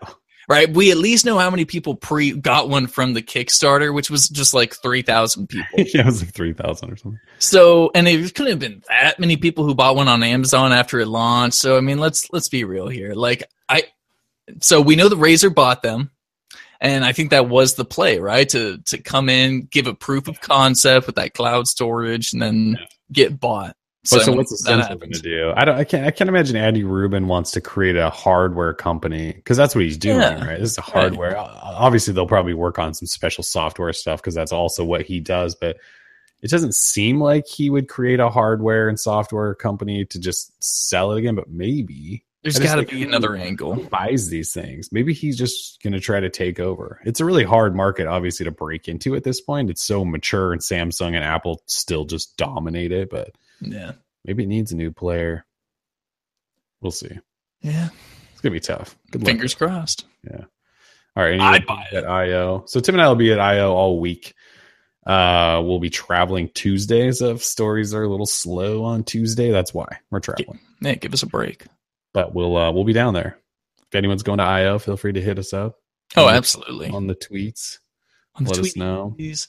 Right? 0.47 0.69
We 0.71 0.91
at 0.91 0.97
least 0.97 1.25
know 1.25 1.37
how 1.37 1.49
many 1.49 1.65
people 1.65 1.95
pre 1.95 2.31
got 2.31 2.69
one 2.69 2.87
from 2.87 3.13
the 3.13 3.21
Kickstarter, 3.21 3.93
which 3.93 4.09
was 4.09 4.29
just 4.29 4.53
like 4.53 4.75
three 4.75 5.01
thousand 5.01 5.47
people. 5.47 5.67
yeah, 5.77 6.01
it 6.01 6.05
was 6.05 6.21
like 6.21 6.33
three 6.33 6.53
thousand 6.53 6.91
or 6.91 6.97
something. 6.97 7.19
So, 7.39 7.91
and 7.93 8.07
it 8.07 8.33
couldn't 8.33 8.51
have 8.51 8.59
been 8.59 8.83
that 8.87 9.19
many 9.19 9.37
people 9.37 9.65
who 9.65 9.75
bought 9.75 9.95
one 9.95 10.07
on 10.07 10.23
Amazon 10.23 10.71
after 10.71 10.99
it 10.99 11.07
launched. 11.07 11.55
So, 11.55 11.77
I 11.77 11.81
mean, 11.81 11.99
let's 11.99 12.31
let's 12.31 12.49
be 12.49 12.63
real 12.63 12.87
here. 12.87 13.13
Like, 13.13 13.43
I, 13.67 13.83
so 14.61 14.81
we 14.81 14.95
know 14.95 15.09
the 15.09 15.15
Razer 15.15 15.53
bought 15.53 15.83
them, 15.83 16.11
and 16.79 17.03
I 17.03 17.11
think 17.11 17.31
that 17.31 17.49
was 17.49 17.75
the 17.75 17.85
play, 17.85 18.19
right? 18.19 18.47
To 18.49 18.77
to 18.85 18.97
come 18.97 19.29
in, 19.29 19.67
give 19.69 19.87
a 19.87 19.93
proof 19.93 20.27
of 20.27 20.41
concept 20.41 21.07
with 21.07 21.15
that 21.15 21.33
cloud 21.33 21.67
storage, 21.67 22.33
and 22.33 22.41
then 22.41 22.79
get 23.11 23.39
bought. 23.39 23.75
But 24.09 24.21
so, 24.21 24.33
I 24.33 24.35
what's 24.35 24.51
Essential 24.53 24.95
going 24.95 25.11
to 25.11 25.19
do? 25.19 25.51
I 25.55 25.65
don't. 25.65 25.75
I 25.75 25.83
can't. 25.83 26.05
I 26.07 26.11
can't 26.11 26.29
imagine 26.29 26.55
Andy 26.55 26.83
Rubin 26.83 27.27
wants 27.27 27.51
to 27.51 27.61
create 27.61 27.97
a 27.97 28.09
hardware 28.09 28.73
company 28.73 29.33
because 29.33 29.57
that's 29.57 29.75
what 29.75 29.83
he's 29.83 29.97
doing, 29.97 30.19
Yeah. 30.19 30.45
right? 30.45 30.59
This 30.59 30.71
is 30.71 30.77
a 30.77 30.81
hardware. 30.81 31.37
Uh, 31.37 31.49
Obviously, 31.63 32.13
they'll 32.13 32.27
probably 32.27 32.53
work 32.53 32.79
on 32.79 32.93
some 32.93 33.07
special 33.07 33.43
software 33.43 33.91
stuff 33.93 34.21
because 34.21 34.33
that's 34.35 34.53
also 34.53 34.85
what 34.85 35.01
he 35.01 35.19
does. 35.19 35.55
But 35.55 35.77
it 36.41 36.49
doesn't 36.49 36.75
seem 36.75 37.19
like 37.19 37.47
he 37.47 37.69
would 37.69 37.89
create 37.89 38.19
a 38.21 38.29
hardware 38.29 38.87
and 38.87 38.97
software 38.99 39.53
company 39.55 40.05
to 40.05 40.19
just 40.19 40.51
sell 40.63 41.11
it 41.11 41.17
again. 41.19 41.35
But 41.35 41.49
maybe 41.49 42.23
there's 42.43 42.59
got 42.59 42.75
to 42.75 42.83
be 42.83 43.03
another 43.03 43.35
angle. 43.35 43.73
who 43.73 43.89
buys 43.89 44.29
these 44.29 44.53
things. 44.53 44.89
Maybe 44.91 45.13
he's 45.13 45.37
just 45.37 45.81
going 45.83 45.93
to 45.93 45.99
try 45.99 46.21
to 46.21 46.29
take 46.29 46.61
over. 46.61 47.01
It's 47.03 47.19
a 47.19 47.25
really 47.25 47.43
hard 47.43 47.75
market, 47.75 48.07
obviously, 48.07 48.45
to 48.45 48.51
break 48.51 48.87
into 48.87 49.15
at 49.15 49.23
this 49.25 49.41
point. 49.41 49.69
It's 49.69 49.83
so 49.83 50.05
mature, 50.05 50.53
and 50.53 50.61
Samsung 50.61 51.07
and 51.07 51.25
Apple 51.25 51.61
still 51.65 52.05
just 52.05 52.37
dominate 52.37 52.93
it. 52.93 53.09
But 53.09 53.31
Yeah, 53.61 53.93
maybe 54.25 54.43
it 54.43 54.47
needs 54.47 54.71
a 54.71 54.75
new 54.75 54.91
player. 54.91 55.45
We'll 56.81 56.91
see. 56.91 57.17
yeah. 57.61 57.89
It's 58.31 58.41
gonna 58.41 58.53
be 58.53 58.59
tough. 58.59 58.95
Good 59.11 59.21
luck. 59.23 59.27
Fingers 59.29 59.55
crossed. 59.55 60.05
Yeah. 60.23 60.45
All 61.15 61.23
right, 61.23 61.39
I'd 61.39 61.65
buy 61.65 61.87
at 61.91 62.07
IO. 62.07 62.63
So 62.67 62.79
Tim 62.79 62.93
and 62.95 63.01
I 63.01 63.07
will 63.07 63.15
be 63.15 63.31
at 63.31 63.39
IO 63.39 63.73
all 63.73 63.99
week. 63.99 64.35
Uh, 65.07 65.61
we'll 65.65 65.79
be 65.79 65.89
traveling 65.89 66.49
Tuesdays. 66.53 67.21
If 67.21 67.43
stories 67.43 67.93
are 67.95 68.03
a 68.03 68.07
little 68.09 68.27
slow 68.27 68.83
on 68.83 69.03
Tuesday, 69.03 69.49
that's 69.51 69.73
why 69.73 69.87
we're 70.11 70.19
traveling. 70.19 70.59
Yeah, 70.81 70.93
give 70.95 71.13
us 71.13 71.23
a 71.23 71.27
break. 71.27 71.65
But 72.13 72.35
we'll 72.35 72.55
uh, 72.55 72.71
we'll 72.71 72.83
be 72.83 72.93
down 72.93 73.15
there. 73.15 73.39
If 73.87 73.95
anyone's 73.95 74.21
going 74.21 74.37
to 74.37 74.43
IO, 74.43 74.77
feel 74.77 74.97
free 74.97 75.13
to 75.13 75.21
hit 75.21 75.39
us 75.39 75.53
up 75.53 75.77
Oh, 76.15 76.29
absolutely. 76.29 76.89
on 76.89 77.07
the 77.07 77.15
tweets. 77.15 77.79
On 78.35 78.43
the 78.43 78.51
Let 78.51 78.59
us 78.59 78.73
tweet, 78.73 78.77
know. 78.77 79.13
please. 79.17 79.47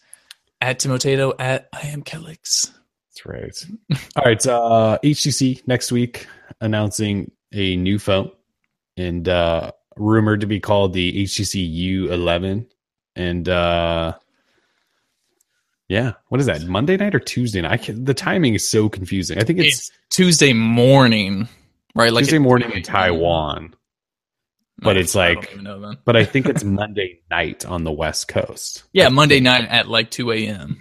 At 0.63 0.79
Timotato 0.81 1.35
at 1.39 1.69
I 1.75 1.89
am 1.89 2.03
Kelix. 2.03 2.73
That's 3.25 3.27
right. 3.27 3.99
All 4.17 4.25
right. 4.25 4.47
Uh, 4.47 4.99
HTC 5.03 5.67
next 5.67 5.91
week 5.93 6.27
announcing 6.61 7.31
a 7.53 7.77
new 7.77 7.99
phone 7.99 8.31
and 8.97 9.29
uh, 9.29 9.73
rumored 9.97 10.41
to 10.43 10.47
be 10.47 10.61
called 10.61 10.93
the 10.93 11.25
HTC 11.25 12.07
U11. 12.09 12.67
And 13.17 13.49
uh, 13.49 14.15
yeah, 15.89 16.13
what 16.29 16.41
is 16.41 16.47
that? 16.47 16.63
Monday 16.67 16.97
night 16.97 17.15
or 17.15 17.21
Tuesday 17.21 17.61
night? 17.63 17.73
I 17.73 17.77
can, 17.79 18.05
the 18.05 18.15
timing 18.15 18.55
is 18.55 18.69
so 18.69 18.89
confusing. 18.89 19.39
I 19.39 19.45
think 19.45 19.59
it's, 19.59 19.79
It's 19.79 19.91
Tuesday 20.11 20.53
morning, 20.53 21.49
right? 21.95 22.13
Like 22.13 22.25
Tuesday 22.25 22.39
morning 22.39 22.71
in 22.73 22.83
Taiwan, 22.83 23.75
but 24.79 24.97
I- 24.97 25.01
it's 25.01 25.15
like- 25.15 25.51
don't 25.55 25.65
know 25.65 25.95
but 26.05 26.17
I 26.17 26.25
think 26.25 26.47
it's 26.47 26.63
Monday 26.65 27.21
night 27.31 27.65
on 27.65 27.85
the 27.85 27.93
West 27.93 28.29
Coast. 28.29 28.85
yeah, 28.93 29.09
Monday 29.09 29.41
night 29.41 29.67
at 29.69 29.89
like 29.89 30.11
two 30.11 30.31
a.m. 30.33 30.79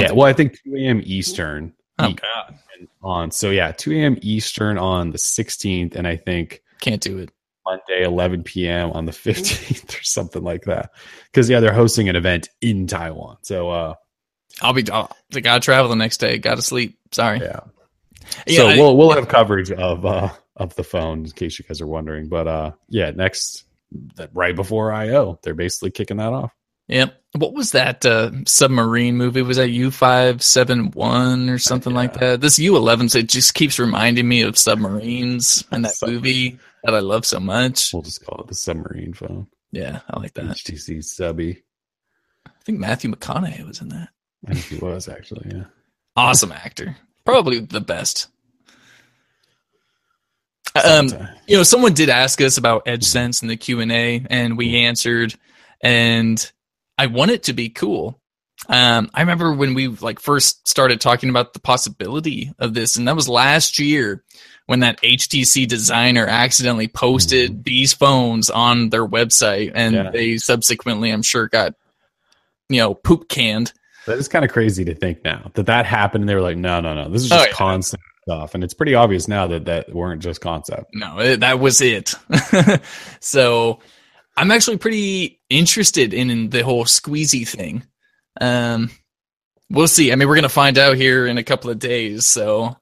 Yeah. 0.00 0.12
Well, 0.12 0.26
I 0.26 0.32
think 0.32 0.58
2 0.64 0.76
a.m. 0.76 1.02
Eastern 1.04 1.74
Oh 1.98 2.12
God, 2.12 2.58
on. 3.02 3.30
So 3.30 3.50
yeah, 3.50 3.72
2 3.72 3.92
a.m. 3.92 4.18
Eastern 4.22 4.78
on 4.78 5.10
the 5.10 5.18
16th. 5.18 5.94
And 5.94 6.06
I 6.06 6.16
think 6.16 6.62
can't 6.80 7.00
do 7.00 7.18
it. 7.18 7.30
Monday, 7.64 8.02
11 8.02 8.42
p.m. 8.42 8.90
on 8.90 9.04
the 9.04 9.12
15th 9.12 10.00
or 10.00 10.02
something 10.02 10.42
like 10.42 10.62
that. 10.64 10.90
Because 11.26 11.48
yeah, 11.48 11.60
they're 11.60 11.72
hosting 11.72 12.08
an 12.08 12.16
event 12.16 12.48
in 12.60 12.86
Taiwan. 12.86 13.36
So 13.42 13.70
uh, 13.70 13.94
I'll 14.60 14.72
be. 14.72 14.90
I'll, 14.90 15.14
I 15.34 15.40
gotta 15.40 15.60
travel 15.60 15.88
the 15.88 15.96
next 15.96 16.18
day. 16.18 16.38
Gotta 16.38 16.62
sleep. 16.62 16.98
Sorry. 17.12 17.38
yeah. 17.40 17.60
Yeah, 18.46 18.56
so 18.58 18.68
I- 18.68 18.76
we'll 18.76 18.96
we'll 18.96 19.10
have 19.10 19.28
coverage 19.28 19.70
of 19.70 20.06
uh 20.06 20.30
of 20.56 20.74
the 20.76 20.84
phone 20.84 21.24
in 21.24 21.30
case 21.32 21.58
you 21.58 21.64
guys 21.66 21.80
are 21.80 21.86
wondering. 21.86 22.28
But 22.28 22.48
uh, 22.48 22.72
yeah, 22.88 23.10
next 23.10 23.64
that 24.16 24.30
right 24.32 24.56
before 24.56 24.92
IO, 24.92 25.38
they're 25.42 25.54
basically 25.54 25.90
kicking 25.90 26.16
that 26.18 26.32
off. 26.32 26.52
Yep. 26.88 27.18
What 27.34 27.54
was 27.54 27.72
that 27.72 28.04
uh, 28.04 28.30
submarine 28.46 29.16
movie? 29.16 29.40
Was 29.42 29.56
that 29.56 29.70
U 29.70 29.90
five 29.90 30.42
seven 30.42 30.90
one 30.90 31.48
or 31.48 31.58
something 31.58 31.92
yeah. 31.92 31.98
like 31.98 32.14
that? 32.14 32.40
This 32.40 32.58
U 32.58 32.76
eleven, 32.76 33.06
it 33.14 33.28
just 33.28 33.54
keeps 33.54 33.78
reminding 33.78 34.28
me 34.28 34.42
of 34.42 34.58
submarines 34.58 35.64
and 35.70 35.84
that 35.84 35.94
movie 36.04 36.58
that 36.84 36.94
I 36.94 36.98
love 36.98 37.24
so 37.24 37.40
much. 37.40 37.92
We'll 37.92 38.02
just 38.02 38.24
call 38.24 38.42
it 38.42 38.48
the 38.48 38.54
submarine 38.54 39.14
phone. 39.14 39.46
Yeah, 39.70 40.00
I 40.10 40.20
like 40.20 40.34
that. 40.34 40.44
HTC 40.44 41.02
subby. 41.02 41.62
I 42.46 42.50
think 42.64 42.78
Matthew 42.78 43.10
McConaughey 43.10 43.66
was 43.66 43.80
in 43.80 43.88
that. 43.88 44.10
I 44.46 44.54
think 44.54 44.66
he 44.66 44.84
was 44.84 45.08
actually, 45.08 45.50
yeah. 45.54 45.64
Awesome 46.14 46.52
actor. 46.52 46.96
Probably 47.24 47.60
the 47.60 47.80
best. 47.80 48.28
Um, 50.84 51.08
you 51.46 51.56
know, 51.56 51.62
someone 51.62 51.94
did 51.94 52.08
ask 52.08 52.40
us 52.40 52.58
about 52.58 52.84
EdgeSense 52.86 53.42
in 53.42 53.48
the 53.48 53.56
Q 53.56 53.80
and 53.80 53.92
A, 53.92 54.26
and 54.28 54.58
we 54.58 54.76
answered. 54.76 55.34
And 55.80 56.52
I 56.98 57.06
want 57.06 57.30
it 57.30 57.44
to 57.44 57.52
be 57.52 57.68
cool. 57.68 58.20
Um, 58.68 59.10
I 59.12 59.20
remember 59.20 59.52
when 59.52 59.74
we 59.74 59.88
like 59.88 60.20
first 60.20 60.68
started 60.68 61.00
talking 61.00 61.30
about 61.30 61.52
the 61.52 61.60
possibility 61.60 62.52
of 62.58 62.74
this, 62.74 62.96
and 62.96 63.08
that 63.08 63.16
was 63.16 63.28
last 63.28 63.78
year 63.78 64.22
when 64.66 64.80
that 64.80 65.00
HTC 65.02 65.66
designer 65.66 66.26
accidentally 66.26 66.88
posted 66.88 67.50
mm-hmm. 67.50 67.62
these 67.62 67.92
phones 67.92 68.50
on 68.50 68.90
their 68.90 69.06
website, 69.06 69.72
and 69.74 69.94
yeah. 69.94 70.10
they 70.10 70.36
subsequently, 70.36 71.10
I'm 71.10 71.22
sure, 71.22 71.48
got 71.48 71.74
you 72.68 72.78
know 72.78 72.94
poop 72.94 73.28
canned. 73.28 73.72
That 74.06 74.18
is 74.18 74.28
kind 74.28 74.44
of 74.44 74.52
crazy 74.52 74.84
to 74.84 74.94
think 74.94 75.24
now 75.24 75.50
that 75.54 75.66
that 75.66 75.86
happened, 75.86 76.22
and 76.22 76.28
they 76.28 76.34
were 76.34 76.40
like, 76.40 76.56
"No, 76.56 76.80
no, 76.80 76.94
no, 76.94 77.08
this 77.08 77.22
is 77.22 77.30
just 77.30 77.42
oh, 77.42 77.46
yeah. 77.48 77.52
concept 77.52 78.02
stuff," 78.22 78.54
and 78.54 78.62
it's 78.62 78.74
pretty 78.74 78.94
obvious 78.94 79.26
now 79.26 79.48
that 79.48 79.64
that 79.64 79.92
weren't 79.92 80.22
just 80.22 80.40
concept. 80.40 80.86
No, 80.94 81.18
it, 81.18 81.40
that 81.40 81.58
was 81.58 81.80
it. 81.80 82.14
so 83.20 83.80
I'm 84.36 84.50
actually 84.50 84.78
pretty 84.78 85.40
interested 85.50 86.14
in, 86.14 86.30
in 86.30 86.50
the 86.50 86.62
whole 86.62 86.84
squeezy 86.84 87.46
thing. 87.46 87.84
Um, 88.40 88.90
we'll 89.70 89.88
see. 89.88 90.12
I 90.12 90.16
mean, 90.16 90.28
we're 90.28 90.36
gonna 90.36 90.48
find 90.48 90.78
out 90.78 90.96
here 90.96 91.26
in 91.26 91.38
a 91.38 91.44
couple 91.44 91.70
of 91.70 91.78
days. 91.78 92.26
So, 92.26 92.76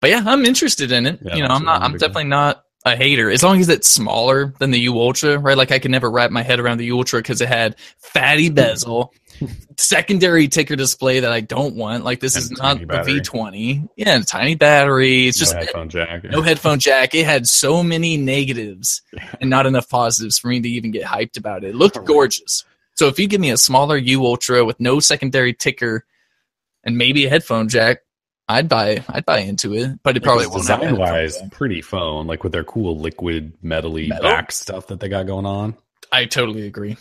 but 0.00 0.10
yeah, 0.10 0.22
I'm 0.26 0.44
interested 0.44 0.92
in 0.92 1.06
it. 1.06 1.20
Yeah, 1.22 1.36
you 1.36 1.42
know, 1.42 1.54
I'm 1.54 1.64
not. 1.64 1.82
I'm 1.82 1.92
definitely 1.92 2.24
not 2.24 2.64
a 2.84 2.96
hater 2.96 3.30
as 3.30 3.42
long 3.42 3.60
as 3.60 3.68
it's 3.68 3.88
smaller 3.88 4.54
than 4.58 4.70
the 4.70 4.80
U 4.80 4.98
Ultra, 4.98 5.38
right? 5.38 5.56
Like 5.56 5.70
I 5.70 5.78
could 5.78 5.90
never 5.90 6.10
wrap 6.10 6.30
my 6.30 6.42
head 6.42 6.60
around 6.60 6.78
the 6.78 6.86
U 6.86 6.98
Ultra 6.98 7.20
because 7.20 7.40
it 7.40 7.48
had 7.48 7.76
fatty 7.98 8.48
bezel, 8.48 9.12
secondary 9.78 10.48
ticker 10.48 10.76
display 10.76 11.20
that 11.20 11.32
I 11.32 11.40
don't 11.40 11.76
want. 11.76 12.04
Like 12.04 12.20
this 12.20 12.34
and 12.34 12.44
is 12.44 12.50
not 12.52 12.78
the 12.78 12.86
V20. 12.86 13.88
Yeah, 13.96 14.20
tiny 14.20 14.54
battery. 14.54 15.28
It's 15.28 15.38
no 15.38 15.44
just 15.44 15.54
headphone 15.54 15.88
jack. 15.88 16.24
No 16.24 16.42
headphone 16.42 16.78
jack. 16.78 17.14
It 17.14 17.24
had 17.24 17.46
so 17.46 17.82
many 17.82 18.16
negatives 18.16 19.02
and 19.40 19.50
not 19.50 19.66
enough 19.66 19.88
positives 19.88 20.38
for 20.38 20.48
me 20.48 20.60
to 20.60 20.68
even 20.68 20.90
get 20.90 21.04
hyped 21.04 21.38
about 21.38 21.64
it. 21.64 21.70
It 21.70 21.76
looked 21.76 22.04
gorgeous. 22.04 22.64
So 22.94 23.08
if 23.08 23.18
you 23.18 23.26
give 23.26 23.40
me 23.40 23.50
a 23.50 23.56
smaller 23.56 23.96
U 23.96 24.26
Ultra 24.26 24.64
with 24.64 24.78
no 24.78 25.00
secondary 25.00 25.54
ticker 25.54 26.04
and 26.84 26.98
maybe 26.98 27.26
a 27.26 27.30
headphone 27.30 27.68
jack, 27.68 28.00
I'd 28.50 28.68
buy 28.68 29.04
I'd 29.08 29.24
buy 29.24 29.38
into 29.38 29.74
it, 29.74 30.00
but 30.02 30.16
it 30.16 30.24
probably 30.24 30.48
won't. 30.48 30.62
Design 30.62 30.96
wise, 30.96 31.38
pretty 31.52 31.82
phone, 31.82 32.26
like 32.26 32.42
with 32.42 32.52
their 32.52 32.64
cool 32.64 32.98
liquid 32.98 33.52
metally 33.62 34.08
Metal? 34.08 34.28
back 34.28 34.50
stuff 34.50 34.88
that 34.88 34.98
they 34.98 35.08
got 35.08 35.26
going 35.26 35.46
on. 35.46 35.76
I 36.10 36.24
totally 36.24 36.66
agree. 36.66 36.96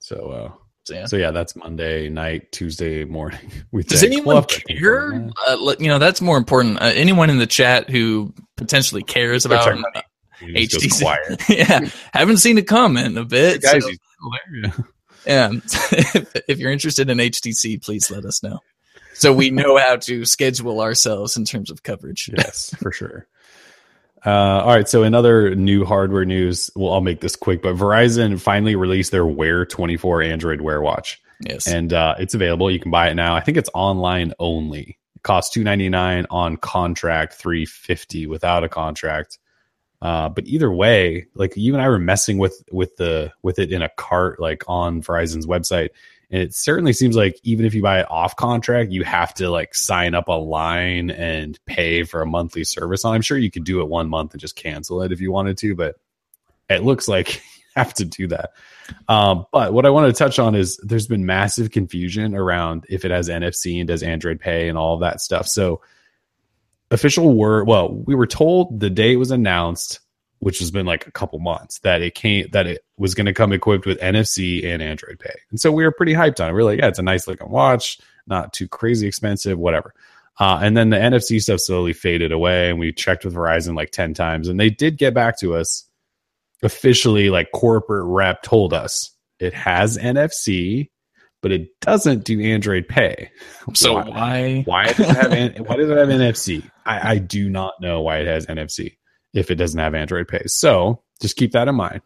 So, 0.00 0.30
uh, 0.30 0.52
yeah. 0.90 1.06
so 1.06 1.16
yeah, 1.16 1.30
that's 1.30 1.56
Monday 1.56 2.08
night, 2.08 2.52
Tuesday 2.52 3.04
morning. 3.04 3.40
We 3.72 3.82
Does 3.82 4.02
anyone 4.02 4.44
care? 4.44 5.30
Uh, 5.46 5.74
you 5.78 5.88
know, 5.88 5.98
that's 5.98 6.20
more 6.20 6.38
important. 6.38 6.80
Uh, 6.80 6.86
anyone 6.94 7.28
in 7.28 7.38
the 7.38 7.46
chat 7.46 7.90
who 7.90 8.32
potentially 8.56 9.02
cares 9.02 9.44
about 9.44 9.68
uh, 9.68 10.02
HTC, 10.40 11.48
yeah, 11.48 11.90
haven't 12.12 12.38
seen 12.38 12.56
a 12.56 12.62
comment 12.62 13.06
in 13.08 13.18
a 13.18 13.24
bit. 13.24 13.62
Guys, 13.62 13.84
so, 13.84 13.90
yeah, 15.26 15.50
if, 15.92 16.42
if 16.48 16.58
you're 16.58 16.72
interested 16.72 17.10
in 17.10 17.18
HTC, 17.18 17.84
please 17.84 18.10
let 18.10 18.24
us 18.24 18.42
know 18.42 18.60
so 19.18 19.32
we 19.32 19.50
know 19.50 19.76
how 19.76 19.96
to 19.96 20.24
schedule 20.24 20.80
ourselves 20.80 21.36
in 21.36 21.44
terms 21.44 21.70
of 21.70 21.82
coverage. 21.82 22.30
yes, 22.36 22.74
for 22.78 22.92
sure. 22.92 23.26
Uh, 24.24 24.62
all 24.62 24.74
right. 24.74 24.88
So, 24.88 25.02
in 25.02 25.14
other 25.14 25.54
new 25.54 25.84
hardware 25.84 26.24
news, 26.24 26.70
well, 26.74 26.92
I'll 26.92 27.00
make 27.00 27.20
this 27.20 27.36
quick, 27.36 27.62
but 27.62 27.76
Verizon 27.76 28.40
finally 28.40 28.76
released 28.76 29.12
their 29.12 29.26
Wear 29.26 29.64
24 29.64 30.22
Android 30.22 30.60
Wear 30.60 30.80
Watch. 30.80 31.20
Yes. 31.40 31.68
And 31.68 31.92
uh, 31.92 32.16
it's 32.18 32.34
available. 32.34 32.70
You 32.70 32.80
can 32.80 32.90
buy 32.90 33.08
it 33.08 33.14
now. 33.14 33.36
I 33.36 33.40
think 33.40 33.56
it's 33.56 33.70
online 33.74 34.32
only. 34.38 34.98
It 35.16 35.22
costs 35.22 35.54
299 35.54 36.26
on 36.30 36.56
contract, 36.56 37.34
350 37.34 38.26
without 38.26 38.64
a 38.64 38.68
contract. 38.68 39.38
Uh, 40.00 40.28
but 40.28 40.46
either 40.46 40.70
way, 40.70 41.26
like 41.34 41.56
you 41.56 41.74
and 41.74 41.82
I 41.82 41.88
were 41.88 41.98
messing 41.98 42.38
with 42.38 42.62
with 42.70 42.96
the 42.96 43.32
with 43.42 43.58
it 43.58 43.72
in 43.72 43.82
a 43.82 43.88
cart, 43.88 44.40
like 44.40 44.62
on 44.68 45.02
Verizon's 45.02 45.46
website, 45.46 45.90
and 46.30 46.42
it 46.42 46.54
certainly 46.54 46.92
seems 46.92 47.16
like 47.16 47.38
even 47.42 47.64
if 47.64 47.74
you 47.74 47.82
buy 47.82 48.00
it 48.00 48.10
off 48.10 48.36
contract, 48.36 48.90
you 48.90 49.02
have 49.04 49.32
to 49.34 49.48
like 49.50 49.74
sign 49.74 50.14
up 50.14 50.28
a 50.28 50.32
line 50.32 51.10
and 51.10 51.58
pay 51.64 52.02
for 52.02 52.20
a 52.20 52.26
monthly 52.26 52.64
service. 52.64 53.04
I'm 53.04 53.22
sure 53.22 53.38
you 53.38 53.50
could 53.50 53.64
do 53.64 53.80
it 53.80 53.88
one 53.88 54.10
month 54.10 54.32
and 54.32 54.40
just 54.40 54.54
cancel 54.54 55.02
it 55.02 55.10
if 55.10 55.20
you 55.20 55.32
wanted 55.32 55.56
to, 55.58 55.74
but 55.74 55.96
it 56.68 56.84
looks 56.84 57.08
like 57.08 57.36
you 57.36 57.62
have 57.76 57.94
to 57.94 58.04
do 58.04 58.26
that. 58.28 58.50
Um, 59.08 59.46
but 59.52 59.72
what 59.72 59.86
I 59.86 59.90
wanted 59.90 60.08
to 60.08 60.18
touch 60.18 60.38
on 60.38 60.54
is 60.54 60.76
there's 60.82 61.06
been 61.06 61.24
massive 61.24 61.70
confusion 61.70 62.34
around 62.34 62.84
if 62.90 63.06
it 63.06 63.10
has 63.10 63.30
NFC 63.30 63.78
and 63.78 63.88
does 63.88 64.02
Android 64.02 64.38
Pay 64.38 64.68
and 64.68 64.76
all 64.76 64.98
that 64.98 65.22
stuff. 65.22 65.46
So 65.46 65.80
official 66.90 67.32
word, 67.32 67.66
well, 67.66 67.90
we 67.90 68.14
were 68.14 68.26
told 68.26 68.80
the 68.80 68.90
day 68.90 69.14
it 69.14 69.16
was 69.16 69.30
announced 69.30 70.00
which 70.40 70.58
has 70.60 70.70
been 70.70 70.86
like 70.86 71.06
a 71.06 71.12
couple 71.12 71.38
months 71.38 71.80
that 71.80 72.02
it 72.02 72.14
came 72.14 72.48
that 72.52 72.66
it 72.66 72.84
was 72.96 73.14
going 73.14 73.26
to 73.26 73.34
come 73.34 73.52
equipped 73.52 73.86
with 73.86 73.98
NFC 74.00 74.64
and 74.64 74.82
Android 74.82 75.18
Pay. 75.18 75.34
And 75.50 75.60
so 75.60 75.72
we 75.72 75.84
were 75.84 75.92
pretty 75.92 76.12
hyped 76.12 76.40
on 76.40 76.50
it. 76.50 76.52
We 76.52 76.60
are 76.60 76.64
like, 76.64 76.78
yeah, 76.78 76.88
it's 76.88 76.98
a 76.98 77.02
nice 77.02 77.26
looking 77.26 77.50
watch, 77.50 77.98
not 78.26 78.52
too 78.52 78.68
crazy 78.68 79.06
expensive, 79.06 79.58
whatever. 79.58 79.94
Uh, 80.38 80.60
and 80.62 80.76
then 80.76 80.90
the 80.90 80.96
NFC 80.96 81.42
stuff 81.42 81.60
slowly 81.60 81.92
faded 81.92 82.30
away, 82.30 82.70
and 82.70 82.78
we 82.78 82.92
checked 82.92 83.24
with 83.24 83.34
Verizon 83.34 83.74
like 83.74 83.90
ten 83.90 84.14
times, 84.14 84.48
and 84.48 84.60
they 84.60 84.70
did 84.70 84.96
get 84.96 85.12
back 85.12 85.38
to 85.40 85.56
us 85.56 85.84
officially. 86.62 87.28
Like 87.28 87.50
corporate 87.52 88.04
rep 88.06 88.42
told 88.42 88.72
us 88.72 89.10
it 89.40 89.52
has 89.52 89.98
NFC, 89.98 90.90
but 91.42 91.50
it 91.50 91.80
doesn't 91.80 92.22
do 92.22 92.40
Android 92.40 92.86
Pay. 92.86 93.30
So 93.74 93.96
why 93.96 94.62
why, 94.64 94.92
does 94.92 95.00
it 95.00 95.08
have 95.08 95.58
why 95.66 95.76
does 95.76 95.90
it 95.90 95.98
have 95.98 96.08
NFC? 96.08 96.62
I, 96.86 97.14
I 97.14 97.18
do 97.18 97.50
not 97.50 97.74
know 97.80 98.00
why 98.00 98.18
it 98.18 98.26
has 98.28 98.46
NFC 98.46 98.96
if 99.34 99.50
it 99.50 99.56
doesn't 99.56 99.78
have 99.78 99.94
Android 99.94 100.28
Pay. 100.28 100.42
So 100.46 101.02
just 101.20 101.36
keep 101.36 101.52
that 101.52 101.68
in 101.68 101.74
mind. 101.74 102.02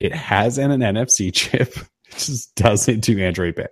It 0.00 0.14
has 0.14 0.58
an, 0.58 0.70
an 0.70 0.80
NFC 0.80 1.30
chip, 1.32 1.76
it 1.76 2.18
just 2.18 2.54
doesn't 2.54 3.00
do 3.00 3.18
Android 3.18 3.56
Pay. 3.56 3.68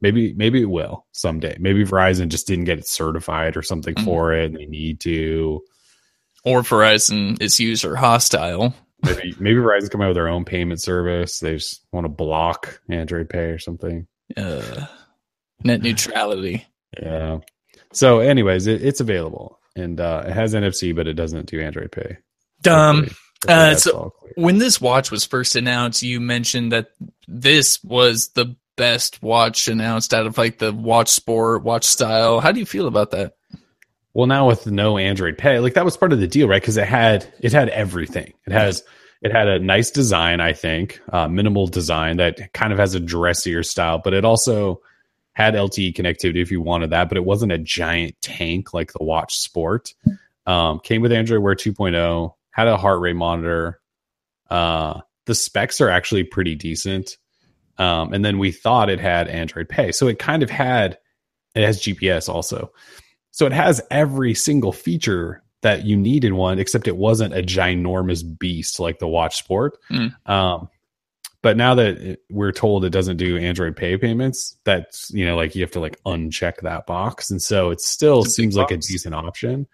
Maybe 0.00 0.34
maybe 0.34 0.60
it 0.60 0.70
will 0.70 1.06
someday. 1.12 1.56
Maybe 1.60 1.84
Verizon 1.84 2.28
just 2.28 2.48
didn't 2.48 2.64
get 2.64 2.78
it 2.78 2.88
certified 2.88 3.56
or 3.56 3.62
something 3.62 3.94
mm-hmm. 3.94 4.04
for 4.04 4.32
it, 4.32 4.46
and 4.46 4.56
they 4.56 4.66
need 4.66 5.00
to. 5.00 5.62
Or 6.44 6.62
Verizon 6.62 7.40
is 7.40 7.60
user 7.60 7.94
hostile. 7.94 8.74
Maybe 9.04 9.34
maybe 9.38 9.60
Verizon's 9.60 9.90
coming 9.90 10.06
out 10.06 10.08
with 10.08 10.16
their 10.16 10.28
own 10.28 10.44
payment 10.44 10.80
service. 10.80 11.38
They 11.38 11.54
just 11.54 11.86
want 11.92 12.04
to 12.04 12.08
block 12.08 12.80
Android 12.88 13.28
Pay 13.28 13.50
or 13.50 13.60
something. 13.60 14.08
Uh, 14.36 14.86
net 15.62 15.82
neutrality. 15.82 16.66
Yeah. 17.00 17.38
So, 17.92 18.18
anyways, 18.18 18.66
it, 18.66 18.82
it's 18.82 19.00
available 19.00 19.60
and 19.76 20.00
uh, 20.00 20.24
it 20.26 20.32
has 20.32 20.54
NFC, 20.54 20.94
but 20.94 21.06
it 21.06 21.14
doesn't 21.14 21.46
do 21.46 21.60
Android 21.60 21.92
Pay. 21.92 22.18
Dumb. 22.60 23.08
uh, 23.48 23.74
so 23.74 24.14
when 24.36 24.58
this 24.58 24.80
watch 24.80 25.10
was 25.10 25.24
first 25.24 25.56
announced, 25.56 26.02
you 26.02 26.20
mentioned 26.20 26.72
that 26.72 26.90
this 27.26 27.82
was 27.82 28.28
the 28.30 28.56
best 28.76 29.22
watch 29.22 29.68
announced 29.68 30.14
out 30.14 30.26
of 30.26 30.38
like 30.38 30.58
the 30.58 30.72
watch 30.72 31.08
sport, 31.08 31.62
watch 31.62 31.84
style. 31.84 32.40
How 32.40 32.52
do 32.52 32.60
you 32.60 32.66
feel 32.66 32.86
about 32.86 33.10
that? 33.10 33.34
Well, 34.14 34.26
now 34.26 34.46
with 34.46 34.66
no 34.66 34.98
Android 34.98 35.38
Pay, 35.38 35.58
like 35.58 35.74
that 35.74 35.84
was 35.84 35.96
part 35.96 36.12
of 36.12 36.20
the 36.20 36.26
deal, 36.26 36.48
right? 36.48 36.60
Because 36.60 36.76
it 36.76 36.86
had 36.86 37.32
it 37.40 37.52
had 37.52 37.70
everything. 37.70 38.32
It 38.46 38.52
has 38.52 38.82
it 39.22 39.32
had 39.32 39.48
a 39.48 39.58
nice 39.58 39.90
design, 39.90 40.40
I 40.40 40.52
think, 40.52 41.00
uh, 41.12 41.28
minimal 41.28 41.66
design 41.66 42.18
that 42.18 42.52
kind 42.52 42.72
of 42.72 42.78
has 42.78 42.94
a 42.94 43.00
dressier 43.00 43.62
style, 43.62 43.98
but 43.98 44.12
it 44.14 44.24
also 44.24 44.82
had 45.32 45.54
LTE 45.54 45.94
connectivity 45.94 46.42
if 46.42 46.50
you 46.50 46.60
wanted 46.60 46.90
that, 46.90 47.08
but 47.08 47.16
it 47.16 47.24
wasn't 47.24 47.52
a 47.52 47.58
giant 47.58 48.14
tank 48.20 48.74
like 48.74 48.92
the 48.92 49.04
Watch 49.04 49.38
Sport. 49.38 49.94
Um, 50.46 50.80
came 50.80 51.02
with 51.02 51.12
Android 51.12 51.42
Wear 51.42 51.54
2.0, 51.54 52.34
had 52.50 52.68
a 52.68 52.76
heart 52.76 53.00
rate 53.00 53.16
monitor. 53.16 53.80
Uh, 54.50 55.00
the 55.26 55.34
specs 55.34 55.80
are 55.80 55.88
actually 55.88 56.24
pretty 56.24 56.54
decent. 56.54 57.16
Um, 57.78 58.12
and 58.12 58.24
then 58.24 58.38
we 58.38 58.52
thought 58.52 58.90
it 58.90 59.00
had 59.00 59.28
Android 59.28 59.68
Pay. 59.68 59.92
So 59.92 60.06
it 60.08 60.18
kind 60.18 60.42
of 60.42 60.50
had, 60.50 60.98
it 61.54 61.64
has 61.64 61.80
GPS 61.80 62.28
also. 62.28 62.70
So 63.30 63.46
it 63.46 63.52
has 63.52 63.80
every 63.90 64.34
single 64.34 64.72
feature 64.72 65.42
that 65.62 65.86
you 65.86 65.96
need 65.96 66.24
in 66.24 66.36
one, 66.36 66.58
except 66.58 66.86
it 66.86 66.96
wasn't 66.96 67.34
a 67.34 67.42
ginormous 67.42 68.22
beast 68.38 68.78
like 68.78 68.98
the 68.98 69.08
Watch 69.08 69.36
Sport. 69.36 69.78
Mm. 69.90 70.14
Um, 70.28 70.68
but 71.42 71.56
now 71.56 71.74
that 71.74 72.18
we're 72.30 72.52
told 72.52 72.84
it 72.84 72.90
doesn't 72.90 73.16
do 73.16 73.36
Android 73.36 73.76
Pay 73.76 73.96
payments, 73.98 74.56
that's 74.64 75.10
you 75.10 75.26
know 75.26 75.36
like 75.36 75.54
you 75.54 75.62
have 75.62 75.72
to 75.72 75.80
like 75.80 76.02
uncheck 76.04 76.60
that 76.62 76.86
box, 76.86 77.30
and 77.30 77.42
so 77.42 77.70
it 77.70 77.80
still 77.80 78.24
seems 78.24 78.56
like 78.56 78.70
a 78.70 78.76
decent 78.76 79.14
option. 79.14 79.66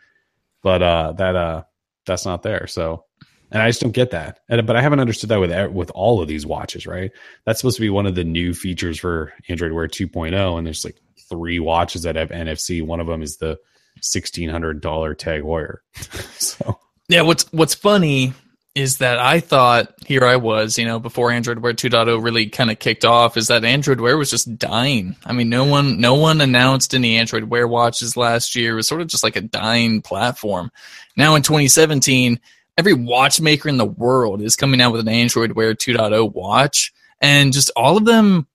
But 0.63 0.83
uh, 0.83 1.13
that 1.13 1.37
uh, 1.37 1.63
that's 2.07 2.25
not 2.25 2.43
there. 2.43 2.67
So 2.67 3.05
and 3.51 3.63
I 3.63 3.69
just 3.69 3.81
don't 3.81 3.93
get 3.93 4.11
that. 4.11 4.41
And, 4.49 4.67
but 4.67 4.77
I 4.77 4.83
haven't 4.83 5.01
understood 5.01 5.31
that 5.31 5.41
with 5.41 5.73
with 5.73 5.91
all 5.91 6.21
of 6.21 6.29
these 6.29 6.47
watches, 6.47 6.87
right? 6.87 7.11
That's 7.45 7.61
supposed 7.61 7.77
to 7.77 7.83
be 7.83 7.91
one 7.91 8.07
of 8.07 8.15
the 8.15 8.25
new 8.25 8.55
features 8.55 8.99
for 8.99 9.33
Android 9.49 9.73
Wear 9.73 9.89
2.0, 9.89 10.59
and 10.59 10.67
there's 10.67 10.85
like 10.85 11.01
three 11.29 11.61
watches 11.61 12.03
that 12.03 12.17
have 12.17 12.31
NFC. 12.31 12.85
One 12.85 13.01
of 13.01 13.07
them 13.07 13.23
is 13.23 13.37
the 13.37 13.59
sixteen 14.01 14.49
hundred 14.49 14.81
dollar 14.81 15.15
Tag 15.15 15.43
Heuer. 15.43 15.79
so 16.39 16.79
yeah, 17.09 17.23
what's 17.23 17.51
what's 17.53 17.75
funny 17.75 18.33
is 18.79 18.99
that 18.99 19.19
I 19.19 19.41
thought 19.41 19.93
here 20.07 20.25
I 20.25 20.37
was, 20.37 20.79
you 20.79 20.85
know, 20.85 21.01
before 21.01 21.33
Android 21.33 21.59
Wear 21.59 21.75
2.0 21.75 22.23
really 22.23 22.47
kind 22.47 22.71
of 22.71 22.79
kicked 22.79 23.05
off, 23.05 23.37
is 23.37 23.49
that 23.49 23.65
Android 23.65 24.01
Wear 24.01 24.17
was 24.17 24.31
just 24.31 24.57
dying. 24.57 25.17
I 25.27 25.33
mean, 25.33 25.49
no 25.49 25.65
one 25.65 26.01
no 26.01 26.15
one 26.15 26.41
announced 26.41 26.95
any 26.95 27.17
Android 27.17 27.45
Wear 27.45 27.67
watches 27.67 28.17
last 28.17 28.55
year. 28.55 28.73
It 28.73 28.77
was 28.77 28.87
sort 28.87 29.01
of 29.01 29.09
just 29.09 29.25
like 29.25 29.35
a 29.35 29.41
dying 29.41 30.01
platform. 30.01 30.71
Now 31.17 31.35
in 31.35 31.43
2017, 31.43 32.39
every 32.79 32.95
watchmaker 32.95 33.69
in 33.69 33.79
the 33.79 33.85
world 33.85 34.41
is 34.41 34.55
coming 34.55 34.81
out 34.81 34.93
with 34.93 35.01
an 35.01 35.09
Android 35.09 35.53
Wear 35.53 35.75
2.0 35.75 36.33
watch, 36.33 36.93
and 37.21 37.53
just 37.53 37.73
all 37.75 37.97
of 37.97 38.05
them, 38.05 38.47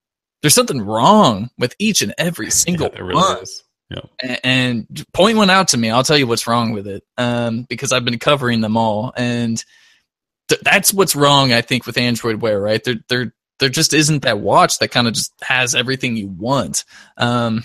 there's 0.42 0.56
something 0.56 0.82
wrong 0.82 1.50
with 1.58 1.76
each 1.80 2.02
and 2.02 2.14
every 2.18 2.50
single 2.50 2.90
yeah, 2.94 3.02
really 3.02 3.16
one. 3.16 3.44
Is. 3.44 3.62
Yeah. 3.90 4.38
And 4.42 5.06
point 5.12 5.38
one 5.38 5.50
out 5.50 5.68
to 5.68 5.78
me. 5.78 5.92
I'll 5.92 6.04
tell 6.04 6.18
you 6.18 6.28
what's 6.28 6.48
wrong 6.48 6.72
with 6.72 6.88
it, 6.88 7.04
um, 7.18 7.64
because 7.64 7.92
I've 7.92 8.06
been 8.06 8.20
covering 8.20 8.62
them 8.62 8.78
all, 8.78 9.14
and 9.18 9.64
th- 10.50 10.62
that's 10.62 10.94
what's 10.94 11.16
wrong, 11.16 11.54
I 11.54 11.62
think, 11.62 11.86
with 11.86 11.98
Android 11.98 12.42
Wear, 12.42 12.60
right? 12.60 12.84
There, 12.84 12.96
there, 13.10 13.34
there 13.60 13.70
just 13.70 13.94
isn't 13.94 14.24
that 14.24 14.40
watch 14.40 14.80
that 14.80 14.90
kind 14.90 15.08
of 15.08 15.14
just 15.14 15.34
has 15.42 15.76
everything 15.76 16.16
you 16.16 16.28
want. 16.28 16.86
Um, 17.18 17.64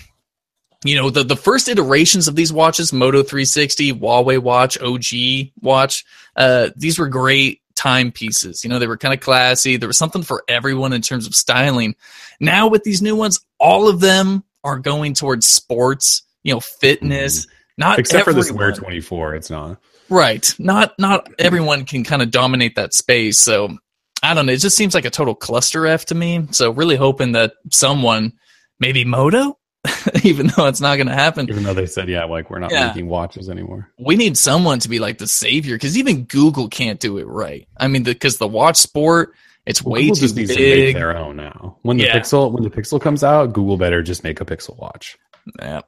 you 0.85 0.95
know, 0.95 1.09
the, 1.09 1.23
the 1.23 1.35
first 1.35 1.67
iterations 1.67 2.27
of 2.27 2.35
these 2.35 2.53
watches, 2.53 2.93
Moto 2.93 3.21
360, 3.21 3.93
Huawei 3.93 4.39
watch, 4.39 4.79
OG 4.79 5.51
watch, 5.61 6.05
uh, 6.35 6.69
these 6.75 6.97
were 6.97 7.09
great 7.09 7.61
timepieces. 7.75 8.63
You 8.63 8.69
know, 8.69 8.79
they 8.79 8.87
were 8.87 8.97
kind 8.97 9.13
of 9.13 9.19
classy. 9.19 9.77
There 9.77 9.87
was 9.87 9.97
something 9.97 10.23
for 10.23 10.43
everyone 10.47 10.93
in 10.93 11.01
terms 11.01 11.27
of 11.27 11.35
styling. 11.35 11.95
Now 12.39 12.67
with 12.67 12.83
these 12.83 13.01
new 13.01 13.15
ones, 13.15 13.41
all 13.59 13.89
of 13.89 13.99
them 13.99 14.43
are 14.63 14.79
going 14.79 15.13
towards 15.13 15.47
sports, 15.47 16.23
you 16.43 16.53
know, 16.53 16.59
fitness. 16.59 17.45
Mm-hmm. 17.45 17.53
Not 17.77 17.99
except 17.99 18.21
everyone. 18.21 18.41
for 18.41 18.47
this 18.47 18.51
Wear 18.51 18.71
24, 18.73 19.35
it's 19.35 19.49
not. 19.49 19.79
Right. 20.09 20.53
Not 20.59 20.97
not 20.97 21.29
everyone 21.39 21.85
can 21.85 22.03
kind 22.03 22.21
of 22.21 22.31
dominate 22.31 22.75
that 22.75 22.93
space. 22.93 23.39
So 23.39 23.77
I 24.21 24.33
don't 24.33 24.45
know. 24.45 24.53
It 24.53 24.57
just 24.57 24.75
seems 24.75 24.93
like 24.93 25.05
a 25.05 25.09
total 25.09 25.35
cluster 25.35 25.87
F 25.87 26.05
to 26.05 26.15
me. 26.15 26.47
So 26.51 26.71
really 26.71 26.95
hoping 26.95 27.33
that 27.33 27.53
someone, 27.71 28.33
maybe 28.79 29.05
Moto, 29.05 29.57
even 30.23 30.47
though 30.47 30.67
it's 30.67 30.81
not 30.81 30.97
going 30.97 31.07
to 31.07 31.13
happen. 31.13 31.49
Even 31.49 31.63
though 31.63 31.73
they 31.73 31.85
said, 31.85 32.09
yeah, 32.09 32.25
like 32.25 32.49
we're 32.49 32.59
not 32.59 32.71
yeah. 32.71 32.87
making 32.87 33.07
watches 33.07 33.49
anymore. 33.49 33.91
We 33.97 34.15
need 34.15 34.37
someone 34.37 34.79
to 34.79 34.89
be 34.89 34.99
like 34.99 35.19
the 35.19 35.27
savior 35.27 35.75
because 35.75 35.97
even 35.97 36.25
Google 36.25 36.67
can't 36.67 36.99
do 36.99 37.17
it 37.17 37.27
right. 37.27 37.67
I 37.77 37.87
mean, 37.87 38.03
because 38.03 38.37
the, 38.37 38.47
the, 38.47 38.53
watch 38.53 38.77
sport, 38.77 39.33
it's 39.65 39.81
well, 39.81 39.93
way 39.93 40.01
Google 40.01 40.15
too 40.15 40.21
just 40.21 40.35
needs 40.35 40.55
big. 40.55 40.57
to 40.57 40.85
make 40.85 40.95
their 40.95 41.17
own 41.17 41.37
now. 41.37 41.77
When 41.83 41.97
the 41.97 42.05
yeah. 42.05 42.19
Pixel 42.19 42.51
when 42.51 42.63
the 42.63 42.69
Pixel 42.69 42.99
comes 42.99 43.23
out, 43.23 43.53
Google 43.53 43.77
better 43.77 44.01
just 44.01 44.23
make 44.23 44.41
a 44.41 44.45
Pixel 44.45 44.77
watch. 44.77 45.17
Yeah, 45.59 45.81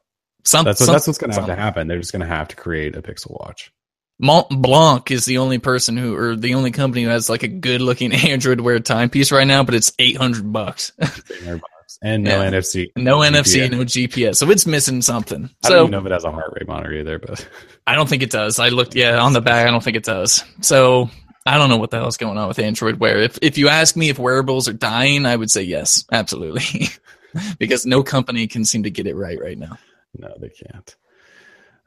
some, 0.44 0.66
that's 0.66 0.80
what, 0.80 0.86
some, 0.86 0.94
that's 0.94 1.08
what's 1.08 1.20
going 1.20 1.32
to 1.32 1.36
have 1.36 1.48
to 1.48 1.56
happen. 1.56 1.88
They're 1.88 2.00
just 2.00 2.14
going 2.14 2.22
to 2.22 2.28
have 2.28 2.48
to 2.50 2.56
create 2.56 2.96
a 2.96 3.02
Pixel 3.02 3.32
watch. 3.40 3.72
Mont 4.22 4.48
Blanc 4.50 5.10
is 5.10 5.26
the 5.26 5.40
only 5.40 5.58
person 5.58 5.98
who, 5.98 6.16
or 6.16 6.36
the 6.36 6.54
only 6.54 6.72
company 6.72 7.04
who 7.04 7.10
has 7.10 7.30
like 7.30 7.44
a 7.44 7.48
good 7.48 7.82
looking 7.82 8.14
Android 8.30 8.62
Wear 8.62 8.80
timepiece 8.80 9.32
right 9.32 9.48
now, 9.48 9.64
but 9.64 9.74
it's 9.76 9.92
800 9.98 10.54
bucks. 10.54 10.92
and 12.02 12.24
no 12.24 12.42
yeah. 12.42 12.52
NFC. 12.52 12.92
No 12.96 13.20
NFC, 13.20 13.70
no 13.72 13.80
GPS. 13.80 14.36
So 14.36 14.50
it's 14.52 14.68
missing 14.68 15.02
something. 15.02 15.50
I 15.64 15.68
so, 15.68 15.74
don't 15.74 15.82
even 15.82 15.92
know 15.92 16.00
if 16.00 16.06
it 16.06 16.12
has 16.12 16.24
a 16.24 16.32
heart 16.32 16.54
rate 16.56 16.68
monitor 16.68 16.94
either, 16.94 17.18
but 17.18 17.48
I 17.88 17.96
don't 17.96 18.08
think 18.08 18.22
it 18.22 18.30
does. 18.30 18.60
I 18.60 18.70
looked, 18.70 18.96
yeah, 18.96 19.18
on 19.18 19.34
the 19.34 19.42
back. 19.42 19.68
I 19.68 19.72
don't 19.72 19.84
think 19.84 19.98
it 19.98 20.04
does. 20.04 20.44
So 20.62 21.10
I 21.46 21.58
don't 21.58 21.70
know 21.70 21.78
what 21.78 21.90
the 21.90 21.98
hell's 21.98 22.18
going 22.18 22.38
on 22.38 22.48
with 22.48 22.60
Android 22.60 23.00
Wear. 23.00 23.18
If 23.18 23.40
if 23.42 23.58
you 23.58 23.70
ask 23.70 23.96
me 23.96 24.10
if 24.10 24.20
wearables 24.20 24.68
are 24.68 24.74
dying, 24.74 25.26
I 25.26 25.36
would 25.36 25.50
say 25.50 25.64
yes, 25.64 26.06
absolutely, 26.12 26.90
because 27.58 27.88
no 27.88 28.04
company 28.04 28.46
can 28.46 28.66
seem 28.66 28.84
to 28.84 28.92
get 28.92 29.08
it 29.08 29.16
right 29.16 29.40
right 29.40 29.58
now. 29.58 29.80
No, 30.16 30.36
they 30.40 30.50
can't. 30.50 30.96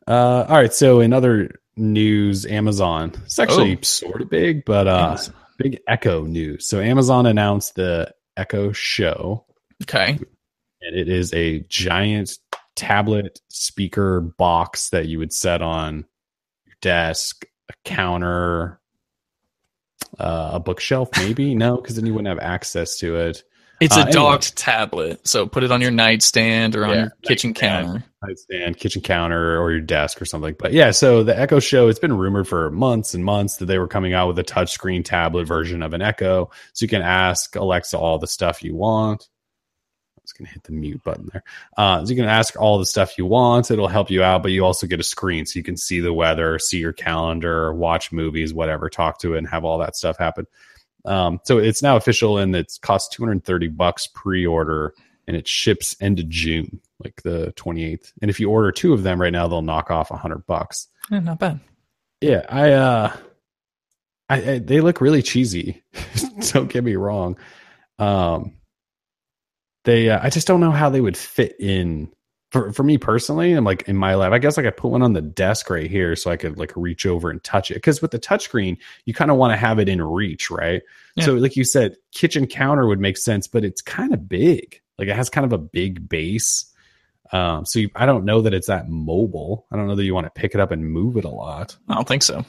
Uh, 0.07 0.45
all 0.49 0.57
right. 0.57 0.74
So 0.74 1.01
in 1.01 1.12
other 1.12 1.61
news, 1.77 2.47
Amazon. 2.47 3.12
It's 3.25 3.39
actually 3.39 3.77
oh. 3.77 3.83
sort 3.83 4.22
of 4.22 4.31
big, 4.31 4.64
but 4.64 4.87
uh, 4.87 5.18
big 5.59 5.81
Echo 5.87 6.25
news. 6.25 6.66
So 6.66 6.81
Amazon 6.81 7.27
announced 7.27 7.75
the 7.75 8.12
Echo 8.37 8.72
Show. 8.72 9.45
Okay. 9.83 10.18
And 10.83 10.97
it 10.97 11.09
is 11.09 11.33
a 11.35 11.61
giant 11.68 12.39
tablet 12.77 13.41
speaker 13.49 14.20
box 14.20 14.91
that 14.91 15.07
you 15.07 15.18
would 15.18 15.33
set 15.33 15.62
on 15.62 16.05
your 16.66 16.77
desk, 16.81 17.45
a 17.68 17.72
counter, 17.85 18.81
uh, 20.18 20.51
a 20.55 20.61
bookshelf, 20.61 21.09
maybe. 21.16 21.55
no, 21.55 21.77
because 21.77 21.97
then 21.97 22.07
you 22.07 22.14
wouldn't 22.14 22.29
have 22.29 22.39
access 22.39 22.99
to 22.99 23.16
it. 23.16 23.43
It's 23.85 23.97
uh, 23.97 24.07
a 24.09 24.11
docked 24.11 24.45
anyway. 24.47 24.53
tablet, 24.57 25.28
so 25.28 25.47
put 25.47 25.62
it 25.62 25.70
on 25.70 25.82
your 25.82 25.91
nightstand 25.91 26.74
or 26.74 26.87
on 26.87 26.91
yeah, 26.91 27.01
your 27.03 27.12
kitchen 27.22 27.53
counter. 27.53 28.03
Nightstand, 28.22 28.78
kitchen 28.78 29.03
counter, 29.03 29.61
or 29.61 29.70
your 29.72 29.82
desk 29.82 30.22
or 30.22 30.24
something. 30.24 30.57
But 30.59 30.72
yeah, 30.72 30.91
so 30.91 31.22
the 31.22 31.39
Echo 31.39 31.61
Show, 31.61 31.89
it's 31.89 31.99
been 31.99 32.16
rumored 32.16 32.49
for 32.49 32.70
months 32.70 33.12
and 33.12 33.22
months 33.22 33.59
that 33.59 33.66
they 33.66 33.78
were 33.78 33.87
coming 33.87 34.14
out 34.14 34.28
with 34.28 34.39
a 34.39 34.45
touchscreen 34.45 35.05
tablet 35.05 35.45
version 35.45 35.82
of 35.82 35.93
an 35.93 36.01
Echo, 36.01 36.51
so 36.72 36.85
you 36.85 36.89
can 36.89 37.03
ask 37.03 37.55
Alexa 37.57 37.99
all 37.99 38.18
the 38.18 38.26
stuff 38.26 38.62
you 38.62 38.74
want. 38.74 39.28
I 40.16 40.20
was 40.24 40.32
going 40.32 40.47
to 40.47 40.53
hit 40.55 40.64
the 40.64 40.72
mute 40.72 41.03
button 41.05 41.28
there. 41.30 41.43
Uh, 41.76 42.03
so 42.03 42.09
you 42.09 42.16
can 42.16 42.24
ask 42.24 42.59
all 42.59 42.78
the 42.78 42.87
stuff 42.87 43.18
you 43.18 43.26
want. 43.26 43.70
It'll 43.70 43.89
help 43.89 44.11
you 44.11 44.22
out, 44.22 44.43
but 44.43 44.53
you 44.53 44.64
also 44.64 44.87
get 44.87 44.99
a 44.99 45.05
screen 45.05 45.45
so 45.45 45.59
you 45.59 45.62
can 45.62 45.76
see 45.76 46.01
the 46.01 46.14
weather, 46.14 46.59
see 46.59 46.78
your 46.78 46.95
calendar, 46.95 47.74
watch 47.74 48.11
movies, 48.11 48.55
whatever, 48.55 48.89
talk 48.89 49.18
to 49.18 49.35
it, 49.35 49.39
and 49.39 49.49
have 49.49 49.66
all 49.66 49.76
that 49.80 49.95
stuff 49.95 50.16
happen. 50.16 50.47
Um, 51.05 51.41
so 51.45 51.59
it's 51.59 51.83
now 51.83 51.97
official 51.97 52.39
and 52.39 52.55
it's 52.57 52.79
cost 52.79 53.13
230 53.13 53.69
bucks 53.69 54.07
pre-order 54.07 54.95
and 55.27 55.37
it 55.37 55.49
ships 55.49 55.97
end 56.01 56.19
of 56.19 56.29
June, 56.29 56.81
like 57.03 57.23
the 57.23 57.53
28th. 57.57 58.13
And 58.21 58.31
if 58.31 58.41
you 58.41 58.51
order 58.51 58.73
two 58.73 58.93
of 58.93 59.03
them 59.03 59.21
right 59.21 59.33
now, 59.33 59.49
they'll 59.49 59.63
knock 59.63 59.91
off 59.91 60.11
a 60.11 60.17
hundred 60.17 60.47
bucks. 60.47 60.89
Yeah, 61.11 61.21
not 61.21 61.39
bad. 61.39 61.61
Yeah, 62.21 62.45
I, 62.49 62.73
uh, 62.73 63.17
I, 64.29 64.51
I, 64.51 64.59
they 64.59 64.81
look 64.81 65.01
really 65.01 65.23
cheesy. 65.23 65.83
don't 66.53 66.71
get 66.71 66.85
me 66.85 66.97
wrong. 66.97 67.37
Um, 67.99 68.55
they, 69.85 70.11
uh, 70.11 70.21
I 70.23 70.31
just 70.31 70.47
don't 70.47 70.61
know 70.61 70.71
how 70.71 70.91
they 70.91 71.01
would 71.01 71.17
fit 71.17 71.57
in 71.61 72.11
for 72.55 72.73
for 72.73 72.85
me 72.85 72.99
personally, 72.99 73.53
I'm 73.53 73.65
like 73.65 73.89
in 73.89 73.97
my 73.97 74.15
lab 74.15 74.33
I 74.33 74.39
guess 74.39 74.57
like 74.57 74.65
I 74.65 74.71
put 74.71 74.93
one 74.93 75.03
on 75.03 75.13
the 75.13 75.21
desk 75.21 75.69
right 75.71 75.91
here 75.91 76.15
so 76.15 76.31
I 76.31 76.37
could 76.37 76.57
like 76.57 76.73
reach 76.77 77.05
over 77.05 77.29
and 77.29 77.43
touch 77.43 77.73
it. 77.73 77.75
Because 77.75 78.01
with 78.01 78.13
the 78.13 78.19
touchscreen, 78.21 78.79
you 79.07 79.13
kind 79.13 79.33
of 79.33 79.39
want 79.39 79.53
to 79.53 79.57
have 79.57 79.81
it 79.81 79.89
in 79.89 80.01
reach, 80.01 80.53
right? 80.53 80.81
Yeah. 81.17 81.25
So 81.25 81.35
like 81.35 81.57
you 81.57 81.65
said, 81.65 81.97
kitchen 82.13 82.47
counter 82.47 82.87
would 82.87 83.01
make 83.01 83.19
sense, 83.19 83.49
but 83.49 83.65
it's 83.65 83.83
kind 83.83 84.15
of 84.15 84.29
big. 84.29 84.81
Like 84.99 85.09
it 85.09 85.17
has 85.17 85.29
kind 85.29 85.45
of 85.45 85.53
a 85.53 85.59
big 85.59 86.09
base. 86.09 86.73
Um, 87.33 87.67
so 87.67 87.81
you, 87.81 87.91
I 87.97 88.07
don't 88.07 88.25
know 88.25 88.41
that 88.43 88.55
it's 88.55 88.69
that 88.69 88.89
mobile. 88.89 89.67
I 89.73 89.77
don't 89.77 89.89
know 89.89 89.97
that 89.97 90.05
you 90.05 90.15
want 90.15 90.27
to 90.27 90.41
pick 90.41 90.55
it 90.55 90.61
up 90.61 90.71
and 90.71 90.89
move 90.89 91.17
it 91.17 91.25
a 91.25 91.31
lot. 91.31 91.77
I 91.89 91.95
don't 91.95 92.07
think 92.07 92.23
so. 92.23 92.45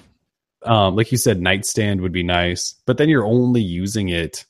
Um, 0.62 0.95
like 0.95 1.12
you 1.12 1.18
said, 1.18 1.41
nightstand 1.41 2.01
would 2.01 2.12
be 2.12 2.22
nice, 2.22 2.76
but 2.86 2.99
then 2.99 3.10
you're 3.10 3.26
only 3.26 3.62
using 3.62 4.10
it 4.10 4.45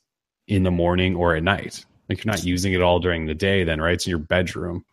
in 0.48 0.64
the 0.64 0.70
morning 0.70 1.16
or 1.16 1.34
at 1.34 1.42
night. 1.42 1.86
Like 2.10 2.22
you're 2.22 2.30
not 2.30 2.44
using 2.44 2.74
it 2.74 2.82
all 2.82 3.00
during 3.00 3.24
the 3.24 3.34
day, 3.34 3.64
then, 3.64 3.80
right? 3.80 3.94
It's 3.94 4.06
in 4.06 4.10
your 4.10 4.18
bedroom. 4.18 4.84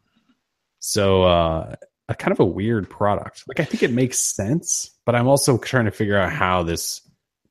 So 0.86 1.24
uh, 1.24 1.76
a 2.10 2.16
kind 2.16 2.34
of 2.34 2.42
a 2.42 2.46
weird 2.46 2.90
product. 2.90 3.46
Like 3.48 3.62
I 3.62 3.64
think 3.64 3.84
it 3.84 3.92
makes 3.92 4.20
sense, 4.20 4.92
but 5.06 5.16
I'm 5.16 5.30
also 5.30 5.58
trying 5.58 5.86
to 5.86 5.92
figure 5.92 6.18
out 6.18 6.30
how 6.30 6.64
this 6.64 7.00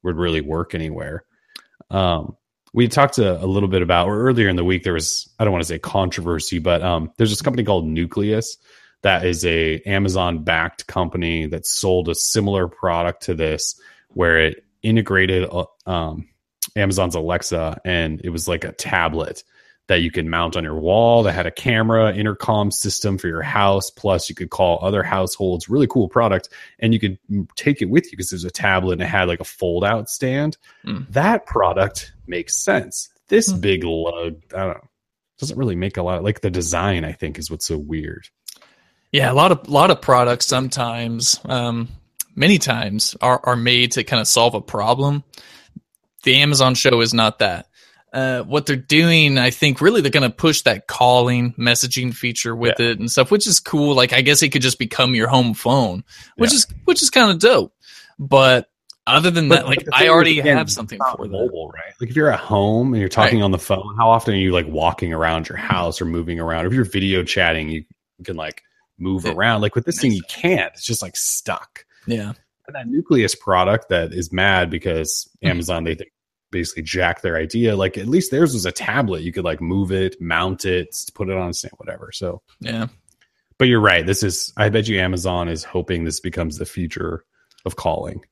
would 0.02 0.16
really 0.16 0.42
work 0.42 0.74
anywhere. 0.74 1.24
Um, 1.88 2.36
we 2.74 2.88
talked 2.88 3.16
a, 3.16 3.42
a, 3.42 3.46
little 3.46 3.70
bit 3.70 3.80
about 3.80 4.08
or 4.08 4.20
earlier 4.20 4.50
in 4.50 4.56
the 4.56 4.64
week. 4.64 4.82
There 4.82 4.92
was 4.92 5.32
I 5.38 5.44
don't 5.44 5.52
want 5.52 5.62
to 5.62 5.68
say 5.68 5.78
controversy, 5.78 6.58
but 6.58 6.82
um, 6.82 7.10
there's 7.16 7.30
this 7.30 7.40
company 7.40 7.64
called 7.64 7.86
Nucleus 7.86 8.58
that 9.00 9.24
is 9.24 9.46
a 9.46 9.80
Amazon 9.86 10.44
backed 10.44 10.86
company 10.86 11.46
that 11.46 11.66
sold 11.66 12.10
a 12.10 12.14
similar 12.14 12.68
product 12.68 13.22
to 13.24 13.34
this, 13.34 13.80
where 14.08 14.40
it 14.40 14.62
integrated 14.82 15.48
uh, 15.50 15.64
um, 15.86 16.28
Amazon's 16.76 17.14
Alexa 17.14 17.80
and 17.82 18.20
it 18.22 18.28
was 18.28 18.46
like 18.46 18.64
a 18.64 18.72
tablet 18.72 19.42
that 19.88 20.00
you 20.00 20.10
could 20.10 20.26
mount 20.26 20.56
on 20.56 20.64
your 20.64 20.78
wall 20.78 21.22
that 21.24 21.32
had 21.32 21.46
a 21.46 21.50
camera 21.50 22.14
intercom 22.14 22.70
system 22.70 23.18
for 23.18 23.28
your 23.28 23.42
house. 23.42 23.90
Plus 23.90 24.28
you 24.28 24.34
could 24.34 24.50
call 24.50 24.78
other 24.80 25.02
households. 25.02 25.68
Really 25.68 25.86
cool 25.86 26.08
product. 26.08 26.48
And 26.78 26.94
you 26.94 27.00
could 27.00 27.18
take 27.56 27.82
it 27.82 27.90
with 27.90 28.04
you 28.06 28.12
because 28.12 28.30
there's 28.30 28.44
a 28.44 28.50
tablet 28.50 28.94
and 28.94 29.02
it 29.02 29.06
had 29.06 29.28
like 29.28 29.40
a 29.40 29.44
fold 29.44 29.84
out 29.84 30.08
stand. 30.08 30.56
Mm. 30.86 31.10
that 31.12 31.46
product 31.46 32.12
makes 32.26 32.62
sense. 32.62 33.10
This 33.28 33.52
mm. 33.52 33.60
big 33.60 33.84
lug 33.84 34.42
i 34.54 34.64
don't 34.64 34.76
know 34.76 34.88
doesn't 35.38 35.58
really 35.58 35.74
make 35.74 35.96
a 35.96 36.02
lot 36.02 36.22
like 36.22 36.40
the 36.40 36.50
design 36.50 37.04
i 37.04 37.10
think 37.10 37.38
is 37.38 37.50
what's 37.50 37.66
so 37.66 37.76
weird. 37.76 38.28
Yeah 39.10 39.32
a 39.32 39.34
lot 39.34 39.52
of 39.52 39.68
lot 39.68 39.90
of 39.90 40.00
products 40.00 40.46
sometimes 40.46 41.40
um 41.46 41.88
many 42.34 42.58
times 42.58 43.16
are, 43.20 43.40
are 43.42 43.56
made 43.56 43.92
to 43.92 44.04
kind 44.04 44.20
of 44.20 44.28
solve 44.28 44.54
a 44.54 44.60
problem. 44.60 45.24
The 46.22 46.36
amazon 46.36 46.74
show 46.74 47.00
is 47.00 47.12
not 47.12 47.40
that 47.40 47.66
uh, 48.12 48.42
what 48.42 48.66
they're 48.66 48.76
doing, 48.76 49.38
I 49.38 49.50
think 49.50 49.80
really 49.80 50.00
they're 50.00 50.10
going 50.10 50.28
to 50.28 50.36
push 50.36 50.62
that 50.62 50.86
calling 50.86 51.54
messaging 51.54 52.12
feature 52.14 52.54
with 52.54 52.74
yeah. 52.78 52.86
it 52.90 52.98
and 53.00 53.10
stuff, 53.10 53.30
which 53.30 53.46
is 53.46 53.58
cool. 53.60 53.94
Like, 53.94 54.12
I 54.12 54.20
guess 54.20 54.42
it 54.42 54.50
could 54.50 54.62
just 54.62 54.78
become 54.78 55.14
your 55.14 55.28
home 55.28 55.54
phone, 55.54 56.04
which 56.36 56.50
yeah. 56.52 56.56
is, 56.56 56.66
which 56.84 57.02
is 57.02 57.10
kind 57.10 57.30
of 57.30 57.38
dope. 57.38 57.72
But 58.18 58.68
other 59.06 59.30
than 59.30 59.48
But- 59.48 59.62
that, 59.62 59.66
like 59.66 59.86
I 59.92 60.08
already 60.08 60.32
is, 60.34 60.40
again, 60.40 60.58
have 60.58 60.70
something 60.70 60.98
for 61.16 61.24
that. 61.24 61.32
mobile, 61.32 61.70
right? 61.70 61.92
Like 62.00 62.10
if 62.10 62.16
you're 62.16 62.30
at 62.30 62.38
home 62.38 62.92
and 62.92 63.00
you're 63.00 63.08
talking 63.08 63.42
on 63.42 63.50
the 63.50 63.58
phone, 63.58 63.96
how 63.96 64.10
often 64.10 64.34
are 64.34 64.38
you 64.38 64.52
like 64.52 64.66
walking 64.68 65.12
around 65.12 65.48
your 65.48 65.58
house 65.58 66.00
or 66.00 66.04
moving 66.04 66.38
around? 66.38 66.66
If 66.66 66.72
you're 66.72 66.84
video 66.84 67.22
chatting, 67.24 67.68
you 67.70 67.84
can 68.24 68.36
like 68.36 68.62
move 68.98 69.24
It 69.26 69.34
around. 69.34 69.62
Like 69.62 69.74
with 69.74 69.86
this 69.86 70.00
thing, 70.00 70.12
you 70.12 70.22
can't. 70.28 70.72
It's 70.74 70.84
just 70.84 71.02
like 71.02 71.16
stuck. 71.16 71.84
Yeah, 72.06 72.32
And 72.66 72.76
that 72.76 72.86
nucleus 72.88 73.34
product 73.34 73.88
that 73.88 74.12
is 74.12 74.32
mad 74.32 74.70
because 74.70 75.28
Mhm. 75.42 75.50
Amazon 75.50 75.84
they 75.84 75.94
think 75.94 76.12
basically 76.52 76.84
jack 76.84 77.22
their 77.22 77.36
idea. 77.36 77.74
Like 77.74 77.98
at 77.98 78.06
least 78.06 78.30
theirs 78.30 78.52
was 78.52 78.66
a 78.66 78.70
tablet. 78.70 79.22
You 79.22 79.32
could 79.32 79.44
like 79.44 79.60
move 79.60 79.90
it, 79.90 80.20
mount 80.20 80.64
it, 80.64 80.96
put 81.14 81.28
it 81.28 81.36
on 81.36 81.50
a 81.50 81.52
stand, 81.52 81.72
whatever. 81.78 82.12
So, 82.12 82.42
yeah. 82.60 82.86
but 83.58 83.66
you're 83.66 83.80
right. 83.80 84.06
This 84.06 84.22
is. 84.22 84.52
I 84.56 84.68
bet 84.68 84.86
you 84.86 85.00
Amazon 85.00 85.48
is 85.48 85.64
hoping 85.64 86.04
this 86.04 86.20
becomes 86.20 86.58
the 86.58 86.66
future 86.66 87.24
of 87.64 87.74
calling. 87.74 88.24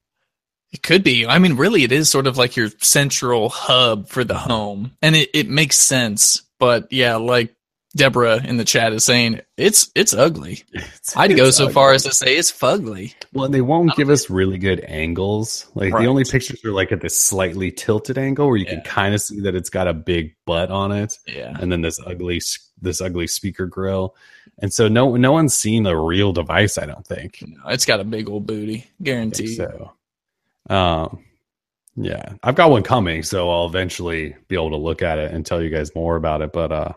It 0.73 0.85
could 0.85 1.03
be. 1.03 1.27
I 1.27 1.41
mean, 1.41 1.57
really, 1.57 1.83
it 1.83 1.91
is 1.91 2.09
sort 2.09 2.29
of 2.29 2.39
like 2.39 2.55
your 2.55 2.69
central 2.79 3.49
hub 3.49 4.09
for 4.09 4.23
the 4.23 4.39
home, 4.39 4.93
and 5.03 5.17
it, 5.17 5.31
it 5.35 5.49
makes 5.49 5.77
sense. 5.79 6.43
But 6.61 6.93
yeah, 6.93 7.17
like 7.17 7.57
Deborah 7.97 8.41
in 8.45 8.57
the 8.57 8.65
chat 8.65 8.93
is 8.93 9.05
saying, 9.05 9.41
it's 9.57 9.91
it's 9.97 10.15
ugly. 10.15 10.63
It's- 10.75 11.15
I'd 11.17 11.37
go 11.37 11.47
it's 11.47 11.57
so 11.57 11.65
ugly. 11.65 11.75
far 11.75 11.93
as 11.93 12.05
to 12.05 12.13
say 12.13 12.37
it's 12.37 12.53
fugly. 12.53 13.15
Well, 13.33 13.47
and 13.47 13.55
they 13.55 13.61
won't 13.63 13.97
give 13.97 14.11
us 14.11 14.31
really 14.31 14.59
good 14.59 14.81
angles. 14.87 15.67
Like 15.75 15.93
Right. 15.93 16.03
the 16.03 16.09
only 16.09 16.25
pictures 16.25 16.65
are 16.65 16.71
like 16.73 16.93
at 16.93 17.01
this 17.01 17.19
slightly 17.19 17.73
tilted 17.73 18.17
angle 18.17 18.47
where 18.47 18.57
you 18.57 18.67
can 18.67 18.81
kind 18.83 19.15
of 19.15 19.21
see 19.21 19.41
that 19.41 19.55
it's 19.57 19.71
got 19.71 19.89
a 19.89 19.93
big 19.93 20.35
butt 20.47 20.71
on 20.71 20.93
it, 20.93 21.19
Yeah, 21.27 21.57
and 21.59 21.73
then 21.73 21.81
this 21.81 21.99
ugly 22.07 22.41
this 22.81 23.01
ugly 23.01 23.27
speaker 23.27 23.67
grill. 23.67 24.15
And 24.63 24.73
so 24.73 24.87
no 24.89 25.17
no 25.17 25.33
one's 25.33 25.55
seen 25.55 25.87
a 25.87 26.01
real 26.01 26.33
device. 26.33 26.79
I 26.79 26.87
don't 26.87 27.07
think. 27.07 27.39
No, 27.45 27.71
it's 27.71 27.87
got 27.87 27.99
a 28.01 28.05
big 28.05 28.29
old 28.29 28.47
booty, 28.47 28.75
I 28.75 28.79
think 28.79 28.93
guaranteed. 29.03 29.57
so. 29.57 29.93
Um, 30.69 31.25
yeah, 31.97 32.35
I've 32.43 32.55
got 32.55 32.71
one 32.71 32.83
coming, 32.85 33.23
so 33.25 33.51
I'll 33.51 33.67
eventually 33.67 34.37
be 34.49 34.55
able 34.55 34.71
to 34.71 34.77
look 34.77 35.03
at 35.03 35.19
it 35.19 35.33
and 35.33 35.45
tell 35.45 35.61
you 35.61 35.71
guys 35.71 35.95
more 35.95 36.15
about 36.17 36.41
it. 36.43 36.53
But 36.53 36.71
uh, 36.73 36.93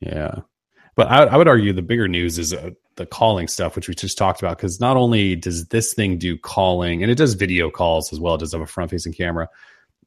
yeah, 0.00 0.40
but 0.96 1.08
I, 1.08 1.24
I 1.24 1.36
would 1.36 1.48
argue 1.48 1.72
the 1.72 1.82
bigger 1.82 2.08
news 2.08 2.38
is 2.38 2.52
uh, 2.52 2.70
the 2.96 3.06
calling 3.06 3.48
stuff, 3.48 3.76
which 3.76 3.88
we 3.88 3.94
just 3.94 4.18
talked 4.18 4.40
about, 4.40 4.56
because 4.56 4.80
not 4.80 4.96
only 4.96 5.36
does 5.36 5.66
this 5.66 5.94
thing 5.94 6.18
do 6.18 6.36
calling, 6.36 7.02
and 7.02 7.10
it 7.10 7.16
does 7.16 7.34
video 7.34 7.70
calls 7.70 8.12
as 8.12 8.20
well. 8.20 8.34
It 8.34 8.38
does 8.38 8.52
have 8.52 8.60
a 8.60 8.66
front 8.66 8.90
facing 8.90 9.12
camera. 9.12 9.48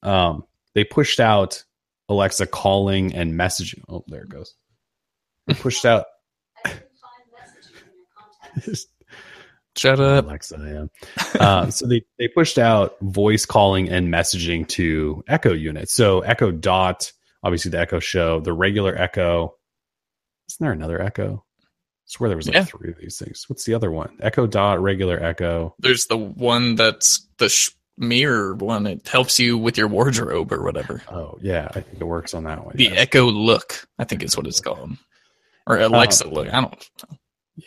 Um, 0.04 0.44
they 0.74 0.84
pushed 0.84 1.20
out 1.20 1.64
Alexa 2.10 2.48
calling 2.48 3.14
and 3.14 3.34
messaging. 3.34 3.84
Oh, 3.88 4.04
there 4.08 4.24
it 4.24 4.30
goes. 4.30 4.56
They 5.48 5.54
pushed 5.54 5.86
out. 5.86 6.06
Shut 9.78 10.00
up. 10.00 10.26
Alexa, 10.26 10.90
yeah. 11.34 11.40
uh, 11.40 11.70
so 11.70 11.88
they, 11.88 12.04
they 12.20 12.28
pushed 12.28 12.58
out 12.58 12.98
voice 13.02 13.46
calling 13.46 13.90
and 13.90 14.10
messaging 14.10 14.68
to 14.70 15.24
Echo 15.28 15.54
units. 15.54 15.94
So 15.94 16.22
Echo 16.22 16.52
Dot, 16.52 17.12
obviously 17.44 17.72
the 17.72 17.80
Echo 17.80 18.00
Show, 18.00 18.42
the 18.42 18.54
regular 18.54 18.96
Echo. 18.96 19.56
Isn't 20.52 20.64
there 20.64 20.74
another 20.74 21.02
Echo? 21.02 21.46
I 21.62 21.66
swear 22.06 22.30
there 22.30 22.38
was 22.38 22.48
like 22.48 22.56
Yeah. 22.56 22.66
three 22.66 22.90
of 22.92 22.98
these 22.98 23.18
things. 23.18 23.46
What's 23.48 23.64
the 23.64 23.74
other 23.74 23.90
one? 23.92 24.18
Echo 24.22 24.46
Dot, 24.48 24.82
regular 24.82 25.22
Echo. 25.24 25.76
There's 25.80 26.08
the 26.08 26.18
one 26.18 26.76
that's 26.76 27.26
the 27.38 27.48
sh- 27.50 27.72
mirror 27.98 28.56
one. 28.56 28.86
It 28.88 29.08
helps 29.08 29.40
you 29.40 29.58
with 29.58 29.78
your 29.78 29.88
wardrobe 29.88 30.52
or 30.52 30.62
whatever. 30.64 31.02
Oh 31.10 31.38
yeah, 31.42 31.68
I 31.70 31.82
think 31.82 32.02
it 32.02 32.04
works 32.04 32.34
on 32.34 32.44
that 32.46 32.66
one. 32.66 32.76
The. 32.76 32.90
Echo 32.90 33.26
Look, 33.26 33.88
I 33.98 34.04
think 34.04 34.24
is 34.24 34.36
what 34.36 34.48
it's 34.48 34.60
called, 34.60 34.92
or 35.68 35.78
Alexa 35.80 36.26
oh, 36.26 36.32
Look. 36.32 36.48
I 36.48 36.62
don't. 36.62 36.72
Know. 37.10 37.18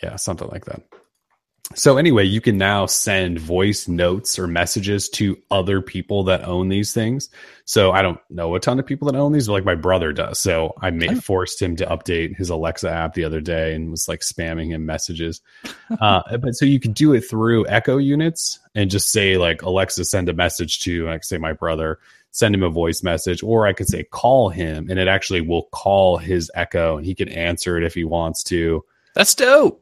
Yeah, 0.03 0.15
something 0.17 0.47
like 0.49 0.65
that. 0.65 0.81
So 1.73 1.97
anyway, 1.97 2.25
you 2.25 2.41
can 2.41 2.57
now 2.59 2.85
send 2.85 3.39
voice 3.39 3.87
notes 3.87 4.37
or 4.37 4.45
messages 4.45 5.09
to 5.09 5.35
other 5.49 5.81
people 5.81 6.23
that 6.25 6.43
own 6.43 6.69
these 6.69 6.93
things. 6.93 7.27
So 7.65 7.91
I 7.91 8.03
don't 8.03 8.19
know 8.29 8.53
a 8.53 8.59
ton 8.59 8.79
of 8.79 8.85
people 8.85 9.11
that 9.11 9.17
own 9.17 9.31
these, 9.31 9.47
but 9.47 9.53
like 9.53 9.65
my 9.65 9.73
brother 9.75 10.13
does. 10.13 10.39
So 10.39 10.73
I 10.81 10.91
may, 10.91 11.09
Oh. 11.09 11.19
forced 11.19 11.59
him 11.59 11.75
to 11.77 11.85
update 11.87 12.37
his 12.37 12.49
Alexa 12.51 12.89
app 12.89 13.15
the 13.15 13.23
other 13.23 13.41
day 13.41 13.73
and 13.73 13.89
was 13.89 14.07
like 14.07 14.19
spamming 14.19 14.69
him 14.69 14.85
messages. 14.85 15.41
uh, 15.99 16.21
but 16.37 16.53
so 16.53 16.65
you 16.65 16.79
can 16.79 16.91
do 16.93 17.13
it 17.13 17.21
through 17.21 17.67
Echo 17.67 17.97
units 17.97 18.59
and 18.75 18.91
just 18.91 19.11
say 19.11 19.37
like 19.37 19.63
Alexa, 19.63 20.05
send 20.05 20.29
a 20.29 20.33
message 20.33 20.79
to 20.81 21.07
like 21.07 21.23
say 21.23 21.39
my 21.39 21.51
brother, 21.53 21.97
send 22.29 22.53
him 22.53 22.63
a 22.63 22.69
voice 22.69 23.01
message, 23.01 23.41
or 23.41 23.65
I 23.65 23.73
could 23.73 23.87
say 23.87 24.03
call 24.03 24.49
him, 24.49 24.87
and 24.89 24.99
it 24.99 25.07
actually 25.07 25.41
will 25.41 25.63
call 25.71 26.17
his 26.17 26.51
Echo 26.53 26.97
and 26.97 27.05
he 27.05 27.15
can 27.15 27.29
answer 27.29 27.75
it 27.75 27.83
if 27.83 27.95
he 27.95 28.03
wants 28.03 28.43
to 28.45 28.85
That's 29.15 29.33
dope. 29.33 29.81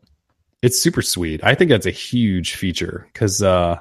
It's 0.63 0.79
super 0.79 1.01
sweet. 1.01 1.43
I 1.43 1.55
think 1.55 1.69
that's 1.69 1.85
a 1.85 1.91
huge 1.91 2.55
feature 2.55 3.07
because, 3.11 3.43
uh, 3.43 3.77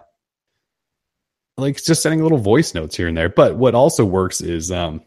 like 1.56 1.82
just 1.82 2.02
sending 2.02 2.22
little 2.22 2.38
voice 2.38 2.74
notes 2.74 2.96
here 2.96 3.06
and 3.06 3.16
there. 3.16 3.28
But 3.28 3.56
what 3.56 3.76
also 3.76 4.04
works 4.04 4.40
is 4.40 4.72
um, 4.72 5.00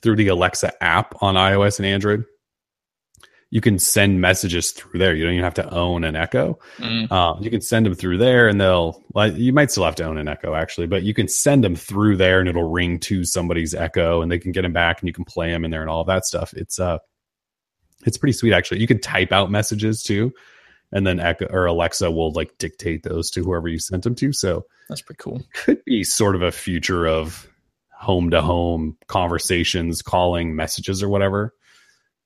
through 0.00 0.16
the 0.16 0.28
Alexa 0.28 0.82
app 0.82 1.22
on 1.22 1.34
iOS 1.34 1.78
and 1.78 1.86
Android, 1.86 2.24
you 3.50 3.60
can 3.60 3.78
send 3.78 4.22
messages 4.22 4.70
through 4.70 4.98
there. 4.98 5.14
You 5.14 5.24
don't 5.24 5.34
even 5.34 5.44
have 5.44 5.54
to 5.54 5.68
own 5.68 6.02
an 6.02 6.16
Echo. 6.16 6.58
Mm. 6.78 7.08
Uh, 7.10 7.38
you 7.40 7.50
can 7.50 7.60
send 7.60 7.84
them 7.84 7.94
through 7.94 8.16
there, 8.16 8.48
and 8.48 8.58
they'll. 8.58 9.04
Well, 9.12 9.36
you 9.36 9.52
might 9.52 9.70
still 9.70 9.84
have 9.84 9.96
to 9.96 10.04
own 10.04 10.16
an 10.16 10.28
Echo 10.28 10.54
actually, 10.54 10.86
but 10.86 11.02
you 11.02 11.12
can 11.12 11.28
send 11.28 11.62
them 11.62 11.76
through 11.76 12.16
there, 12.16 12.40
and 12.40 12.48
it'll 12.48 12.70
ring 12.70 12.98
to 13.00 13.24
somebody's 13.26 13.74
Echo, 13.74 14.22
and 14.22 14.32
they 14.32 14.38
can 14.38 14.52
get 14.52 14.62
them 14.62 14.72
back, 14.72 15.00
and 15.00 15.08
you 15.08 15.12
can 15.12 15.26
play 15.26 15.50
them 15.50 15.66
in 15.66 15.70
there 15.70 15.82
and 15.82 15.90
all 15.90 16.04
that 16.04 16.24
stuff. 16.24 16.54
It's 16.54 16.80
uh, 16.80 16.98
it's 18.06 18.16
pretty 18.16 18.32
sweet 18.32 18.54
actually. 18.54 18.80
You 18.80 18.86
can 18.86 19.00
type 19.00 19.30
out 19.30 19.50
messages 19.50 20.02
too, 20.02 20.32
and 20.92 21.06
then 21.06 21.20
Echo 21.20 21.46
or 21.46 21.66
Alexa 21.66 22.10
will 22.10 22.32
like 22.32 22.56
dictate 22.58 23.02
those 23.02 23.30
to 23.30 23.42
whoever 23.44 23.68
you 23.68 23.78
sent 23.78 24.02
them 24.04 24.14
to. 24.16 24.32
So 24.32 24.66
That's 24.88 25.02
pretty 25.02 25.20
cool. 25.22 25.42
could 25.54 25.84
be 25.84 26.04
sort 26.04 26.34
of 26.34 26.42
a 26.42 26.50
future 26.52 27.06
of 27.06 27.46
home 27.92 28.30
to 28.30 28.40
home 28.40 28.96
conversations, 29.08 30.02
calling 30.02 30.56
messages 30.56 31.02
or 31.02 31.08
whatever, 31.08 31.54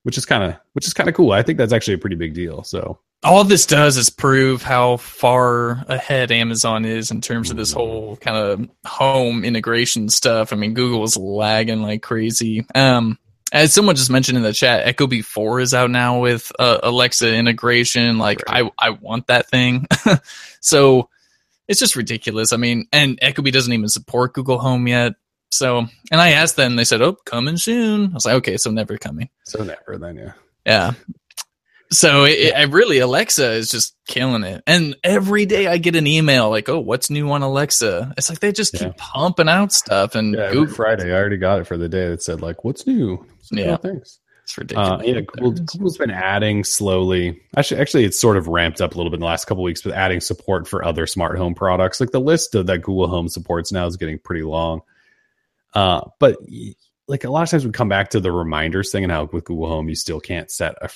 which 0.04 0.16
is 0.16 0.24
kind 0.24 0.44
of 0.44 0.56
which 0.72 0.86
is 0.86 0.94
kind 0.94 1.08
of 1.08 1.14
cool. 1.14 1.32
I 1.32 1.42
think 1.42 1.58
that's 1.58 1.72
actually 1.72 1.94
a 1.94 1.98
pretty 1.98 2.16
big 2.16 2.32
deal. 2.34 2.62
So 2.62 2.98
All 3.22 3.42
this 3.44 3.66
does 3.66 3.96
is 3.96 4.08
prove 4.10 4.62
how 4.62 4.98
far 4.98 5.84
ahead 5.88 6.30
Amazon 6.30 6.84
is 6.84 7.10
in 7.10 7.20
terms 7.20 7.50
of 7.50 7.56
this 7.56 7.72
whole 7.72 8.16
kind 8.18 8.36
of 8.36 8.68
home 8.86 9.44
integration 9.44 10.08
stuff. 10.08 10.52
I 10.52 10.56
mean, 10.56 10.74
Google 10.74 11.02
is 11.04 11.16
lagging 11.16 11.82
like 11.82 12.02
crazy. 12.02 12.64
Um, 12.74 13.18
as 13.54 13.72
someone 13.72 13.94
just 13.94 14.10
mentioned 14.10 14.36
in 14.36 14.42
the 14.42 14.52
chat, 14.52 14.84
ecobee4 14.84 15.62
is 15.62 15.72
out 15.72 15.90
now 15.90 16.18
with 16.18 16.50
uh, 16.58 16.80
Alexa 16.82 17.32
integration. 17.32 18.18
Like, 18.18 18.42
Right. 18.48 18.64
I, 18.80 18.88
I 18.88 18.90
want 18.90 19.28
that 19.28 19.48
thing. 19.48 19.86
so 20.60 21.08
it's 21.68 21.78
just 21.78 21.94
ridiculous. 21.96 22.52
I 22.52 22.56
mean, 22.56 22.86
and 22.92 23.18
ecobee 23.20 23.52
doesn't 23.52 23.72
even 23.72 23.88
support 23.88 24.34
Google 24.34 24.58
Home 24.58 24.86
yet. 24.88 25.14
So, 25.50 25.78
and 26.10 26.20
I 26.20 26.30
asked 26.32 26.56
them, 26.56 26.74
they 26.74 26.84
said, 26.84 27.00
oh, 27.00 27.16
coming 27.24 27.56
soon. 27.56 28.10
I 28.10 28.14
was 28.14 28.26
like, 28.26 28.34
okay, 28.36 28.56
so 28.56 28.72
never 28.72 28.98
coming. 28.98 29.30
so 29.44 29.62
never 29.62 29.98
then 29.98 30.16
yeah. 30.16 30.32
Yeah. 30.66 30.92
So 31.90 32.24
it, 32.24 32.30
it, 32.38 32.54
I 32.56 32.62
really 32.64 32.98
Alexa 32.98 33.52
is 33.52 33.70
just 33.70 33.94
killing 34.08 34.42
it, 34.42 34.62
and 34.66 34.96
every 35.04 35.46
day 35.46 35.66
I 35.68 35.76
get 35.78 35.94
an 35.96 36.06
email 36.06 36.50
like, 36.50 36.68
"Oh, 36.68 36.80
what's 36.80 37.10
new 37.10 37.30
on 37.30 37.42
Alexa?" 37.42 38.14
It's 38.16 38.28
like 38.28 38.40
they 38.40 38.52
just 38.52 38.74
Yeah. 38.74 38.88
keep 38.88 38.96
pumping 38.96 39.48
out 39.48 39.72
stuff, 39.72 40.14
and 40.14 40.34
Yeah, 40.34 40.44
every 40.44 40.54
Google, 40.60 40.74
Friday 40.74 41.12
I 41.12 41.16
already 41.16 41.36
got 41.36 41.60
it 41.60 41.66
for 41.66 41.76
the 41.76 41.88
day 41.88 42.08
that 42.08 42.22
said 42.22 42.40
like, 42.42 42.64
"What's 42.64 42.86
new?" 42.86 43.24
So, 43.42 43.56
Yeah. 43.56 43.76
thanks. 43.76 44.18
it's 44.42 44.58
ridiculous. 44.58 44.88
Uh, 44.88 44.98
yeah, 45.04 45.20
Google, 45.20 45.52
Google's 45.52 45.96
been 45.98 46.10
adding 46.10 46.64
slowly. 46.64 47.40
Actually, 47.56 47.80
actually, 47.80 48.04
it's 48.04 48.18
sort 48.18 48.36
of 48.38 48.48
ramped 48.48 48.80
up 48.80 48.94
a 48.94 48.96
little 48.96 49.10
bit 49.10 49.16
in 49.16 49.20
the 49.20 49.26
last 49.26 49.44
couple 49.44 49.62
weeks, 49.62 49.82
but 49.82 49.92
adding 49.92 50.20
support 50.20 50.66
for 50.66 50.84
other 50.84 51.06
smart 51.06 51.38
home 51.38 51.54
products. 51.54 52.00
Like 52.00 52.10
the 52.10 52.20
list 52.20 52.54
of 52.54 52.66
that 52.66 52.78
Google 52.78 53.08
Home 53.08 53.28
supports 53.28 53.72
now 53.72 53.86
is 53.86 53.96
getting 53.96 54.18
pretty 54.18 54.42
long. 54.42 54.80
Uh, 55.74 56.02
but 56.18 56.36
like 57.08 57.24
a 57.24 57.30
lot 57.30 57.42
of 57.42 57.50
times 57.50 57.64
we 57.66 57.72
come 57.72 57.88
back 57.88 58.10
to 58.10 58.20
the 58.20 58.32
reminders 58.32 58.90
thing 58.90 59.04
and 59.04 59.12
how 59.12 59.24
with 59.32 59.44
Google 59.44 59.68
Home 59.68 59.88
you 59.88 59.94
still 59.94 60.20
can't 60.20 60.50
set 60.50 60.74
a 60.82 60.88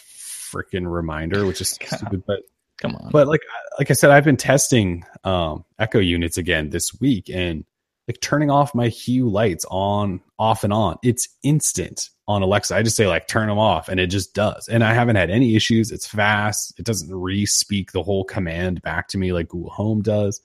freaking 0.53 0.91
reminder, 0.91 1.47
which 1.47 1.61
is 1.61 1.71
stupid. 1.87 2.25
But 2.27 2.41
Come 2.79 2.95
on, 2.95 3.11
but 3.11 3.27
like 3.27 3.41
like 3.79 3.91
I 3.91 3.95
said, 3.95 4.11
I've 4.11 4.25
been 4.25 4.37
testing 4.37 5.05
um, 5.25 5.65
Echo 5.79 5.99
units 5.99 6.39
again 6.39 6.71
this 6.71 6.93
week, 7.01 7.29
and 7.29 7.65
like 8.07 8.21
turning 8.21 8.51
off 8.51 8.75
my 8.75 8.89
Hue 8.89 9.29
lights 9.29 9.67
on, 9.69 10.21
off 10.39 10.63
and 10.63 10.73
on. 10.73 10.97
It's 11.03 11.29
instant 11.43 12.09
on 12.29 12.43
Alexa. 12.43 12.75
I 12.75 12.83
just 12.83 12.97
say 12.97 13.09
like 13.09 13.27
turn 13.27 13.49
them 13.49 13.59
off, 13.59 13.89
and 13.89 13.99
it 13.99 14.07
just 14.07 14.33
does. 14.33 14.69
And 14.69 14.85
I 14.85 14.95
haven't 14.95 15.17
had 15.17 15.29
any 15.29 15.57
issues. 15.57 15.91
It's 15.91 16.07
fast. 16.07 16.79
It 16.79 16.85
doesn't 16.85 17.13
re-speak 17.13 17.91
the 17.91 18.03
whole 18.03 18.25
command 18.25 18.81
back 18.83 19.09
to 19.09 19.19
me 19.19 19.33
like 19.33 19.49
Google 19.49 19.71
Home 19.71 20.01
does. 20.01 20.41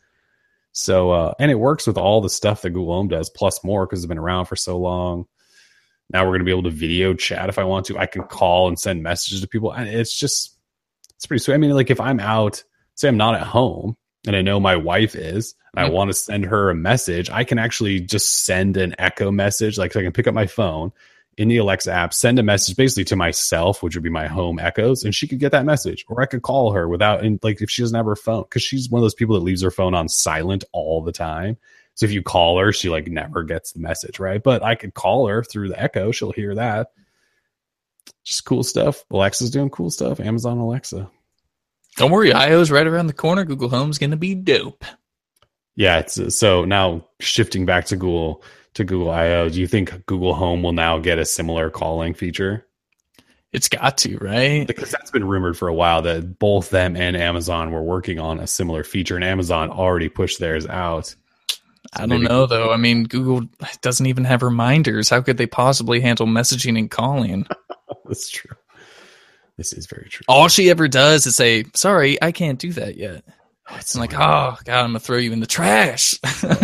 So 0.72 1.12
uh, 1.12 1.34
and 1.40 1.52
it 1.52 1.60
works 1.60 1.86
with 1.86 2.00
all 2.00 2.20
the 2.20 2.30
stuff 2.30 2.64
that 2.64 2.72
Google 2.72 2.96
Home 2.96 3.10
does, 3.10 3.30
plus 3.30 3.64
more 3.64 3.86
because 3.86 4.00
it's 4.00 4.08
been 4.08 4.18
around 4.18 4.46
for 4.46 4.56
so 4.56 4.80
long. 4.80 5.28
Now 6.14 6.24
we're 6.24 6.32
going 6.32 6.40
to 6.40 6.46
be 6.46 6.52
able 6.52 6.64
to 6.64 6.70
video 6.70 7.14
chat 7.14 7.50
if 7.50 7.58
I 7.58 7.64
want 7.64 7.88
to. 7.88 7.98
I 7.98 8.06
can 8.06 8.24
call 8.24 8.68
and 8.68 8.80
send 8.80 9.02
messages 9.04 9.42
to 9.42 9.48
people, 9.48 9.72
and 9.72 9.90
it's 9.90 10.18
just 10.18 10.58
it's 11.16 11.26
pretty 11.26 11.44
sweet. 11.44 11.56
I 11.56 11.58
mean, 11.58 11.72
like 11.72 11.90
if 11.90 12.00
I'm 12.00 12.20
out, 12.20 12.64
say 12.96 13.08
I'm 13.08 13.18
not 13.18 13.36
at 13.36 13.48
home, 13.48 13.98
and 14.28 14.36
I 14.36 14.42
know 14.42 14.60
my 14.60 14.76
wife 14.76 15.16
is, 15.16 15.56
and 15.76 15.86
I 15.86 15.90
Mhm. 15.90 15.94
want 15.94 16.10
to 16.12 16.14
send 16.14 16.46
her 16.46 16.70
a 16.70 16.76
message, 16.76 17.30
I 17.30 17.44
can 17.44 17.58
actually 17.58 18.00
just 18.00 18.46
send 18.46 18.78
an 18.78 18.96
echo 19.00 19.32
message. 19.32 19.78
Like 19.78 19.96
I 19.96 20.04
can 20.04 20.12
pick 20.12 20.28
up 20.28 20.36
my 20.36 20.48
phone, 20.48 20.92
in 21.38 21.48
the 21.48 21.58
Alexa 21.58 21.92
app, 21.92 22.14
send 22.14 22.38
a 22.38 22.44
message 22.44 22.76
basically 22.76 23.06
to 23.06 23.16
myself, 23.16 23.82
which 23.82 23.96
would 23.96 24.04
be 24.04 24.10
my 24.10 24.28
home 24.28 24.60
echoes, 24.60 25.04
and 25.04 25.16
she 25.16 25.28
could 25.28 25.40
get 25.40 25.52
that 25.52 25.66
message. 25.66 26.06
Or 26.08 26.22
I 26.22 26.28
could 26.28 26.44
call 26.44 26.74
her 26.74 26.88
without, 26.88 27.24
and 27.24 27.40
like 27.42 27.62
if 27.62 27.72
she 27.72 27.82
doesn't 27.82 27.96
have 27.96 28.06
her 28.06 28.16
phone, 28.16 28.44
because 28.44 28.62
she's 28.62 28.90
one 28.90 29.00
of 29.00 29.04
those 29.04 29.16
people 29.16 29.34
that 29.36 29.42
leaves 29.42 29.64
her 29.64 29.72
phone 29.72 29.96
on 29.96 30.08
silent 30.10 30.64
all 30.74 31.02
the 31.02 31.12
time. 31.12 31.58
So 31.96 32.06
if 32.06 32.12
you 32.12 32.24
call 32.24 32.58
her, 32.60 32.72
she 32.72 32.90
like 32.90 33.08
never 33.08 33.44
gets 33.44 33.72
the 33.72 33.80
message, 33.80 34.20
right? 34.20 34.42
But 34.42 34.64
I 34.64 34.76
could 34.76 34.94
call 34.94 35.28
her 35.28 35.44
through 35.44 35.70
the 35.70 35.82
echo, 35.82 36.12
she'll 36.12 36.32
hear 36.32 36.56
that. 36.56 36.88
Just 38.24 38.46
cool 38.46 38.64
stuff. 38.64 39.04
Alexa's 39.12 39.52
doing 39.52 39.70
cool 39.70 39.90
stuff. 39.90 40.20
Amazon 40.20 40.58
Alexa. 40.58 41.10
Don't 41.96 42.12
worry, 42.12 42.34
I/O's 42.34 42.72
right 42.72 42.88
around 42.88 43.08
the 43.08 43.14
corner. 43.14 43.46
Google 43.46 43.70
Home's 43.70 44.00
gonna 44.00 44.18
be 44.18 44.34
dope. 44.34 44.84
Yeah, 45.76 46.00
it's 46.00 46.20
uh, 46.20 46.30
so 46.30 46.66
now 46.66 47.06
shifting 47.20 47.66
back 47.66 47.86
to 47.86 47.96
Google 47.96 48.44
to 48.74 48.84
Google 48.84 49.12
I/O. 49.12 49.50
Do 49.50 49.60
you 49.60 49.68
think 49.68 50.06
Google 50.06 50.34
Home 50.34 50.64
will 50.64 50.74
now 50.74 50.98
get 50.98 51.20
a 51.20 51.26
similar 51.26 51.70
calling 51.70 52.14
feature? 52.14 52.66
It's 53.52 53.70
got 53.70 54.00
to, 54.00 54.18
right? 54.18 54.66
Because 54.66 54.90
that's 54.90 55.12
been 55.12 55.28
rumored 55.28 55.56
for 55.56 55.68
a 55.68 55.74
while 55.74 56.02
that 56.02 56.40
both 56.40 56.72
them 56.72 56.96
and 56.96 57.16
Amazon 57.16 57.72
were 57.72 57.84
working 57.84 58.20
on 58.20 58.40
a 58.40 58.48
similar 58.48 58.84
feature, 58.84 59.16
and 59.16 59.24
Amazon 59.24 59.70
already 59.70 60.10
pushed 60.10 60.40
theirs 60.40 60.66
out. 60.66 61.14
I 61.92 62.06
don't 62.06 62.24
know 62.24 62.46
though. 62.46 62.72
I 62.72 62.78
mean, 62.78 63.04
Google 63.04 63.44
doesn't 63.82 64.06
even 64.06 64.24
have 64.26 64.42
reminders. 64.44 65.10
How 65.10 65.22
could 65.22 65.38
they 65.38 65.46
possibly 65.48 66.00
handle 66.00 66.26
messaging 66.26 66.78
and 66.80 66.90
calling? 66.90 67.46
That's 68.06 68.30
true. 68.30 68.56
This 69.58 69.74
is 69.74 69.86
very 69.86 70.08
true. 70.10 70.24
All 70.28 70.48
she 70.48 70.70
ever 70.70 70.88
does 70.88 71.28
is 71.28 71.36
say, 71.36 71.66
"Sorry, 71.76 72.20
I 72.22 72.32
can't 72.32 72.58
do 72.60 72.72
that 72.74 72.96
yet." 72.98 73.24
it's 73.76 73.96
I'm 73.96 74.02
like, 74.02 74.14
"Oh 74.14 74.58
God, 74.64 74.68
I'm 74.70 74.88
gonna 74.90 75.00
throw 75.00 75.18
you 75.18 75.32
in 75.34 75.40
the 75.40 75.48
trash." 75.48 76.16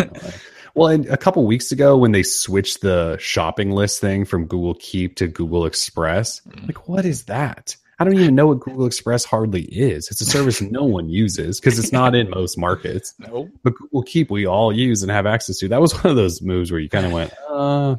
Well, 0.74 0.86
and 0.88 1.06
a 1.06 1.16
couple 1.16 1.44
weeks 1.46 1.72
ago 1.72 1.96
when 1.96 2.12
they 2.12 2.22
switched 2.22 2.80
the 2.80 3.16
shopping 3.18 3.72
list 3.72 4.00
thing 4.00 4.24
from 4.24 4.46
Google 4.46 4.74
Keep 4.78 5.16
to 5.16 5.26
Google 5.26 5.66
Express, 5.66 6.40
Mm. 6.48 6.68
like 6.68 6.88
what 6.88 7.04
is 7.04 7.24
that? 7.24 7.76
I 8.00 8.04
don't 8.04 8.14
even 8.18 8.34
know 8.34 8.46
what 8.46 8.60
Google 8.60 8.86
Express 8.86 9.24
hardly 9.24 9.64
is. 9.64 10.08
It's 10.10 10.22
a 10.22 10.24
service 10.24 10.62
no 10.62 10.84
one 10.84 11.10
uses 11.10 11.60
because 11.60 11.78
it's 11.78 11.92
not 11.92 12.14
in 12.14 12.30
most 12.30 12.56
markets. 12.56 13.12
nope. 13.18 13.50
But 13.62 13.74
Google 13.74 14.02
Keep 14.02 14.30
we 14.30 14.46
all 14.46 14.72
use 14.72 15.02
and 15.02 15.10
have 15.10 15.26
access 15.26 15.58
to. 15.58 15.68
That 15.68 15.82
was 15.82 15.92
one 16.02 16.10
of 16.10 16.16
those 16.16 16.40
moves 16.40 16.70
where 16.72 16.80
you 16.80 16.88
kind 16.88 17.04
of 17.04 17.12
went, 17.12 17.32
uh, 17.48 17.96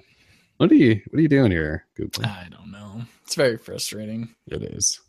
what 0.57 0.71
are 0.71 0.75
you 0.75 0.99
what 1.09 1.19
are 1.19 1.21
you 1.21 1.27
doing 1.27 1.51
here, 1.51 1.85
Google? 1.95 2.25
I 2.25 2.47
don't 2.49 2.71
know. 2.71 3.03
It's 3.25 3.35
very 3.35 3.57
frustrating. 3.57 4.33
It 4.47 4.63
is. 4.63 4.99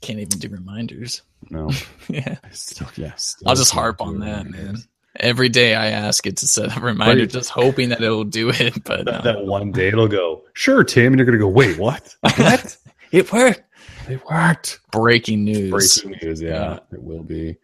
Can't 0.00 0.18
even 0.20 0.38
do 0.38 0.48
reminders. 0.48 1.22
No. 1.50 1.70
yeah. 2.08 2.36
Still 2.52 2.88
yes. 2.96 3.36
I'll 3.44 3.56
just 3.56 3.72
harp 3.72 4.00
on 4.00 4.20
that, 4.20 4.46
man. 4.46 4.76
Every 5.16 5.48
day 5.48 5.74
I 5.74 5.88
ask 5.88 6.24
it 6.26 6.36
to 6.38 6.46
set 6.46 6.76
a 6.76 6.80
reminder, 6.80 7.22
Right. 7.22 7.30
just 7.30 7.50
hoping 7.50 7.88
that 7.88 8.00
it'll 8.00 8.22
do 8.24 8.50
it. 8.50 8.84
But 8.84 9.04
That, 9.06 9.24
no. 9.24 9.32
that 9.32 9.44
one 9.44 9.72
day 9.72 9.88
it'll 9.88 10.06
go, 10.08 10.42
sure, 10.54 10.84
Tim, 10.84 11.12
and 11.12 11.18
you're 11.18 11.26
gonna 11.26 11.36
go, 11.38 11.48
wait, 11.48 11.78
what? 11.78 12.14
what? 12.20 12.76
it 13.10 13.30
worked. 13.32 13.62
It 14.10 14.20
worked. 14.30 14.80
Breaking 14.92 15.44
news. 15.44 15.70
breaking 16.02 16.18
news 16.22 16.42
yeah, 16.42 16.50
Yeah. 16.50 16.78
it 16.92 17.02
will 17.02 17.22
be 17.22 17.56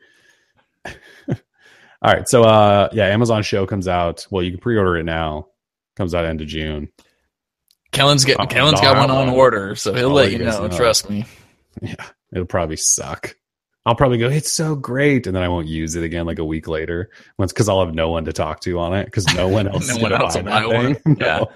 all 1.28 1.34
right 2.02 2.28
so 2.28 2.42
uh 2.44 2.88
yeah 2.92 3.06
amazon 3.06 3.42
show 3.42 3.66
comes 3.66 3.88
out 3.88 4.26
well 4.30 4.42
you 4.42 4.50
can 4.52 4.60
pre-order 4.60 4.96
it 4.96 5.04
now 5.04 5.46
comes 5.96 6.14
out 6.14 6.24
end 6.24 6.40
of 6.40 6.46
june 6.46 6.88
Kellen's 7.92 8.24
get, 8.24 8.38
Oh, 8.38 8.46
Kellen's 8.46 8.82
no, 8.82 8.92
got 8.92 9.08
one 9.08 9.10
on 9.10 9.28
order, 9.30 9.74
so 9.74 9.94
he'll 9.94 10.08
I'll 10.08 10.14
let 10.14 10.22
let 10.24 10.32
you 10.32 10.38
you 10.38 10.44
know. 10.44 10.66
know. 10.66 10.76
Trust 10.76 11.08
me. 11.08 11.24
yeah 11.80 11.94
it'll 12.32 12.44
probably 12.44 12.76
suck 12.76 13.34
i'll 13.86 13.94
probably 13.94 14.18
go 14.18 14.28
it's 14.28 14.50
so 14.50 14.74
great 14.74 15.26
and 15.26 15.34
then 15.36 15.42
i 15.42 15.48
won't 15.48 15.66
use 15.68 15.94
it 15.94 16.02
again 16.04 16.26
like 16.26 16.38
a 16.40 16.44
week 16.44 16.66
later 16.68 17.08
once 17.38 17.52
because 17.52 17.68
i'll 17.68 17.84
have 17.84 17.94
no 17.94 18.10
one 18.10 18.24
to 18.24 18.32
talk 18.32 18.60
to 18.60 18.78
on 18.78 18.92
it 18.94 19.04
because 19.06 19.26
no 19.34 19.46
one 19.48 19.66
else 19.72 19.88
No 19.88 20.02
one 20.02 20.12
else 20.12 20.36
buy 20.36 20.64
will 20.64 20.70
buy 20.72 20.76
one. 20.82 20.96
Yeah. 21.20 21.38
No. 21.38 21.50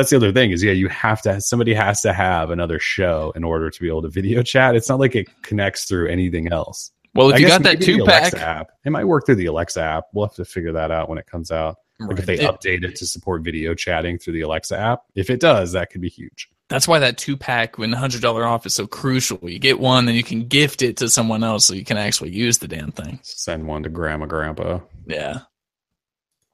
That's 0.00 0.10
the 0.10 0.16
other 0.16 0.32
thing 0.32 0.50
is 0.50 0.62
yeah 0.62 0.72
you 0.72 0.88
have 0.88 1.20
to 1.22 1.40
somebody 1.40 1.74
has 1.74 2.00
to 2.02 2.12
have 2.12 2.50
another 2.50 2.78
show 2.78 3.32
in 3.36 3.44
order 3.44 3.70
to 3.70 3.80
be 3.80 3.88
able 3.88 4.02
to 4.02 4.08
video 4.08 4.42
chat 4.42 4.74
it's 4.74 4.88
not 4.88 4.98
like 4.98 5.14
it 5.14 5.28
connects 5.42 5.84
through 5.84 6.08
anything 6.08 6.50
else 6.52 6.90
Well, 7.14 7.28
if 7.30 7.36
I 7.36 7.38
you 7.38 7.46
got 7.48 7.62
that 7.64 7.80
two 7.82 8.04
pack, 8.04 8.34
app. 8.34 8.70
It 8.84 8.90
might 8.90 9.04
work 9.04 9.26
through 9.26 9.34
the 9.36 9.46
Alexa 9.46 9.80
app. 9.82 10.04
We'll 10.12 10.26
have 10.26 10.34
to 10.36 10.44
figure 10.44 10.72
that 10.72 10.90
out 10.92 11.08
when 11.08 11.18
it 11.18 11.26
comes 11.26 11.50
out. 11.50 11.76
Like 11.98 12.18
if 12.20 12.26
they 12.26 12.34
It- 12.38 12.48
update 12.48 12.84
it 12.84 12.94
to 12.96 13.06
support 13.06 13.42
video 13.42 13.74
chatting 13.74 14.16
through 14.18 14.34
the 14.34 14.42
Alexa 14.42 14.78
app. 14.78 15.00
If 15.16 15.28
it 15.28 15.40
does, 15.40 15.72
that 15.72 15.90
could 15.90 16.00
be 16.00 16.08
huge. 16.08 16.48
that's 16.68 16.86
why 16.86 17.00
that 17.00 17.18
two 17.18 17.36
pack 17.36 17.78
when 17.78 17.92
hundred 17.92 18.22
dollar 18.22 18.46
off 18.46 18.64
is 18.64 18.74
so 18.74 18.86
crucial. 18.86 19.38
You 19.42 19.58
get 19.58 19.80
one, 19.80 20.06
then 20.06 20.14
you 20.14 20.22
can 20.22 20.46
gift 20.46 20.82
it 20.82 20.96
to 20.98 21.08
someone 21.08 21.42
else, 21.42 21.64
so 21.64 21.74
you 21.74 21.84
can 21.84 21.98
actually 21.98 22.30
use 22.30 22.58
the 22.58 22.68
damn 22.68 22.92
thing. 22.92 23.18
Send 23.24 23.66
one 23.66 23.82
to 23.82 23.88
grandma, 23.88 24.26
grandpa. 24.26 24.78
Yeah. 25.06 25.40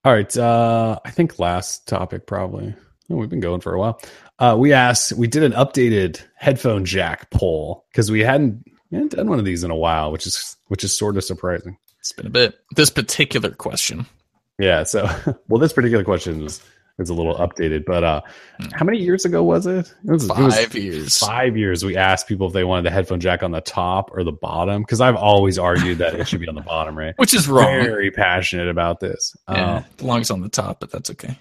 All 0.07 0.13
right. 0.13 0.37
Uh, 0.37 1.01
I 1.05 1.11
think 1.11 1.41
last 1.41 1.89
topic 1.89 2.29
probably. 2.29 2.73
Oh, 3.11 3.17
we've 3.17 3.29
been 3.29 3.41
going 3.41 3.61
for 3.61 3.75
a 3.75 3.79
while. 3.81 4.01
Uh, 4.39 4.55
we 4.57 4.73
asked, 4.73 5.15
we 5.15 5.27
did 5.27 5.43
an 5.43 5.51
updated 5.51 6.23
headphone 6.37 6.85
jack 6.85 7.29
poll 7.31 7.85
because 7.91 8.09
we 8.09 8.21
hadn't, 8.21 8.65
we 8.93 8.99
hadn't 8.99 9.17
done 9.17 9.29
one 9.29 9.41
of 9.41 9.45
these 9.45 9.65
in 9.65 9.73
a 9.73 9.77
while, 9.77 10.13
which 10.13 10.25
is 10.25 10.57
which 10.69 10.85
is 10.85 10.97
sort 10.97 11.17
of 11.17 11.25
surprising. 11.25 11.77
It's 11.99 12.13
been 12.13 12.29
a 12.29 12.31
bit. 12.31 12.57
This 12.77 12.89
particular 12.89 13.51
question. 13.51 14.07
Yeah. 14.61 14.85
So, 14.85 15.11
well, 15.49 15.59
this 15.59 15.73
particular 15.73 16.05
question 16.05 16.45
is 16.45 16.63
is 16.99 17.11
a 17.11 17.15
little 17.15 17.35
updated, 17.37 17.85
but 17.85 18.03
uh, 18.05 18.21
how 18.73 18.85
many 18.85 18.99
years 18.99 19.25
ago 19.27 19.43
was 19.43 19.67
it? 19.67 19.93
It 20.07 20.11
was, 20.11 20.25
it 20.25 20.29
was 20.39 20.55
Five 20.55 20.75
years. 20.75 21.19
five 21.19 21.57
years 21.57 21.85
we 21.85 21.97
asked 21.97 22.27
people 22.27 22.47
if 22.47 22.53
they 22.55 22.65
wanted 22.65 22.87
the 22.87 22.91
headphone 22.91 23.21
jack 23.21 23.43
on 23.43 23.51
the 23.51 23.61
top 23.61 24.11
or 24.15 24.25
the 24.25 24.33
bottom 24.33 24.81
because 24.83 25.01
i've 25.03 25.15
always 25.17 25.59
argued 25.59 25.99
that 25.99 26.15
it 26.15 26.27
should 26.27 26.41
be 26.41 26.49
on 26.49 26.55
the 26.55 26.61
bottom 26.75 26.97
right 26.97 27.15
Which 27.19 27.35
is 27.35 27.49
wrong. 27.49 27.67
very 27.67 28.11
passionate 28.11 28.69
about 28.69 29.01
this 29.01 29.37
Yeah, 29.49 29.77
um, 29.77 29.85
belongs 29.99 30.31
on 30.31 30.41
the 30.41 30.49
top, 30.49 30.81
but 30.81 30.91
that's 30.91 31.11
okay. 31.11 31.39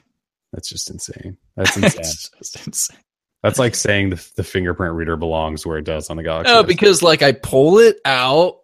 that's 0.52 0.68
just 0.70 0.90
insane 0.90 1.38
that's 1.56 1.76
insane 1.78 2.00
It's 2.02 2.30
just 2.38 2.68
insane. 2.68 2.98
that's 3.42 3.58
like 3.60 3.76
saying 3.76 4.10
the, 4.10 4.30
the 4.36 4.44
fingerprint 4.44 4.94
reader 4.96 5.16
belongs 5.16 5.66
where 5.66 5.78
it 5.78 5.86
does 5.86 6.10
on 6.10 6.18
the 6.18 6.24
galaxy 6.24 6.52
No, 6.54 6.64
because 6.64 7.02
like 7.02 7.22
I 7.22 7.32
pull 7.32 7.78
it 7.80 7.98
out 8.04 8.58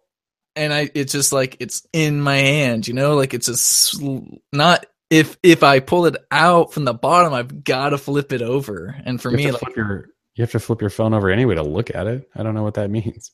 and 0.56 0.74
I 0.74 0.90
it's 0.94 1.12
just 1.12 1.32
like 1.32 1.56
it's 1.60 1.86
in 1.94 2.20
my 2.20 2.36
hand, 2.36 2.86
you 2.86 2.92
know, 2.92 3.14
like 3.14 3.32
it's 3.32 3.48
a 3.48 3.56
sl- 3.56 4.18
not 4.52 4.84
if 5.12 5.36
if 5.42 5.62
I 5.62 5.80
pull 5.80 6.06
it 6.06 6.16
out 6.30 6.72
from 6.72 6.84
the 6.84 6.94
bottom, 6.94 7.32
I've 7.32 7.62
got 7.62 7.90
to 7.90 7.98
flip 7.98 8.32
it 8.32 8.42
over. 8.42 8.96
And 9.04 9.20
for 9.20 9.30
you 9.30 9.36
me, 9.36 9.50
like, 9.52 9.76
your, 9.76 10.08
you 10.34 10.42
have 10.42 10.52
to 10.52 10.58
flip 10.58 10.80
your 10.80 10.90
phone 10.90 11.14
over 11.14 11.30
anyway 11.30 11.54
to 11.54 11.62
look 11.62 11.94
at 11.94 12.06
it 12.06 12.28
i 12.34 12.42
don't 12.42 12.54
know 12.54 12.62
what 12.62 12.74
that 12.74 12.90
means 12.90 13.30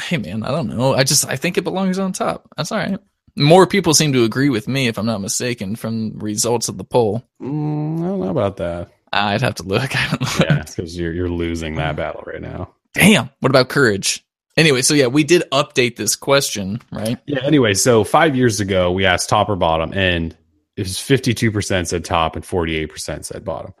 hey 0.00 0.18
man, 0.18 0.42
I 0.42 0.50
don't 0.50 0.68
know. 0.68 0.94
I 0.94 1.04
just 1.04 1.26
I 1.26 1.36
think 1.36 1.56
it 1.56 1.64
belongs 1.64 1.98
on 1.98 2.12
top. 2.12 2.48
That's 2.56 2.70
all 2.70 2.78
right. 2.78 2.98
More 3.34 3.66
people 3.66 3.94
seem 3.94 4.12
to 4.12 4.24
agree 4.24 4.50
with 4.50 4.68
me, 4.68 4.88
if 4.88 4.98
I'm 4.98 5.06
not 5.06 5.20
mistaken, 5.20 5.76
from 5.76 6.18
results 6.18 6.68
of 6.68 6.76
the 6.76 6.84
poll. 6.84 7.22
mm, 7.40 7.98
i 7.98 8.08
don't 8.08 8.20
know 8.20 8.28
about 8.28 8.58
that 8.58 8.90
I'd 9.12 9.40
have 9.40 9.54
to 9.56 9.62
look. 9.62 9.96
I 9.96 10.08
don't 10.10 10.20
know. 10.20 10.46
yeah 10.56 10.62
because 10.64 10.98
you're, 10.98 11.12
you're 11.12 11.28
losing 11.30 11.76
that 11.76 11.96
battle 11.96 12.24
right 12.26 12.42
now 12.42 12.74
Damn. 12.94 13.30
What 13.40 13.50
about 13.50 13.68
courage? 13.68 14.24
Anyway, 14.56 14.80
so 14.80 14.94
yeah, 14.94 15.06
we 15.06 15.22
did 15.22 15.42
update 15.52 15.96
this 15.96 16.16
question, 16.16 16.80
right? 16.90 17.18
Yeah. 17.26 17.40
Anyway, 17.44 17.74
so 17.74 18.04
five 18.04 18.34
years 18.34 18.58
ago, 18.60 18.90
we 18.90 19.04
asked 19.04 19.28
top 19.28 19.50
or 19.50 19.56
bottom, 19.56 19.92
and 19.92 20.34
it 20.76 20.82
was 20.82 21.00
fifty-two 21.00 21.50
percent 21.50 21.88
said 21.88 22.04
top 22.04 22.36
and 22.36 22.44
forty-eight 22.44 22.86
percent 22.86 23.24
said 23.26 23.44
bottom. 23.44 23.72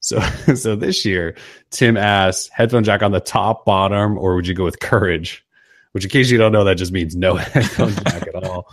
So, 0.00 0.20
so 0.54 0.76
this 0.76 1.04
year, 1.04 1.36
Tim 1.70 1.96
asked 1.96 2.50
headphone 2.52 2.84
jack 2.84 3.02
on 3.02 3.12
the 3.12 3.20
top, 3.20 3.64
bottom, 3.64 4.16
or 4.16 4.36
would 4.36 4.46
you 4.46 4.54
go 4.54 4.64
with 4.64 4.80
courage? 4.80 5.44
Which, 5.92 6.04
in 6.04 6.10
case 6.10 6.30
you 6.30 6.38
don't 6.38 6.52
know, 6.52 6.64
that 6.64 6.76
just 6.76 6.92
means 6.92 7.16
no 7.16 7.34
headphone 7.36 7.92
jack 7.92 8.28
at 8.28 8.44
all. 8.44 8.72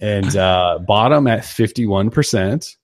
And 0.00 0.34
uh, 0.36 0.78
bottom 0.86 1.26
at 1.26 1.44
fifty-one 1.44 2.10
percent, 2.10 2.76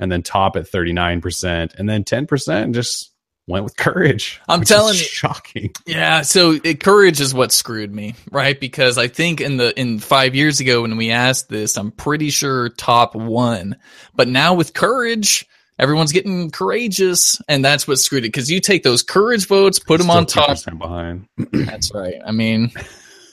and 0.00 0.10
then 0.10 0.22
top 0.22 0.56
at 0.56 0.66
thirty-nine 0.66 1.20
percent, 1.20 1.74
and 1.78 1.88
then 1.88 2.04
ten 2.04 2.26
percent 2.26 2.74
just 2.74 3.11
went 3.46 3.64
with 3.64 3.76
courage. 3.76 4.40
I'm 4.48 4.62
telling 4.62 4.94
you. 4.94 5.00
shocking. 5.00 5.72
Yeah, 5.86 6.22
so 6.22 6.58
it, 6.62 6.80
courage 6.80 7.20
is 7.20 7.34
what 7.34 7.52
screwed 7.52 7.94
me, 7.94 8.14
right? 8.30 8.58
Because 8.58 8.98
I 8.98 9.08
think 9.08 9.40
in 9.40 9.56
the 9.56 9.78
in 9.78 9.98
five 9.98 10.34
years 10.34 10.60
ago 10.60 10.82
when 10.82 10.96
we 10.96 11.10
asked 11.10 11.48
this, 11.48 11.76
I'm 11.76 11.90
pretty 11.90 12.30
sure 12.30 12.68
top 12.70 13.14
one, 13.14 13.76
but 14.14 14.28
now 14.28 14.54
with 14.54 14.74
courage, 14.74 15.46
everyone's 15.78 16.12
getting 16.12 16.50
courageous, 16.50 17.40
and 17.48 17.64
that's 17.64 17.88
what 17.88 17.98
screwed 17.98 18.24
it. 18.24 18.28
Because 18.28 18.50
you 18.50 18.60
take 18.60 18.82
those 18.82 19.02
courage 19.02 19.46
votes, 19.46 19.78
put 19.78 19.98
them 19.98 20.10
on 20.10 20.26
top. 20.26 20.58
behind. 20.78 21.26
That's 21.52 21.92
right. 21.92 22.20
I 22.24 22.32
mean, 22.32 22.72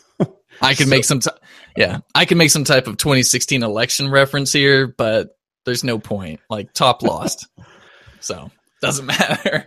I 0.61 0.73
could 0.73 0.87
make 0.87 1.05
some, 1.05 1.19
t- 1.19 1.29
yeah, 1.77 1.99
I 2.15 2.25
could 2.25 2.37
make 2.37 2.51
some 2.51 2.63
type 2.63 2.87
of 2.87 2.97
2016 2.97 3.63
election 3.63 4.09
reference 4.09 4.51
here, 4.51 4.87
but 4.87 5.37
there's 5.65 5.83
no 5.83 5.99
point. 5.99 6.39
Like 6.49 6.73
top 6.73 7.03
lost, 7.03 7.47
so 8.19 8.49
doesn't 8.81 9.05
matter. 9.05 9.65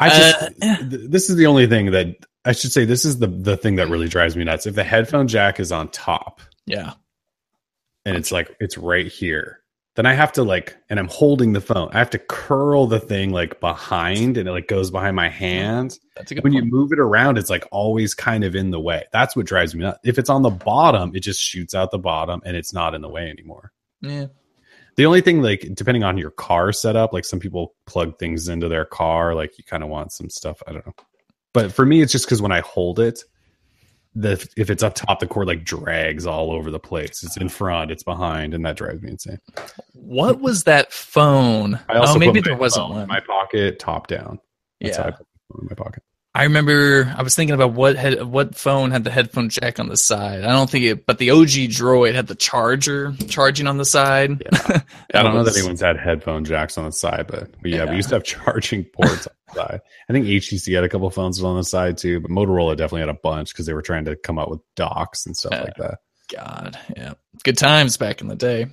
I 0.00 0.08
just 0.08 0.42
Uh, 0.62 0.76
th- 0.88 1.10
this 1.10 1.28
is 1.30 1.36
the 1.36 1.46
only 1.46 1.66
thing 1.66 1.90
that 1.90 2.16
I 2.44 2.52
should 2.52 2.72
say. 2.72 2.84
This 2.84 3.04
is 3.04 3.18
the 3.18 3.26
the 3.26 3.56
thing 3.56 3.76
that 3.76 3.88
really 3.88 4.08
drives 4.08 4.36
me 4.36 4.44
nuts. 4.44 4.66
If 4.66 4.74
the 4.74 4.84
headphone 4.84 5.28
jack 5.28 5.58
is 5.60 5.72
on 5.72 5.88
top 5.88 6.40
Yeah, 6.66 6.92
and 8.04 8.16
it's 8.16 8.30
like 8.32 8.56
it's 8.60 8.78
right 8.78 9.06
here, 9.06 9.60
then 9.96 10.06
I 10.06 10.14
have 10.14 10.32
to 10.34 10.44
like, 10.44 10.76
and 10.88 11.00
I'm 11.00 11.08
holding 11.08 11.52
the 11.52 11.60
phone. 11.60 11.90
I 11.92 11.98
have 11.98 12.10
to 12.10 12.18
curl 12.18 12.86
the 12.86 13.00
thing 13.00 13.32
like 13.32 13.58
behind, 13.60 14.36
and 14.36 14.48
it 14.48 14.52
like 14.52 14.68
goes 14.68 14.90
behind 14.90 15.16
my 15.16 15.28
hand. 15.28 15.98
that's 16.14 16.30
a 16.30 16.36
good 16.36 16.44
When 16.44 16.52
you 16.52 16.64
move 16.64 16.92
it 16.92 17.00
around, 17.00 17.36
it's 17.36 17.50
like 17.50 17.64
always 17.72 18.14
kind 18.14 18.44
of 18.44 18.54
in 18.54 18.70
the 18.70 18.80
way. 18.80 19.04
That's 19.12 19.34
what 19.34 19.46
drives 19.46 19.74
me 19.74 19.82
nuts. 19.82 19.98
If 20.04 20.18
it's 20.18 20.30
on 20.30 20.42
the 20.42 20.50
bottom, 20.50 21.14
it 21.16 21.20
just 21.20 21.40
shoots 21.40 21.74
out 21.74 21.90
the 21.90 21.98
bottom, 21.98 22.40
and 22.44 22.56
it's 22.56 22.72
not 22.72 22.94
in 22.94 23.00
the 23.02 23.08
way 23.08 23.28
anymore. 23.28 23.72
yeah. 24.00 24.26
The 24.98 25.06
only 25.06 25.20
thing, 25.20 25.42
like, 25.42 25.64
depending 25.74 26.02
on 26.02 26.18
your 26.18 26.32
car 26.32 26.72
setup, 26.72 27.12
like 27.12 27.24
some 27.24 27.38
people 27.38 27.76
plug 27.86 28.18
things 28.18 28.48
into 28.48 28.68
their 28.68 28.84
car, 28.84 29.32
like 29.32 29.56
you 29.56 29.62
kind 29.62 29.84
of 29.84 29.90
want 29.90 30.10
some 30.10 30.28
stuff. 30.28 30.60
I 30.66 30.72
don't 30.72 30.84
know. 30.84 30.94
But 31.54 31.72
for 31.72 31.86
me, 31.86 32.02
it's 32.02 32.10
just 32.10 32.24
because 32.24 32.42
when 32.42 32.50
I 32.50 32.62
hold 32.62 32.98
it, 32.98 33.22
the 34.16 34.44
if 34.56 34.70
it's 34.70 34.82
up 34.82 34.96
top, 34.96 35.20
the 35.20 35.28
cord 35.28 35.46
like 35.46 35.62
drags 35.62 36.26
all 36.26 36.50
over 36.50 36.72
the 36.72 36.80
place. 36.80 37.22
It's 37.22 37.36
in 37.36 37.48
front, 37.48 37.92
it's 37.92 38.02
behind, 38.02 38.54
and 38.54 38.66
that 38.66 38.76
drives 38.76 39.00
me 39.00 39.12
insane. 39.12 39.38
What 39.92 40.40
was 40.40 40.64
that 40.64 40.92
phone? 40.92 41.78
Oh, 41.88 42.18
maybe 42.18 42.40
there 42.40 42.56
wasn't 42.56 42.88
phone 42.88 42.90
in 42.94 42.98
one. 43.02 43.08
my 43.08 43.20
pocket, 43.20 43.78
top 43.78 44.08
down. 44.08 44.40
That's 44.80 44.96
how 44.96 45.04
I 45.04 45.06
yeah, 45.06 45.12
put 45.12 45.26
my 45.28 45.54
phone 45.54 45.62
in 45.62 45.68
my 45.70 45.84
pocket. 45.84 46.02
I 46.34 46.44
remember. 46.44 47.12
I 47.16 47.22
was 47.22 47.34
thinking 47.34 47.54
about 47.54 47.72
what 47.72 47.96
head, 47.96 48.22
what 48.22 48.54
phone 48.54 48.90
had 48.92 49.02
the 49.02 49.10
headphone 49.10 49.48
jack 49.48 49.80
on 49.80 49.88
the 49.88 49.96
side. 49.96 50.44
I 50.44 50.52
don't 50.52 50.70
think 50.70 50.84
it, 50.84 51.06
but 51.06 51.18
the 51.18 51.30
OG 51.30 51.70
Droid 51.70 52.14
had 52.14 52.26
the 52.28 52.34
charger 52.36 53.12
charging 53.28 53.66
on 53.66 53.76
the 53.78 53.84
side. 53.84 54.42
Yeah. 54.42 54.80
I 55.14 55.22
don't 55.22 55.34
know 55.34 55.42
that 55.42 55.56
anyone's 55.56 55.80
had 55.80 55.96
headphone 55.98 56.44
jacks 56.44 56.78
on 56.78 56.84
the 56.84 56.92
side, 56.92 57.26
but, 57.28 57.50
but 57.60 57.70
yeah, 57.70 57.84
Yeah. 57.84 57.90
we 57.90 57.96
used 57.96 58.10
to 58.10 58.16
have 58.16 58.24
charging 58.24 58.84
ports 58.84 59.26
on 59.26 59.32
the 59.48 59.54
side. 59.54 59.80
I 60.08 60.12
think 60.12 60.26
HTC 60.26 60.74
had 60.74 60.84
a 60.84 60.88
couple 60.88 61.08
phones 61.10 61.42
on 61.42 61.56
the 61.56 61.64
side 61.64 61.98
too, 61.98 62.20
but 62.20 62.30
Motorola 62.30 62.76
definitely 62.76 63.00
had 63.00 63.08
a 63.08 63.14
bunch 63.14 63.52
because 63.52 63.66
they 63.66 63.74
were 63.74 63.82
trying 63.82 64.04
to 64.04 64.14
come 64.14 64.38
out 64.38 64.50
with 64.50 64.60
docks 64.76 65.26
and 65.26 65.36
stuff 65.36 65.52
Yeah. 65.52 65.62
like 65.62 65.76
that. 65.78 65.98
God, 66.32 66.78
yeah, 66.96 67.14
good 67.42 67.56
times 67.56 67.96
back 67.96 68.20
in 68.20 68.28
the 68.28 68.36
day. 68.36 68.66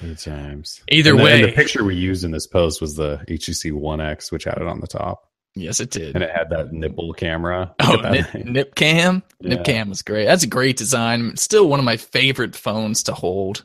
Good 0.00 0.18
times. 0.18 0.82
Either 0.90 1.10
And 1.10 1.18
the, 1.20 1.24
and 1.26 1.42
way, 1.42 1.46
the 1.50 1.52
picture 1.54 1.84
we 1.84 1.94
used 1.94 2.24
in 2.24 2.30
this 2.30 2.46
post 2.46 2.80
was 2.80 2.96
the 2.96 3.18
HTC 3.28 3.70
One 3.72 4.00
X, 4.00 4.32
which 4.32 4.44
had 4.44 4.56
it 4.56 4.66
on 4.66 4.80
the 4.80 4.86
top, 4.86 5.28
yes, 5.54 5.80
it 5.80 5.90
did. 5.90 6.14
and 6.14 6.24
it 6.24 6.30
had 6.30 6.50
that 6.50 6.72
nipple 6.72 7.12
camera. 7.12 7.74
Oh, 7.80 7.96
Nip. 7.96 8.34
Nip 8.34 8.74
Cam. 8.74 9.22
Nip 9.40 9.64
Cam 9.64 9.88
was 9.88 10.02
great. 10.02 10.26
That's 10.26 10.44
a 10.44 10.48
great 10.48 10.76
design. 10.76 11.30
It's 11.30 11.42
still 11.42 11.68
one 11.68 11.78
of 11.78 11.84
my 11.84 11.96
favorite 11.96 12.54
phones 12.56 13.02
to 13.04 13.12
hold. 13.14 13.64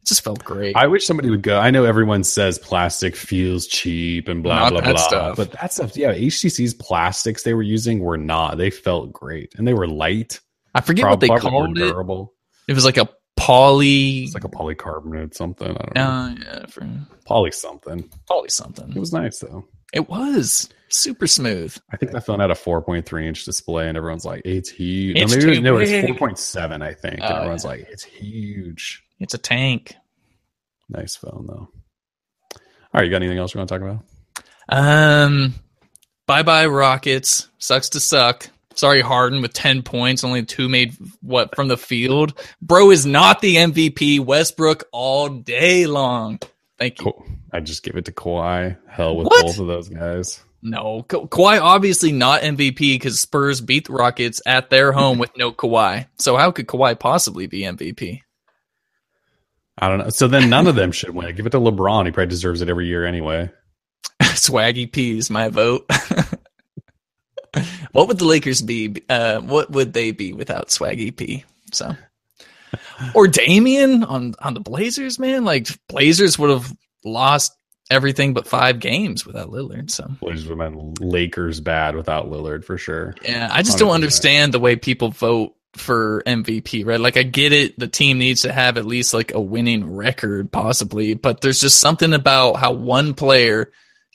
It 0.00 0.06
just 0.08 0.24
felt 0.24 0.42
great. 0.44 0.74
I 0.76 0.88
wish 0.88 1.06
somebody 1.06 1.30
would 1.30 1.42
go. 1.42 1.58
I 1.60 1.70
know 1.70 1.84
everyone 1.84 2.24
says 2.24 2.58
plastic 2.58 3.14
feels 3.14 3.66
cheap 3.68 4.28
and 4.28 4.42
blah 4.42 4.68
Not 4.68 4.72
blah 4.72 4.80
blah, 4.80 4.96
stuff. 4.96 5.36
but 5.36 5.52
that 5.52 5.72
stuff, 5.72 5.96
yeah, 5.96 6.12
HTC's 6.12 6.74
plastics 6.74 7.44
they 7.44 7.54
were 7.54 7.62
using 7.62 8.00
were 8.00 8.18
not. 8.18 8.58
They 8.58 8.70
felt 8.70 9.12
great 9.12 9.54
and 9.56 9.66
they 9.68 9.74
were 9.74 9.86
light. 9.86 10.40
I 10.74 10.80
forget 10.80 11.08
what 11.08 11.20
they 11.20 11.28
called 11.28 11.78
it. 11.78 11.82
Durable. 11.82 12.34
It 12.66 12.74
was 12.74 12.84
like 12.84 12.96
a 12.96 13.08
poly. 13.36 14.24
It's 14.24 14.34
like 14.34 14.44
a 14.44 14.48
polycarbonate 14.48 15.34
something. 15.34 15.70
I 15.70 15.72
don't 15.84 15.94
know. 15.94 16.02
uh, 16.02 16.34
yeah, 16.60 16.66
for 16.66 16.88
Poly 17.24 17.52
something. 17.52 18.10
poly 18.26 18.48
something. 18.48 18.90
It 18.94 18.98
was 18.98 19.12
nice 19.12 19.38
though. 19.38 19.64
It 19.92 20.08
was 20.08 20.68
super 20.92 21.26
smooth. 21.26 21.76
I 21.92 21.96
think 21.96 22.12
that 22.12 22.26
phone 22.26 22.40
had 22.40 22.50
a 22.50 22.54
4.3 22.54 23.26
inch 23.26 23.44
display, 23.44 23.88
and 23.88 23.96
everyone's 23.96 24.24
like, 24.24 24.42
"It's 24.44 24.70
huge." 24.70 25.16
It's 25.16 25.32
no, 25.34 25.36
maybe 25.38 25.56
it 25.56 25.70
was, 25.70 25.90
no, 25.90 25.98
it's 25.98 26.08
4.7, 26.20 26.82
I 26.82 26.94
think, 26.94 27.14
and 27.20 27.24
Oh, 27.24 27.36
everyone's 27.36 27.64
yeah. 27.64 27.70
like, 27.70 27.86
"It's 27.90 28.04
huge." 28.04 29.02
It's 29.20 29.34
a 29.34 29.38
tank. 29.38 29.94
Nice 30.88 31.16
phone 31.16 31.46
though. 31.48 31.68
All 32.54 32.58
right, 32.94 33.04
you 33.04 33.10
got 33.10 33.16
anything 33.16 33.38
else 33.38 33.54
you 33.54 33.58
want 33.58 33.68
to 33.70 33.78
talk 33.78 33.82
about? 33.82 34.04
Um, 34.68 35.54
bye 36.26 36.42
bye 36.42 36.66
Rockets. 36.66 37.48
Sucks 37.58 37.88
to 37.90 38.00
suck. 38.00 38.48
Sorry, 38.74 39.00
Harden 39.00 39.42
with 39.42 39.52
ten 39.52 39.82
points, 39.82 40.24
only 40.24 40.44
two 40.44 40.68
made 40.68 40.94
what 41.20 41.54
from 41.54 41.68
the 41.68 41.76
field. 41.76 42.38
Bro 42.60 42.90
is 42.90 43.06
not 43.06 43.40
the 43.40 43.56
MVP. 43.56 44.20
Westbrook 44.20 44.84
all 44.92 45.28
day 45.28 45.86
long. 45.86 46.38
Thank 46.78 46.98
you. 46.98 47.04
Cool. 47.04 47.26
I 47.52 47.60
just 47.60 47.82
give 47.82 47.96
it 47.96 48.06
to 48.06 48.12
Kawhi. 48.12 48.76
Hell 48.88 49.16
with 49.16 49.26
What? 49.28 49.44
both 49.46 49.58
of 49.58 49.66
those 49.66 49.88
guys. 49.88 50.42
No, 50.62 51.02
Ka- 51.02 51.26
Kawhi 51.26 51.60
obviously 51.60 52.12
not 52.12 52.42
MVP 52.42 52.94
because 52.94 53.18
Spurs 53.18 53.60
beat 53.60 53.88
the 53.88 53.92
Rockets 53.92 54.40
at 54.46 54.70
their 54.70 54.92
home 54.92 55.18
with 55.18 55.36
no 55.36 55.50
Kawhi. 55.50 56.06
So 56.18 56.36
how 56.36 56.52
could 56.52 56.68
Kawhi 56.68 56.98
possibly 56.98 57.48
be 57.48 57.62
MVP? 57.62 58.20
I 59.78 59.88
don't 59.88 59.98
know. 59.98 60.08
So 60.10 60.28
then 60.28 60.48
none 60.48 60.68
of 60.68 60.76
them 60.76 60.92
should 60.92 61.10
win. 61.10 61.34
Give 61.34 61.46
it 61.46 61.50
to 61.50 61.58
LeBron. 61.58 62.06
He 62.06 62.12
probably 62.12 62.28
deserves 62.28 62.62
it 62.62 62.68
every 62.68 62.86
year 62.86 63.04
anyway. 63.04 63.50
Swaggy 64.22 64.90
P 64.90 65.18
is 65.18 65.30
my 65.30 65.48
vote. 65.48 65.90
what 67.92 68.06
would 68.06 68.18
the 68.18 68.24
Lakers 68.24 68.62
be? 68.62 69.02
Uh, 69.08 69.40
what 69.40 69.70
would 69.70 69.92
they 69.92 70.12
be 70.12 70.32
without 70.32 70.68
Swaggy 70.68 71.14
P? 71.16 71.44
So, 71.72 71.96
or 73.14 73.26
Damian 73.26 74.04
on 74.04 74.34
on 74.40 74.54
the 74.54 74.60
Blazers, 74.60 75.18
man. 75.18 75.44
Like 75.44 75.66
Blazers 75.88 76.38
would 76.38 76.50
have 76.50 76.72
lost 77.04 77.52
everything 77.90 78.32
but 78.32 78.46
five 78.46 78.78
games 78.78 79.26
without 79.26 79.50
Lillard. 79.50 79.90
So, 79.90 80.08
Blazers 80.20 80.48
would 80.48 80.58
have 80.58 80.72
been 80.72 80.94
Lakers 81.00 81.60
bad 81.60 81.96
without 81.96 82.30
Lillard 82.30 82.64
for 82.64 82.78
sure. 82.78 83.14
yeah, 83.22 83.48
I 83.50 83.62
just 83.62 83.78
don't 83.78 83.90
understand 83.90 84.52
the 84.52 84.60
way 84.60 84.76
people 84.76 85.10
vote 85.10 85.54
for 85.74 86.22
MVP. 86.26 86.84
Right? 86.86 87.00
Like, 87.00 87.16
I 87.16 87.22
get 87.22 87.52
it. 87.52 87.78
The 87.78 87.88
team 87.88 88.18
needs 88.18 88.42
to 88.42 88.52
have 88.52 88.76
at 88.76 88.86
least 88.86 89.14
like 89.14 89.32
a 89.34 89.40
winning 89.40 89.94
record, 89.94 90.50
possibly, 90.50 91.14
but 91.14 91.40
there's 91.40 91.60
just 91.60 91.80
something 91.80 92.12
about 92.12 92.54
how 92.54 92.72
one 92.72 93.14
player 93.14 93.70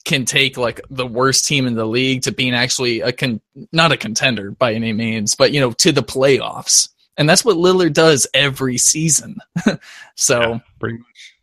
can 0.06 0.24
take 0.24 0.58
like 0.58 0.80
the 0.90 1.06
worst 1.06 1.46
team 1.46 1.68
in 1.68 1.76
the 1.76 1.86
league 1.86 2.22
to 2.24 2.32
being 2.32 2.56
actually 2.56 3.02
a 3.02 3.12
con- 3.12 3.42
not 3.74 3.92
a 3.92 3.98
contender 3.98 4.52
by 4.52 4.74
any 4.74 4.94
means, 4.94 5.36
but 5.36 5.52
you 5.52 5.60
know, 5.60 5.72
to 5.74 5.92
the 5.92 6.02
playoffs. 6.02 6.90
And 7.18 7.28
that's 7.28 7.44
what 7.44 7.58
Lillard 7.58 7.94
does 7.94 8.26
every 8.34 8.78
season. 8.78 9.38
so 10.16 10.40
Yeah, 10.40 10.60
pretty 10.80 10.98
much. 11.00 11.37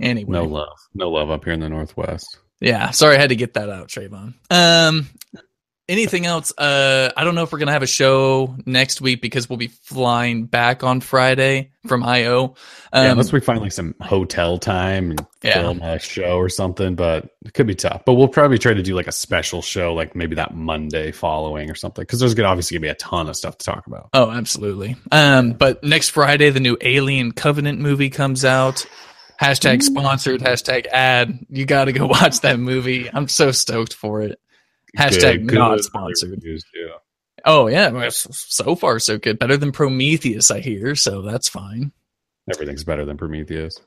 Anyway, 0.00 0.30
No 0.32 0.44
love. 0.44 0.76
No 0.94 1.10
love 1.10 1.30
up 1.30 1.44
here 1.44 1.52
in 1.52 1.60
the 1.60 1.68
Northwest. 1.68 2.38
yeah, 2.60 2.90
sorry 2.90 3.16
I 3.16 3.20
had 3.20 3.30
to 3.30 3.36
get 3.36 3.54
that 3.54 3.68
out, 3.70 3.88
Trayvon. 3.88 4.34
Um 4.50 5.08
anything 5.86 6.24
else? 6.24 6.50
Uh 6.56 7.10
I 7.16 7.24
don't 7.24 7.34
know 7.34 7.42
if 7.42 7.52
we're 7.52 7.58
gonna 7.58 7.72
have 7.72 7.82
a 7.82 7.86
show 7.86 8.56
next 8.66 9.00
week 9.02 9.20
because 9.20 9.48
we'll 9.48 9.58
be 9.58 9.66
flying 9.68 10.46
back 10.46 10.82
on 10.82 11.00
Friday 11.00 11.72
from 11.86 12.02
I/O. 12.02 12.44
Um, 12.92 13.04
yeah, 13.04 13.10
unless 13.12 13.30
we 13.32 13.40
find 13.40 13.60
like 13.60 13.72
some 13.72 13.94
hotel 14.00 14.56
time 14.56 15.10
and 15.10 15.26
Yeah. 15.42 15.60
film 15.60 15.82
a 15.82 15.98
show 15.98 16.38
or 16.38 16.48
something, 16.48 16.94
but 16.94 17.28
it 17.44 17.52
could 17.52 17.66
be 17.66 17.74
tough. 17.74 18.02
But 18.06 18.14
we'll 18.14 18.28
probably 18.28 18.56
try 18.58 18.72
to 18.72 18.82
do 18.82 18.94
like 18.94 19.06
a 19.08 19.12
special 19.12 19.60
show, 19.60 19.92
like 19.92 20.16
maybe 20.16 20.36
that 20.36 20.54
Monday 20.56 21.12
following 21.12 21.70
or 21.70 21.74
something, 21.74 22.00
because 22.02 22.18
there's 22.20 22.32
gonna 22.34 22.48
obviously 22.48 22.76
gonna 22.78 22.86
be 22.86 22.88
a 22.88 22.94
ton 22.94 23.28
of 23.28 23.36
stuff 23.36 23.58
to 23.58 23.66
talk 23.66 23.86
about. 23.86 24.08
Oh, 24.14 24.30
absolutely. 24.30 24.96
Um, 25.12 25.52
but 25.52 25.84
next 25.84 26.08
Friday, 26.10 26.48
the 26.48 26.60
new 26.60 26.78
Alien 26.80 27.32
Covenant 27.32 27.78
movie 27.80 28.08
comes 28.10 28.44
out. 28.46 28.86
Hashtag 29.40 29.78
mm. 29.78 29.82
sponsored, 29.82 30.40
hashtag 30.40 30.86
ad. 30.86 31.38
You 31.48 31.66
got 31.66 31.86
to 31.86 31.92
go 31.92 32.06
watch 32.08 32.40
that 32.40 32.58
movie. 32.58 33.10
I'm 33.12 33.28
so 33.28 33.50
stoked 33.50 33.94
for 33.94 34.22
it. 34.22 34.40
Hashtag 34.98 35.46
Good- 35.46 35.58
not 35.58 35.76
good 35.76 35.84
sponsored. 35.84 36.30
reviews, 36.30 36.64
too. 36.72 36.90
Oh, 37.44 37.66
yeah. 37.66 38.08
So 38.10 38.74
far, 38.74 38.98
so 38.98 39.18
good. 39.18 39.38
Better 39.38 39.56
than 39.56 39.70
Prometheus, 39.72 40.50
I 40.50 40.60
hear. 40.60 40.94
So 40.94 41.20
that's 41.22 41.48
fine. 41.48 41.92
Everything's 42.50 42.84
better 42.84 43.04
than 43.04 43.16
Prometheus. 43.18 43.78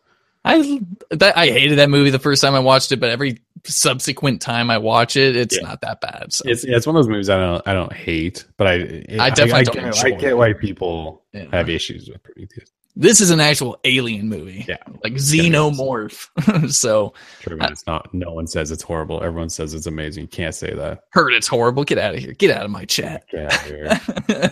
I 0.45 0.79
that, 1.11 1.37
I 1.37 1.47
hated 1.47 1.79
that 1.79 1.89
movie 1.89 2.09
the 2.09 2.19
first 2.19 2.41
time 2.41 2.53
I 2.55 2.59
watched 2.59 2.91
it, 2.91 2.99
but 2.99 3.09
every 3.09 3.41
subsequent 3.65 4.41
time 4.41 4.69
I 4.69 4.77
watch 4.77 5.17
it, 5.17 5.35
it's 5.35 5.57
Yeah. 5.57 5.63
not 5.67 5.81
that 5.81 5.99
bad. 5.99 6.31
So 6.31 6.43
It's 6.47 6.63
it's 6.63 6.87
one 6.87 6.95
of 6.95 7.03
those 7.03 7.09
movies 7.09 7.29
I 7.29 7.37
don't 7.37 7.67
I 7.67 7.73
don't 7.73 7.91
hate, 7.91 8.45
but 8.55 8.67
I 8.67 8.73
I 9.19 9.29
definitely 9.29 9.53
I, 9.53 9.63
don't 9.63 9.75
get, 9.75 9.85
enjoy 9.87 10.07
I 10.07 10.11
get 10.11 10.23
it. 10.29 10.37
why 10.37 10.53
people 10.53 11.23
Yeah. 11.33 11.45
have 11.51 11.69
issues 11.69 12.07
with 12.09 12.23
Prometheus. 12.23 12.71
This 12.99 13.21
is 13.21 13.29
an 13.29 13.39
actual 13.39 13.77
alien 13.83 14.27
movie. 14.27 14.65
Yeah. 14.67 14.77
Like 15.03 15.13
xenomorph. 15.13 16.71
so 16.73 17.13
True, 17.41 17.55
man, 17.55 17.71
it's 17.71 17.85
not. 17.85 18.11
No 18.11 18.31
one 18.33 18.47
says 18.47 18.71
it's 18.71 18.81
horrible. 18.81 19.23
Everyone 19.23 19.49
says 19.49 19.75
it's 19.75 19.85
amazing. 19.85 20.23
You 20.23 20.27
can't 20.27 20.55
say 20.55 20.73
that. 20.73 21.03
heard 21.11 21.33
it's 21.33 21.47
horrible. 21.47 21.83
Get 21.83 21.99
out 21.99 22.15
of 22.15 22.19
here. 22.19 22.33
Get 22.33 22.49
out 22.49 22.65
of 22.65 22.71
my 22.71 22.85
chat. 22.85 23.25
Get 23.29 23.53
out 23.53 23.61
of 23.61 24.27
here. 24.27 24.51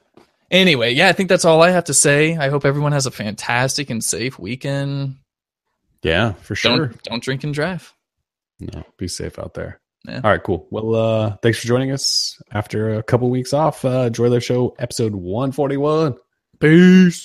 anyway, 0.50 0.92
yeah, 0.92 1.08
I 1.08 1.12
think 1.12 1.28
that's 1.28 1.44
all 1.44 1.62
I 1.62 1.70
have 1.70 1.84
to 1.84 1.94
say. 1.94 2.36
I 2.36 2.48
hope 2.48 2.64
everyone 2.64 2.92
has 2.92 3.06
a 3.06 3.10
fantastic 3.12 3.88
and 3.88 4.02
safe 4.04 4.36
weekend. 4.38 5.16
yeah, 6.02 6.32
for 6.32 6.56
sure. 6.56 6.88
Don't 6.88 7.02
don't 7.04 7.22
drink 7.22 7.44
and 7.44 7.54
drive. 7.54 7.94
No, 8.58 8.84
be 8.98 9.06
safe 9.06 9.38
out 9.38 9.54
there. 9.54 9.80
Yeah. 10.08 10.20
All 10.24 10.30
right, 10.30 10.42
cool. 10.42 10.66
Well, 10.70 10.94
uh, 10.94 11.36
thanks 11.36 11.60
for 11.60 11.68
joining 11.68 11.92
us 11.92 12.42
after 12.50 12.94
a 12.94 13.02
couple 13.02 13.30
weeks 13.30 13.52
off. 13.52 13.84
Uh, 13.84 14.06
enjoy 14.08 14.28
the 14.28 14.40
show, 14.40 14.74
episode 14.78 15.14
one 15.14 15.52
forty 15.52 15.76
one. 15.76 16.16
Peace. 16.58 17.24